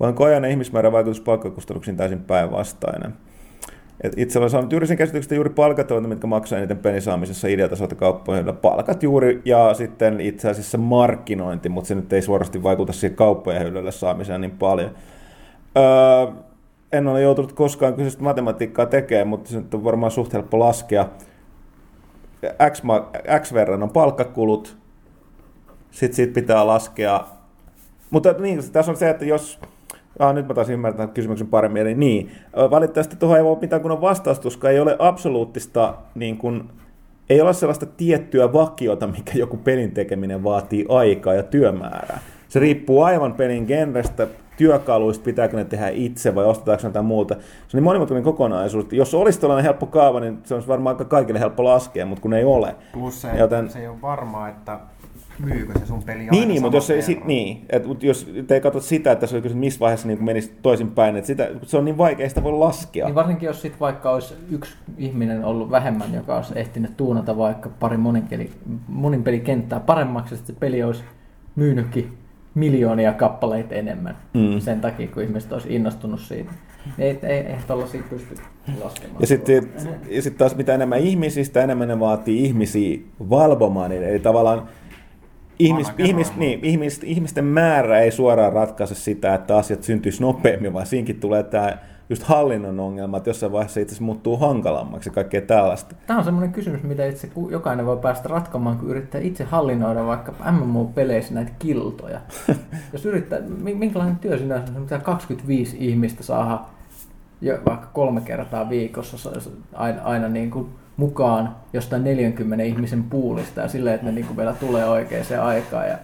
[0.00, 3.12] Vai onko ajan ja ihmismäärän vaikutus palkkakustannuksiin täysin päinvastainen?
[4.16, 7.94] Itse olen saanut juuri sen käsityksen, juuri palkat ovat, mitkä maksaa eniten pelin saamisessa ideatasolta
[7.94, 13.16] kauppojen Palkat juuri ja sitten itse asiassa markkinointi, mutta se nyt ei suorasti vaikuta siihen
[13.16, 14.90] kauppojen hyllylle saamiseen niin paljon.
[15.76, 16.42] Öö,
[16.92, 21.08] en ole joutunut koskaan kyseistä matematiikkaa tekemään, mutta se on varmaan suht helppo laskea.
[22.70, 22.82] X,
[23.42, 24.76] X verran on palkkakulut,
[25.90, 27.24] sitten siitä pitää laskea.
[28.10, 29.60] Mutta niin, tässä on se, että jos
[30.18, 31.82] Ah, nyt mä taas ymmärtän kysymyksen paremmin.
[31.82, 32.30] Eli niin,
[32.70, 36.62] valitettavasti tuohon ei voi mitään kunnon vastausta, koska ei ole absoluuttista, niin kuin,
[37.30, 42.20] ei ole sellaista tiettyä vakiota, mikä joku pelin tekeminen vaatii aikaa ja työmäärää.
[42.48, 44.26] Se riippuu aivan pelin genrestä,
[44.62, 47.34] työkaluista, pitääkö ne tehdä itse vai ostetaanko jotain muuta.
[47.34, 48.86] Se on niin monimutkainen kokonaisuus.
[48.92, 52.34] Jos olisi tällainen helppo kaava, niin se olisi varmaan aika kaikille helppo laskea, mutta kun
[52.34, 52.74] ei ole.
[52.92, 54.80] Plus se, Joten- se ei ole varmaa, että
[55.44, 58.30] myykö se sun peli Niin, aina niin mutta jos, ei, sit, niin, et, mut jos
[58.46, 61.76] te ei katso sitä, että se oli missä vaiheessa niin menisi toisinpäin, että sitä, se
[61.76, 63.06] on niin vaikea, sitä voi laskea.
[63.06, 67.68] Niin varsinkin jos sit vaikka olisi yksi ihminen ollut vähemmän, joka olisi ehtinyt tuunata vaikka
[67.80, 68.50] pari moninkeli,
[68.88, 71.04] moninpelikenttää paremmaksi, että se peli olisi
[71.56, 72.21] myynytkin
[72.54, 74.60] miljoonia kappaleita enemmän Mm.
[74.60, 76.52] sen takia, kun ihmiset olisi innostunut siitä.
[76.98, 78.34] Ei, ei, ei tollasia pysty
[78.84, 79.20] laskemaan.
[79.20, 79.68] Ja sitten
[80.08, 82.98] ja sit taas mitä enemmän ihmisiä, sitä enemmän ne vaatii ihmisiä
[83.30, 83.92] valvomaan.
[83.92, 84.68] Eli tavallaan
[85.58, 90.86] ihmis, ihmis, niin, ihmis, ihmisten määrä ei suoraan ratkaise sitä, että asiat syntyisi nopeammin, vaan
[90.86, 91.76] siinkin tulee tämä
[92.10, 95.94] just hallinnon ongelma, että jossain vaiheessa itse asiassa muuttuu hankalammaksi ja kaikkea tällaista.
[96.06, 100.32] Tämä on semmoinen kysymys, mitä itse jokainen voi päästä ratkomaan, kun yrittää itse hallinnoida vaikka
[100.50, 102.20] MMO-peleissä näitä kiltoja.
[102.92, 106.60] Jos yrittää, mi- minkälainen työ siinä on, pitää 25 ihmistä saada
[107.40, 113.02] jo vaikka kolme kertaa viikossa sa- sa- aina, aina niin kuin mukaan jostain 40 ihmisen
[113.02, 115.88] puulista ja silleen, että ne niin kuin vielä tulee oikeaan aikaan.
[115.88, 115.98] Ja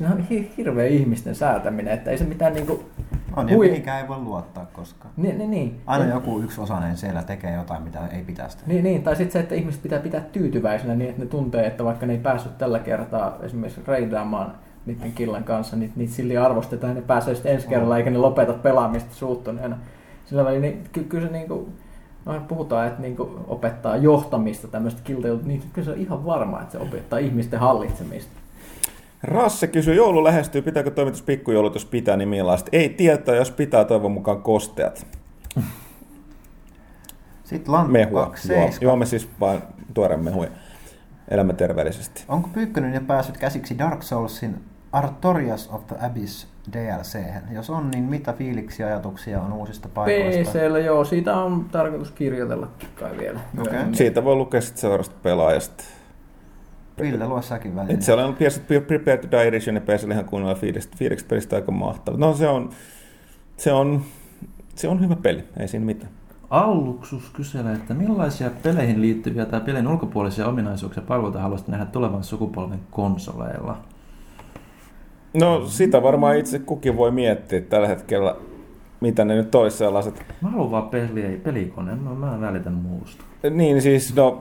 [0.00, 2.80] siinä on hi- hirveä ihmisten säätäminen, että ei se mitään niin kuin,
[3.36, 3.68] On ja Hui.
[3.68, 5.14] mihinkään ei voi luottaa koskaan.
[5.16, 5.80] niin, niin, niin.
[5.86, 8.72] Aina joku yksi osainen siellä tekee jotain, mitä ei pitäisi tehdä.
[8.72, 11.84] Niin, niin, tai sitten se, että ihmiset pitää pitää tyytyväisenä niin, että ne tuntee, että
[11.84, 14.54] vaikka ne ei päässyt tällä kertaa esimerkiksi reidaamaan
[14.86, 18.18] niiden killan kanssa, niin niitä silti arvostetaan ja ne pääsee sitten ensi kerralla, eikä ne
[18.18, 19.78] lopeta pelaamista suuttuneena.
[20.26, 21.68] Sillä välillä, niin ky- kyllä se niinku,
[22.24, 26.72] no puhutaan, että niinku opettaa johtamista tämmöistä kiltailua, niin kyllä se on ihan varma, että
[26.72, 28.39] se opettaa ihmisten hallitsemista.
[29.22, 32.68] Rasse kysyy, joulu lähestyy, pitääkö toimitus pikkujoulut, jos pitää, niin millaista?
[32.72, 35.06] Ei tietää, jos pitää toivon mukaan kosteat.
[37.44, 38.20] Sitten Lanttu Mehua.
[38.20, 38.78] Juo, 27.
[38.80, 39.62] juomme siis vain
[39.94, 40.50] tuoreen mehuja.
[41.28, 42.24] Elämme terveellisesti.
[42.28, 44.56] Onko Pyykkönen jo päässyt käsiksi Dark Soulsin
[44.92, 47.18] Artorias of the Abyss dlc
[47.52, 50.52] Jos on, niin mitä fiiliksiä ja ajatuksia on uusista paikoista?
[50.52, 53.40] PCllä joo, siitä on tarkoitus kirjoitella kai vielä.
[53.58, 53.72] Okei.
[53.72, 53.94] myöhemmin.
[53.94, 55.84] Siitä voi lukea sitten seuraavasta pelaajasta.
[57.00, 57.94] Ville, lue säkin väliin.
[57.94, 61.72] Et siellä on PS Prepare to Die Edition ja PCllä ihan kunnolla fiilikset pelistä aika
[61.72, 62.16] mahtava.
[62.16, 62.70] No se on,
[63.56, 64.02] se on,
[64.74, 66.12] se on hyvä peli, ei siinä mitään.
[66.50, 72.80] Alluksus kyselee, että millaisia peleihin liittyviä tai pelin ulkopuolisia ominaisuuksia palveluita haluaisit nähdä tulevan sukupolven
[72.90, 73.78] konsoleilla?
[75.34, 78.36] No sitä varmaan itse kukin voi miettiä tällä hetkellä,
[79.00, 80.24] mitä ne nyt olisi sellaiset.
[80.40, 83.24] Mä haluan vaan peli, pelikoneen, mä, mä en välitä muusta.
[83.50, 84.40] Niin siis, no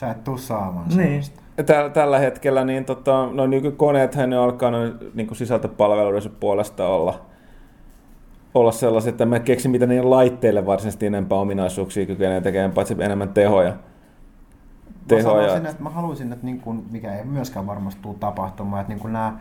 [0.00, 1.22] Sä et tuu saamaan Niin.
[1.66, 7.20] tällä, tällä hetkellä niin tota, no nykykoneethan ne alkaa noin niin sisältöpalveluiden puolesta olla,
[8.54, 12.96] olla sellaiset, että mä en keksi mitä niiden laitteille varsinaisesti enempää ominaisuuksia kykenee tekemään, paitsi
[12.98, 13.72] enemmän tehoja.
[15.12, 18.92] Mä sanoisin, että mä haluaisin, että niin kuin, mikä ei myöskään varmasti tule tapahtumaan, että
[18.92, 19.38] niin kuin nämä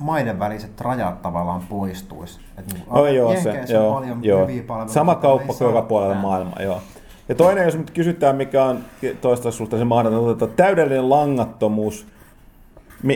[0.00, 2.40] maiden väliset rajat tavallaan poistuisi.
[2.58, 4.42] Että niin kuin, Oh, joo, se, Jenkeissä on joo, paljon joo.
[4.46, 6.80] hyviä palveluita, Sama kauppa joka puolella maailmaa, joo.
[7.28, 8.78] Ja toinen, jos nyt kysytään, mikä on
[9.20, 12.06] toista suhteen se mahdotonta, että täydellinen langattomuus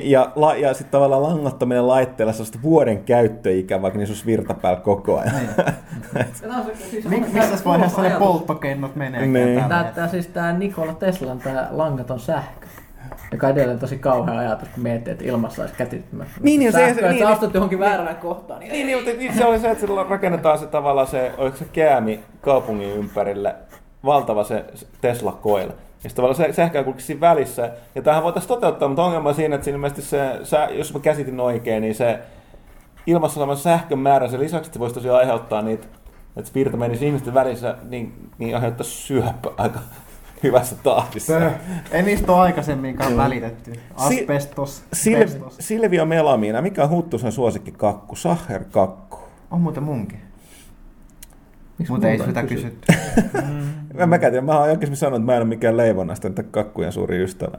[0.02, 4.80] ja, la, ja sitten tavallaan langattominen laitteella sellaista vuoden käyttöikä, vaikka niissä olisi virta päällä
[4.80, 5.34] koko ajan.
[7.08, 9.26] Mik, missä vaiheessa ne polttokennot menee?
[9.26, 9.64] Niin.
[9.94, 12.66] Tää siis tää Nikola Teslan tää langaton sähkö.
[13.32, 16.34] Joka on edelleen tosi kauhea ajatus, kun miettii, että ilmassa olisi käsittämättä.
[16.40, 17.32] Niin, niin, se- sähköä, se- että niin, sä niin.
[17.32, 18.60] astut johonkin väärään kohtaan.
[18.60, 21.56] Niin, Niin, niin mutta niin se oli se, että sillä rakennetaan se tavallaan se, oliko
[21.56, 23.54] se käämi kaupungin ympärille,
[24.04, 24.64] valtava se
[25.00, 25.68] Tesla Coil.
[25.68, 27.70] Ja sitten tavallaan se sähköä kulkisi siinä välissä.
[27.94, 31.00] Ja tähän voitaisiin toteuttaa, mutta ongelma on siinä, että siinä ilmeisesti se, sä, jos mä
[31.00, 32.18] käsitin oikein, niin se
[33.06, 35.86] ilmassa olevan sähkön määrä sen lisäksi, että se voisi tosiaan aiheuttaa niitä,
[36.36, 39.80] että se virta menisi ihmisten välissä, niin, niin aiheuttaisi syöpä aika
[40.42, 41.32] hyvässä tahdissa.
[41.92, 43.72] Ei niistä ole aikaisemminkaan välitetty.
[43.94, 44.84] Asbestos.
[45.02, 45.20] Sil.
[45.60, 48.16] Silvio Melamiina, mikä on Huttusen suosikkikakku?
[48.16, 49.18] Saher kakku.
[49.50, 50.31] On muuten munkin.
[51.78, 52.92] Miksi Mutta ei sitä kysytty.
[53.98, 57.22] Mä, mä tiedä, mä oon sanonut, että mä en ole mikään leivonnasta, että kakkujen suuri
[57.22, 57.58] ystävä.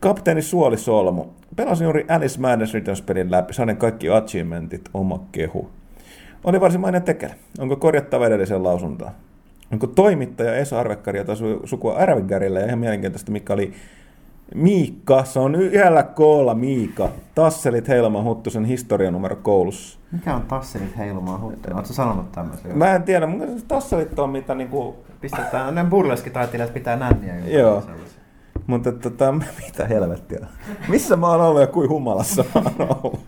[0.00, 1.24] Kapteeni Suoli Solmu.
[1.56, 5.70] Pelasin juuri Alice Madness Returns-pelin läpi, sain kaikki achievementit, oma kehu.
[6.44, 7.34] Oli varsin mainen tekele.
[7.58, 9.12] Onko korjattava edelliseen lausuntaan?
[9.72, 13.72] Onko toimittaja Esa Arvekkari, jota su- sukua Arvekkarille, ja ihan mielenkiintoista, mikä oli
[14.54, 17.08] Miikka, se on yhdellä koolla Miika.
[17.34, 19.98] Tasselit Heilaman Huttusen historianumero koulussa.
[20.12, 21.76] Mikä on tasselit heilumaan huttuna?
[21.76, 22.78] Oletko sanonut tämmöisen?
[22.78, 27.38] Mä en tiedä, mun mielestä tasselit on mitä niinku Pistetään, ne burleskitaiteilijat pitää nänniä.
[27.38, 27.80] Joo.
[27.80, 28.20] sellaisia.
[28.66, 29.32] Mutta tota,
[29.66, 30.46] mitä helvettiä.
[30.88, 33.20] Missä mä oon ollut ja kuin humalassa mä oon ollut?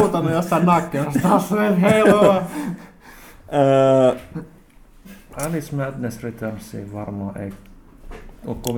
[0.00, 1.20] Huutanut jossain nakkeessa.
[1.22, 2.42] Tasselit heilumaan.
[3.52, 4.16] Öö,
[5.46, 7.52] Alice Madness Returnsiin varmaan ei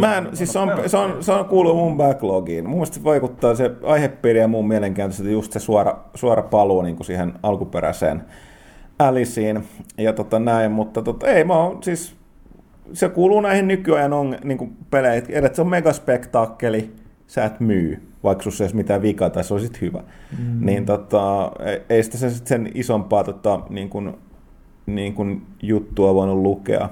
[0.01, 2.65] mä en, siis se on, se on, se on kuuluu mun backlogiin.
[2.65, 6.97] Mun mielestä se vaikuttaa se aihepiiri ja muun mielenkiintoisesti just se suora, suora paluu niin
[6.97, 8.23] kuin siihen alkuperäiseen
[8.99, 9.65] Aliceen
[9.99, 12.15] ja tota näin, mutta tota, ei mä oon siis
[12.93, 16.91] se kuuluu näihin nykyajan on, niin kuin peleihin, että se on megaspektaakkeli,
[17.27, 20.03] sä et myy, vaikka sussa ei olisi mitään vikaa tai se olisit hyvä.
[20.39, 20.67] Mm.
[20.67, 21.53] Niin tota,
[21.89, 24.15] ei- sitä sen, sen isompaa tota, niin kuin,
[24.87, 26.89] niin kuin juttua voinut lukea.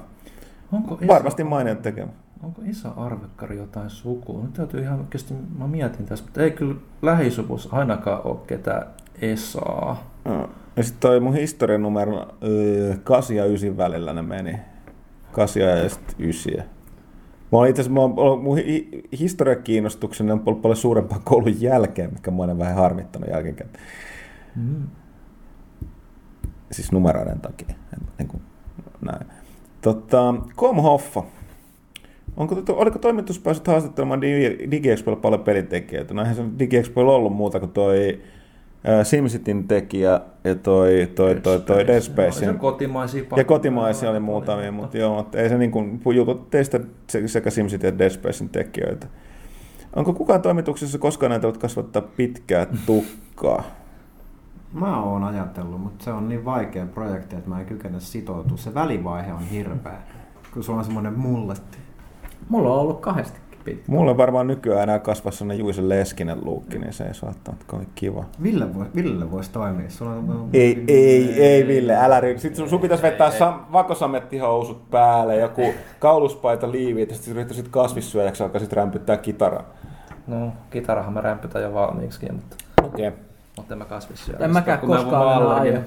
[0.73, 2.13] Onko Varmasti maineen tekemä.
[2.43, 4.43] Onko Esa Arvekkari jotain sukua?
[4.43, 8.87] Nyt täytyy ihan oikeasti, mä mietin tässä, mutta ei kyllä lähisuvus ainakaan ole ketään
[9.21, 10.11] Esaa.
[10.25, 10.51] Joo.
[10.77, 12.29] Ja sitten toi mun historian numero
[13.05, 14.59] 8 ja 9 välillä ne meni.
[15.33, 16.53] 8 ja sitten 9.
[17.53, 22.31] Mä oon itse asiassa, mä mun hi- historiakiinnostukseni on ollut paljon suurempaa koulun jälkeen, mikä
[22.31, 23.85] mua on vähän harmittanut jälkeenkäteen.
[24.57, 24.83] Mm.
[26.73, 27.75] Siis numeroiden takia.
[28.19, 28.43] Niin kuin,
[29.01, 29.27] näin.
[29.81, 31.23] Tota, Kom Hoffa.
[32.41, 36.15] Onko, to, oliko toimitus päässyt haastattelemaan Digi- DigiExpoilla paljon pelintekijöitä?
[36.15, 38.21] No eihän se DigiExpoilla ollut muuta kuin toi
[39.03, 42.59] SimCityn tekijä ja toi, toi, toi, toi Dead Oli se Spacein.
[42.59, 47.29] kotimaisia Ja kotimaisia oli muutamia, mutta joo, mutta ei se niin kuin, jutut teistä se-
[47.29, 49.07] sekä SimCity että Dead Spacein tekijöitä.
[49.97, 53.63] Onko kukaan toimituksessa koskaan ajatellut kasvattaa pitkää tukkaa?
[54.73, 58.57] Mä oon ajatellut, mutta se on niin vaikea projekti, että mä en kykene sitoutua.
[58.57, 59.99] Se välivaihe on hirveä,
[60.55, 61.79] kun sulla on semmoinen mulletti.
[62.49, 63.93] Mulla on ollut kahdestikin pitkä.
[63.93, 67.85] Mulla on varmaan nykyään enää kasvaa sellainen Juisen Leskinen luukki, niin se ei saattaa olla
[67.95, 68.25] kiva.
[68.43, 69.91] Ville, voi, Ville voisi toimia.
[69.91, 70.49] Sulla on...
[70.53, 72.39] Ei, ei, ei Ville, älä ry.
[72.39, 78.43] Sitten sun, sun pitäisi vetää sam, vakosamettihousut päälle, joku kauluspaita liivi, ja sitten yrittäisit kasvissyöjäksi
[78.43, 79.65] alkaisit rämpyttää kitaraa.
[80.27, 83.09] No, kitarahan mä rämpytän jo valmiiksi, mutta, Okei.
[83.09, 83.21] Okay.
[83.57, 84.37] mutta en mä kasvissyö.
[84.41, 85.77] En mäkään mä koskaan allerginen.
[85.77, 85.85] aio.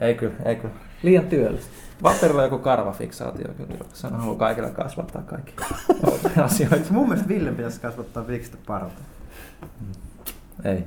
[0.00, 0.74] Ei kyllä, ei kyllä.
[1.02, 1.85] Liian työllistä.
[2.02, 5.52] Valterilla on joku karvafiksaatio kyllä, se on haluaa kaikille kasvattaa kaikki
[6.44, 6.92] asioita.
[6.92, 9.02] Mun mielestä Ville pitäisi kasvattaa viikset parta.
[10.64, 10.84] Ei.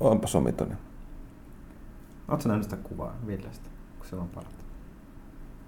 [0.00, 0.78] Onpa somitonen.
[2.28, 3.68] Oletko nähnyt sitä kuvaa Villestä,
[3.98, 4.50] kun se on parta?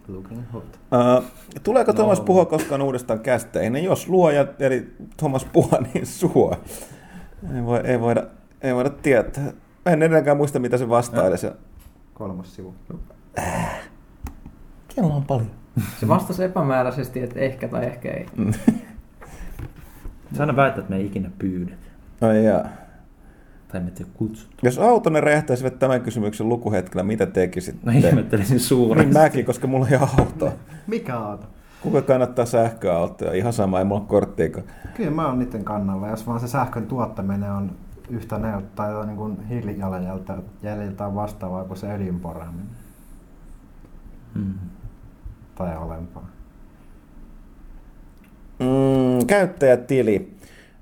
[0.08, 0.64] Looking hot.
[0.92, 1.24] Uh,
[1.62, 1.96] tuleeko No.
[1.96, 3.84] Thomas puhua koskaan uudestaan kästeihin?
[3.84, 6.56] Jos luoja, eli Thomas puhua, niin suo.
[7.54, 8.26] Ei, voi, ei, voida,
[8.60, 9.52] ei voida tietää.
[9.86, 11.38] En edelleenkään muista, mitä se vastaili.
[11.38, 11.52] Se...
[12.14, 12.74] Kolmas sivu.
[14.98, 15.50] Kello on paljon.
[16.00, 18.26] Se vastasi epämääräisesti, että ehkä tai ehkä ei.
[20.36, 21.86] Sä aina väittää, että me ei ikinä pyydetä.
[22.20, 22.68] Ai jaa.
[23.68, 24.56] Tai me ei kutsuttu.
[24.62, 27.84] Jos autonne räjähtäisivät tämän kysymyksen lukuhetkellä, mitä tekisit?
[27.84, 29.04] Mä ihmettelisin suuresti.
[29.06, 30.52] Niin mäkin, koska mulla ei ole autoa.
[30.86, 31.46] Mikä auto?
[31.80, 33.32] Kuka kannattaa sähköautoja?
[33.32, 34.66] Ihan sama, ei mulla ole korttiakaan.
[34.94, 37.70] Kyllä mä oon niiden kannalla, jos vaan se sähkön tuottaminen on
[38.10, 42.66] yhtä neut tai niin kuin hiilijalanjältä jäljiltään vastaavaa kuin se öljyn poraaminen
[44.34, 44.54] Mm.
[45.58, 46.28] Tai alempaa.
[48.58, 50.30] Mm, käyttäjätili.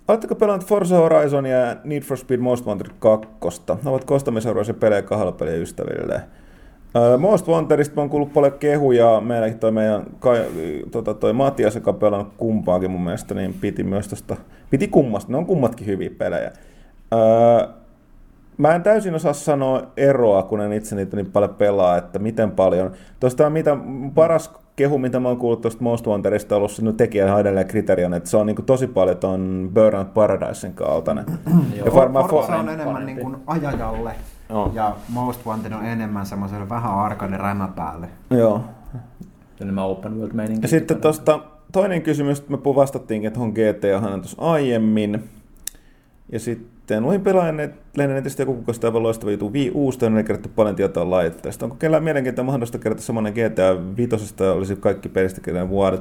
[0.08, 3.28] Oletteko pelannut Forza Horizon ja Need for Speed Most Wanted 2?
[3.84, 6.22] Ne ovat kostamisarvoisia pelejä kahdella pelien ystäville.
[7.18, 9.20] Most Wantedista on kuullut paljon kehuja.
[9.20, 10.44] Meilläkin toi meidän kai,
[10.90, 14.36] tota, toi Matias, joka on pelannut kumpaakin mun mielestä, niin piti myös tosta,
[14.70, 15.32] piti kummasta.
[15.32, 16.52] Ne on kummatkin hyviä pelejä.
[17.12, 17.68] Öö,
[18.58, 22.50] Mä en täysin osaa sanoa eroa, kun en itse niitä niin paljon pelaa, että miten
[22.50, 22.90] paljon.
[23.20, 23.76] Tuosta mitä
[24.14, 27.66] paras kehu, mitä mä oon kuullut tuosta Most Wantedista, on ollut se no, tekijän edelleen
[27.66, 31.24] kriteeri on, että se on niin kuin tosi paljon tuon Burnout Paradisein kaltainen.
[31.84, 32.60] ja varmaan Forza for...
[32.60, 34.14] on enemmän niin kuin ajajalle
[34.50, 34.70] Joo.
[34.74, 38.08] ja Most Wanted on enemmän semmoiselle vähän arcade rämäpäälle.
[38.30, 38.64] Joo.
[39.60, 40.64] Enemmän open world meininki.
[40.64, 41.40] Ja sitten tuosta
[41.72, 45.24] toinen kysymys, että me vastattiinkin tuohon GTA tuossa aiemmin.
[46.32, 49.52] Ja sitten luin pelaajan lennetistä joku kuka sitä aivan loistava juttu.
[49.52, 51.66] Wii Uusta on kerätty paljon tietoa laitteesta.
[51.66, 56.00] Onko kellään mielenkiintoa mahdollista kerätä semmoinen GTA 5, olisi kaikki pelistä kerätään vuodet?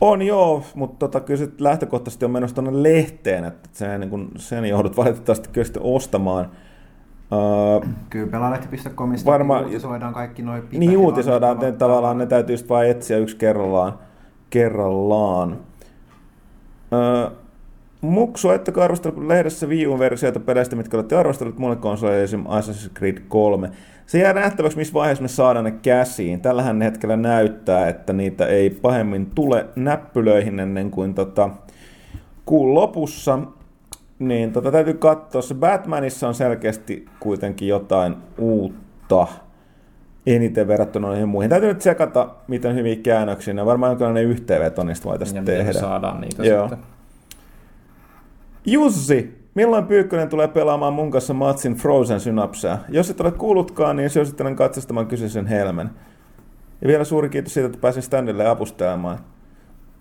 [0.00, 4.30] On joo, mutta tota, kyllä se lähtökohtaisesti on menossa tuonne lehteen, että sen, niin kun,
[4.36, 6.50] sen joudut valitettavasti kyllä sitten ostamaan.
[7.32, 12.86] Uh, Kyllä pelaalehti.comista Varmaan- uutisoidaan kaikki noin niin uutisoidaan, että tavallaan ne täytyy sitten vaan
[12.86, 13.98] etsiä yksi kerrallaan.
[14.50, 15.56] kerrallaan.
[16.92, 17.30] Öö,
[18.04, 22.44] Muksu, ettekö arvostellut lehdessä Wii U-versioita peleistä, mitkä olette arvostellut muille konsoleille, esim.
[22.44, 23.70] Assassin's Creed 3?
[24.06, 26.40] Se jää nähtäväksi, missä vaiheessa me saadaan ne käsiin.
[26.40, 31.50] Tällähän hetkellä näyttää, että niitä ei pahemmin tule näppylöihin ennen kuin tota,
[32.44, 33.38] kuun lopussa.
[34.18, 35.42] Niin tota, täytyy katsoa.
[35.42, 39.26] Se Batmanissa on selkeästi kuitenkin jotain uutta
[40.26, 41.50] eniten verrattuna noihin muihin.
[41.50, 43.54] Täytyy nyt tsekata, miten hyviä käännöksiä.
[43.54, 43.66] ne on.
[43.66, 45.72] Varmaan jonkinlainen yhteenveto niistä voitaisiin tehdä.
[45.72, 46.68] saadaan niitä Joo.
[46.68, 46.93] sitten.
[48.66, 52.78] Jussi, milloin Pyykkönen tulee pelaamaan mun kanssa matsin Frozen Synapsea?
[52.88, 55.90] Jos et ole kuullutkaan, niin suosittelen katsastamaan kyseisen helmen.
[56.82, 59.18] Ja vielä suuri kiitos siitä, että pääsin standille apustelemaan.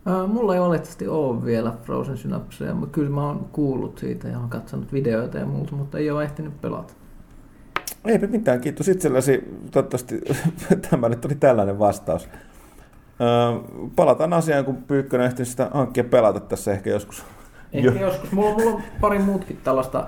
[0.06, 4.40] Ää, mulla ei oletettavasti ole vielä Frozen Synapseja, mutta kyllä mä oon kuullut siitä ja
[4.40, 6.94] oon katsonut videoita ja muuta, mutta ei ole ehtinyt pelata.
[8.06, 9.44] Eipä mitään, kiitos itsellesi.
[9.72, 10.22] Toivottavasti
[10.90, 12.30] tämä nyt oli tällainen vastaus.
[13.22, 13.60] Öö,
[13.96, 17.26] palataan asiaan, kun Pyykkönen ehtii sitä hankkia pelata tässä ehkä joskus.
[17.74, 18.02] Ehkä Joo.
[18.02, 18.32] joskus.
[18.32, 20.08] Mulla, mulla on pari muutkin tällaista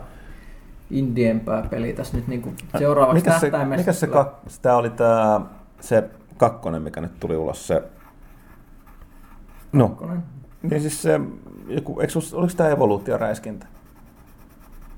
[0.91, 3.81] indiempää peliä tässä nyt niin seuraavaksi mikä se, tähtäimessä.
[3.81, 5.41] mikä se, kak, tämä oli tämä,
[5.79, 6.03] se
[6.37, 7.83] kakkonen, mikä nyt tuli ulos, se...
[9.73, 10.23] No, Kakkonen.
[10.63, 11.19] niin siis se,
[11.67, 13.65] joku, eikö, oliko tämä evoluutioräiskintä?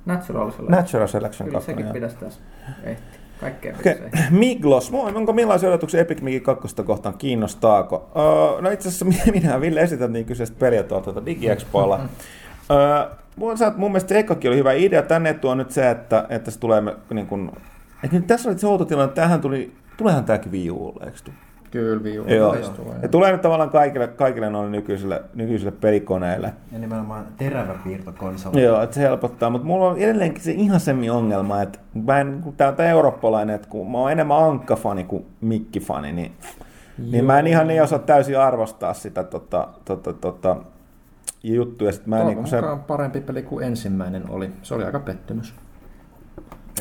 [0.06, 0.78] Natural Selection.
[0.82, 1.72] Natural Selection Kyllä 2.
[1.72, 2.40] sekin pitäisi tässä
[2.84, 3.20] ehtiä.
[3.40, 4.10] Kaikkea ehtiä.
[4.32, 7.96] Miglos, onko millaisia odotuksia Epic Migin kakkosta kohtaan, kiinnostaako?
[7.96, 12.00] Uh, no itse asiassa minä ja Ville esität niin kyseistä peliä tuolta tuota DigiExpoilla.
[13.36, 16.52] mun, sä, mun mielestä se ekkakin oli hyvä idea, tänne tuo nyt se, että, että
[16.52, 16.82] se tulee
[17.14, 17.52] niin kun,
[18.04, 21.18] että nyt tässä oli se outo tilanne, että tämähän tuli, tuleehan tämäkin Wii Ulle, eikö
[21.24, 21.32] tu-
[21.72, 22.54] Kyllä, Wii Joo.
[22.54, 26.54] istuu, Ja tulee nyt tavallaan kaikille, kaikille noille nykyisille, nykyisille pelikoneille.
[26.72, 28.64] Ja nimenomaan terävä piirtokonsoli.
[28.64, 32.40] Joo, että se helpottaa, mutta mulla on edelleenkin se ihan semmi ongelma, että mä en,
[32.44, 36.32] kun tää on tää eurooppalainen, että kun mä oon enemmän Ankka-fani kuin Mikki-fani, niin,
[37.12, 40.56] niin mä en ihan niin osaa täysin arvostaa sitä tota, tota, tota,
[41.44, 41.92] juttuja.
[41.92, 42.58] Sit mä niinku se,
[42.88, 44.50] parempi peli kuin ensimmäinen oli.
[44.64, 45.54] Se oli aika pettymys.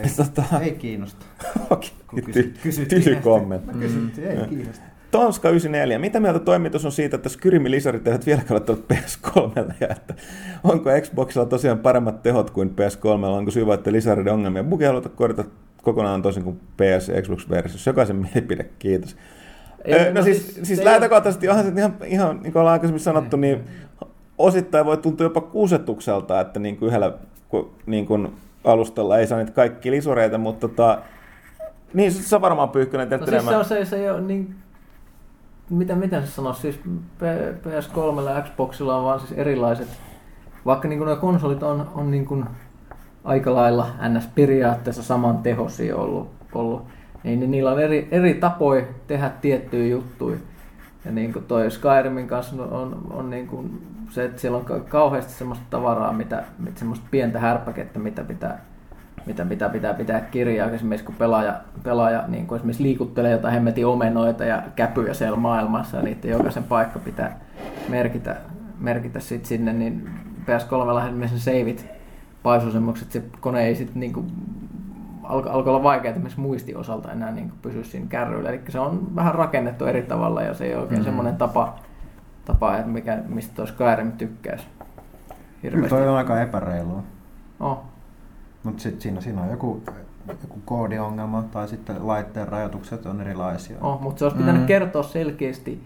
[0.03, 1.27] Ei, tota, ei kiinnosta.
[1.70, 3.73] okei, Kun kysyt- kysyt kommentti.
[3.73, 4.85] Mä kysyttiin, ei kiinnosta.
[5.11, 5.99] Tonska 94.
[5.99, 10.15] Mitä mieltä toimitus on siitä, että Skyrimi lisarit eivät vieläkään ole tullut PS3 ja että
[10.65, 13.24] onko Xboxilla tosiaan paremmat tehot kuin PS3?
[13.24, 14.65] Onko syy että lisareiden ongelmia?
[14.65, 15.45] Bugia haluta korjata
[15.83, 17.91] kokonaan toisin kuin PS ja Xbox-versiossa.
[17.91, 19.16] Jokaisen mielipide, kiitos.
[19.85, 22.73] Ei, Ei, no, no siis, siis siis, lähtökohtaisesti onhan se ihan, ihan niin kuin ollaan
[22.73, 23.61] aikaisemmin sanottu, niin
[24.39, 27.13] osittain voi tuntua jopa kusetukselta, että niin kuin yhdellä
[27.87, 28.33] niin kuin
[28.65, 30.99] alustalla ei saa niitä kaikki lisureita, mutta tota,
[31.95, 34.55] niin sä varmaan Pyykkönen teet No siis se on se, se ei ole niin...
[35.71, 36.61] Mitä, miten se sanoisi?
[36.61, 36.77] Siis
[37.19, 39.89] P- PS3 ja Xboxilla on vaan siis erilaiset...
[40.67, 42.45] Vaikka niin nuo konsolit on, on niin kuin
[43.25, 44.27] aika lailla ns.
[44.35, 46.83] periaatteessa saman tehosia ollut, ollut
[47.23, 50.37] niin, niin niillä on eri, eri tapoja tehdä tiettyjä juttuja.
[51.05, 53.81] Ja niin kuin toi Skyrimin kanssa on, on, on niin kuin
[54.11, 58.61] se, että siellä on ka- kauheasti semmoista tavaraa, mitä, semmoista pientä härpäkettä, mitä pitää,
[59.27, 60.70] mitä pitää, pitää pitää kirjaa.
[60.70, 65.97] Esimerkiksi kun pelaaja, pelaaja niin kuin esimerkiksi liikuttelee jotain hemmetin omenoita ja käpyjä siellä maailmassa
[65.97, 67.41] ja niiden jokaisen paikka pitää
[67.89, 68.37] merkitä,
[68.78, 70.11] merkitä sit sinne, niin
[70.43, 71.87] PS3 esimerkiksi seivit
[72.43, 74.27] paisuu semmoiksi, että se kone ei sitten niin kuin
[75.28, 78.49] alkoi alko olla vaikea esimerkiksi muistin osalta enää niin kuin pysyä siinä kärryillä.
[78.49, 81.05] Eli se on vähän rakennettu eri tavalla ja se ei ole oikein mm.
[81.05, 81.78] semmoinen tapa,
[82.47, 84.64] tapa että mikä, mistä tuo Skyrim tykkäisi.
[84.78, 85.89] Kyllä Hirveästi.
[85.89, 87.02] toi on aika epäreilua.
[87.60, 87.78] Oh.
[88.62, 89.82] Mutta sitten siinä, siinä on joku,
[90.43, 93.77] joku koodiongelma tai sitten laitteen rajoitukset on erilaisia.
[93.81, 94.66] Oh, mutta se olisi pitänyt Mm.
[94.66, 95.82] kertoa selkeästi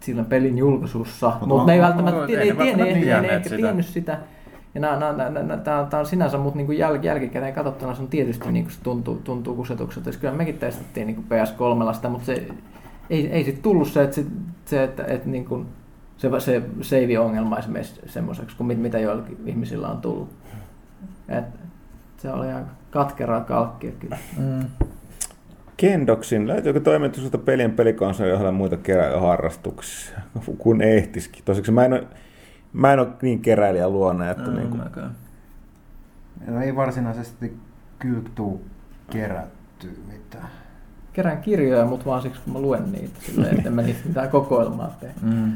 [0.00, 3.40] sillä pelin julkaisussa, Mut mutta on- ne ei välttämättä tie- ei tiennyt, ei, ei, ei,
[3.56, 4.18] tiennyt sitä.
[4.74, 8.02] Ja nää, nää, nää, nää, tää, tää on sinänsä, mutta niinku jäl, jälkikäteen katsottuna se
[8.02, 10.10] on tietysti niinku se tuntuu, tuntuu kusetukselta.
[10.20, 12.48] Kyllä mekin testattiin niinku PS3 sitä, mutta se
[13.10, 14.26] ei, ei sitten tullut se, että, se,
[14.64, 15.66] se, että, että niinku,
[16.16, 20.30] se, se save-ongelma esimerkiksi semmoiseksi kuin mit, mitä joillakin ihmisillä on tullut.
[21.28, 21.44] Et,
[22.16, 24.18] se oli aika katkeraa kalkkia kyllä.
[24.38, 24.66] Mm.
[25.76, 30.18] Kendoksin, löytyykö toimitukselta pelien pelikonsoli ohella muita keräilyharrastuksia,
[30.58, 31.44] kun ehtisikin?
[31.44, 32.06] Tosiksi mä en ole,
[32.72, 34.82] mä en ole niin keräilijä luonne, että Mm, niin kuin.
[36.46, 37.56] No ei varsinaisesti
[37.98, 38.64] kyllä tuu
[39.10, 39.98] kerätty.
[41.12, 44.96] Kerään kirjoja, mutta vaan siksi kun mä luen niitä, silleen, että mä niitä mitään kokoelmaa
[45.00, 45.12] tee.
[45.22, 45.52] Mm.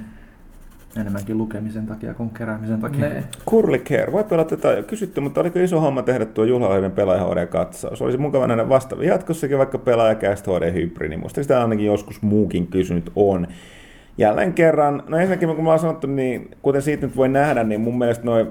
[1.00, 3.08] Enemmänkin lukemisen takia kuin keräämisen takia.
[3.08, 6.92] Ne, Curly Care, voi pelata tätä jo kysytty, mutta oliko iso homma tehdä tuo juhlallinen
[6.92, 8.02] pelaaja HD-katsaus?
[8.02, 11.16] Olisi mukava nähdä vastaava jatkossakin vaikka pelaajakäistä HD-hybridi.
[11.16, 13.46] Musta sitä ainakin joskus muukin kysynyt on.
[14.18, 17.80] Jälleen kerran, no ensinnäkin kun mä oon sanottu, niin kuten siitä nyt voi nähdä, niin
[17.80, 18.46] mun mielestä noin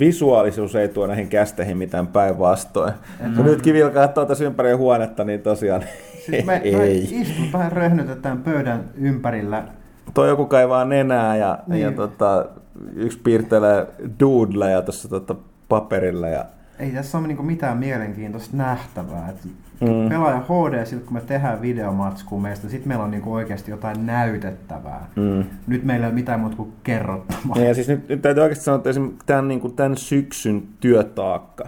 [0.00, 2.92] visuaalisuus ei tuo näihin kästeihin mitään päinvastoin.
[2.92, 3.36] Mm-hmm.
[3.36, 5.82] Kun nytkin vielä katsoo tässä ympäri huonetta, niin tosiaan
[6.26, 7.20] Siis me, me ei.
[7.20, 9.64] istutaan röhnytetään pöydän ympärillä.
[10.14, 11.82] Toi joku kaivaa nenää ja, niin.
[11.82, 12.46] ja tota,
[12.94, 13.86] yksi piirtelee
[14.20, 15.34] doodleja tuossa tota
[15.68, 16.28] paperilla.
[16.28, 16.44] Ja,
[16.78, 19.28] Ei tässä ole niinku mitään mielenkiintoista nähtävää.
[19.28, 20.08] Et Mm.
[20.08, 25.08] Pelaaja HD, sit kun me tehdään videomatskua meistä, sit meillä on niinku oikeasti jotain näytettävää.
[25.16, 25.44] mm.
[25.66, 27.58] Nyt meillä ei ole mitään muuta kuin kerrottavaa.
[27.58, 31.64] Ja siis nyt, nyt täytyy oikeasti sanoa, että esimerkiksi tämän, niin kuin tämän syksyn työtaakka,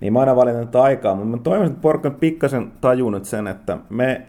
[0.00, 3.78] niin mä aina valitan tätä aikaa, mutta mä toivon, että porukka pikkasen tajunnut sen, että
[3.90, 4.22] me,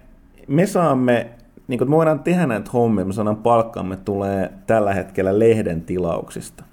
[0.48, 1.30] me saamme,
[1.67, 6.64] niin kuin me voidaan tehdä näitä hommia, me saadaan palkkaamme tulee tällä hetkellä lehden tilauksista.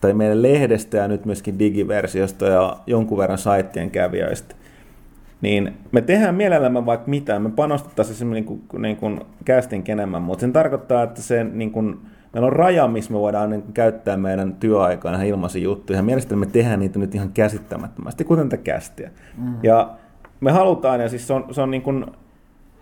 [0.00, 4.54] Tai meidän lehdestä ja nyt myöskin digiversiosta ja jonkun verran saittien kävijöistä.
[5.40, 10.22] Niin me tehdään mielellämme vaikka mitään, me panostettaisiin esimerkiksi niin kuin, niin kuin casting enemmän,
[10.22, 12.00] mutta sen tarkoittaa, että se niin kuin,
[12.32, 15.98] meillä on raja, missä me voidaan niin kuin, käyttää meidän työaikaa ihan ilmaisia juttuja.
[15.98, 19.10] Ja mielestäni me tehdään niitä nyt ihan käsittämättömästi, kuten tätä kästiä.
[19.36, 19.54] Mm.
[19.62, 19.90] Ja
[20.40, 22.06] me halutaan, ja siis se on, se on, niin kuin,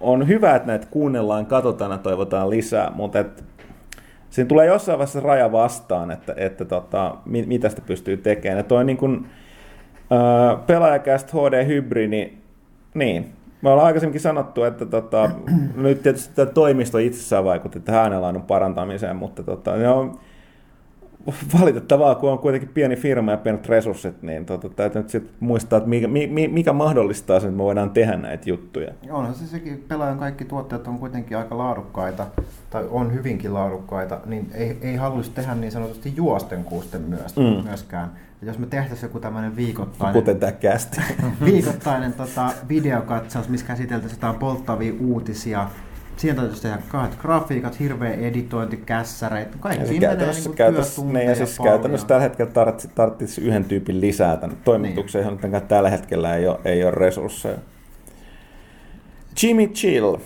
[0.00, 3.44] on hyvä, että näitä kuunnellaan, katsotaan ja toivotaan lisää, mutta et,
[4.30, 8.58] siinä tulee jossain vaiheessa raja vastaan, että, että tota, mi, mitä sitä pystyy tekemään.
[8.58, 9.26] Ja toi niin kuin,
[10.66, 12.45] pelaajakäst HD-hybridi,
[12.99, 15.31] niin, me ollaan aikaisemminkin sanottu, että tota,
[15.76, 20.18] nyt tietysti tämä toimisto itsessään vaikutti tähän äänenlaadun parantamiseen, mutta tota, ne on
[21.60, 25.76] valitettavaa, kun on kuitenkin pieni firma ja pienet resurssit, niin tota, täytyy nyt sit muistaa,
[25.76, 28.92] että mikä, mi- mikä mahdollistaa sen, että me voidaan tehdä näitä juttuja.
[29.10, 32.26] Onhan se sekin, pelaajan kaikki tuotteet on kuitenkin aika laadukkaita,
[32.70, 37.42] tai on hyvinkin laadukkaita, niin ei, ei haluaisi tehdä niin sanotusti juosten kuusten myös, Mm.
[37.44, 37.65] mm.
[37.65, 38.10] myöskään.
[38.42, 41.00] Ja jos me tehtäisiin joku tämmöinen viikoittainen, Kuten tämä kästi.
[41.44, 45.68] viikoittainen tota, videokatsaus, missä käsiteltäisiin jotain polttavia uutisia,
[46.16, 50.94] siihen täytyisi tehdä kahdet grafiikat, hirveä editointi, kässäreitä, kaikki Ja siinä menee käytännössä, niin käytännössä,
[50.94, 51.73] työtunteja niin, ja siis paljon.
[51.74, 55.40] käytännössä tällä hetkellä tarvitsisi, tarvitsisi yhden tyypin lisää tänne toimitukseen, Niin.
[55.42, 57.58] johon tällä hetkellä ei ole, ei ole resursseja.
[59.42, 60.16] Jimmy Chill.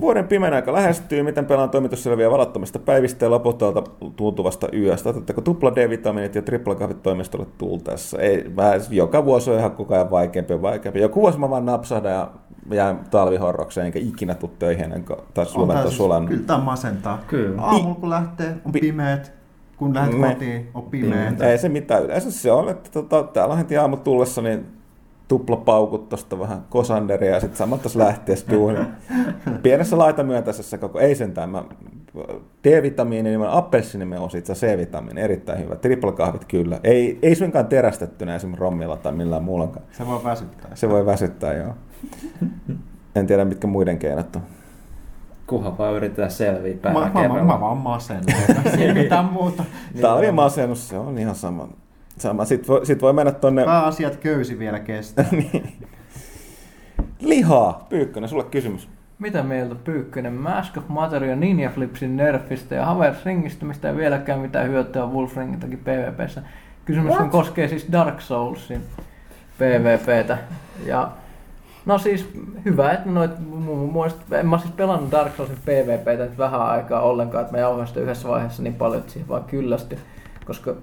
[0.00, 3.82] Vuoden pimeän aika lähestyy, miten pelaan toimitus selviää valattomista päivistä ja lopulta
[4.16, 5.08] tuntuvasta yöstä.
[5.08, 8.18] Otatteko tupla D-vitamiinit ja tripla kahvit toimistolle tultaessa?
[8.18, 11.00] Ei, mä, joka vuosi on ihan koko ajan vaikeampi ja vaikeampi.
[11.00, 12.30] Joku vuosi mä vaan napsahdan ja
[12.70, 16.28] jään talvihorrokseen, enkä ikinä tuu töihin ennen kuin taas on siis-.
[16.28, 17.18] Kyllä tämä masentaa.
[17.26, 17.62] Kyllä.
[17.62, 19.32] Aamulla kun lähtee, on Pi- pimeät.
[19.76, 21.40] Kun lähdet Me- kotiin, on pimeät.
[21.40, 22.04] Ei se mitään.
[22.04, 24.66] Yleensä se on, että tota, täällä heti aamu tullessa niin
[25.28, 28.86] tupla paukut tosta vähän kosanderia ja sitten samat taas lähtee duuniin.
[29.62, 31.50] Pienessä laitamyöntäisessä koko, ei sentään.
[31.50, 31.64] Mä,
[32.64, 35.76] D-vitamiini, niin appelsiinimme on siitä C-vitamiini, erittäin hyvä.
[35.76, 36.80] Triple-kahvit kyllä.
[36.84, 39.86] Ei, ei suinkaan terästettynä esimerkiksi rommilla tai millään muullakaan.
[39.92, 40.70] Se voi väsyttää.
[40.74, 41.74] Se voi väsyttää, joo.
[43.14, 44.42] En tiedä, mitkä muiden keinot on.
[45.46, 47.44] Kunhan vaan yritetään selviä Mä, päivän mä, mä, kerralla.
[47.44, 48.34] mä vaan masennan.
[48.78, 49.64] Ei mitään muuta.
[50.00, 51.68] Talvimasennus, se on ihan sama.
[52.18, 52.44] Sama.
[52.44, 55.24] Sitten voi, sit voi mennä tonne Pääasiat köysi vielä kestää.
[57.20, 57.86] lihaa.
[57.88, 58.88] Pyykkönen, sulle kysymys.
[59.18, 63.96] Mitä mieltä Pyykkönen Mask of Matter ja Ninja Flipsin nerfistä ja Havers ringistä, mistä ei
[63.96, 66.42] vieläkään mitään hyötyä Wolfringiltakin PvPssä.
[66.84, 68.80] Kysymys on koskee siis Dark Soulsin
[69.58, 70.38] PvPtä.
[70.86, 71.10] Ja
[71.86, 72.28] no siis
[72.64, 77.00] hyvä, että noit mun mielestä, en mä siis pelannut Dark Soulsin PvPtä nyt vähän aikaa
[77.00, 79.98] ollenkaan, että mä jauhoin sitä yhdessä vaiheessa niin paljon, että siihen vaan kyllästy,
[80.44, 80.74] koska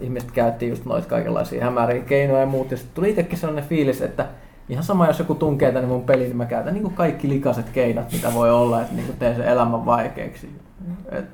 [0.00, 4.02] ihmiset käytti just noita kaikenlaisia hämäriä keinoja ja muut, ja sitten tuli itsekin sellainen fiilis,
[4.02, 4.26] että
[4.68, 8.12] ihan sama jos joku tunkee tänne mun peliin, niin mä käytän niin kaikki likaset keinot,
[8.12, 10.50] mitä voi olla, että niin teen sen elämän vaikeaksi.
[11.10, 11.24] Et,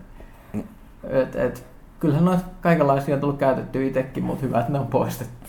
[1.05, 1.67] et, et,
[2.01, 5.47] kyllähän noita kaikenlaisia on tullut käytettyä itsekin, mutta hyvä, että ne on poistettu.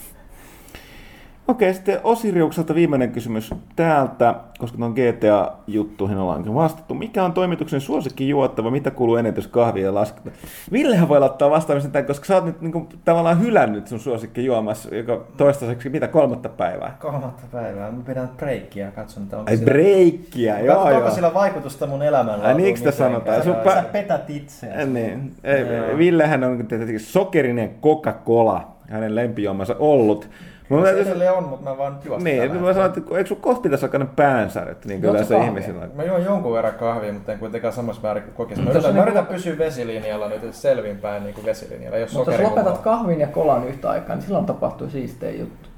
[1.47, 6.93] Okei, sitten Osiriukselta viimeinen kysymys täältä, koska tuon GTA-juttuihin ollaan vastattu.
[6.93, 8.71] Mikä on toimituksen suosikki juottava?
[8.71, 10.29] Mitä kuuluu ennätys kahvia ja lasketa?
[10.71, 14.95] Villehän voi laittaa vastaamisen tämän, koska sä oot nyt niinku, tavallaan hylännyt sun suosikki juomassa,
[14.95, 16.97] joka toistaiseksi mitä kolmatta päivää.
[16.99, 17.91] Kolmatta päivää.
[17.91, 21.01] Mä pidän breikkiä ja katson, että onko Ai sillä, breikkiä, joo Katsotaan, joo.
[21.03, 22.41] onko sillä vaikutusta mun elämään.
[22.41, 23.43] Ai niinkö sitä sanotaan?
[23.43, 24.89] Sun pä- Sä petät itseäsi.
[24.89, 25.35] Niin.
[25.43, 25.65] Ei,
[25.97, 30.29] Villehän on tietenkin sokerinen Coca-Cola, hänen lempijuomansa ollut.
[30.69, 33.37] Mulla Se edelleen on, mutta mä vaan juostan Niin, tällä mä sanoin, että eikö sun
[33.37, 35.91] kohta pitäisi alkaa ne päänsärjet, niin kyllä se ihmisillä on.
[35.95, 38.57] Mä juon jonkun verran kahvia, mutta en kuitenkaan samassa määrin kuin kokis.
[38.57, 41.97] Mä Mutta yritän, se mä niinku- yritän pysyä vesilinjalla nyt, että selvinpäin niin kuin vesilinjalla.
[41.97, 45.69] Ole Mutta jos lopetat kahvin ja kolan yhtä aikaa, niin silloin tapahtuu siistejä juttu.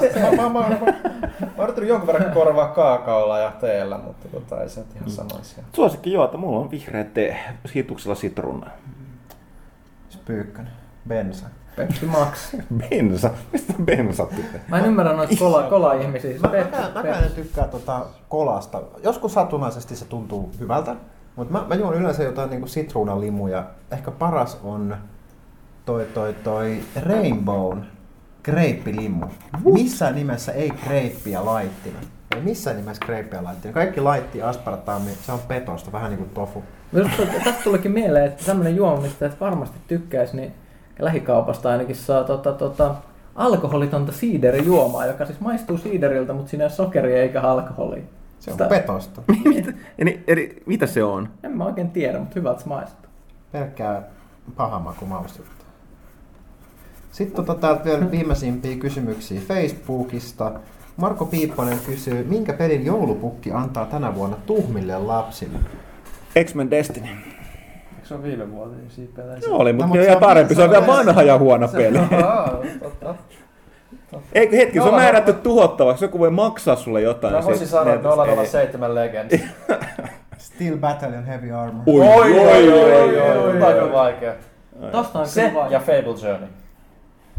[0.00, 3.98] Te- Mä, mä, mä, mä, mä, mä oon yrittänyt jonkun verran korvaa kaakaolla ja teellä,
[3.98, 5.64] mutta tota, ei se ihan sama asia.
[5.72, 7.36] Suosikki juota, mulla on vihreä tee,
[7.74, 8.70] hituksella sitruunaa.
[10.24, 10.72] Pyykkönen.
[11.08, 11.46] Bensa.
[11.76, 12.54] Pepsi Max.
[12.90, 13.30] Bensa?
[13.52, 14.60] Mistä bensa tulee?
[14.68, 16.38] Mä en ymmärrä noita kola, kola-ihmisiä.
[16.38, 17.24] Mä, Pepsi, mä, mä, Pepsi.
[17.24, 18.82] en tykkää tota kolasta.
[19.02, 20.96] Joskus satunnaisesti se tuntuu hyvältä,
[21.36, 23.64] mutta mä, mä juon yleensä jotain niinku sitruunalimuja.
[23.90, 24.96] Ehkä paras on
[25.84, 27.78] toi, toi, toi Rainbow
[28.44, 29.26] greippilimu.
[29.64, 31.98] Missään nimessä ei greippiä laittina.
[32.36, 33.74] Ei missään nimessä greippiä laittina.
[33.74, 36.64] Kaikki laitti aspartaami, se on petosta, vähän niin kuin tofu.
[36.92, 40.52] Minusta tästä tulikin mieleen, että tämmöinen juoma, mistä et varmasti tykkäisi, niin
[40.98, 42.94] lähikaupasta ainakin saa tota, tota,
[43.34, 48.02] alkoholitonta siiderijuomaa, joka siis maistuu siideriltä, mutta siinä ei ole sokeria eikä alkoholia.
[48.40, 49.22] Se on Sitä- petosta.
[49.98, 51.28] Eli, eli mitä se on?
[51.42, 53.10] En mä oikein tiedä, mutta hyvältä se maistuu.
[53.52, 54.02] Pelkkää
[54.56, 55.64] maku maustetta.
[57.12, 60.52] Sitten tota, täältä vielä viimeisimpiä kysymyksiä Facebookista.
[60.96, 65.58] Marko Piipponen kysyy, minkä pelin joulupukki antaa tänä vuonna tuhmille lapsille?
[66.44, 67.08] X-Men Destiny.
[68.12, 69.40] Se ole viime vuotisia pelejä?
[69.40, 70.54] Se oli, No, mutta mut no, se on- parempi.
[70.54, 71.98] Se on vielä on- vanha ja huono peli.
[72.82, 73.14] totta.
[74.32, 76.04] Eikö hetki, se on määrätty tuhottavaksi.
[76.04, 77.34] Joku voi maksaa sulle jotain.
[77.34, 78.58] Mä voisin siitä sanoa, että netistä.
[78.58, 79.34] 007 Legends.
[80.38, 81.82] Steel Battalion Heavy Armor.
[81.86, 83.52] Oi, oi, oi, oi, oi.
[83.52, 84.32] Tämä on kyllä vaikea.
[84.92, 86.48] Tosta on Se ja Fable Journey.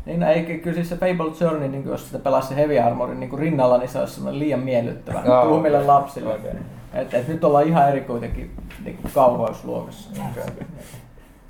[0.06, 3.19] Niin, no, ei, kyllä siis se Fable Journey, niin jos sitä pelasi se Heavy Armorin
[3.19, 5.45] niin rinnalla, niin se olisi liian miellyttävä Joo.
[5.45, 6.34] tuhmille lapsille.
[6.34, 6.52] Okei.
[6.94, 10.10] Et, et nyt ollaan ihan eri kuitenkin niin kuin kauheusluokassa.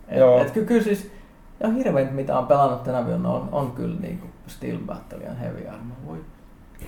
[0.07, 0.41] Et, Joo.
[0.41, 1.11] et, ky- kyllä siis,
[1.59, 5.67] ja hirvein mitä on pelannut tänä vuonna on, on kyllä niin kuin Steel Battalion Heavy
[5.67, 5.97] Armor.
[6.07, 6.17] Voi.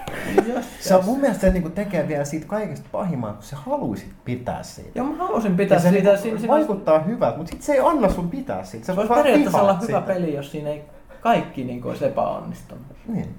[0.79, 4.63] Se on mun mielestä se niinku tekee vielä siitä kaikesta pahimman, kun sä haluisit pitää
[4.63, 4.91] siitä.
[4.95, 6.03] Joo, mä haluaisin pitää Ja se siitä.
[6.09, 8.85] niinku Siinä, siinä, vaikuttaa hyvältä, mutta sit se ei anna sun pitää siitä.
[8.85, 10.01] se voisi vaan periaatteessa olla hyvä sitä.
[10.01, 10.83] peli, jos siinä ei
[11.21, 12.83] kaikki niin kuin olisi epäonnistunut.
[13.07, 13.35] Niin.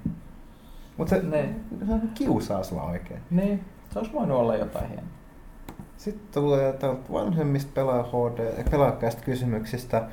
[0.97, 1.61] Mutta se, Niin.
[1.87, 3.19] se kiusaa sua oikein.
[3.29, 3.63] Niin,
[3.97, 5.07] se olisi voinut olla jotain hienoa.
[5.97, 10.03] Sitten tulee täältä vanhemmista pelaaja HD, pelaajakkaista kysymyksistä.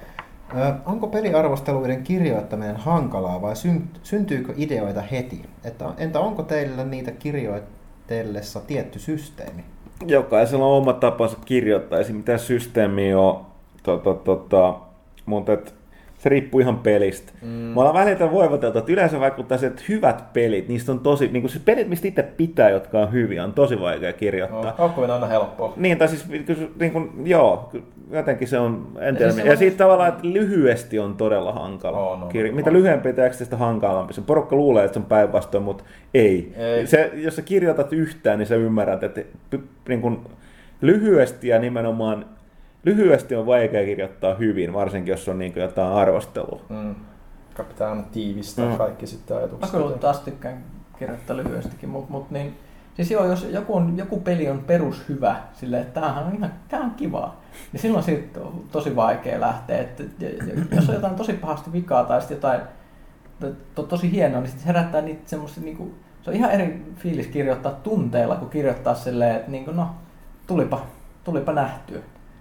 [0.57, 5.43] Ö, onko peliarvosteluiden kirjoittaminen hankalaa vai syn, syntyykö ideoita heti?
[5.65, 7.65] Että, entä onko teillä niitä kirjoit,
[8.09, 9.65] kirjoitellessa tietty systeemi?
[10.07, 13.47] Jokaisella on oma tapansa kirjoittaa, ei mitä systeemiä on,
[13.83, 14.81] tota, tota,
[15.27, 15.75] mutta et,
[16.25, 17.33] se riippuu ihan pelistä.
[17.43, 17.49] Mm.
[17.49, 21.43] Me ollaan välillä voivoteltu, että yleensä vaikuttaa se, että hyvät pelit, niistä on tosi, niin
[21.43, 24.75] kuin se pelit, mistä itse pitää, jotka on hyviä, on tosi vaikea kirjoittaa.
[24.79, 25.73] No, on aina helppoa.
[25.77, 26.29] Niin, tai siis
[26.79, 27.71] niin kuin, joo,
[28.11, 29.33] jotenkin se on, en tiedä.
[29.33, 31.99] siis Ja, siitä tavallaan, että lyhyesti on todella hankala.
[31.99, 32.53] On, on, Kirja-.
[32.53, 34.13] Mitä lyhyempi teksti, sitä hankalampi.
[34.13, 36.53] Se porukka luulee, että se on päinvastoin, mutta ei.
[36.57, 36.87] Ei.
[36.87, 39.23] Se, jos sä kirjoitat yhtään, niin sä ymmärrät, että
[39.89, 40.19] niin kuin,
[40.81, 42.27] lyhyesti ja nimenomaan
[42.85, 46.61] lyhyesti on vaikea kirjoittaa hyvin, varsinkin jos on niin kuin jotain arvostelua.
[46.69, 46.95] Mm.
[47.69, 48.77] Pitää aina tiivistää Mm.
[48.77, 49.71] kaikki sitten Mä ajatukset.
[49.71, 50.65] kyllä taas tykkään
[50.99, 52.59] kirjoittaa lyhyestikin, mutta mut niin,
[52.95, 56.53] siis joo, jos joku, on, joku peli on perus hyvä, silleen, että tämähän on ihan
[56.69, 57.41] tää on kivaa,
[57.73, 59.79] niin silloin siitä on tosi vaikea lähteä.
[59.79, 62.61] Että, ja- ja- jos on jotain tosi pahasti vikaa tai sitten jotain
[63.75, 67.73] to, tosi hienoa, niin sitten herättää niitä semmoisia, niinku, se on ihan eri fiilis kirjoittaa
[67.73, 69.87] tunteella, kuin kirjoittaa silleen, että niinku, no,
[70.47, 70.81] tulipa,
[71.25, 71.99] tulipa nähtyä.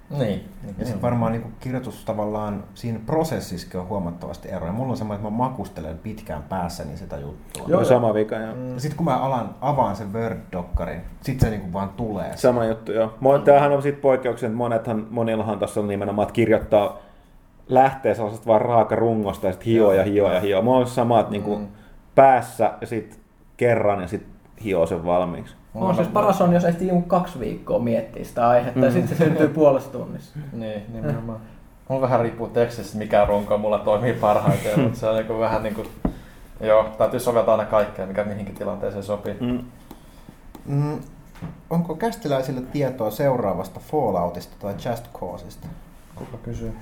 [0.09, 0.19] Niin.
[0.19, 0.85] niin Ja niin.
[0.85, 4.71] sitten varmaan niin kuin kirjoitus tavallaan siinä prosessissakin on huomattavasti eroja.
[4.71, 7.65] Mulla on semmoinen, että mä makustelen pitkään päässäni sitä juttua.
[7.67, 8.35] Joo, sama vika.
[8.35, 8.55] Joo.
[8.55, 8.73] Mm.
[8.73, 12.37] Ja sitten kun mä alan, avaan sen Word-dokkarin, sit se niinku vaan tulee.
[12.37, 13.07] Sama juttu, joo.
[13.21, 16.97] Mo- Tämähän on sitten poikkeuksia, että monethan, monillahan tässä on nimenomaan, että kirjoittaa
[17.69, 20.61] lähtee sellaisesta vaan raaka rungosta ja sitten hio ja hio ja hio.
[20.61, 21.67] Mulla on samat niin kuin Mm.
[22.15, 23.19] päässä ja sitten
[23.57, 24.29] kerran ja sitten
[24.63, 25.55] hio sen valmiiksi.
[25.75, 28.85] On siis paras on, jos ehtii kaksi viikkoa miettiä sitä aihetta mm.
[28.85, 30.39] ja sitten se syntyy puolessa tunnissa.
[30.53, 31.39] Niin, nimenomaan.
[31.89, 35.83] Mulla vähän riippuu tekstistä, mikä runko mulla toimii parhaiten, mutta se on niinku vähän niinku,
[36.61, 39.35] joo, täytyy soveltaa aina kaikkea, mikä mihinkin tilanteeseen sopii.
[39.39, 39.59] Mm.
[40.65, 40.99] Mm,
[41.69, 45.67] onko kästiläisillä tietoa seuraavasta Falloutista tai Just Causeista?
[46.15, 46.73] Kuka kysyy?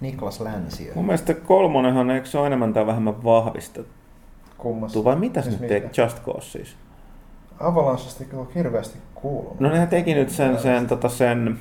[0.00, 0.92] Niklas Länsiö.
[0.94, 3.92] Mun mielestä kolmonenhan, eikö se ole enemmän tai vähemmän vahvistettu?
[4.58, 5.04] Kummassa?
[5.04, 5.86] Vai mitä se Siis nyt mikä?
[5.88, 6.00] teki?
[6.00, 6.76] Just Cause siis?
[7.60, 9.60] Avalanchesta kyllä on hirveästi kuulunut.
[9.60, 11.60] No nehän teki nyt sen, sen, tota sen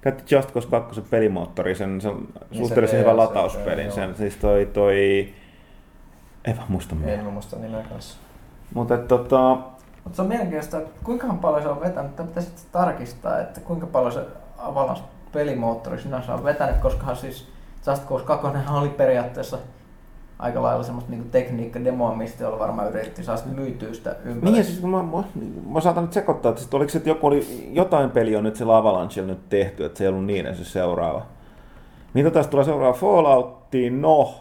[0.00, 2.14] käytti Just Cause 2 pelimoottori, sen, sen
[2.52, 4.96] suhteellisen DS, hyvän latauspelin, sen, siis toi, toi,
[6.44, 7.22] ei vaan muista Ei mitä.
[7.22, 8.18] mä muista nimeä kanssa.
[8.74, 9.58] Mutta tota,
[10.04, 13.86] Mutta se on mielenkiintoista, että kuinka paljon se on vetänyt, tai pitäisi tarkistaa, että kuinka
[13.86, 14.20] paljon se
[14.58, 17.48] Avalanche pelimoottori sinänsä on vetänyt, koska siis
[17.86, 19.58] Just Cause 2 oli periaatteessa
[20.40, 24.52] aika lailla semmoista niinku tekniikka-demoa, mistä jolla varmaan yritettiin saada sitä myytyä sitä ympäri.
[24.52, 25.24] niin siis mä, mä,
[25.70, 28.56] mä saatan nyt sekoittaa, että sit oliko se, että joku oli, jotain peliä on nyt
[28.56, 31.26] sillä Avalanchella nyt tehty, että se ei ollut niin se seuraava.
[32.14, 34.02] Mitä tästä tulee seuraava Falloutiin?
[34.02, 34.34] No,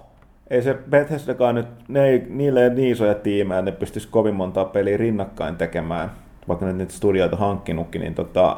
[0.49, 4.65] ei se Bethesdakaan nyt, ne ei, niille ei niin isoja tiimejä, ne pystyisi kovin montaa
[4.65, 6.11] peliä rinnakkain tekemään,
[6.47, 8.57] vaikka ne niitä studioita hankkinutkin, niin tota,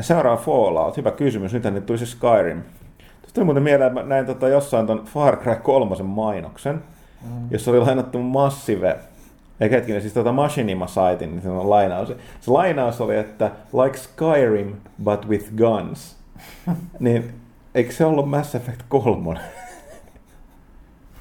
[0.00, 2.62] seuraava Fallout, hyvä kysymys, nythän nyt tuli se Skyrim.
[3.34, 6.82] Tuli muuten mieleen, että mä näin tota jossain ton Far Cry 3 mainoksen,
[7.22, 7.48] mm.
[7.50, 8.98] jossa oli lainattu Massive,
[9.60, 12.08] eikä hetkinen, siis tota Machinima-saitin, niin se on lainaus.
[12.40, 13.50] Se lainaus oli, että
[13.84, 14.72] like Skyrim,
[15.04, 16.16] but with guns.
[17.00, 17.34] niin
[17.74, 19.34] eikö se ollut Mass Effect 3?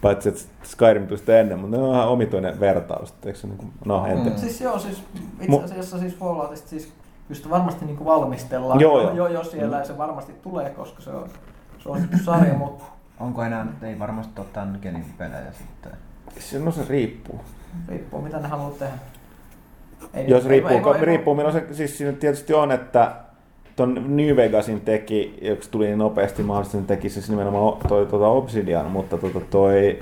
[0.02, 3.14] Paitsi, että Skyrim tuli sitä ennen, mutta ne on ihan omituinen vertaus.
[3.26, 4.18] Eikö se niin kuin, no, en.
[4.18, 4.36] Mm.
[4.36, 5.04] Siis joo, siis
[5.42, 6.94] itse Mu- asiassa siis Falloutista siis
[7.30, 9.14] just varmasti niinku valmistellaan Joo, joo.
[9.14, 11.30] jo, jo siellä ja se varmasti tulee, koska se on
[11.80, 12.84] suosittu sarja, mutta
[13.20, 15.92] Onko enää, ei varmasti ole tämän genin pelejä sitten.
[16.40, 17.42] Se, no se riippuu.
[17.88, 18.94] riippuu mitä ne haluaa tehdä.
[20.14, 23.16] Ei, Jos ei- riippuu, ei- ei- riippuu milloin se, siis siinä tietysti on, että
[23.76, 28.28] ton New Vegasin teki, joka tuli niin nopeasti mahdollisesti, niin teki siis nimenomaan toi, tota
[28.28, 30.00] Obsidian, mutta tota toi,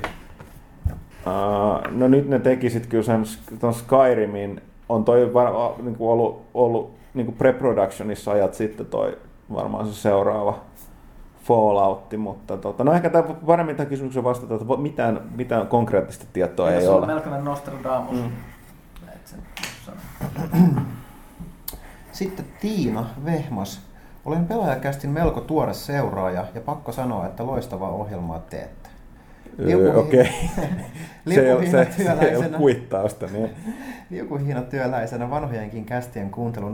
[1.26, 3.22] uh, no nyt ne teki sit kyllä sen
[3.60, 9.18] ton Skyrimin, on toi var, niin kuin ollut, ollut niin kuin pre-productionissa ajat sitten toi
[9.54, 10.67] varmaan se seuraava
[11.48, 16.70] Falloutti, mutta tota, no ehkä tämä paremmin tämän kysymyksen vastata, että mitään, mitään konkreettista tietoa
[16.70, 17.06] ei se on ole.
[17.06, 18.16] melkoinen Nostradamus.
[18.16, 18.30] Mm.
[22.12, 23.80] Sitten Tiina Vehmas.
[24.24, 28.88] Olen pelaajakästin melko tuore seuraaja ja pakko sanoa, että loistavaa ohjelmaa teette.
[29.60, 30.28] Öö, Okei.
[31.26, 33.26] Ole, ole kuittausta.
[33.26, 33.50] Niin.
[35.30, 36.68] vanhojenkin kästien kuuntelu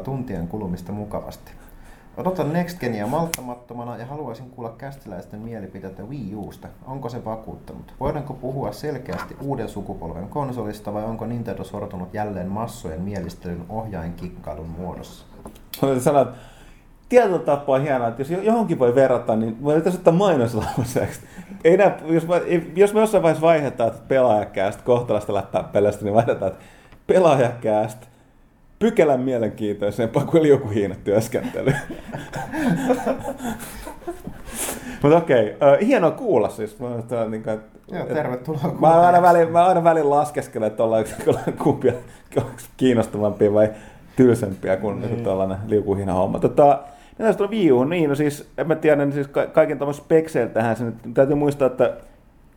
[0.00, 1.52] tuntien kulumista mukavasti.
[2.16, 6.68] Odotan Next Genia malttamattomana ja haluaisin kuulla kästiläisten mielipiteitä Wii Usta.
[6.86, 7.94] Onko se vakuuttanut?
[8.00, 15.26] Voidaanko puhua selkeästi uuden sukupolven konsolista vai onko Nintendo sortunut jälleen massojen mielistelyn ohjainkikkailun muodossa?
[16.00, 16.34] Sanon, että
[17.08, 21.20] tietyllä tapaa hienoa, että jos johonkin voi verrata, niin voi tässä ottaa mainoslauseeksi.
[21.64, 22.26] Ei nää, jos,
[22.76, 26.64] jos me jossain vaiheessa vaihdetaan pelaajakäästä kohtalasta läppää pelästä, niin vaihdetaan, että
[27.06, 28.06] pelaajakäästä
[28.82, 31.72] pykälän mielenkiintoisempaa kuin liukuhiinat työskentely.
[35.02, 35.86] Mutta okei, okay.
[35.86, 36.80] hienoa kuulla siis.
[36.80, 37.60] Mä, että, niin kuin,
[37.92, 41.04] Joo, tervetuloa Mä aina välillä, mä aina välillä laskeskelen, että ollaan
[41.62, 41.92] kumpia
[42.76, 43.70] kiinnostavampia vai
[44.16, 45.24] tylsempiä kuin niin.
[45.24, 46.38] tällainen liukuhina homma.
[46.38, 46.82] Tota,
[47.50, 50.94] Wii U, niin no siis, en mä tiedä, niin siis kaiken tuommoisen spekseiltähän se nyt,
[51.14, 51.96] täytyy muistaa, että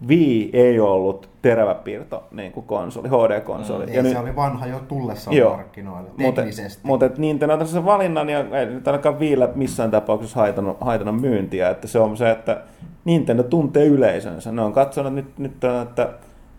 [0.08, 3.86] Wii ei ollut teräväpiirto niin kuin konsoli, HD-konsoli.
[3.86, 6.82] Mm, ja se nyt, oli vanha jo tullessa joo, markkinoille, teknisesti.
[6.84, 11.22] Mutta mut, Nintendo on sen valinnan ja ei nyt ainakaan Wiillä missään tapauksessa haitannut, haitannut
[11.22, 11.70] myyntiä.
[11.70, 12.62] Että se on se, että
[13.06, 14.52] Nintendo tuntee yleisönsä.
[14.52, 16.10] Ne on katsonut nyt, nyt että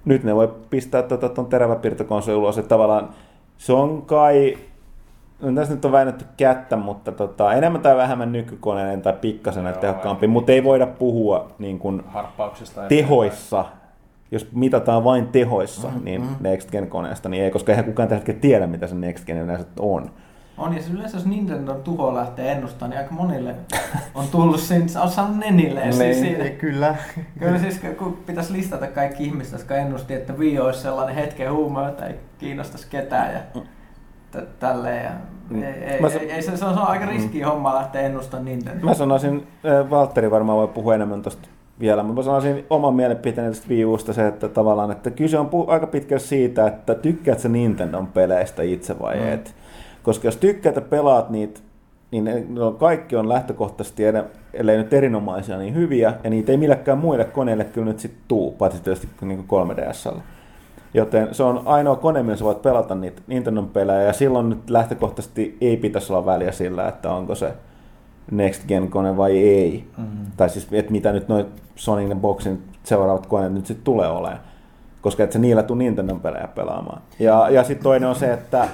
[0.05, 2.58] nyt ne voi pistää tuon tuota, teräväpiirtokonsoli ulos.
[2.58, 3.08] Että tavallaan
[3.58, 4.58] se on kai
[5.40, 10.26] No, tässä nyt on väännetty kättä, mutta tota, enemmän tai vähemmän nykykoneinen tai pikkasen tehokkaampi,
[10.26, 12.02] mutta ei voida puhua niin kuin
[12.89, 13.65] tehoissa,
[14.31, 16.05] jos mitataan vain tehoissa, mm-hmm.
[16.05, 16.28] niin.
[16.40, 19.66] Next Gen koneesta, niin ei, koska eihän kukaan tällä tiedä, mitä se Next Gen yleensä
[19.78, 20.10] on.
[20.58, 23.55] On, ja yleensä jos Nintendo tuho lähtee ennustamaan, niin aika monille
[24.15, 26.50] on tullut siinä, on saanut nenilleen siis siinä.
[26.50, 26.97] Kyllä.
[27.39, 31.89] Kyllä siis kun pitäisi listata kaikki ihmiset, jotka ennusti, että Wii olisi sellainen hetken huuma,
[31.89, 33.32] että ei kiinnostaisi ketään.
[33.32, 33.62] Ja mm
[34.58, 35.05] tälleen.
[35.05, 35.10] Ja
[35.50, 35.62] mm.
[35.62, 37.44] ei, ei, mä, ei, ei, se, se, on, se on aika riski mm.
[37.44, 38.86] homma lähteä ennustamaan Nintendo.
[38.86, 39.47] Mä sanoisin,
[39.90, 41.48] Valtteri varmaan voi puhua enemmän tuosta
[41.81, 45.86] vielä, mä sanoisin oman mielipiteen tästä Wii Usta se, että tavallaan, että kyse on aika
[45.86, 49.32] pitkälle siitä, että tykkäät sä Nintendon peleistä itse vai mm.
[49.32, 49.55] et.
[50.02, 51.60] Koska jos tykkäät ja pelaat niitä,
[52.10, 54.02] niin ne, no, kaikki on lähtökohtaisesti,
[54.55, 58.52] ellei nyt erinomaisia, niin hyviä, ja niitä ei millekään muille koneille kyllä nyt sitten tuu,
[58.52, 60.20] paitsi tietysti niin 3DSllä.
[60.94, 64.70] Joten se on ainoa kone, millä sä voit pelata niitä Nintendon pelejä, ja silloin nyt
[64.70, 67.52] lähtökohtaisesti ei pitäisi olla väliä sillä, että onko se
[68.31, 69.90] Next Gen kone vai ei.
[69.97, 70.26] Mm-hmm.
[70.36, 74.40] Tai siis, että mitä nyt noin Sonyin ja Boxin seuraavat koneet nyt sitten tulee olemaan.
[75.00, 77.02] Koska et sä niillä tuu Nintendon pelejä pelaamaan.
[77.18, 78.68] Ja, ja sitten toinen on se, että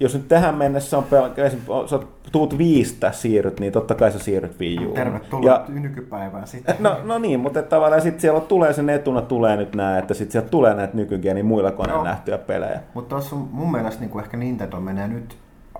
[0.00, 1.98] jos nyt tähän mennessä on pel- sä
[2.32, 4.94] tuut viistä siirryt, niin totta kai sä siirryt Wii Uun.
[4.94, 6.76] Tervetuloa ja, nykypäivään sitten.
[6.90, 10.32] No, no niin, mutta tavallaan sitten siellä tulee sen etuna tulee nyt nämä, että sitten
[10.32, 12.80] sieltä tulee näitä nykygenin muilla koneilla no, nähtyjä pelejä.
[12.94, 15.38] Mutta tuossa mun mielestä niin ehkä Nintendo menee nyt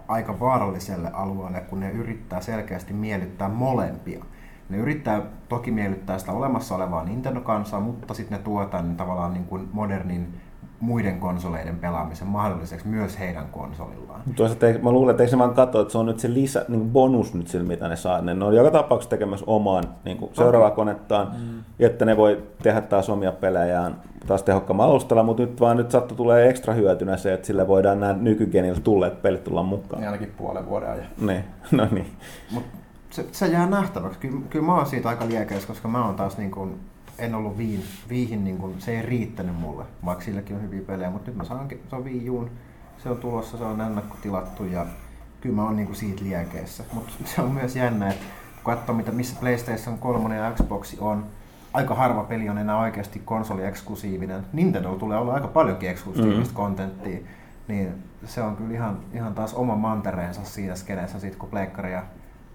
[0.08, 4.24] aika vaaralliselle alueelle, kun ne yrittää selkeästi miellyttää molempia.
[4.68, 9.44] Ne yrittää toki miellyttää sitä olemassa olevaa Nintendo-kansaa, mutta sitten ne tuo tämän tavallaan niin
[9.44, 10.34] kuin modernin
[10.80, 14.20] muiden konsoleiden pelaamisen mahdolliseksi myös heidän konsolillaan.
[14.36, 16.90] Toisaalta mä luulen, että ei se vaan katso, että se on nyt se lisä, niin
[16.90, 18.20] bonus nyt sillä, mitä ne saa.
[18.20, 21.64] Ne on joka tapauksessa tekemässä omaan niin kuin seuraavaa konettaan, mm.
[21.78, 26.14] että ne voi tehdä taas omia pelejään taas tehokkaamman alustalla, mutta nyt vaan nyt sattu
[26.14, 30.00] tulee ekstra hyötynä se, että sille voidaan nämä nykygenillä tulleet pelit tulla mukaan.
[30.00, 31.06] Niin ainakin puolen vuoden ajan.
[31.20, 32.12] Niin, no niin.
[32.50, 32.64] Mut
[33.10, 34.18] se, se jää nähtäväksi.
[34.18, 36.80] Kyllä, kyllä mä oon siitä aika liekeis, koska mä oon taas niin kuin
[37.20, 41.10] en ollut viin, viihin, niin kuin, se ei riittänyt mulle, vaikka silläkin on hyviä pelejä,
[41.10, 42.50] mutta nyt mä saan, se on viijuun,
[43.02, 44.86] se on tulossa, se on ennakkotilattu ja
[45.40, 46.84] kyllä mä oon niin kuin siitä liekeessä.
[46.92, 48.24] Mutta se on myös jännä, että
[48.54, 51.26] kun katsoo, mitä, missä PlayStation 3 ja Xbox on,
[51.72, 54.46] aika harva peli on enää oikeasti konsoli-eksklusiivinen.
[54.52, 56.54] Nintendo tulee olla aika paljonkin eksklusiivista mm-hmm.
[56.54, 57.18] kontenttia,
[57.68, 62.02] niin se on kyllä ihan, ihan taas oma mantereensa siinä skeneessä, sit kun Pleikkari ja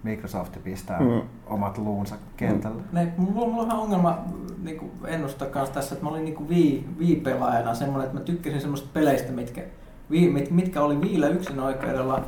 [0.06, 1.22] Microsoft pistää mm.
[1.46, 2.82] omat luunsa kentälle.
[2.82, 2.88] Mm.
[2.92, 4.18] Ne, mulla, mulla on vähän ongelma
[4.62, 8.88] niin ennustaa kanssa tässä, että mä olin niin Wii, Wii-pelaajana semmoinen, että mä tykkäsin semmoista
[8.92, 9.62] peleistä, mitkä,
[10.10, 12.24] Wii, mitkä oli Viillä yksin oikeudella,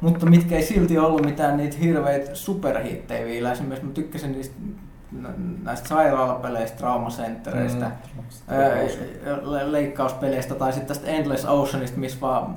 [0.00, 3.52] mutta mitkä ei silti ollut mitään niitä hirveitä superhittejä Viillä.
[3.52, 4.54] Esimerkiksi mä tykkäsin niistä
[5.62, 9.72] näistä sairaalapeleistä, traumasenttereistä, mm.
[9.72, 12.56] leikkauspeleistä tai sitten tästä Endless Oceanista, missä vaan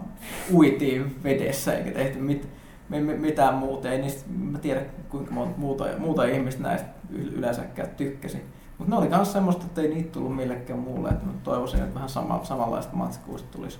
[0.53, 2.60] uitiin vedessä eikä tehty mitään
[2.99, 3.89] mitään muuta.
[3.89, 8.45] Ei niistä, mä tiedä kuinka monta muuta, muuta ihmistä näistä yleensäkään tykkäsi.
[8.77, 11.09] Mutta ne oli myös semmoista, että ei niitä tullut millekään muulle.
[11.09, 13.79] Että mä toivoisin, että vähän sama, samanlaista matskua tulisi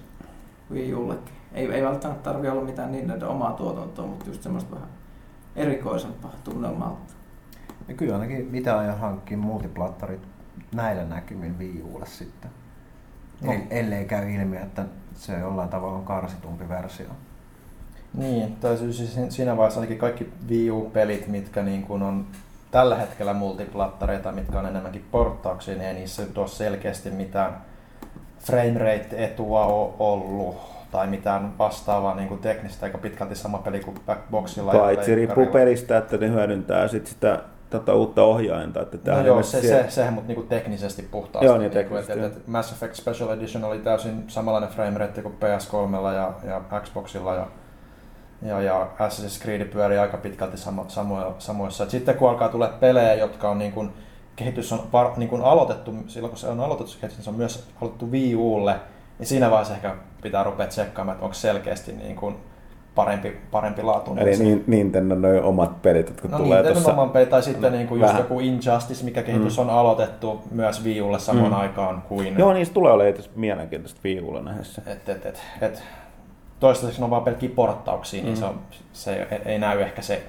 [0.72, 1.34] Wii Ullekin.
[1.54, 4.90] Ei, ei välttämättä tarvi olla mitään niin omaa tuotantoa, mutta just semmoista vähän
[5.56, 7.02] erikoisempaa tunnelmaa.
[7.88, 10.28] Ja kyllä ainakin mitä ajan hankkia multiplattarit
[10.76, 12.52] näillä näkymin Wii Ulle sitten.
[13.42, 13.54] No.
[13.70, 17.08] Ellei käy ilmi, että se jollain tavalla on karsitumpi versio.
[18.14, 22.26] Niin, tai siis siinä vaiheessa ainakin kaikki Wii U-pelit, mitkä niin kuin on
[22.72, 27.58] tällä hetkellä multiplattareita, mitkä on enemmänkin porttauksia, niin ei niissä tuo selkeästi mitään
[28.40, 30.56] framerate-etua ole ollut
[30.92, 34.72] tai mitään vastaavaa niin kuin teknistä, eikä pitkälti sama peli kuin Backboxilla.
[34.72, 38.82] Paitsi riippuu pelistä, että ne hyödyntää sit sitä tätä uutta ohjainta.
[38.82, 41.46] Että no joo, se, se, sehän mutta niinku teknisesti puhtaasti.
[41.46, 46.14] Joo, niin, teknisesti, että, että Mass Effect Special Edition oli täysin samanlainen framerate kuin PS3
[46.16, 47.48] ja, ja Xboxilla ja
[48.42, 51.84] ja, ja Assassin's Creed pyörii aika pitkälti samo, samo, samoissa.
[51.84, 53.90] Et sitten kun alkaa tulla pelejä, jotka on niin kuin,
[54.36, 57.36] kehitys on par, niin kuin aloitettu, silloin kun se on aloitettu kehitys, niin se on
[57.36, 58.76] myös aloitettu Wii Ulle,
[59.20, 62.36] niin siinä vaiheessa ehkä pitää rupea tsekkaamaan, että onko selkeästi niin kuin
[62.96, 64.16] parempi, parempi laatu.
[64.18, 66.92] Eli niin, Nintendo noin omat pelit, jotka No tulee niin, tuossa.
[66.92, 68.22] oman peli, tai sitten no, niinku just vähän.
[68.22, 71.60] joku Injustice, mikä kehitys on aloitettu myös Wii Ulle samaan Mm.
[71.60, 72.38] aikaan kuin...
[72.38, 74.82] Joo, niistä tulee olemaan asiassa mielenkiintoista viivulla nähdessä.
[74.86, 75.84] Et, et, et, et,
[76.62, 78.40] toistaiseksi ne on vaan pelkkiä porttauksia, niin Mm.
[78.40, 78.56] se, on,
[78.94, 80.24] se ei, ei näy ehkä se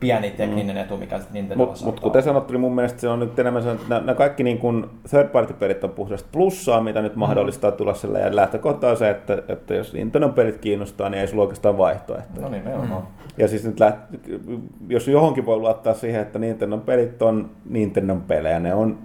[0.00, 3.38] pieni tekninen etu, mikä Nintendo Mutta mut kuten sanottu, niin mun mielestä se on nyt
[3.38, 7.16] enemmän se, että nämä, kaikki niin kuin third party pelit on puhdasta plussaa, mitä nyt
[7.16, 8.20] mahdollistaa tulla sille.
[8.20, 12.42] Ja lähtökohta on se, että, että jos Nintendo pelit kiinnostaa, niin ei sulla oikeastaan vaihtoehtoja.
[12.46, 13.02] No niin, nimenomaan.
[13.38, 13.98] Ja siis nyt läht,
[14.88, 18.98] jos johonkin voi luottaa siihen, että Nintendo pelit on Nintendo pelejä, ne on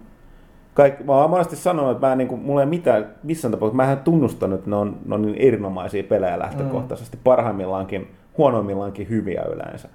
[0.73, 3.83] kaikki, mä oon monesti sanonut, että mä en, niin kuin, mulla ei mitään, missään tapauksessa,
[3.85, 9.43] mä en tunnustanut, että ne on, ne on niin erinomaisia pelejä lähtökohtaisesti, parhaimmillaankin, huonoimmillaankin hyviä
[9.53, 9.89] yleensä.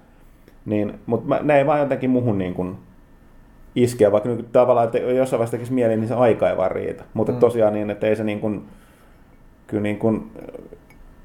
[0.65, 2.77] Niin, mutta mä, ne ei vaan jotenkin muhun niin kuin
[3.75, 7.05] iskeä, vaikka nyt tavallaan, että jossain vaiheessa tekisi mieli, niin se aika ei vaan riitä.
[7.15, 7.39] Mutta Mm.
[7.39, 8.65] tosiaan niin, että ei se niin kuin,
[9.67, 10.31] kyllä niin kuin,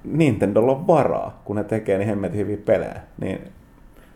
[0.04, 3.02] Nintendolla on varaa, kun ne tekee niin hemmetin hyviä pelejä.
[3.22, 3.42] Niin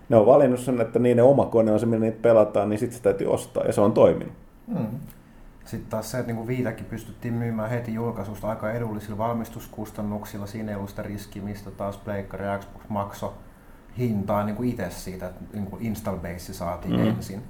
[0.09, 2.97] ne on valinnut sen, että niiden oma kone on se, millä niitä pelataan, niin sitten
[2.97, 4.33] se täytyy ostaa, ja se on toiminut.
[4.67, 4.85] Mm.
[5.67, 10.45] Sitten taas se, että niin Viitäkin pystyttiin myymään heti julkaisusta aika edullisilla valmistuskustannuksilla.
[10.47, 13.31] Siinä ei ollut sitä riskiä, mistä taas Pleikkari ja Xbox maksoi
[13.97, 17.01] hintaa niin kuin itse siitä, että niin kuin install base saatiin Mm.
[17.01, 17.07] mm.
[17.07, 17.41] ensin.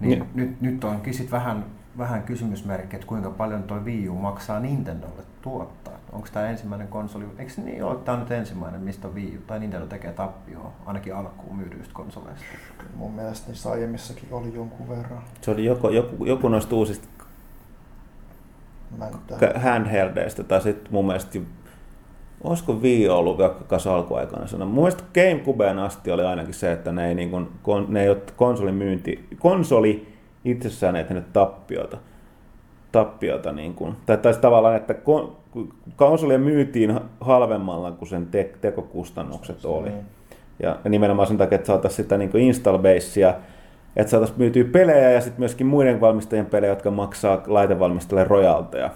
[0.00, 0.30] Niin Niin.
[0.34, 1.64] nyt, nyt onkin sit vähän,
[1.98, 5.92] vähän kysymysmerkki, että kuinka paljon tuo Wii U maksaa Nintendolle tuottaa.
[6.12, 9.36] Onko tämä ensimmäinen konsoli, eikö se niin ole, että tämä on nyt ensimmäinen, mistä Wii
[9.38, 12.44] U tai Nintendo tekee tappioon, ainakin alkuun myydyistä konsoleista?
[12.96, 15.22] Mun mielestä niissä aiemmissakin oli jonkun verran.
[15.40, 17.08] Se oli joko, joku, joku noista uusista
[19.56, 21.38] Handheldeistä, tai sitten mun mielestä,
[22.44, 24.64] olisiko Wii ollut kanssa alkuaikana sana.
[24.64, 28.08] Mun mielestä Gamecubeen asti oli ainakin se, että ne ei, niin kuin, kon, ne ei
[28.08, 30.08] ole konsolin myynti, konsoli
[30.44, 31.96] itsessään ei tehnyt tappiota.
[32.92, 35.36] tappiota niin kuin, tai, tai tavallaan, että kon,
[35.96, 39.88] konsolia myytiin halvemmalla kuin sen te, tekokustannukset oli.
[39.88, 40.04] Niin.
[40.62, 43.34] Ja nimenomaan sen takia, että saataisiin sitä niin install basea,
[43.96, 48.90] että saataisiin myytyä pelejä ja sitten myöskin muiden valmistajien pelejä, jotka maksaa laitevalmistajille rojalteja.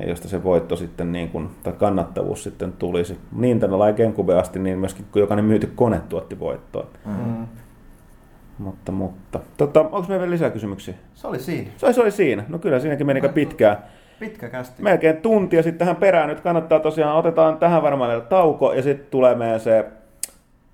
[0.00, 3.18] Ja josta se voitto sitten, niin kuin, tai kannattavuus sitten tulisi.
[3.36, 6.86] Nintendo ja Gamecube asti, niin myöskin kun jokainen myyty kone tuotti voittoa.
[7.04, 7.46] Mm.
[8.58, 9.40] Mutta, mutta.
[9.56, 10.94] Tota, onko meillä vielä lisää kysymyksiä?
[11.14, 11.70] Se oli siinä.
[11.76, 12.44] Se, se oli siinä.
[12.48, 13.76] No kyllä siinäkin meni aika pitkään.
[14.20, 14.82] Pitkä kästi.
[14.82, 18.82] Melkein tunti ja sitten tähän perään nyt kannattaa tosiaan, otetaan tähän varmaan vielä tauko ja
[18.82, 19.84] sitten tulee meidän se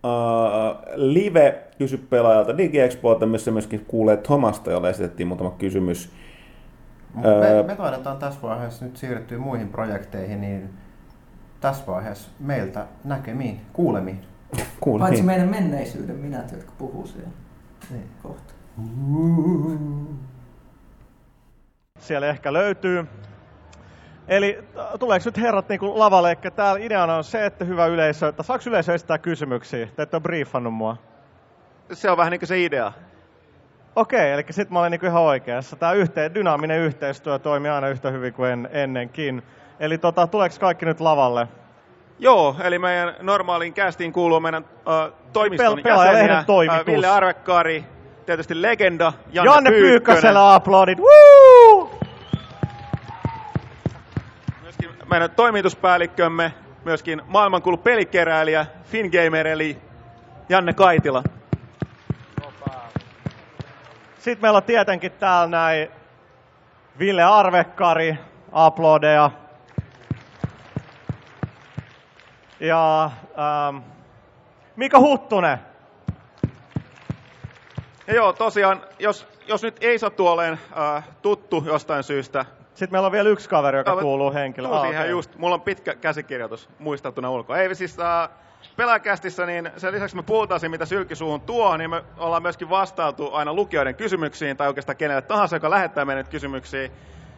[0.05, 6.12] uh, live kysy pelaajalta DigiExpolta, missä myöskin kuulee Tomasta, jolle esitettiin muutama kysymys.
[7.15, 10.70] Mut Öö, Me, me taidetaan tässä vaiheessa nyt siirtyä muihin projekteihin, niin
[11.60, 14.20] tässä vaiheessa meiltä näkemiin, kuulemiin.
[14.81, 17.31] Kuule, Paitsi meidän menneisyyden minät, jotka puhuu siellä
[17.91, 18.09] Niin.
[18.23, 18.52] kohta.
[21.99, 23.07] siellä ehkä löytyy.
[24.28, 27.86] Eli t- tuleeko nyt herrat niin kuin lavalle, että täällä ideana on se, että hyvä
[27.86, 29.89] yleisö, että saako yleisö esittää kysymyksiä?
[29.97, 30.97] Te ette ole briefannut mua.
[31.93, 32.93] Se on vähän niin kuin se idea.
[33.97, 35.77] Okei, eli sitten mä olen niin ihan oikeassa.
[35.77, 39.43] Tämä yhteen, dynaaminen yhteistyö toimii aina yhtä hyvin kuin en, ennenkin.
[39.81, 41.49] Eli tota, tuleeko kaikki nyt lavalle?
[42.19, 47.85] Joo, eli meidän normaaliin kästiin kuuluu meidän uh, toimiston Pel- jäseniä, uh, Ville Arvekkaari,
[48.27, 50.99] tietysti legenda, Janne, Janne Pyykkösellä aplodit.
[50.99, 52.01] Woo!
[54.62, 56.52] myöskin meidän toimituspäällikkömme,
[56.85, 59.78] myöskin maailmankuulu pelikeräilijä, Fingamer eli
[60.49, 61.23] Janne Kaitila.
[64.20, 65.89] Sitten meillä on tietenkin täällä näin
[66.99, 68.16] Ville Arvekkari,
[68.52, 69.31] aplodeja.
[72.60, 73.05] Ja
[73.68, 73.76] ähm,
[74.76, 75.58] Mika Huttunen.
[78.07, 83.07] Ja joo, tosiaan, jos, jos nyt ei sattu oleen uh, tuttu jostain syystä, Sitten meillä
[83.07, 84.73] on vielä yksi kaveri, joka kuuluu henkilöön.
[84.73, 85.10] Tuu Ah, okei.
[85.10, 87.58] just, mulla on pitkä käsikirjoitus muistattuna ulkoa.
[87.58, 88.34] Ei siis uh,
[88.81, 93.33] pelaajakästissä, niin sen lisäksi me puhutaan siitä, mitä sylkisuuhun tuo, niin me ollaan myöskin vastailtu
[93.33, 96.89] aina lukijoiden kysymyksiin, tai oikeastaan kenelle tahansa, joka lähettää meille nyt kysymyksiä.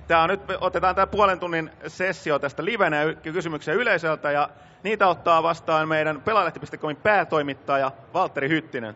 [0.08, 4.48] Tää on nyt, me otetaan tämä puolen tunnin sessio tästä livenä kysymyksiä yleisöltä, ja
[4.82, 8.94] niitä ottaa vastaan meidän pelaalehti.comin päätoimittaja Valtteri Hyttinen.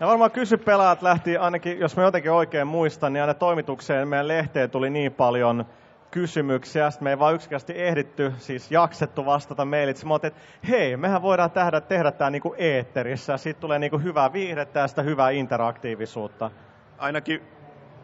[0.00, 4.28] Ja varmaan kysy pelaat lähti ainakin, jos mä jotenkin oikein muistan, niin aina toimitukseen meidän
[4.28, 5.66] lehteen tuli niin paljon
[6.14, 9.66] kysymyksiä, sitten me ei vaan yksinkertaisesti ehditty, siis jaksettu vastata.
[9.94, 14.32] Sitten mä että hei, mehän voidaan tehdä, tehdä tämä niinku eetterissä, siitä tulee niinku hyvää
[14.32, 16.50] viihdettä ja sitä hyvää interaktiivisuutta.
[16.98, 17.42] Ainakin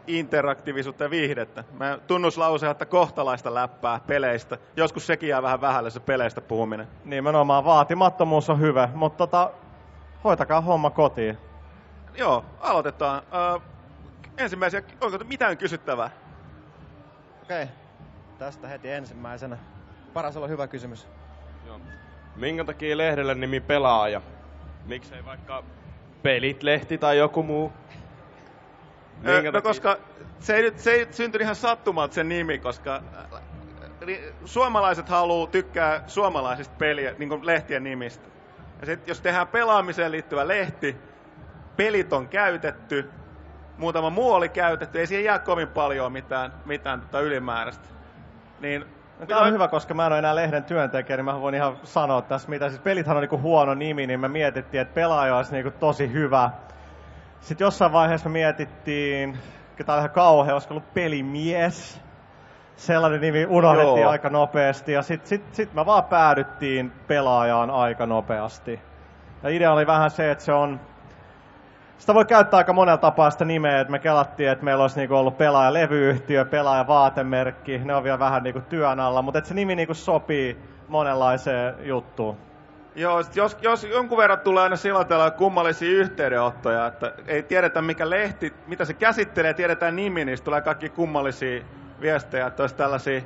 [0.07, 1.63] interaktiivisuutta ja viihdettä.
[1.79, 4.57] Mä tunnuslause, että kohtalaista läppää peleistä.
[4.75, 6.87] Joskus sekin jää vähän vähälle se peleistä puhuminen.
[7.05, 9.51] Nimenomaan vaatimattomuus on hyvä, mutta tota,
[10.23, 11.37] hoitakaa homma kotiin.
[12.17, 13.21] Joo, aloitetaan.
[13.55, 13.59] Ö,
[14.37, 16.09] ensimmäisiä, onko mitään kysyttävää?
[17.43, 17.67] Okei,
[18.41, 19.57] tästä heti ensimmäisenä.
[20.13, 21.07] Paras olla hyvä kysymys.
[22.35, 24.21] Minkä takia lehdelle nimi pelaaja?
[24.85, 25.63] Miksei vaikka
[26.23, 27.73] pelit-lehti tai joku muu?
[29.15, 29.61] Minkä no takia?
[29.61, 29.97] koska
[30.39, 33.41] se ei, nyt, se ei syntynyt ihan sattumalta se nimi, koska äh,
[34.45, 38.27] suomalaiset haluaa tykkää suomalaisista peliä, niin kuin lehtien nimistä.
[38.79, 40.97] Ja sit, jos tehdään pelaamiseen liittyvä lehti,
[41.77, 43.09] pelit on käytetty,
[43.77, 48.00] muutama muu oli käytetty, ei siihen jää kovin paljon mitään, mitään tota ylimääräistä.
[48.61, 48.85] Niin,
[49.21, 51.77] No, Tämä on hyvä, koska mä en ole enää lehden työntekijä, niin mä voin ihan
[51.83, 52.69] sanoa tässä mitä.
[52.69, 56.49] Siis pelithän on niinku huono nimi, niin me mietittiin, että pelaaja olisi niinku tosi hyvä.
[57.39, 59.37] Sitten jossain vaiheessa me mietittiin,
[59.85, 62.01] tämä oli ihan kauhea, olisiko ollut pelimies.
[62.75, 64.09] Sellainen nimi unohdettiin Joo.
[64.09, 68.79] aika nopeasti ja sitten sit, sit me vaan päädyttiin pelaajaan aika nopeasti.
[69.43, 70.79] Ja idea oli vähän se, että se on
[72.01, 75.15] sitä voi käyttää aika monella tapaa sitä nimeä, että me kelattiin, että meillä olisi niinku
[75.15, 79.75] ollut pelaaja levyyhtiö, pelaaja vaatemerkki, ne on vielä vähän niinku työn alla, mutta se nimi
[79.75, 80.57] niinku sopii
[80.87, 82.37] monenlaiseen juttuun.
[82.95, 87.81] Joo, sit jos, jos jonkun verran tulee aina sillä tavalla kummallisia yhteydenottoja, että ei tiedetä
[87.81, 91.61] mikä lehti, mitä se käsittelee, tiedetään nimi, niin tulee kaikki kummallisia
[92.01, 93.21] viestejä, että olisi tällaisia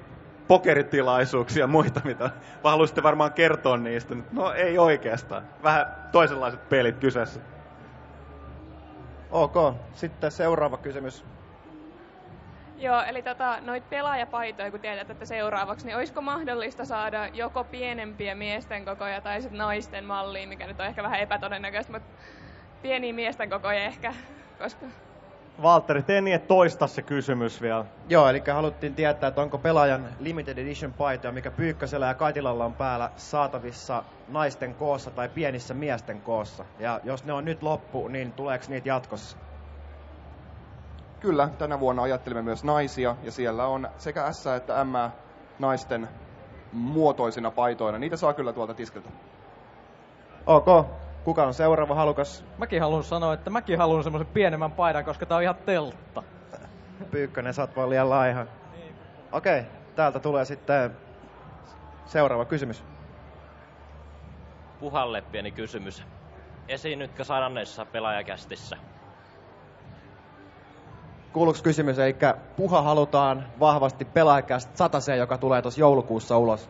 [0.47, 2.29] pokeritilaisuuksia ja muita, mitä
[2.63, 4.15] haluaisitte varmaan kertoa niistä.
[4.31, 5.43] No ei oikeastaan.
[5.63, 7.54] Vähän toisenlaiset pelit kyseessä.
[9.35, 9.55] Ok,
[9.93, 11.25] sitten seuraava kysymys.
[12.77, 18.35] Joo, eli tota, noit pelaajapaitoja, kun tiedät, että seuraavaksi, niin olisiko mahdollista saada joko pienempiä
[18.35, 22.09] miesten kokoja tai sitten naisten malliin, mikä nyt on ehkä vähän epätodennäköistä, mutta
[22.81, 24.13] pieniä miesten kokoja ehkä,
[24.57, 24.85] koska
[25.61, 27.85] Valtteri, tee niin, että toista se kysymys vielä.
[28.09, 32.73] Joo, eli haluttiin tietää, että onko pelaajan limited edition paitoja, mikä Pyykkösellä ja Kaitilalla on
[32.73, 36.65] päällä saatavissa naisten koossa tai pienissä miesten koossa.
[36.79, 39.37] Ja jos ne on nyt loppu, niin tuleeko niitä jatkossa?
[41.19, 44.93] Kyllä, tänä vuonna ajattelimme myös naisia ja siellä on sekä S että M
[45.59, 46.07] naisten
[46.71, 47.99] muotoisina paitoina.
[47.99, 49.09] Niitä saa kyllä tuolta tiskiltä.
[50.45, 50.65] Ok,
[51.25, 52.45] kuka on seuraava halukas?
[52.57, 56.23] Mäkin haluan sanoa, että mäkin haluan semmoisen pienemmän paidan, koska tää on ihan teltta.
[57.11, 58.45] Pyykkönen, sä oot vaan liian laiha.
[59.31, 59.63] Okei,
[59.95, 60.97] täältä tulee sitten
[62.05, 62.83] seuraava kysymys.
[64.79, 66.03] Puhalle pieni kysymys.
[66.67, 68.77] Esiinnytkö sadannessa pelaajakästissä?
[71.33, 72.15] Kuuluuko kysymys, eli
[72.55, 76.69] puha halutaan vahvasti pelaajakästä sataseen, joka tulee tuossa joulukuussa ulos.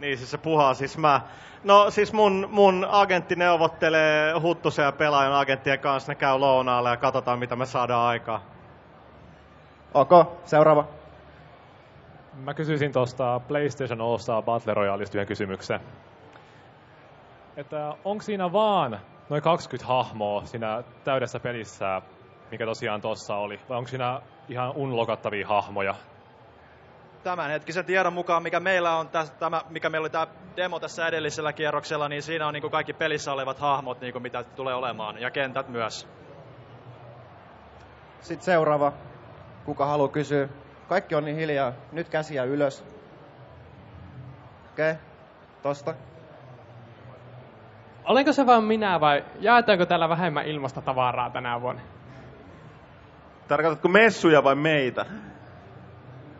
[0.00, 1.20] Niin, siis se puhaa siis mä.
[1.64, 6.96] No siis mun, mun agentti neuvottelee Huttusen ja pelaajan agenttien kanssa, ne käy lounaalla ja
[6.96, 8.40] katsotaan mitä me saadaan aikaa.
[9.94, 10.10] Ok,
[10.44, 10.84] seuraava.
[12.34, 15.80] Mä kysyisin tuosta PlayStation Star Battle Royaleista yhden kysymyksen.
[17.56, 22.02] Että onko siinä vaan noin 20 hahmoa siinä täydessä pelissä,
[22.50, 25.94] mikä tosiaan tossa oli, vai onko siinä ihan unlokattavia hahmoja?
[27.26, 31.52] Tämänhetkisen tiedon mukaan, mikä meillä on, täs, tämä, mikä meillä oli tämä demo tässä edellisellä
[31.52, 35.20] kierroksella, niin siinä on niin kuin kaikki pelissä olevat hahmot, niin kuin mitä tulee olemaan,
[35.20, 36.08] ja kentät myös.
[38.20, 38.92] Sitten seuraava.
[39.64, 40.48] Kuka haluaa kysyä?
[40.88, 41.72] Kaikki on niin hiljaa.
[41.92, 42.84] Nyt käsiä ylös.
[44.72, 45.02] Okei, okay.
[45.62, 45.94] tosta.
[48.04, 51.82] Olenko se vain minä vai jaetaanko täällä vähemmän ilmasta tavaraa tänä vuonna?
[53.48, 55.06] Tarkoitatko messuja vai meitä?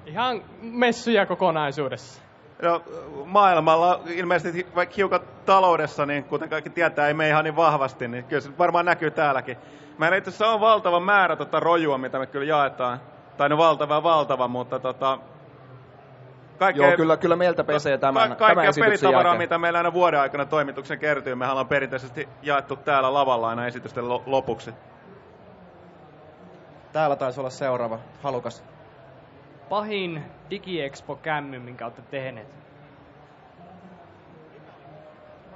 [0.07, 2.23] Ihan messuja kokonaisuudessa.
[2.62, 2.83] No,
[3.25, 8.25] maailmalla ilmeisesti vaikka hiukan taloudessa, niin kuten kaikki tietää, ei mene ihan niin vahvasti, niin
[8.25, 9.57] kyllä se varmaan näkyy täälläkin.
[9.99, 13.01] Meillä itse asiassa on valtava määrä tota rojua, mitä me kyllä jaetaan.
[13.36, 15.18] Tai no valtava ja valtava, mutta tota,
[16.75, 19.39] Joo, kyllä, kyllä meiltä pesee tämän, ka- tämän kaikkea esityksen pelitavaraa, jälkeen.
[19.39, 24.09] mitä meillä aina vuoden aikana toimituksen kertyy, me ollaan perinteisesti jaettu täällä lavalla aina esitysten
[24.09, 24.75] lo- lopuksi.
[26.93, 27.99] Täällä taisi olla seuraava.
[28.23, 28.75] Halukas.
[29.68, 32.48] Pahin DigiExpo-kämmy, minkä olette tehneet.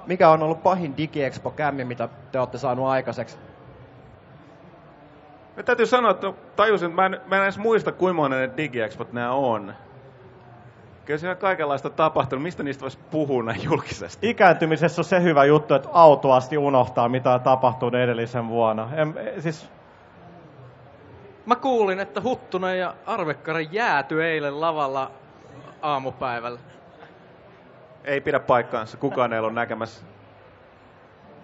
[0.05, 3.37] Mikä on ollut pahin DigiExpo-kämmi, mitä te olette saanut aikaiseksi?
[5.57, 8.57] Mä täytyy sanoa, että tajusin, että mä en, mä en edes muista, kuinka monen ne
[8.57, 9.73] digiexpot nämä on.
[11.05, 12.43] Kyllä siellä kaikenlaista tapahtunut.
[12.43, 14.29] Mistä niistä voisi puhua näin julkisesti?
[14.29, 18.89] Ikääntymisessä on se hyvä juttu, että autuasti unohtaa, mitä on tapahtunut edellisen vuonna.
[18.95, 19.69] En, siis,
[21.45, 25.11] Mä kuulin, että Huttunen ja Arvekkari jääty eilen lavalla
[25.81, 26.59] aamupäivällä.
[28.03, 28.97] Ei pidä paikkaansa.
[28.97, 30.05] Kukaan ei ollut näkemässä.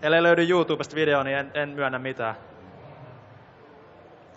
[0.01, 2.35] Ellei löydy YouTubesta video, niin en, en myönnä mitään.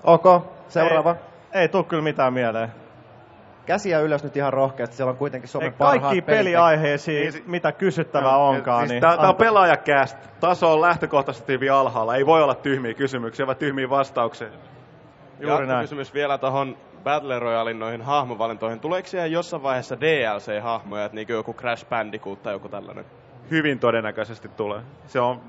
[0.05, 0.25] Ok,
[0.69, 1.17] seuraava.
[1.53, 2.73] Ei, ei tuu kyllä mitään mieleen.
[3.67, 8.37] Käsiä ylös nyt ihan rohkeasti, siellä on kuitenkin Suomen Ei, parhaat kaikki peliaiheisiin, mitä kysyttävää
[8.37, 8.81] onkaan.
[8.81, 10.19] Siis niin tää, tää on anta- pelaajakäst.
[10.41, 12.17] Taso on lähtökohtaisesti hyvin alhaalla.
[12.17, 14.49] Ei voi olla tyhmiä kysymyksiä, vaan tyhmiä vastauksia.
[15.41, 15.81] Juuri näin.
[15.85, 18.81] kysymys vielä tuohon Battle Royalein noihin hahmovalintoihin.
[18.81, 23.05] Tuleeko siihen jossain vaiheessa DLC-hahmoja, että niin joku Crash Bandicoot tai joku tällainen?
[23.51, 24.83] hyvin todennäköisesti tulee.
[25.07, 25.41] Se on,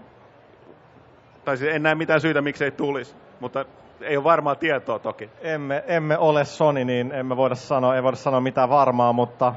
[1.45, 3.65] tai siis en näe mitään syytä, miksi ei tulisi, mutta
[4.01, 5.29] ei ole varmaa tietoa toki.
[5.41, 9.53] Emme, emme ole Sony, niin emme voida sanoa, ei voida sanoa mitään varmaa, mutta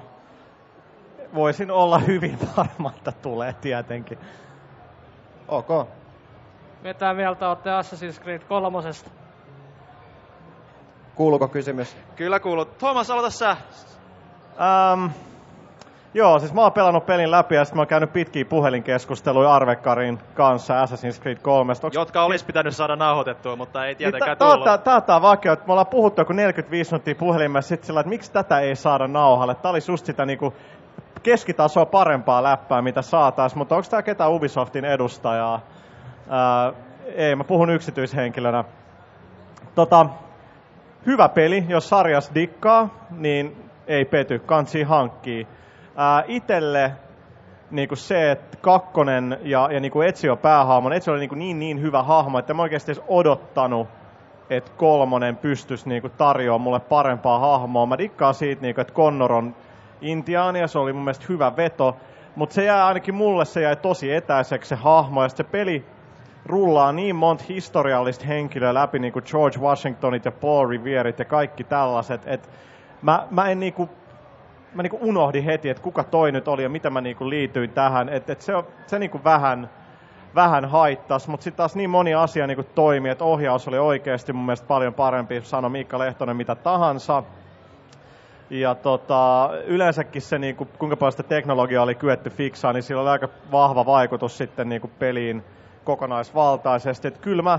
[1.35, 4.19] voisin olla hyvin varma, että tulee tietenkin.
[5.49, 5.89] Ok.
[6.83, 9.11] Mitä mieltä olette Assassin's Creed kolmosesta?
[11.15, 11.97] Kuuluuko kysymys?
[12.17, 12.65] Kyllä kuuluu.
[12.65, 13.51] Thomas, aloita sä.
[13.51, 15.07] Ähm,
[16.15, 20.19] joo, siis mä oon pelannut pelin läpi ja sitten mä oon käynyt pitkiä puhelinkeskusteluja Arvekkarin
[20.35, 21.73] kanssa Assassin's Creed 3.
[21.83, 21.95] Onks...
[21.97, 24.65] Jotka olisi pitänyt saada nauhoitettua, mutta ei tietenkään Niin, tullut.
[24.65, 28.01] tää, tää, tää on vakio, että me ollaan puhuttu joku 45 minuuttia puhelimessa sit sillä,
[28.01, 29.55] että miksi tätä ei saada nauhalle.
[29.55, 30.55] Tää olisi just sitä niinku
[31.23, 35.61] keskitasoa parempaa läppää, mitä saatais, mutta onko tää ketään Ubisoftin edustajaa?
[36.29, 36.73] Ää,
[37.15, 38.65] ei, mä puhun yksityishenkilönä.
[39.75, 40.07] Tota,
[41.07, 45.47] hyvä peli, jos sarjas dikkaa, niin ei pety, kansi hankkii.
[46.27, 46.93] Itelle
[47.71, 52.03] niinku se, että kakkonen ja, ja niinku Ezio päähahmon, Ezio oli niinku niin niin hyvä
[52.03, 53.89] hahmo, että mä oikeasti edes odottanut,
[54.51, 57.87] että kolmonen pystyisi niinku tarjoamaan mulle parempaa hahmoa.
[57.87, 59.55] Mä dikkaan siitä, niinku, että Connor on
[60.01, 61.97] intiaani ja se oli mun mielestä hyvä veto,
[62.37, 65.85] mutta se jää ainakin mulle, se jäi tosi etäiseksi se hahmo ja se peli
[66.47, 71.65] rullaa niin monta historiallista henkilöä läpi, niin kuin George Washingtonit ja Paul Revierit ja kaikki
[71.65, 72.49] tällaiset, että
[73.03, 73.89] mä, mä en niinku,
[74.75, 78.09] mä niinku unohdin heti, että kuka toi nyt oli ja mitä mä niinku liityin tähän,
[78.09, 78.53] että et se,
[78.87, 79.71] se niinku vähän,
[80.35, 84.47] vähän haittas, mutta sitten taas niin moni asia niinku toimi, että ohjaus oli oikeasti mun
[84.47, 87.23] mielestä paljon parempi, sano Miikka Lehtonen mitä tahansa.
[88.51, 93.11] Ja tota, yleensäkin se, niinku, kuinka paljon sitä teknologiaa oli kyetty fiksaa, niin sillä oli
[93.11, 95.45] aika vahva vaikutus sitten niinku peliin
[95.85, 97.09] kokonaisvaltaisesti.
[97.09, 97.59] Et kyllä, mä,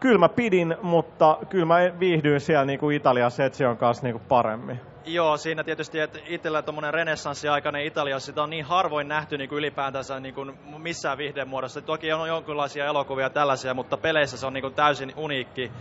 [0.00, 4.80] kyllä mä pidin, mutta kyllä mä viihdyin siellä niinku Italiassa Etsion kanssa niinku paremmin.
[5.04, 9.58] Joo, siinä tietysti, että itsellä tuommoinen renessanssiaikainen Italia, sitä on niin harvoin nähty niin kuin
[9.58, 11.80] ylipäätänsä niin kuin missään viihdemuodossa.
[11.80, 15.72] Toki on jonkinlaisia elokuvia tällaisia, mutta peleissä se on niin kuin täysin uniikki.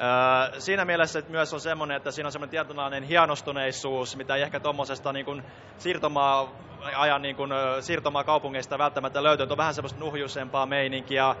[0.00, 4.42] Öö, siinä mielessä että myös on semmoinen, että siinä on semmoinen tietynlainen hienostuneisuus, mitä ei
[4.42, 5.42] ehkä tuommoisesta niin kuin
[5.78, 6.48] siirtomaa
[6.96, 9.44] ajan niin kuin, siirtomaa kaupungeista välttämättä löytyy.
[9.44, 11.34] Että on vähän semmoista nuhjuisempaa meininkiä.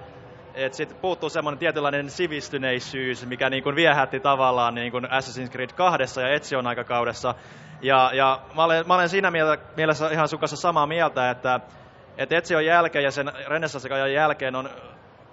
[0.54, 5.70] Et sit puuttuu semmoinen tietynlainen sivistyneisyys, mikä niin kuin viehätti tavallaan niin kuin Assassin's Creed
[5.74, 7.34] 2 ja Ezion aikakaudessa.
[7.82, 9.30] Ja, ja mä, olen, mä olen siinä
[9.76, 11.60] mielessä ihan sun kanssa samaa mieltä, että,
[12.18, 14.70] että Ezion jälkeen ja sen renessanssikajan jälkeen on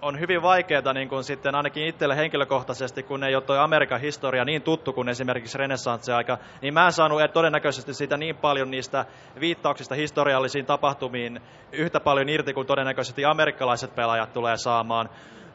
[0.02, 4.46] on hyvin vaikeaa niin kuin sitten ainakin itselle henkilökohtaisesti, kun ei ole toi Amerikan historia
[4.46, 9.06] niin tuttu kuin esimerkiksi renessanssiaika, niin mä en saanut todennäköisesti siitä niin paljon niistä
[9.40, 15.10] viittauksista historiallisiin tapahtumiin yhtä paljon irti kuin todennäköisesti amerikkalaiset pelaajat tulee saamaan.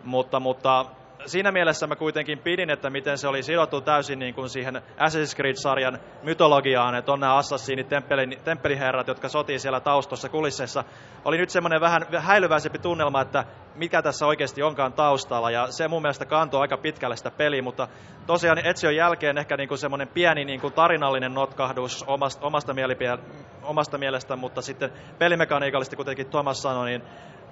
[0.05, 0.86] Mutta, mutta
[1.26, 5.36] siinä mielessä mä kuitenkin pidin, että miten se oli sidottu täysin niin kuin siihen Assassin's
[5.36, 10.84] Creed-sarjan mytologiaan, että on nämä assassiinit, temppelin, temppeliherrat, jotka sotii siellä taustossa kulisseissa.
[11.24, 13.44] Oli nyt semmoinen vähän häilyväisempi tunnelma, että
[13.74, 17.88] mikä tässä oikeasti onkaan taustalla, ja se mun mielestä kantoi aika pitkälle sitä peliä, mutta
[18.26, 23.18] tosiaan Etsion jälkeen ehkä niin kuin semmoinen pieni niin kuin tarinallinen notkahdus omasta, omasta, mielipie-
[23.62, 27.02] omasta mielestä, mutta sitten pelimekaniikallisesti, kuitenkin Thomas sanoi, niin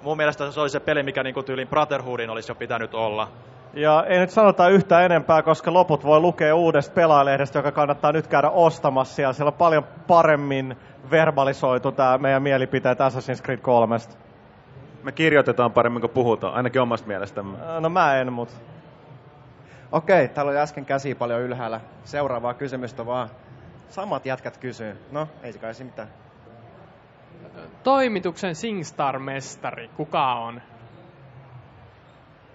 [0.03, 3.27] mun mielestä se oli se peli, mikä niin kuin tyylin Brotherhoodin olisi jo pitänyt olla.
[3.73, 8.27] Ja ei nyt sanota yhtään enempää, koska loput voi lukea uudesta pelaajalehdestä, joka kannattaa nyt
[8.27, 9.21] käydä ostamassa.
[9.21, 10.77] Ja siellä on paljon paremmin
[11.11, 13.97] verbalisoitu tämä meidän mielipiteet Assassin's Creed 3.
[15.03, 17.57] Me kirjoitetaan paremmin kuin puhutaan, ainakin omasta mielestämme.
[17.79, 18.53] No mä en, mutta...
[19.91, 21.81] Okei, täällä oli äsken käsi paljon ylhäällä.
[22.03, 23.29] Seuraavaa kysymystä vaan.
[23.89, 24.97] Samat jätkät kysyy.
[25.11, 26.07] No, ei se kai se mitään.
[27.83, 30.61] Toimituksen SingStar-mestari, kuka on?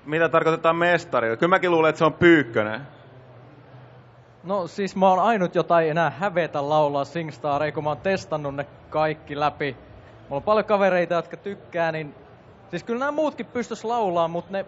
[0.08, 1.36] Mitä tarkoitetaan mestarilla?
[1.36, 2.80] Kyllä mäkin luulen, että se on Pyykkönen.
[4.44, 8.54] No siis mä oon ainut, jota ei enää hävetä laulaa SingStaria, kun mä oon testannut
[8.54, 9.76] ne kaikki läpi.
[10.28, 12.14] Mulla on paljon kavereita, jotka tykkää, niin...
[12.70, 14.66] Siis kyllä nämä muutkin pystys laulaa, mutta ne,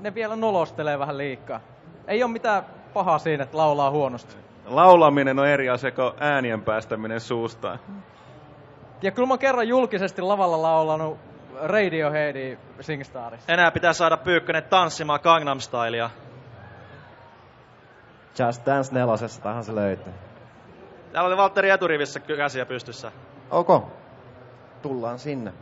[0.00, 1.60] ne vielä nolostelee vähän liikaa.
[2.06, 4.36] Ei ole mitään pahaa siinä, että laulaa huonosti.
[4.66, 7.78] Laulaminen on eri asia kuin äänien päästäminen suustaan.
[9.02, 11.18] Ja kyllä mä oon kerran julkisesti lavalla laulanut
[11.62, 13.52] Radioheadin SingStarissa.
[13.52, 16.10] Enää pitää saada Pyykkönen tanssimaan Gangnam Stylea.
[18.38, 20.12] Just Dance nelosesta tähän se löytyy.
[21.12, 23.12] Täällä oli Valtteri eturivissä käsiä pystyssä.
[23.50, 23.68] Ok.
[24.82, 25.52] Tullaan sinne.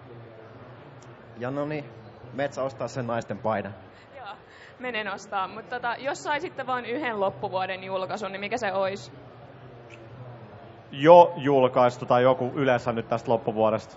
[1.38, 1.84] Ja no niin,
[2.32, 3.74] Metsä ostaa sen naisten paidan.
[4.16, 4.36] Joo,
[4.78, 5.48] menen ostaa.
[5.48, 9.12] Mutta tota, jos saisitte vain yhden loppuvuoden julkaisun, niin mikä se olisi?
[10.90, 13.96] Jo julkaistu tai joku yleensä nyt tästä loppuvuodesta.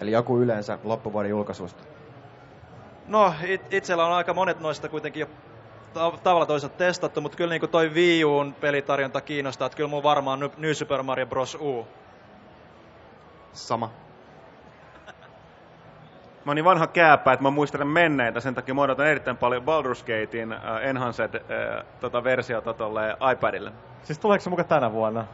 [0.00, 1.84] Eli joku yleensä loppuvuoden julkaisusta.
[3.06, 5.26] No, it, itsellä on aika monet noista kuitenkin jo
[5.94, 10.02] ta- tavalla toisaalta testattu, mutta kyllä niin toi Wii Uun pelitarjonta kiinnostaa, että kyllä mun
[10.02, 11.54] varmaan New Super Mario Bros.
[11.60, 11.86] U.
[13.52, 13.90] Sama.
[16.44, 19.62] Mä oon niin vanha kääpä, että mä muistelen menneitä, sen takia mä odotan erittäin paljon
[19.62, 23.72] Baldur's Gatein uh, Enhanced uh, tota versiota tolle iPadille.
[24.02, 25.24] Siis tuleeko se mukaan tänä vuonna?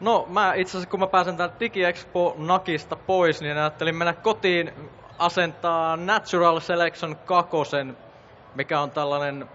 [0.00, 4.72] No mä itse asiassa kun mä pääsen täältä DigiExpo Nakista pois, niin ajattelin mennä kotiin
[5.18, 7.56] asentaa Natural Selection 2,
[8.54, 9.48] mikä on tällainen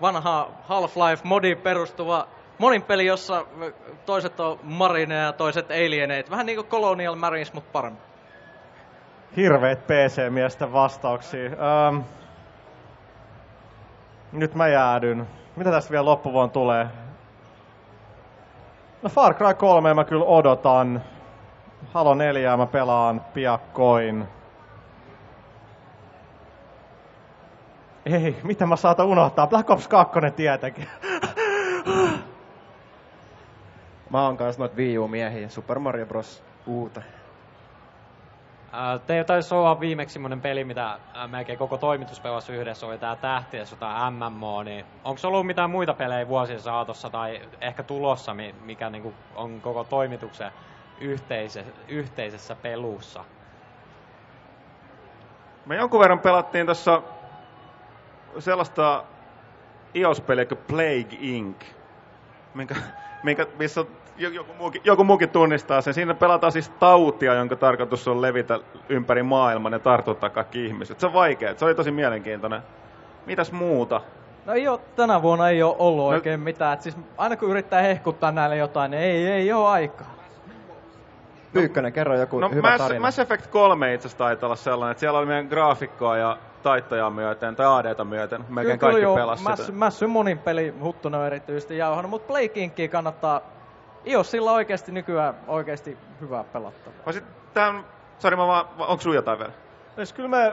[0.00, 2.26] vanha Half-Life modiin perustuva
[2.58, 3.46] monin peli, jossa
[4.06, 6.30] toiset on marineja ja toiset alieneet.
[6.30, 8.02] Vähän niinku Colonial Marines, mutta paremmin.
[9.36, 11.50] Hirveet PC-miesten vastauksia.
[11.88, 12.02] Öm,
[14.32, 15.26] nyt mä jäädyn.
[15.56, 16.86] Mitä tästä vielä loppuvuon tulee?
[19.02, 21.02] No Far Cry 3 mä kyllä odotan.
[21.92, 24.28] Halo 4 mä pelaan piakkoin.
[28.06, 29.46] Ei, mitä mä saatan unohtaa?
[29.46, 30.88] Black Ops 2 tietenkin.
[34.10, 35.48] Mä oon kans noit Wii U-miehiä.
[35.48, 36.42] Super Mario Bros.
[36.66, 37.02] Uute.
[38.72, 42.98] Ää, Teillä taisi olla viimeksi semmonen peli, mitä ää, melkein koko toimitus pelasi yhdessä, oli
[42.98, 48.34] tää Tähtien sota MMO, niin onko ollut mitään muita pelejä vuosien saatossa tai ehkä tulossa,
[48.34, 50.52] mi- mikä niinku on koko toimituksen
[51.00, 53.24] yhteise- yhteisessä pelussa?
[55.64, 57.02] Me jonkun verran pelattiin tuossa
[58.38, 59.04] sellaista
[59.94, 61.64] iOS-peliä kuin Plague Inc.,
[62.54, 62.74] minkä,
[63.22, 63.84] minkä, missä
[64.20, 65.94] joku muukin, joku muukin tunnistaa sen.
[65.94, 71.00] Siinä pelataan siis tautia, jonka tarkoitus on levitä ympäri maailman ja tartuttaa kaikki ihmiset.
[71.00, 72.62] Se on vaikea, se oli tosi mielenkiintoinen.
[73.26, 74.00] Mitäs muuta?
[74.46, 76.74] No ei oo, tänä vuonna ei ole ollut oikein mitään.
[76.74, 80.20] Et siis aina kun yrittää hehkuttaa näille jotain, niin ei, ei ole aikaa.
[81.52, 83.00] Pyykkönen, kerro joku No hyvä Mass, tarina.
[83.00, 87.10] Mass Effect 3 itse asiassa taitaa olla sellainen, että siellä oli meidän graafikkoa ja taittajaa
[87.10, 88.44] myöten, tai ADta myöten.
[88.48, 89.78] Melkein Kyllä, kaikki joo, pelasi Mass, sitä.
[89.78, 92.48] Mass monin peli Huttunen erityisesti jauhannut, mutta Play
[92.90, 93.40] kannattaa
[94.04, 96.98] jos sillä oikeasti nykyään oikeasti hyvää pelattavaa.
[97.06, 97.84] Vai sit tämän,
[98.18, 99.52] sori mä vaan, onko sun jotain vielä?
[99.96, 100.52] Siis kyllä me,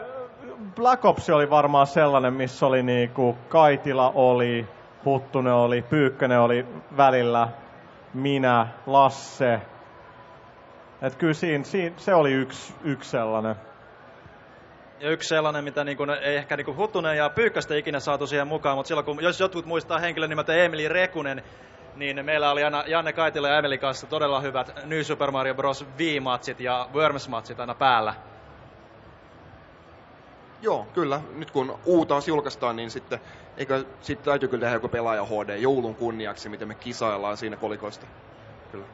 [0.76, 4.68] Black Ops oli varmaan sellainen, missä oli niinku Kaitila oli,
[5.06, 6.66] Huttunen oli, Pyykkönen oli
[6.98, 7.48] välillä,
[8.14, 9.62] minä, Lasse.
[11.02, 13.56] Et kyllä siinä, siinä, se oli yksi, yksi sellainen.
[15.00, 18.28] Ja yksi sellainen, mitä niin kuin, ei ehkä niin kuin Huttunen ja Pyykkästä ikinä saatu
[18.28, 21.44] siihen mukaan, mutta silloin kun, jos jotkut muistaa henkilön nimeltä Emili Rekunen,
[22.00, 25.86] niin meillä oli aina Janne Kaitila ja Emeli kanssa todella hyvät New Super Mario Bros.
[25.98, 28.14] Wii-matsit ja Worms-matsit aina päällä.
[30.62, 31.22] Joo, kyllä.
[31.36, 33.20] Nyt kun U julkaistaan, niin sitten,
[33.58, 38.06] eikö, sitten täytyy kyllä tehdä joku pelaaja HD joulun kunniaksi, miten me kisaillaan siinä kolikosta.
[38.72, 38.86] Kyllä.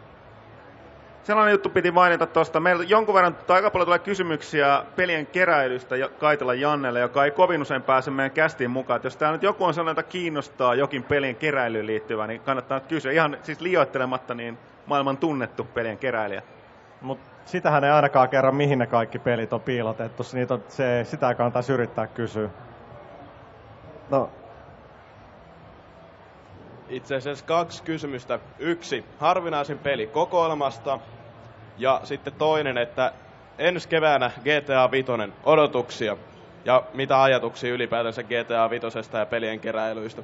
[1.24, 2.60] Sellainen juttu piti mainita tuosta.
[2.60, 7.32] Meillä jonkun verran tai aika paljon tulee kysymyksiä pelien keräilystä ja Kaitila Jannelle, joka ei
[7.32, 8.98] kovin usein pääse meidän kästiin mukaan.
[8.98, 12.78] Et jos täällä nyt joku on sellainen, jota kiinnostaa jokin pelien keräilyyn liittyvä, niin kannattaa
[12.78, 13.12] nyt kysyä.
[13.12, 16.42] Ihan siis liioittelematta niin maailman tunnettu pelien keräilijä.
[17.02, 20.24] Mut sitähän ei ainakaan kerro, mihin ne kaikki pelit on piilotettu.
[20.34, 22.50] Niitä on, se, sitä kannattaisi yrittää kysyä.
[24.10, 24.30] No,
[26.94, 28.40] Itse asiassa kaksi kysymystä.
[28.60, 31.00] Yksi, harvinaisin peli kokoelmasta.
[31.78, 33.14] Ja sitten toinen, että
[33.58, 35.12] ensi keväänä GTA 5
[35.44, 36.18] odotuksia.
[36.66, 40.24] Ja mitä ajatuksia ylipäätänsä GTA 5 ja pelien keräilyistä?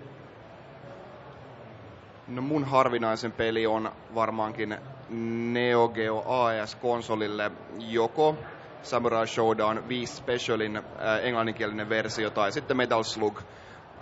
[2.28, 4.78] No mun harvinaisen peli on varmaankin
[5.54, 8.36] Neo Geo AES-konsolille joko
[8.82, 10.84] Samurai Showdown 5 Specialin äh,
[11.24, 13.40] englanninkielinen versio tai sitten Metal Slug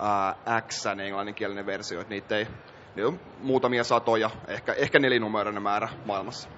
[0.00, 2.00] äh, Xn englanninkielinen versio.
[2.00, 2.46] Et niitä ei,
[2.94, 6.48] niitä on muutamia satoja, ehkä, ehkä nelinumeroinen määrä maailmassa.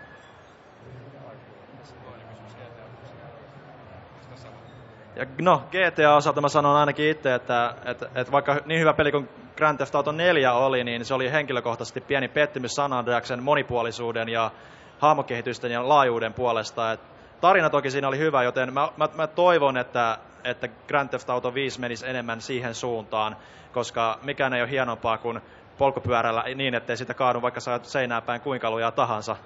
[5.16, 9.28] Ja no, GTA-osalta mä sanon ainakin itse, että, että, että vaikka niin hyvä peli kuin
[9.56, 14.50] Grand Theft Auto 4 oli, niin se oli henkilökohtaisesti pieni pettymys San Andreasen monipuolisuuden ja
[14.98, 16.92] hahmokehitysten ja laajuuden puolesta.
[16.92, 17.00] Et
[17.40, 21.54] tarina toki siinä oli hyvä, joten mä, mä, mä toivon, että, että Grand Theft Auto
[21.54, 23.36] 5 menisi enemmän siihen suuntaan,
[23.72, 25.40] koska mikään ei ole hienompaa kuin
[25.78, 29.36] polkupyörällä niin, ettei sitä kaadu vaikka oot seinää päin kuinka lujaa tahansa.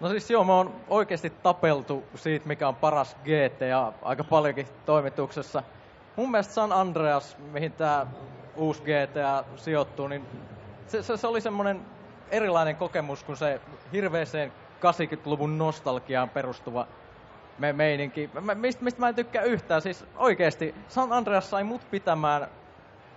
[0.00, 5.62] No siis joo, me on oikeasti tapeltu siitä, mikä on paras GTA aika paljonkin toimituksessa.
[6.16, 8.06] Mun mielestä San Andreas, mihin tämä
[8.56, 10.26] uusi GTA sijoittuu, niin
[10.86, 11.80] se, se, se oli semmoinen
[12.30, 13.60] erilainen kokemus kuin se
[13.92, 14.52] hirveeseen
[14.92, 16.86] 80-luvun nostalgiaan perustuva
[17.58, 18.30] me meininki.
[18.40, 22.48] Mä, mistä, mistä mä en tykkää yhtään, siis oikeasti San Andreas sai mut pitämään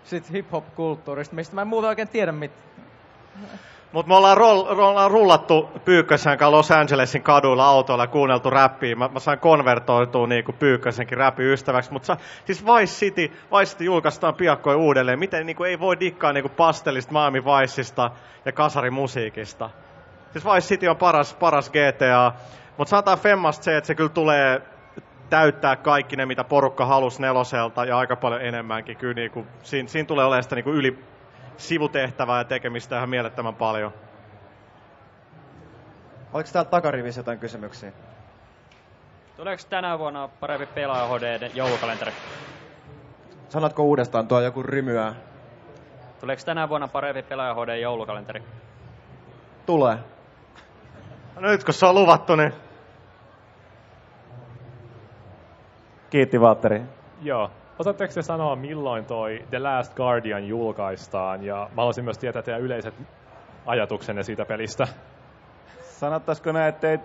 [0.03, 2.67] sit hip-hop-kulttuurista, mistä mä en muuta oikein tiedä mitään.
[3.91, 8.95] Mutta me ollaan, roll, ollaan rullattu Pyykkösen kanssa Los Angelesin kaduilla autoilla ja kuunneltu räppiä.
[8.95, 11.93] Mä, mä sain konvertoitua niinku Pyykkösenkin räpin ystäväksi.
[11.93, 15.19] Mutta siis Vice City, Vice City julkaistaan piakkoin uudelleen.
[15.19, 18.11] Miten niinku ei voi dikkaa niinku pastelista Miami Viceista
[18.45, 19.69] ja kasarimusiikista?
[20.31, 22.31] Siis Vice City on paras, paras GTA,
[22.77, 24.61] mutta sanotaan Femmasta se, että se kyllä tulee
[25.30, 28.97] täyttää kaikki ne, mitä porukka halusi neloselta ja aika paljon enemmänkin.
[28.97, 31.03] Kyllä niin kuin, siinä, siinä tulee olemaan sitä niin kuin yli
[31.57, 33.93] sivutehtävää ja tekemistä ihan mielettömän paljon.
[36.33, 37.91] Oliko täällä takarivissä jotain kysymyksiä?
[39.38, 42.11] Tuleeko tänä vuonna parempi pelaaja HD joulukalenteri?
[43.49, 45.15] Sanotko uudestaan tuo joku rymyä?
[46.19, 48.43] Tuleeko tänä vuonna parempi pelaaja HD joulukalenteri?
[49.65, 49.97] Tulee.
[51.40, 52.53] No nyt kun se on luvattu, niin
[56.09, 56.82] Kiitti Valtteri.
[57.22, 57.51] Joo.
[57.80, 61.43] Osaatteko te sanoa, milloin toi The Last Guardian julkaistaan?
[61.43, 62.93] Ja mä haluaisin myös tietää teidän yleiset
[63.66, 64.88] ajatuksenne siitä pelistä.
[65.82, 66.99] Sanottaisiko näin, että ei,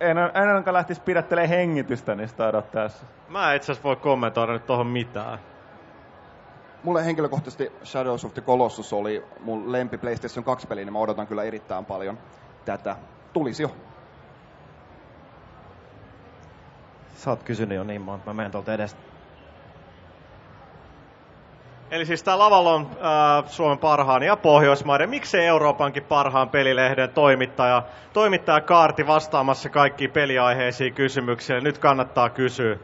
[0.00, 3.06] en, en ainakaan lähtisi pidättelemään hengitystä niistä odottajassa.
[3.28, 5.38] mä en itse asiassa voi kommentoida nyt tuohon mitään.
[6.82, 11.26] Mulle henkilökohtaisesti Shadows of the Colossus oli mun lempi PlayStation 2 peli, niin mä odotan
[11.26, 12.18] kyllä erittäin paljon
[12.64, 12.96] tätä.
[13.34, 13.70] Tulisi jo.
[17.14, 19.00] Sä oot kysynyt jo niin monta, mä menen tuolta edestä.
[21.90, 27.82] Eli siis tämä Lavalla on äh, Suomen parhaan ja Pohjoismaiden, miksei Euroopankin parhaan pelilehden toimittaja,
[28.12, 31.64] toimittaja Kaarti vastaamassa kaikkiin peliaiheisiin kysymyksiin.
[31.64, 32.76] Nyt kannattaa kysyä.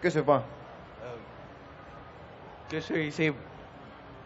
[0.00, 0.42] Kysy vaan.
[2.68, 3.36] Kysyisin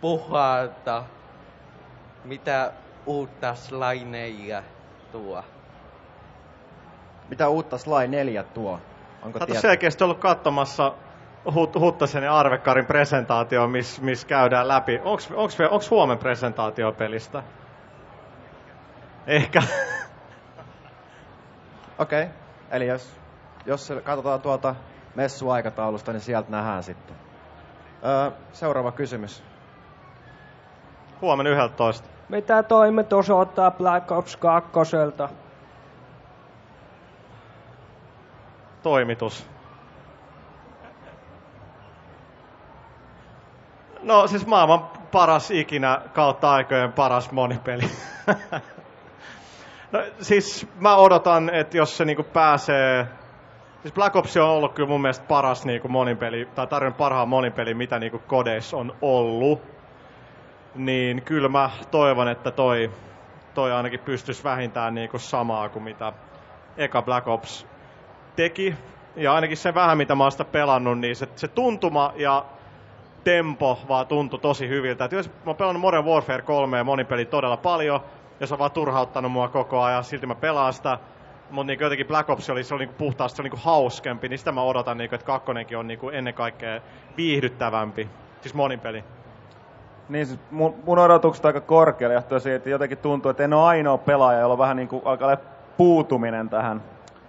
[0.00, 1.04] puhalta,
[2.24, 2.72] mitä
[3.06, 4.62] uutta slaineja
[5.12, 5.44] tuo?
[7.28, 8.80] Mitä uutta Sly 4 tuo?
[9.22, 10.92] Onko Olet selkeästi ollut katsomassa
[11.54, 15.00] Hut- Huttasen ja Arvekarin presentaatio, missä mis käydään läpi.
[15.04, 17.42] Onko huomen presentaatio pelistä?
[19.26, 19.62] Ehkä.
[21.98, 22.22] Okei.
[22.22, 22.34] Okay.
[22.70, 23.20] Eli jos,
[23.66, 24.74] jos katsotaan tuolta
[25.14, 27.16] messuaikataulusta, niin sieltä nähdään sitten.
[28.04, 29.42] Öö, seuraava kysymys.
[31.20, 32.15] Huomenna 11.
[32.28, 34.70] Mitä toimet osoittaa Black Ops 2?
[38.82, 39.46] Toimitus.
[44.02, 47.90] No siis maailman paras ikinä kautta aikojen paras monipeli.
[49.92, 53.06] no siis mä odotan, että jos se niinku pääsee...
[53.82, 57.74] Siis Black Ops on ollut kyllä mun mielestä paras niinku monipeli, tai tarjonnut parhaan monipeli,
[57.74, 59.75] mitä niinku kodeissa on ollut.
[60.76, 62.90] Niin kyllä mä toivon, että toi,
[63.54, 66.12] toi ainakin pystyisi vähintään niinku samaa kuin mitä
[66.76, 67.66] eka Black Ops
[68.36, 68.74] teki.
[69.16, 72.44] Ja ainakin se vähän, mitä mä oon sitä pelannut, niin se, se tuntuma ja
[73.24, 75.04] tempo vaan tuntui tosi hyviltä.
[75.04, 78.00] Et jos mä oon pelannut Modern Warfare 3 ja monipeli todella paljon,
[78.40, 80.98] ja se on vaan turhauttanut mua koko ajan, silti mä pelaan sitä.
[81.50, 84.38] Mutta niin jotenkin Black Ops oli, se oli niinku puhtaasti se oli niinku hauskempi, niin
[84.38, 86.80] sitä mä odotan, niinku, että kakkonenkin on niinku ennen kaikkea
[87.16, 88.08] viihdyttävämpi.
[88.40, 89.04] Siis monipeli.
[90.08, 93.62] Niin siis mun, mun odotukset aika korkealle johtuen siitä, että jotenkin tuntuu, että en ole
[93.62, 95.36] ainoa pelaaja, jolla on vähän niin kuin alkaa
[95.76, 96.82] puutuminen tähän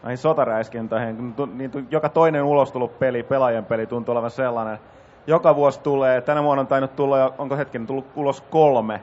[0.04, 1.36] näihin sotaräiskintöihin.
[1.54, 4.80] Niin, joka toinen ulos tullut peli, pelaajan peli tuntuu olevan sellainen.
[5.28, 9.02] Joka vuosi tulee, tänä vuonna on tainnut tulla, onko hetken, tullut ulos kolme.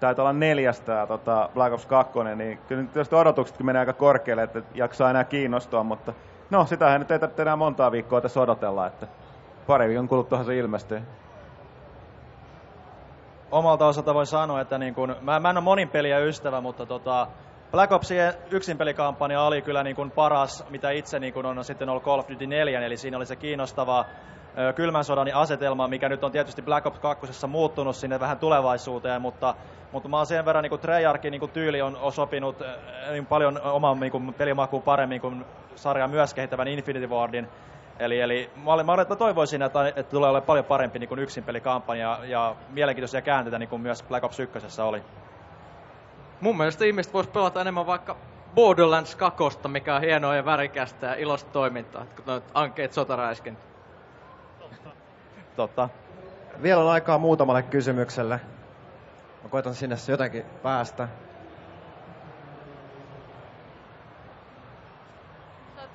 [0.00, 4.42] Taitaa olla neljästä tota Black Ops 2, niin kyllä nyt tietysti odotuksetkin menee aika korkealle,
[4.42, 6.12] että jaksaa enää kiinnostua, mutta
[6.50, 9.06] no sitähän nyt ei tarvitse enää montaa viikkoa tässä odotella, että
[9.66, 11.02] pari viikon kuluttuahan se ilmestyy.
[13.50, 16.86] Omalta osalta voin sanoa, että niin kun, mä, mä en ole monin peliä ystävä, mutta
[16.86, 17.26] tota,
[17.70, 22.04] Black Opsien yksinpelikampanja oli kyllä niin kun paras, mitä itse niin kun on sitten ollut
[22.04, 24.04] Call of Duty 4, eli siinä oli se kiinnostava
[24.74, 29.54] kylmän sodan asetelma, mikä nyt on tietysti Black Ops 2 muuttunut sinne vähän tulevaisuuteen, mutta,
[29.92, 32.56] mutta mä oon sen verran niin Treyarchin niin tyyli on, on sopinut
[33.10, 35.44] niin paljon oman niin pelimakuun paremmin kuin
[35.74, 37.48] sarjan myös kehittävän Infinity Wardin.
[37.98, 41.08] Eli, eli mä, olen, mä, olen, mä toivoisin, että, että tulee olemaan paljon parempi niin
[41.08, 45.02] kuin yksinpelikampanja ja mielenkiintoisia käänteitä, niin kuin myös Black Ops 1 oli.
[46.40, 48.16] Mun mielestä ihmiset vois pelata enemmän vaikka
[48.54, 53.56] Borderlands 2, mikä on hienoa ja värikästä ja iloista toimintaa, kun noit ankeet sotaräiskin.
[55.56, 55.88] Totta.
[56.62, 58.40] Vielä on aikaa muutamalle kysymykselle.
[59.42, 61.08] Mä koitan sinne jotenkin päästä.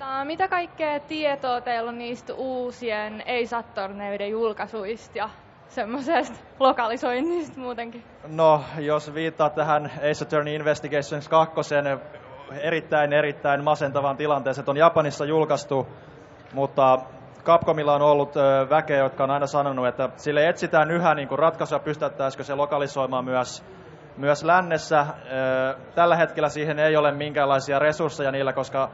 [0.03, 5.29] Tota, mitä kaikkea tietoa teillä on niistä uusien ei-Saturneiden julkaisuista ja
[5.67, 8.03] semmoisesta lokalisoinnista muutenkin?
[8.27, 11.75] No, jos viittaa tähän Ace Attorney Investigations 2,
[12.61, 15.87] erittäin erittäin masentavan tilanteeseen, on Japanissa julkaistu,
[16.53, 16.97] mutta
[17.43, 18.35] Capcomilla on ollut
[18.69, 23.25] väkeä, jotka on aina sanonut, että sille etsitään yhä niin kuin ratkaisua, pystyttäisikö se lokalisoimaan
[23.25, 23.65] myös,
[24.17, 25.05] myös lännessä.
[25.95, 28.89] Tällä hetkellä siihen ei ole minkäänlaisia resursseja niillä, koska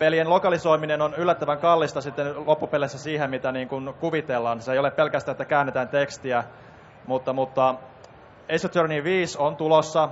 [0.00, 4.60] pelien lokalisoiminen on yllättävän kallista sitten loppupeleissä siihen, mitä niin kuin kuvitellaan.
[4.60, 6.44] Se ei ole pelkästään, että käännetään tekstiä,
[7.06, 7.74] mutta, mutta
[8.54, 10.08] Ace Attorney 5 on tulossa.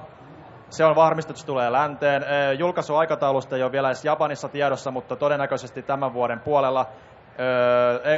[0.71, 2.23] Se on varmistettu, se tulee länteen.
[2.59, 6.87] Julkaisuaikataulusta ei ole vielä edes Japanissa tiedossa, mutta todennäköisesti tämän vuoden puolella,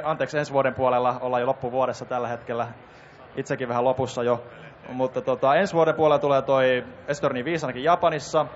[0.04, 2.68] anteeksi ensi vuoden puolella, ollaan jo loppuvuodessa tällä hetkellä,
[3.36, 4.42] itsekin vähän lopussa jo.
[4.92, 8.46] Mutta tota, ensi vuoden puolella tulee toi Estorni 5 ainakin Japanissa.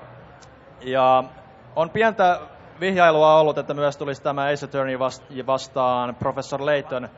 [0.81, 1.25] Ja
[1.77, 2.41] on pientä
[2.81, 7.09] vihjailua ollut, että myös tulisi tämä Ace Attorney vast- vastaan Professor Layton.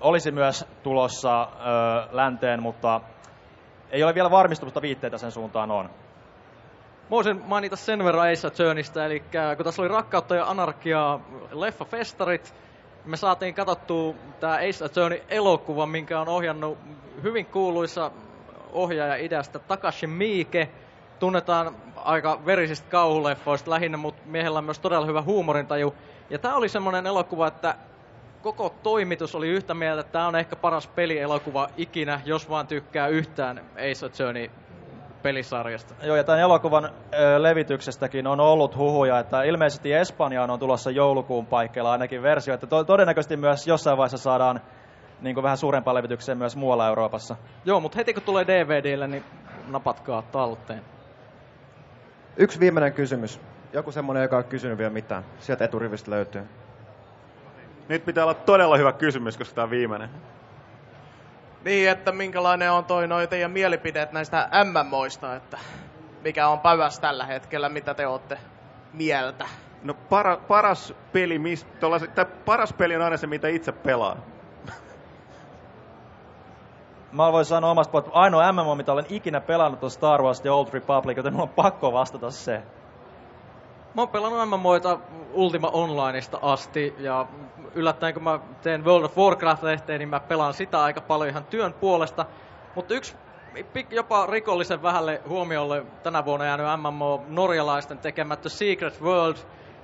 [0.00, 1.46] Olisi myös tulossa ö,
[2.10, 3.00] länteen, mutta
[3.90, 5.84] ei ole vielä varmistusta viitteitä sen suuntaan on.
[5.84, 9.20] Mä voisin mainita sen verran Ace Attorneysta, eli
[9.56, 11.20] kun tässä oli Rakkautta ja Anarkiaa
[11.52, 12.54] leffafestarit,
[13.04, 16.78] me saatiin katsottua tämä Ace Attorney elokuva, minkä on ohjannut
[17.22, 18.10] hyvin kuuluisa
[18.72, 20.68] ohjaaja idästä Takashi Miike.
[21.18, 25.94] Tunnetaan aika verisistä kauhuleffoista lähinnä, mutta miehellä on myös todella hyvä huumorintaju.
[26.30, 27.74] Ja tämä oli semmoinen elokuva, että
[28.42, 33.08] koko toimitus oli yhtä mieltä, että tämä on ehkä paras pelielokuva ikinä, jos vaan tykkää
[33.08, 34.50] yhtään Ace Attorney
[35.22, 35.94] pelisarjasta.
[36.02, 41.46] Joo, ja tämän elokuvan ö, levityksestäkin on ollut huhuja, että ilmeisesti Espanjaan on tulossa joulukuun
[41.46, 44.60] paikkeilla ainakin versio, että to- todennäköisesti myös jossain vaiheessa saadaan
[45.20, 47.36] niin kuin vähän suurempaan levitykseen myös muualla Euroopassa.
[47.64, 49.24] Joo, mutta heti kun tulee DVDlle, niin
[49.68, 50.97] napatkaa talteen.
[52.40, 53.40] Yksi viimeinen kysymys.
[53.72, 55.24] Joku semmonen, joka on kysynyt vielä mitään.
[55.38, 56.42] Sieltä eturivistä löytyy.
[57.88, 60.10] Nyt pitää olla todella hyvä kysymys, koska tämä on viimeinen.
[61.64, 65.58] Niin, että minkälainen on toi noi teidän mielipideet näistä MMOista, että
[66.24, 68.38] mikä on päivässä tällä hetkellä, mitä te olette
[68.92, 69.46] mieltä?
[69.82, 74.22] No para, paras, peli, mis, tollaiset, tai paras peli on aina se, mitä itse pelaan.
[77.12, 80.50] Mä voin sanoa omasta puolesta, ainoa MMO, mitä olen ikinä pelannut, on Star Wars The
[80.50, 82.62] Old Republic, joten mulla on pakko vastata se.
[83.94, 84.98] Mä oon pelannut MMOita
[85.32, 87.26] Ultima Onlineista asti ja
[87.74, 91.72] yllättäen kun mä teen World of Warcraft-lehteen, niin mä pelaan sitä aika paljon ihan työn
[91.72, 92.26] puolesta.
[92.74, 93.16] Mutta yksi
[93.90, 99.36] jopa rikollisen vähälle huomiolle tänä vuonna jäänyt MMO norjalaisten tekemättä Secret World.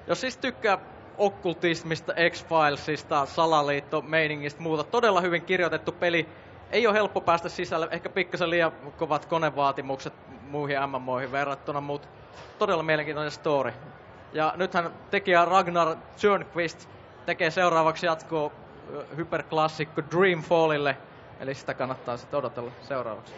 [0.07, 0.79] Jos siis tykkää
[1.19, 4.85] okkultismista, X-Filesista, salaliitto-meiningistä, muuta.
[4.85, 6.29] Todella hyvin kirjoitettu peli.
[6.71, 10.13] Ei ole helppo päästä sisälle, ehkä pikkasen liian kovat konevaatimukset
[10.51, 12.09] muihin MMOihin verrattuna, mutta
[12.59, 13.73] todella mielenkiintoinen story.
[14.33, 16.89] Ja nythän tekijä Ragnar Tjörnqvist
[17.27, 18.51] tekee seuraavaksi jatkoa
[19.17, 20.97] hyperklassikko Dreamfallille,
[21.41, 23.35] eli sitä kannattaa sitten odotella seuraavaksi.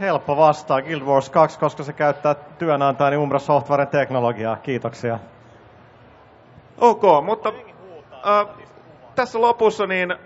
[0.00, 4.56] Helppo vastaa Guild Wars 2, koska se käyttää työnantajani Umbra Softwaren teknologiaa.
[4.56, 5.18] Kiitoksia.
[6.78, 7.52] Ok, mutta
[8.12, 8.46] äh,
[9.14, 10.16] tässä lopussa niin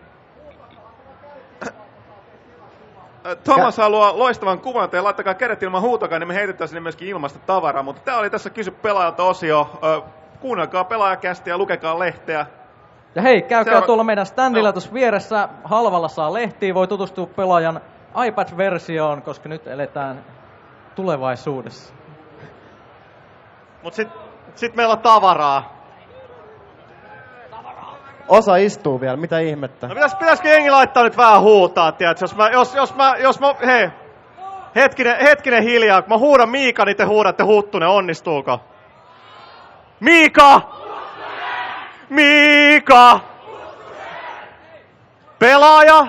[1.67, 1.73] Äh,
[3.45, 7.39] Thomas haluaa loistavan kuvan, ja laittakaa kädet ilman huutokaa, niin me heitetään sinne myöskin ilmasta
[7.39, 7.83] tavaraa.
[7.83, 9.81] Mutta tämä oli tässä Kysy pelaajalta osio.
[10.41, 12.47] Kuunnelkaa pelaajakästiä ja lukekaa lehteä.
[13.15, 15.49] Ja hei, käykää Seura- tuolla meidän standilla tuossa vieressä.
[15.65, 17.81] Halvalla saa lehtiä, voi tutustua pelaajan
[18.27, 20.25] iPad-versioon, koska nyt eletään
[20.95, 21.95] tulevaisuudessa.
[23.83, 24.21] Mutta sitten
[24.55, 25.84] sit meillä on tavaraa.
[28.29, 29.87] Osa istuu vielä, mitä ihmettä?
[29.87, 32.25] No pitäis, pitäisikö jengi laittaa nyt vähän huutaa, tiedätkö?
[32.25, 33.89] Jos mä, jos, jos mä, jos mä, hei,
[34.77, 38.61] hetkinen, hetkinen hiljaa, kun mä huudan Miika, niin te huudatte Huttunen, onnistuuko?
[40.01, 40.61] Miika!
[42.09, 43.21] Miika!
[45.39, 46.07] Pelaaja!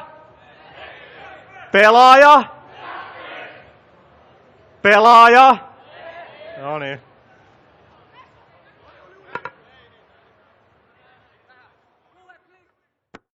[1.72, 2.44] Pelaaja!
[4.82, 5.56] Pelaaja!
[6.62, 7.15] No niin.